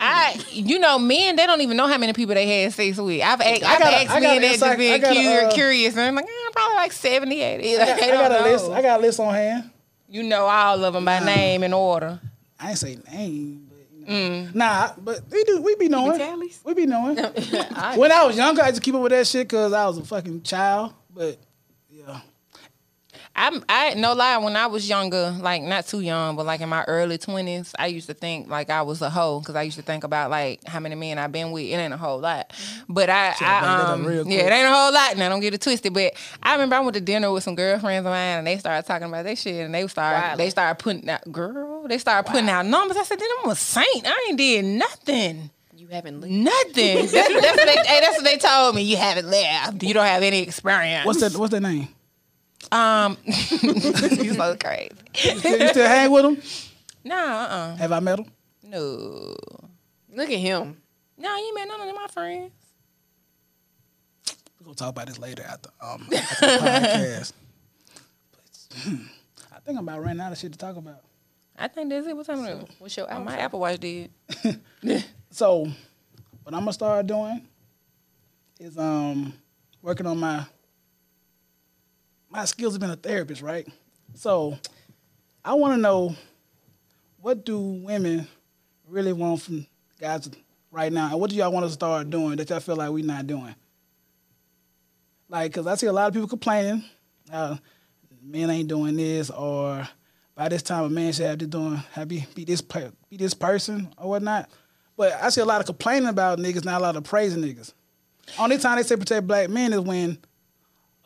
I, 0.00 0.42
you 0.50 0.78
know, 0.78 0.98
men, 0.98 1.36
they 1.36 1.46
don't 1.46 1.60
even 1.60 1.76
know 1.76 1.86
how 1.86 1.98
many 1.98 2.12
people 2.14 2.34
they 2.34 2.62
had 2.62 2.72
sex 2.72 2.96
with. 2.98 3.22
I've, 3.22 3.40
a- 3.40 3.44
I've 3.44 3.60
got 3.60 3.92
asked 3.94 4.10
I 4.10 4.20
got 4.20 4.32
men 4.32 4.42
that 4.42 4.52
insight- 4.52 4.68
just 4.70 4.78
been 4.78 4.92
I 4.94 4.98
got 4.98 5.16
a, 5.16 5.46
uh, 5.48 5.52
curious, 5.54 5.92
and 5.94 6.02
I'm 6.02 6.14
like, 6.14 6.24
eh, 6.24 6.50
probably 6.52 6.76
like 6.76 6.92
70, 6.92 7.40
80. 7.40 7.74
I 7.76 7.86
got, 7.86 8.00
They 8.00 8.10
I 8.10 8.28
got 8.28 8.40
a 8.40 8.44
list. 8.44 8.70
I 8.70 8.82
got 8.82 9.00
a 9.00 9.02
list 9.02 9.20
on 9.20 9.32
hand. 9.34 9.70
You 10.08 10.22
know 10.24 10.46
all 10.46 10.82
of 10.84 10.94
them 10.94 11.04
by 11.04 11.20
name 11.20 11.62
and 11.62 11.72
order. 11.74 12.20
I 12.58 12.70
ain't 12.70 12.78
say 12.78 12.98
name, 13.12 13.68
but 14.06 14.12
you 14.12 14.28
know. 14.30 14.48
nah. 14.54 14.92
But 14.98 15.20
we 15.30 15.44
do. 15.44 15.62
We 15.62 15.74
be 15.76 15.88
knowing. 15.88 16.18
tallies? 16.18 16.60
We 16.64 16.74
be 16.74 16.86
knowing. 16.86 17.16
when 17.96 18.12
I 18.12 18.24
was 18.24 18.36
younger, 18.36 18.62
I 18.62 18.68
used 18.68 18.76
to 18.76 18.84
keep 18.84 18.94
up 18.94 19.02
with 19.02 19.12
that 19.12 19.26
shit 19.26 19.48
because 19.48 19.72
I 19.72 19.86
was 19.86 19.98
a 19.98 20.04
fucking 20.04 20.42
child. 20.42 20.94
But 21.14 21.24
yeah, 21.26 21.34
I'm, 23.36 23.64
I 23.68 23.94
no 23.94 24.12
lie. 24.12 24.38
When 24.38 24.54
I 24.54 24.66
was 24.68 24.88
younger, 24.88 25.34
like 25.40 25.62
not 25.62 25.86
too 25.86 26.00
young, 26.00 26.36
but 26.36 26.46
like 26.46 26.60
in 26.60 26.68
my 26.68 26.84
early 26.84 27.18
twenties, 27.18 27.74
I 27.78 27.86
used 27.86 28.06
to 28.06 28.14
think 28.14 28.48
like 28.48 28.70
I 28.70 28.82
was 28.82 29.02
a 29.02 29.10
hoe 29.10 29.40
because 29.40 29.56
I 29.56 29.62
used 29.62 29.76
to 29.76 29.82
think 29.82 30.04
about 30.04 30.30
like 30.30 30.64
how 30.64 30.78
many 30.78 30.94
men 30.94 31.18
I've 31.18 31.32
been 31.32 31.50
with. 31.50 31.64
It 31.64 31.74
ain't 31.74 31.92
a 31.92 31.96
whole 31.96 32.20
lot, 32.20 32.52
but 32.88 33.10
I, 33.10 33.32
Should've 33.32 33.48
I 33.48 33.92
um, 33.92 34.04
yeah, 34.04 34.22
quick. 34.22 34.34
it 34.34 34.52
ain't 34.52 34.66
a 34.66 34.72
whole 34.72 34.92
lot. 34.92 35.16
Now 35.16 35.28
don't 35.30 35.40
get 35.40 35.52
it 35.52 35.60
twisted. 35.60 35.92
But 35.92 36.12
I 36.42 36.52
remember 36.52 36.76
I 36.76 36.80
went 36.80 36.94
to 36.94 37.00
dinner 37.00 37.32
with 37.32 37.42
some 37.42 37.56
girlfriends 37.56 38.06
of 38.06 38.12
mine, 38.12 38.38
and 38.38 38.46
they 38.46 38.56
started 38.58 38.86
talking 38.86 39.08
about 39.08 39.24
that 39.24 39.36
shit, 39.36 39.64
and 39.64 39.74
they 39.74 39.86
started 39.88 40.20
Wildin'. 40.20 40.36
they 40.36 40.50
started 40.50 40.82
putting 40.82 41.08
out 41.10 41.32
girl, 41.32 41.88
they 41.88 41.98
started 41.98 42.30
putting 42.30 42.48
out 42.48 42.66
numbers. 42.66 42.96
I 42.96 43.02
said, 43.02 43.18
"Then 43.18 43.28
I'm 43.42 43.50
a 43.50 43.56
saint. 43.56 44.06
I 44.06 44.26
ain't 44.28 44.38
did 44.38 44.64
nothing." 44.64 45.50
You 45.76 45.88
haven't 45.88 46.20
licked. 46.20 46.32
Nothing. 46.32 46.96
that's, 46.96 47.12
that's 47.12 47.56
what 47.56 47.66
they. 47.66 47.76
Hey, 47.84 48.00
that's 48.00 48.16
what 48.16 48.24
they 48.24 48.38
told 48.38 48.76
me. 48.76 48.82
You 48.82 48.96
haven't 48.96 49.26
left. 49.26 49.82
You 49.82 49.92
don't 49.92 50.06
have 50.06 50.22
any 50.22 50.40
experience. 50.40 51.04
what's 51.04 51.20
that? 51.20 51.34
What's 51.36 51.50
that 51.50 51.60
name? 51.60 51.88
Um, 52.72 53.16
you 53.24 54.34
so 54.34 54.56
crazy. 54.56 54.90
You 55.22 55.38
still, 55.38 55.58
you 55.60 55.68
still 55.68 55.86
hang 55.88 56.10
with 56.10 56.22
them? 56.24 56.42
Nah, 57.04 57.14
uh, 57.14 57.46
uh. 57.48 57.76
Have 57.76 57.92
I 57.92 58.00
met 58.00 58.18
him? 58.18 58.26
no, 58.62 59.34
Look 60.12 60.30
at 60.30 60.38
him. 60.38 60.80
no, 61.18 61.36
you 61.36 61.54
met 61.54 61.68
none 61.68 61.80
of 61.80 61.86
them 61.86 61.94
my 61.96 62.06
friends. 62.08 62.52
We're 64.60 64.64
gonna 64.64 64.74
talk 64.76 64.88
about 64.90 65.06
this 65.08 65.18
later 65.18 65.42
after 65.42 65.70
um 65.80 66.08
after 66.16 66.46
the 66.46 66.52
podcast. 66.62 67.32
But, 68.32 68.82
hmm, 68.82 68.96
I 69.54 69.58
think 69.60 69.78
I'm 69.78 69.86
about 69.88 70.02
running 70.02 70.20
out 70.20 70.32
of 70.32 70.38
shit 70.38 70.52
to 70.52 70.58
talk 70.58 70.76
about. 70.76 71.00
I 71.58 71.68
think 71.68 71.90
that's 71.90 72.06
it. 72.06 72.16
What 72.16 72.26
time 72.26 72.40
is 72.46 72.62
it? 72.62 72.70
What's 72.78 72.96
your 72.96 73.06
Oh, 73.12 73.18
my 73.20 73.32
outfit? 73.32 73.40
Apple 73.44 73.60
Watch 73.60 73.78
did. 73.80 74.10
So, 75.30 75.64
what 76.44 76.54
I'm 76.54 76.60
gonna 76.60 76.72
start 76.72 77.06
doing 77.08 77.46
is 78.60 78.78
um 78.78 79.34
working 79.82 80.06
on 80.06 80.18
my 80.18 80.46
my 82.34 82.44
skills 82.44 82.74
of 82.74 82.80
being 82.80 82.92
a 82.92 82.96
therapist, 82.96 83.42
right? 83.42 83.66
So, 84.14 84.58
I 85.44 85.54
want 85.54 85.74
to 85.74 85.80
know 85.80 86.16
what 87.20 87.44
do 87.44 87.58
women 87.58 88.26
really 88.88 89.12
want 89.12 89.42
from 89.42 89.66
guys 90.00 90.28
right 90.72 90.92
now, 90.92 91.10
and 91.10 91.20
what 91.20 91.30
do 91.30 91.36
y'all 91.36 91.52
want 91.52 91.66
to 91.66 91.72
start 91.72 92.10
doing 92.10 92.36
that 92.36 92.50
y'all 92.50 92.60
feel 92.60 92.76
like 92.76 92.90
we're 92.90 93.04
not 93.04 93.26
doing? 93.26 93.54
Like, 95.28 95.52
cause 95.54 95.66
I 95.66 95.76
see 95.76 95.86
a 95.86 95.92
lot 95.92 96.08
of 96.08 96.12
people 96.12 96.28
complaining, 96.28 96.84
uh, 97.32 97.56
men 98.22 98.50
ain't 98.50 98.68
doing 98.68 98.96
this, 98.96 99.30
or 99.30 99.88
by 100.34 100.48
this 100.48 100.62
time 100.62 100.84
a 100.84 100.90
man 100.90 101.12
should 101.12 101.26
have 101.26 101.38
to 101.38 101.46
doing 101.46 101.76
have 101.92 102.08
be 102.08 102.26
be 102.34 102.44
this 102.44 102.60
be 102.60 103.16
this 103.16 103.34
person 103.34 103.94
or 103.96 104.10
whatnot. 104.10 104.50
But 104.96 105.12
I 105.22 105.28
see 105.30 105.40
a 105.40 105.44
lot 105.44 105.60
of 105.60 105.66
complaining 105.66 106.08
about 106.08 106.38
niggas, 106.38 106.64
not 106.64 106.80
a 106.80 106.84
lot 106.84 106.96
of 106.96 107.04
praising 107.04 107.42
niggas. 107.42 107.72
Only 108.38 108.58
time 108.58 108.76
they 108.76 108.82
say 108.82 108.96
protect 108.96 109.26
black 109.26 109.50
men 109.50 109.72
is 109.72 109.80
when 109.80 110.18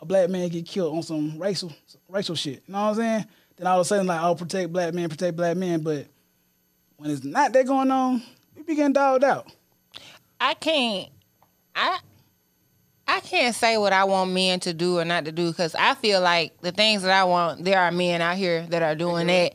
a 0.00 0.06
black 0.06 0.28
man 0.30 0.48
get 0.48 0.66
killed 0.66 0.96
on 0.96 1.02
some 1.02 1.38
racial 1.38 1.72
racial 2.08 2.34
shit. 2.34 2.62
You 2.66 2.72
know 2.72 2.82
what 2.82 2.88
I'm 2.90 2.94
saying? 2.96 3.26
Then 3.56 3.66
all 3.66 3.80
of 3.80 3.82
a 3.82 3.84
sudden 3.84 4.06
like, 4.06 4.22
oh, 4.22 4.34
protect 4.34 4.72
black 4.72 4.94
men, 4.94 5.08
protect 5.08 5.36
black 5.36 5.56
men. 5.56 5.80
But 5.80 6.06
when 6.96 7.10
it's 7.10 7.24
not 7.24 7.52
that 7.52 7.66
going 7.66 7.90
on, 7.90 8.22
we 8.56 8.62
be 8.62 8.74
getting 8.74 8.92
dogged 8.92 9.24
out. 9.24 9.50
I 10.40 10.54
can't. 10.54 11.08
I. 11.74 11.98
I 13.10 13.20
can't 13.20 13.54
say 13.54 13.78
what 13.78 13.94
I 13.94 14.04
want 14.04 14.32
men 14.32 14.60
to 14.60 14.74
do 14.74 14.98
or 14.98 15.04
not 15.04 15.24
to 15.24 15.32
do 15.32 15.50
because 15.50 15.74
I 15.74 15.94
feel 15.94 16.20
like 16.20 16.60
the 16.60 16.72
things 16.72 17.00
that 17.02 17.10
I 17.10 17.24
want, 17.24 17.64
there 17.64 17.80
are 17.80 17.90
men 17.90 18.20
out 18.20 18.36
here 18.36 18.66
that 18.68 18.82
are 18.82 18.94
doing 18.94 19.28
that. 19.28 19.54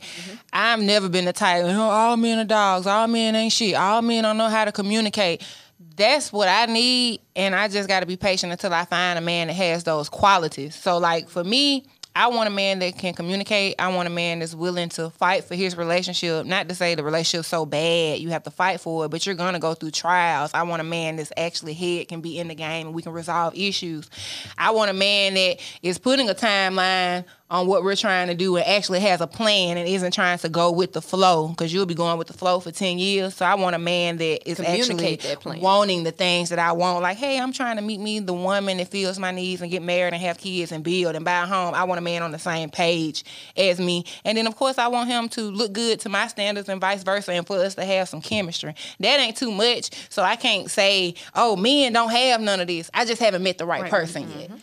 I've 0.52 0.80
never 0.80 1.08
been 1.08 1.24
the 1.24 1.32
type, 1.32 1.62
oh, 1.64 1.80
all 1.82 2.16
men 2.16 2.40
are 2.40 2.44
dogs, 2.44 2.88
all 2.88 3.06
men 3.06 3.36
ain't 3.36 3.52
shit, 3.52 3.76
all 3.76 4.02
men 4.02 4.24
don't 4.24 4.38
know 4.38 4.48
how 4.48 4.64
to 4.64 4.72
communicate. 4.72 5.46
That's 5.96 6.32
what 6.32 6.48
I 6.48 6.66
need, 6.66 7.20
and 7.36 7.54
I 7.54 7.68
just 7.68 7.88
got 7.88 8.00
to 8.00 8.06
be 8.06 8.16
patient 8.16 8.52
until 8.52 8.72
I 8.72 8.84
find 8.84 9.18
a 9.18 9.22
man 9.22 9.48
that 9.48 9.54
has 9.54 9.84
those 9.84 10.08
qualities. 10.08 10.74
So, 10.74 10.98
like 10.98 11.28
for 11.28 11.44
me, 11.44 11.84
I 12.16 12.28
want 12.28 12.46
a 12.46 12.50
man 12.50 12.78
that 12.78 12.96
can 12.96 13.12
communicate. 13.12 13.74
I 13.76 13.92
want 13.92 14.06
a 14.06 14.10
man 14.10 14.38
that's 14.38 14.54
willing 14.54 14.88
to 14.90 15.10
fight 15.10 15.42
for 15.42 15.56
his 15.56 15.76
relationship. 15.76 16.46
Not 16.46 16.68
to 16.68 16.74
say 16.76 16.94
the 16.94 17.02
relationship's 17.02 17.48
so 17.48 17.66
bad 17.66 18.20
you 18.20 18.28
have 18.28 18.44
to 18.44 18.52
fight 18.52 18.80
for 18.80 19.04
it, 19.04 19.08
but 19.08 19.26
you're 19.26 19.34
gonna 19.34 19.58
go 19.58 19.74
through 19.74 19.90
trials. 19.90 20.52
I 20.54 20.62
want 20.62 20.80
a 20.80 20.84
man 20.84 21.16
that's 21.16 21.32
actually 21.36 21.74
head 21.74 22.06
can 22.06 22.20
be 22.20 22.38
in 22.38 22.46
the 22.46 22.54
game 22.54 22.86
and 22.86 22.94
we 22.94 23.02
can 23.02 23.12
resolve 23.12 23.56
issues. 23.56 24.08
I 24.56 24.70
want 24.70 24.90
a 24.90 24.94
man 24.94 25.34
that 25.34 25.60
is 25.82 25.98
putting 25.98 26.30
a 26.30 26.34
timeline 26.34 27.24
on 27.50 27.66
what 27.66 27.84
we're 27.84 27.94
trying 27.94 28.26
to 28.28 28.34
do 28.34 28.56
and 28.56 28.66
actually 28.66 29.00
has 29.00 29.20
a 29.20 29.26
plan 29.26 29.76
and 29.76 29.86
isn't 29.86 30.12
trying 30.12 30.38
to 30.38 30.48
go 30.48 30.72
with 30.72 30.94
the 30.94 31.02
flow 31.02 31.48
because 31.48 31.72
you'll 31.72 31.84
be 31.84 31.94
going 31.94 32.16
with 32.16 32.26
the 32.26 32.32
flow 32.32 32.58
for 32.58 32.70
10 32.72 32.98
years. 32.98 33.34
So 33.34 33.44
I 33.44 33.54
want 33.54 33.76
a 33.76 33.78
man 33.78 34.16
that 34.16 34.48
is 34.48 34.58
actually 34.60 35.16
that 35.16 35.40
plan. 35.40 35.60
wanting 35.60 36.04
the 36.04 36.10
things 36.10 36.48
that 36.48 36.58
I 36.58 36.72
want. 36.72 37.02
Like, 37.02 37.18
hey, 37.18 37.38
I'm 37.38 37.52
trying 37.52 37.76
to 37.76 37.82
meet 37.82 38.00
me 38.00 38.18
the 38.18 38.32
woman 38.32 38.78
that 38.78 38.88
feels 38.88 39.18
my 39.18 39.30
needs 39.30 39.60
and 39.60 39.70
get 39.70 39.82
married 39.82 40.14
and 40.14 40.22
have 40.22 40.38
kids 40.38 40.72
and 40.72 40.82
build 40.82 41.14
and 41.16 41.24
buy 41.24 41.42
a 41.42 41.46
home. 41.46 41.74
I 41.74 41.84
want 41.84 41.98
a 41.98 42.02
man 42.02 42.22
on 42.22 42.32
the 42.32 42.38
same 42.38 42.70
page 42.70 43.24
as 43.58 43.78
me. 43.78 44.06
And 44.24 44.38
then, 44.38 44.46
of 44.46 44.56
course, 44.56 44.78
I 44.78 44.88
want 44.88 45.10
him 45.10 45.28
to 45.30 45.42
look 45.42 45.74
good 45.74 46.00
to 46.00 46.08
my 46.08 46.26
standards 46.28 46.70
and 46.70 46.80
vice 46.80 47.02
versa 47.02 47.32
and 47.32 47.46
for 47.46 47.58
us 47.58 47.74
to 47.74 47.84
have 47.84 48.08
some 48.08 48.22
chemistry. 48.22 48.74
That 49.00 49.20
ain't 49.20 49.36
too 49.36 49.52
much. 49.52 49.90
So 50.08 50.22
I 50.22 50.36
can't 50.36 50.70
say, 50.70 51.14
oh, 51.34 51.56
men 51.56 51.92
don't 51.92 52.10
have 52.10 52.40
none 52.40 52.60
of 52.60 52.68
this. 52.68 52.90
I 52.94 53.04
just 53.04 53.20
haven't 53.20 53.42
met 53.42 53.58
the 53.58 53.66
right, 53.66 53.82
Right. 53.82 53.90
person 53.90 54.22
yet. 54.22 54.48
Mm-hmm. 54.48 54.56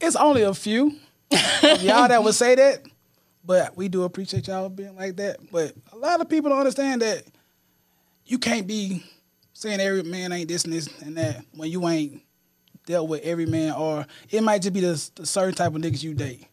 It's 0.00 0.16
only 0.16 0.42
a 0.42 0.54
few 0.54 0.86
of 0.86 0.92
y'all 1.30 2.08
that 2.08 2.22
would 2.22 2.34
say 2.34 2.54
that, 2.54 2.84
but 3.44 3.76
we 3.76 3.88
do 3.88 4.04
appreciate 4.04 4.48
y'all 4.48 4.68
being 4.68 4.96
like 4.96 5.16
that. 5.16 5.38
But 5.50 5.74
a 5.92 5.96
lot 5.96 6.20
of 6.20 6.28
people 6.28 6.50
don't 6.50 6.58
understand 6.58 7.02
that 7.02 7.24
you 8.26 8.38
can't 8.38 8.66
be 8.66 9.02
saying 9.52 9.80
every 9.80 10.02
man 10.02 10.32
ain't 10.32 10.48
this 10.48 10.64
and 10.64 10.72
this 10.72 10.88
and 11.02 11.16
that 11.16 11.44
when 11.54 11.70
you 11.70 11.86
ain't 11.88 12.22
dealt 12.86 13.08
with 13.08 13.22
every 13.22 13.46
man, 13.46 13.74
or 13.74 14.06
it 14.30 14.42
might 14.42 14.62
just 14.62 14.72
be 14.72 14.80
the, 14.80 15.10
the 15.16 15.26
certain 15.26 15.54
type 15.54 15.74
of 15.74 15.82
niggas 15.82 16.02
you 16.02 16.14
date. 16.14 16.46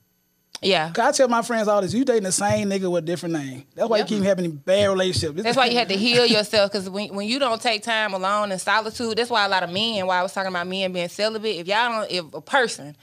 Yeah. 0.62 0.92
Cause 0.92 1.06
I 1.06 1.12
tell 1.12 1.28
my 1.28 1.42
friends 1.42 1.68
all 1.68 1.82
this: 1.82 1.94
you 1.94 2.04
dating 2.06 2.24
the 2.24 2.32
same 2.32 2.70
nigga 2.70 2.90
with 2.92 3.04
a 3.04 3.06
different 3.06 3.34
name. 3.36 3.66
That's 3.76 3.90
why 3.90 3.98
Yep. 4.00 4.10
you 4.10 4.18
keep 4.18 4.26
having 4.26 4.46
a 4.46 4.50
bad 4.50 4.88
relationships. 4.88 5.44
That's 5.44 5.56
why 5.58 5.68
you 5.68 5.78
have 5.78 5.90
to 5.90 5.98
heal 5.98 6.26
yourself 6.26 6.72
because 6.72 6.90
when, 6.90 7.14
when 7.14 7.28
you 7.28 7.40
don't 7.40 7.62
take 7.62 7.84
time 7.84 8.14
alone 8.14 8.52
in 8.52 8.58
solitude, 8.60 9.18
that's 9.18 9.30
why 9.30 9.46
a 9.46 9.50
lot 9.50 9.64
of 9.64 9.70
men, 9.70 10.08
why 10.08 10.20
I 10.20 10.24
was 10.24 10.34
talking 10.34 10.50
about 10.50 10.66
men 10.68 10.92
being 10.92 11.10
celibate, 11.10 11.58
if 11.58 11.68
y'all 11.68 12.02
don't, 12.02 12.12
if 12.12 12.34
a 12.34 12.42
person 12.42 12.96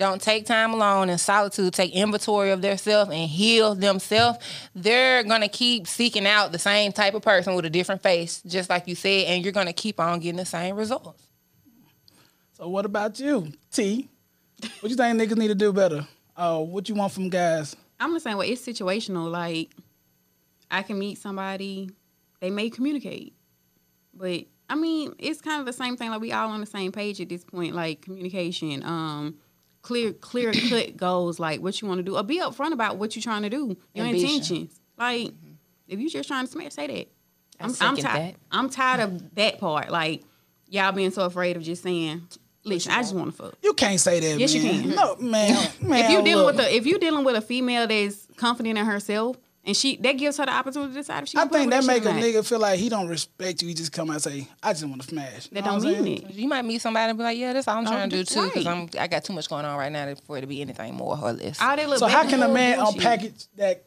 don't 0.00 0.20
take 0.20 0.46
time 0.46 0.72
alone 0.72 1.10
in 1.10 1.18
solitude, 1.18 1.72
take 1.74 1.92
inventory 1.92 2.50
of 2.50 2.62
themselves 2.62 3.10
and 3.12 3.28
heal 3.28 3.74
themselves, 3.76 4.38
they're 4.74 5.22
gonna 5.22 5.48
keep 5.48 5.86
seeking 5.86 6.26
out 6.26 6.50
the 6.50 6.58
same 6.58 6.90
type 6.90 7.14
of 7.14 7.22
person 7.22 7.54
with 7.54 7.64
a 7.66 7.70
different 7.70 8.02
face, 8.02 8.42
just 8.42 8.68
like 8.68 8.88
you 8.88 8.96
said, 8.96 9.26
and 9.26 9.44
you're 9.44 9.52
gonna 9.52 9.72
keep 9.72 10.00
on 10.00 10.18
getting 10.18 10.38
the 10.38 10.44
same 10.46 10.74
results. 10.74 11.22
So 12.54 12.68
what 12.68 12.84
about 12.84 13.20
you, 13.20 13.52
T? 13.70 14.08
What 14.80 14.90
you 14.90 14.96
think 14.96 15.20
niggas 15.20 15.36
need 15.36 15.48
to 15.48 15.54
do 15.54 15.72
better? 15.72 16.06
Uh, 16.36 16.60
what 16.60 16.88
you 16.88 16.94
want 16.94 17.12
from 17.12 17.28
guys? 17.28 17.76
I'm 17.98 18.14
the 18.14 18.20
same 18.20 18.38
way. 18.38 18.48
It's 18.48 18.66
situational. 18.66 19.30
Like, 19.30 19.70
I 20.70 20.82
can 20.82 20.98
meet 20.98 21.18
somebody, 21.18 21.90
they 22.40 22.50
may 22.50 22.70
communicate, 22.70 23.34
but 24.14 24.44
I 24.70 24.76
mean, 24.76 25.14
it's 25.18 25.40
kind 25.40 25.60
of 25.60 25.66
the 25.66 25.72
same 25.72 25.96
thing. 25.96 26.10
Like, 26.10 26.20
we 26.20 26.32
all 26.32 26.48
on 26.48 26.60
the 26.60 26.66
same 26.66 26.92
page 26.92 27.20
at 27.20 27.28
this 27.28 27.44
point. 27.44 27.74
Like, 27.74 28.02
communication, 28.02 28.82
um, 28.84 29.36
clear, 29.82 30.12
clear 30.12 30.52
cut 30.52 30.96
goals. 30.96 31.38
Like, 31.38 31.60
what 31.60 31.80
you 31.80 31.88
want 31.88 31.98
to 31.98 32.02
do, 32.02 32.16
or 32.16 32.22
be 32.22 32.40
upfront 32.40 32.72
about 32.72 32.96
what 32.96 33.16
you're 33.16 33.22
trying 33.22 33.42
to 33.42 33.50
do, 33.50 33.76
your 33.94 34.06
Ambition. 34.06 34.28
intentions. 34.28 34.80
Like, 34.96 35.32
if 35.88 35.98
you're 35.98 36.10
just 36.10 36.28
trying 36.28 36.46
to 36.46 36.50
smash, 36.50 36.72
say 36.72 36.86
that. 36.86 37.08
I 37.60 37.64
I'm, 37.64 37.74
I'm 37.80 37.96
tired. 37.96 38.34
I'm 38.50 38.70
tired 38.70 39.00
of 39.00 39.34
that 39.34 39.58
part. 39.58 39.90
Like, 39.90 40.22
y'all 40.68 40.92
being 40.92 41.10
so 41.10 41.24
afraid 41.24 41.56
of 41.56 41.62
just 41.62 41.82
saying, 41.82 42.22
"Listen, 42.64 42.92
I 42.92 43.02
just 43.02 43.14
want 43.14 43.36
to 43.36 43.42
fuck." 43.42 43.54
You 43.62 43.74
can't 43.74 44.00
say 44.00 44.20
that. 44.20 44.38
Yes, 44.40 44.54
you 44.54 44.62
man. 44.62 44.82
can. 44.82 44.90
No, 44.94 45.16
man. 45.16 45.70
man 45.82 46.04
if 46.04 46.10
you 46.10 46.22
dealing 46.22 46.46
look. 46.46 46.56
with 46.56 46.66
a 46.66 46.74
if 46.74 46.86
you 46.86 46.98
dealing 46.98 47.24
with 47.24 47.36
a 47.36 47.42
female 47.42 47.86
that's 47.86 48.26
confident 48.36 48.78
in 48.78 48.86
herself 48.86 49.36
and 49.64 49.76
she 49.76 49.96
that 49.96 50.12
gives 50.12 50.38
her 50.38 50.46
the 50.46 50.52
opportunity 50.52 50.92
to 50.94 50.98
decide 51.00 51.22
if 51.24 51.28
she 51.28 51.36
I 51.36 51.40
wanna 51.40 51.50
put 51.50 51.58
think 51.58 51.66
up 51.66 51.70
that 51.72 51.78
with 51.80 51.86
make 51.86 51.96
a 52.02 52.04
shit 52.04 52.12
or 52.12 52.14
not. 52.34 52.42
nigga 52.42 52.46
feel 52.48 52.58
like 52.60 52.78
he 52.78 52.88
don't 52.88 53.08
respect 53.08 53.60
you. 53.62 53.68
He 53.68 53.74
just 53.74 53.92
come 53.92 54.08
out 54.10 54.14
and 54.14 54.22
say, 54.22 54.48
"I 54.62 54.72
just 54.72 54.84
want 54.86 55.02
to 55.02 55.08
smash." 55.08 55.48
that 55.48 55.54
You 55.56 55.60
know 55.62 55.80
don't 55.80 55.82
mean 55.82 56.04
saying? 56.04 56.30
it. 56.30 56.34
You 56.34 56.48
might 56.48 56.62
meet 56.64 56.80
somebody 56.80 57.10
and 57.10 57.18
be 57.18 57.24
like, 57.24 57.36
yeah, 57.38 57.52
that's 57.52 57.68
all 57.68 57.76
I'm 57.78 57.86
Oh, 57.86 57.90
trying 57.90 58.08
to 58.10 58.16
do 58.16 58.24
too, 58.24 58.44
because 58.46 58.64
right. 58.66 58.72
I'm 58.96 59.02
I 59.02 59.06
got 59.06 59.24
too 59.24 59.32
much 59.34 59.48
going 59.48 59.64
on 59.64 59.76
right 59.78 59.92
now 59.92 60.14
for 60.26 60.38
it 60.38 60.40
to 60.42 60.46
be 60.46 60.60
anything 60.62 60.94
more 60.94 61.18
or 61.20 61.32
less. 61.32 61.60
All 61.60 61.76
that 61.76 61.88
little 61.88 61.98
So 61.98 62.06
how 62.06 62.28
can 62.28 62.42
a 62.42 62.48
man 62.48 62.78
bullshit. 62.78 63.00
unpackage 63.02 63.48
that 63.56 63.84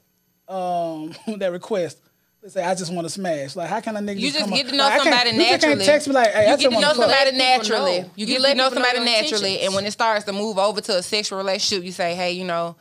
um 0.48 1.14
that 1.40 1.52
request? 1.52 1.98
Let's 2.42 2.56
say 2.56 2.64
I 2.64 2.76
just 2.76 2.92
want 2.94 3.06
to 3.06 3.10
smash. 3.10 3.56
Like 3.56 3.70
how 3.70 3.80
can 3.80 3.96
a 3.96 4.00
nigga? 4.00 4.18
You 4.20 4.28
just 4.28 4.40
just 4.40 4.50
come 4.50 4.58
get 4.58 4.68
to 4.68 4.76
know 4.76 4.84
like, 4.84 5.00
I 5.02 5.04
can't- 5.04 5.04
somebody 5.06 5.30
you 5.32 5.38
just 5.38 5.50
can't 5.50 5.62
naturally. 5.62 5.86
text 5.86 6.08
me 6.10 6.14
like, 6.14 6.32
"Hey, 6.34 6.42
you 6.44 6.48
just 6.58 6.60
get 6.62 6.70
to 6.72 6.82
know 6.82 6.94
somebody 6.94 7.38
naturally. 7.38 8.00
know. 8.02 8.10
You 8.18 8.26
You 8.28 8.38
get 8.40 8.50
to 8.50 8.56
know 8.56 8.70
somebody 8.70 9.00
naturally, 9.00 9.60
and 9.62 9.74
when 9.74 9.86
it 9.86 9.92
starts 9.92 10.26
to 10.26 10.34
move 10.34 10.58
over 10.60 10.82
to 10.82 10.98
a 10.98 11.02
sexual 11.04 11.38
relationship, 11.38 11.86
you 11.86 11.94
say, 11.94 12.16
"Hey, 12.16 12.34
you 12.34 12.44
know, 12.44 12.76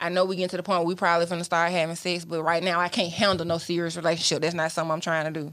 I 0.00 0.08
know 0.08 0.24
we 0.24 0.36
get 0.36 0.50
to 0.50 0.56
the 0.56 0.62
point 0.62 0.80
where 0.80 0.86
we 0.86 0.94
probably 0.94 1.26
finna 1.26 1.44
start 1.44 1.70
having 1.70 1.94
sex, 1.94 2.24
but 2.24 2.42
right 2.42 2.62
now 2.62 2.80
I 2.80 2.88
can't 2.88 3.12
handle 3.12 3.46
no 3.46 3.58
serious 3.58 3.96
relationship. 3.96 4.42
That's 4.42 4.54
not 4.54 4.72
something 4.72 4.92
I'm 4.92 5.00
trying 5.00 5.32
to 5.32 5.40
do." 5.40 5.52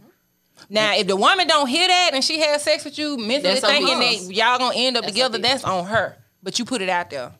Now, 0.69 0.95
if 0.95 1.05
the 1.07 1.15
woman 1.15 1.47
don't 1.47 1.67
hear 1.67 1.87
that 1.87 2.11
and 2.13 2.23
she 2.23 2.39
has 2.39 2.63
sex 2.63 2.83
with 2.83 2.97
you, 2.97 3.17
mentally 3.17 3.59
That's 3.59 3.61
thinking 3.61 3.99
that 3.99 4.33
y'all 4.33 4.57
gonna 4.57 4.75
end 4.75 4.97
up 4.97 5.03
That's 5.03 5.13
together, 5.13 5.37
that's 5.37 5.63
on 5.63 5.85
her. 5.85 6.17
But 6.41 6.57
you 6.59 6.65
put 6.65 6.81
it 6.81 6.89
out 6.89 7.09
there. 7.09 7.31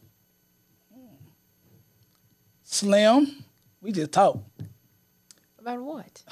Slim, 2.63 3.43
we 3.81 3.91
just 3.91 4.11
talk 4.11 4.39
About 5.59 5.81
what? 5.81 6.23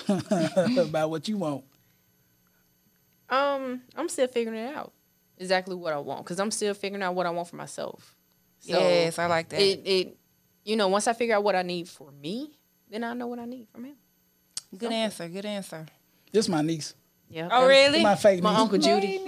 about 0.77 1.09
what 1.09 1.27
you 1.27 1.37
want. 1.37 1.63
Um, 3.29 3.81
I'm 3.95 4.07
still 4.07 4.27
figuring 4.27 4.59
it 4.59 4.75
out. 4.75 4.93
Exactly 5.37 5.75
what 5.75 5.91
I 5.93 5.97
want, 5.99 6.23
because 6.23 6.39
I'm 6.39 6.51
still 6.51 6.73
figuring 6.73 7.03
out 7.03 7.15
what 7.15 7.25
I 7.25 7.31
want 7.31 7.47
for 7.49 7.55
myself. 7.57 8.15
So 8.59 8.79
yes, 8.79 9.19
I 9.19 9.25
like 9.27 9.49
that. 9.49 9.59
it, 9.59 9.81
it, 9.85 10.17
you 10.65 10.75
know, 10.75 10.87
once 10.89 11.07
I 11.07 11.13
figure 11.13 11.35
out 11.35 11.43
what 11.43 11.55
I 11.55 11.61
need 11.61 11.87
for 11.87 12.11
me, 12.11 12.57
then 12.89 13.03
I 13.03 13.13
know 13.13 13.27
what 13.27 13.39
I 13.39 13.45
need 13.45 13.67
from 13.69 13.85
him. 13.85 13.95
good 14.77 14.91
answer. 14.91 15.29
Good 15.29 15.45
answer. 15.45 15.85
This 16.31 16.49
my 16.49 16.61
niece. 16.61 16.95
Yeah. 17.29 17.47
Oh, 17.51 17.65
really? 17.67 18.03
My 18.03 18.15
fake 18.15 18.43
My 18.43 18.51
niece. 18.51 18.59
uncle 18.59 18.77
Judy. 18.77 19.21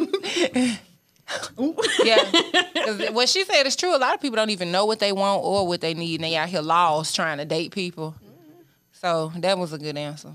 yeah. 2.03 3.09
what 3.11 3.29
she 3.29 3.43
said 3.45 3.65
is 3.65 3.75
true. 3.75 3.95
A 3.95 3.97
lot 3.97 4.13
of 4.15 4.21
people 4.21 4.35
don't 4.35 4.49
even 4.49 4.71
know 4.71 4.85
what 4.85 4.99
they 4.99 5.11
want 5.11 5.43
or 5.43 5.67
what 5.67 5.81
they 5.81 5.93
need, 5.93 6.15
and 6.15 6.23
they 6.23 6.35
out 6.35 6.49
here 6.49 6.61
lost 6.61 7.15
trying 7.15 7.37
to 7.37 7.45
date 7.45 7.71
people. 7.71 8.15
Mm-hmm. 8.23 8.61
So 8.91 9.31
that 9.37 9.57
was 9.57 9.73
a 9.73 9.77
good 9.77 9.97
answer. 9.97 10.29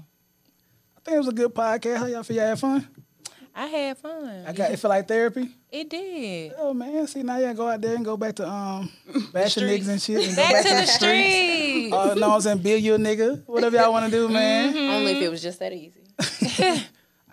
I 0.97 1.01
think 1.05 1.17
it 1.17 1.19
was 1.19 1.29
a 1.29 1.33
good 1.33 1.55
podcast. 1.55 1.97
How 1.97 2.07
y'all 2.07 2.23
feel? 2.23 2.37
Y'all 2.37 2.47
had 2.47 2.59
fun? 2.59 2.89
I 3.55 3.67
had 3.67 3.99
fun. 3.99 4.45
I 4.47 4.53
got 4.53 4.71
it. 4.71 4.79
Feel 4.79 4.89
like 4.89 5.07
therapy. 5.07 5.49
it 5.71 5.91
did. 5.91 6.55
Oh 6.59 6.73
man, 6.73 7.07
see 7.07 7.23
now 7.23 7.39
y'all 7.39 7.53
go 7.55 7.69
out 7.69 7.81
there 7.81 7.95
and 7.95 8.05
go 8.05 8.17
back 8.17 8.35
to 8.37 8.49
um 8.49 8.91
bashing 9.33 9.65
niggas 9.65 9.89
and 9.89 10.01
shit. 10.01 10.27
And 10.27 10.37
go 10.37 10.43
Back 10.43 10.63
to 10.65 10.69
the 10.71 10.87
streets. 10.87 10.95
street. 10.95 11.93
Uh, 11.93 12.15
know 12.15 12.29
what 12.31 12.35
I'm 12.37 12.41
saying? 12.41 12.59
Build 12.59 12.83
you 12.83 12.95
a 12.95 12.99
nigga. 12.99 13.43
Whatever 13.47 13.77
y'all 13.77 13.93
want 13.93 14.07
to 14.07 14.11
do, 14.11 14.29
man. 14.31 14.75
Only 14.77 15.13
if 15.13 15.23
it 15.23 15.29
was 15.31 15.43
just 15.43 15.59
that 15.59 15.73
easy. 15.73 16.01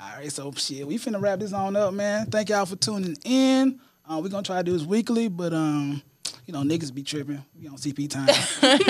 All 0.01 0.15
right, 0.17 0.31
so 0.31 0.51
shit, 0.53 0.87
we 0.87 0.97
finna 0.97 1.21
wrap 1.21 1.39
this 1.39 1.51
on 1.53 1.75
up, 1.75 1.93
man. 1.93 2.25
Thank 2.27 2.49
y'all 2.49 2.65
for 2.65 2.75
tuning 2.77 3.17
in. 3.25 3.79
Uh, 4.09 4.19
we're 4.23 4.29
gonna 4.29 4.43
try 4.43 4.57
to 4.57 4.63
do 4.63 4.71
this 4.73 4.83
weekly, 4.85 5.27
but 5.27 5.53
um, 5.53 6.01
you 6.45 6.53
know, 6.53 6.61
niggas 6.61 6.93
be 6.93 7.03
tripping. 7.03 7.43
We 7.57 7.67
on 7.67 7.75
CP 7.75 8.09
time. 8.09 8.29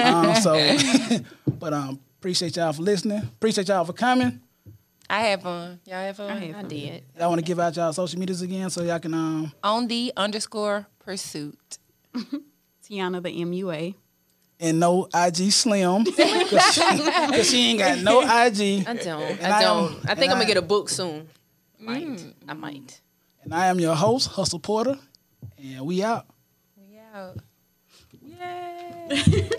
um, 0.03 0.35
so, 0.35 1.19
but 1.60 1.73
um, 1.73 1.99
appreciate 2.19 2.56
y'all 2.56 2.73
for 2.73 2.81
listening. 2.84 3.19
Appreciate 3.19 3.68
y'all 3.68 3.85
for 3.85 3.93
coming. 3.93 4.39
I 5.10 5.22
had 5.22 5.41
fun. 5.41 5.80
Y'all 5.86 5.95
had 5.95 6.15
fun. 6.15 6.30
I 6.30 6.36
had 6.40 6.49
I 6.49 6.53
fun. 6.61 6.68
did. 6.69 7.03
I 7.19 7.27
want 7.27 7.40
to 7.40 7.45
give 7.45 7.60
out 7.60 7.76
y'all 7.76 7.91
social 7.94 8.19
medias 8.19 8.41
again, 8.41 8.69
so 8.69 8.84
y'all 8.84 8.99
can 8.99 9.14
um, 9.14 9.52
On 9.64 9.88
the 9.88 10.14
underscore 10.15 10.86
pursuit. 10.99 11.77
Tiana 12.84 13.22
the 13.22 13.30
MUA. 13.30 13.95
and 14.60 14.80
no 14.80 15.07
IG 15.14 15.52
Slim, 15.52 16.06
cause 16.18 16.73
she, 16.73 16.81
'cause 16.81 17.49
she 17.49 17.69
ain't 17.69 17.80
got 17.80 17.99
no 17.99 18.22
IG. 18.45 18.88
I 18.88 18.94
don't. 18.94 19.22
And 19.41 19.53
I 19.53 19.57
I 19.60 19.61
don't. 19.61 19.91
am- 19.94 19.99
I 20.07 20.15
think 20.15 20.31
I'm 20.31 20.38
gonna 20.38 20.45
get 20.45 20.57
a 20.57 20.61
book 20.61 20.90
soon. 20.90 21.27
Might. 21.80 22.22
I 22.48 22.53
might. 22.53 23.02
And 23.44 23.53
I 23.53 23.68
am 23.68 23.80
your 23.80 23.95
host, 23.95 24.27
Hustle 24.30 24.60
Porter, 24.60 24.98
and 25.57 25.86
we 25.86 26.03
out. 26.03 26.26
We 26.77 26.98
out. 27.15 27.38
Yay. 28.22 29.49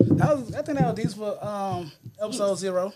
That 0.00 0.36
was, 0.36 0.54
I 0.54 0.62
think 0.62 0.78
that 0.78 0.86
was 0.86 0.94
these 0.96 1.14
for 1.14 1.42
um, 1.44 1.90
episode 2.20 2.56
zero. 2.56 2.92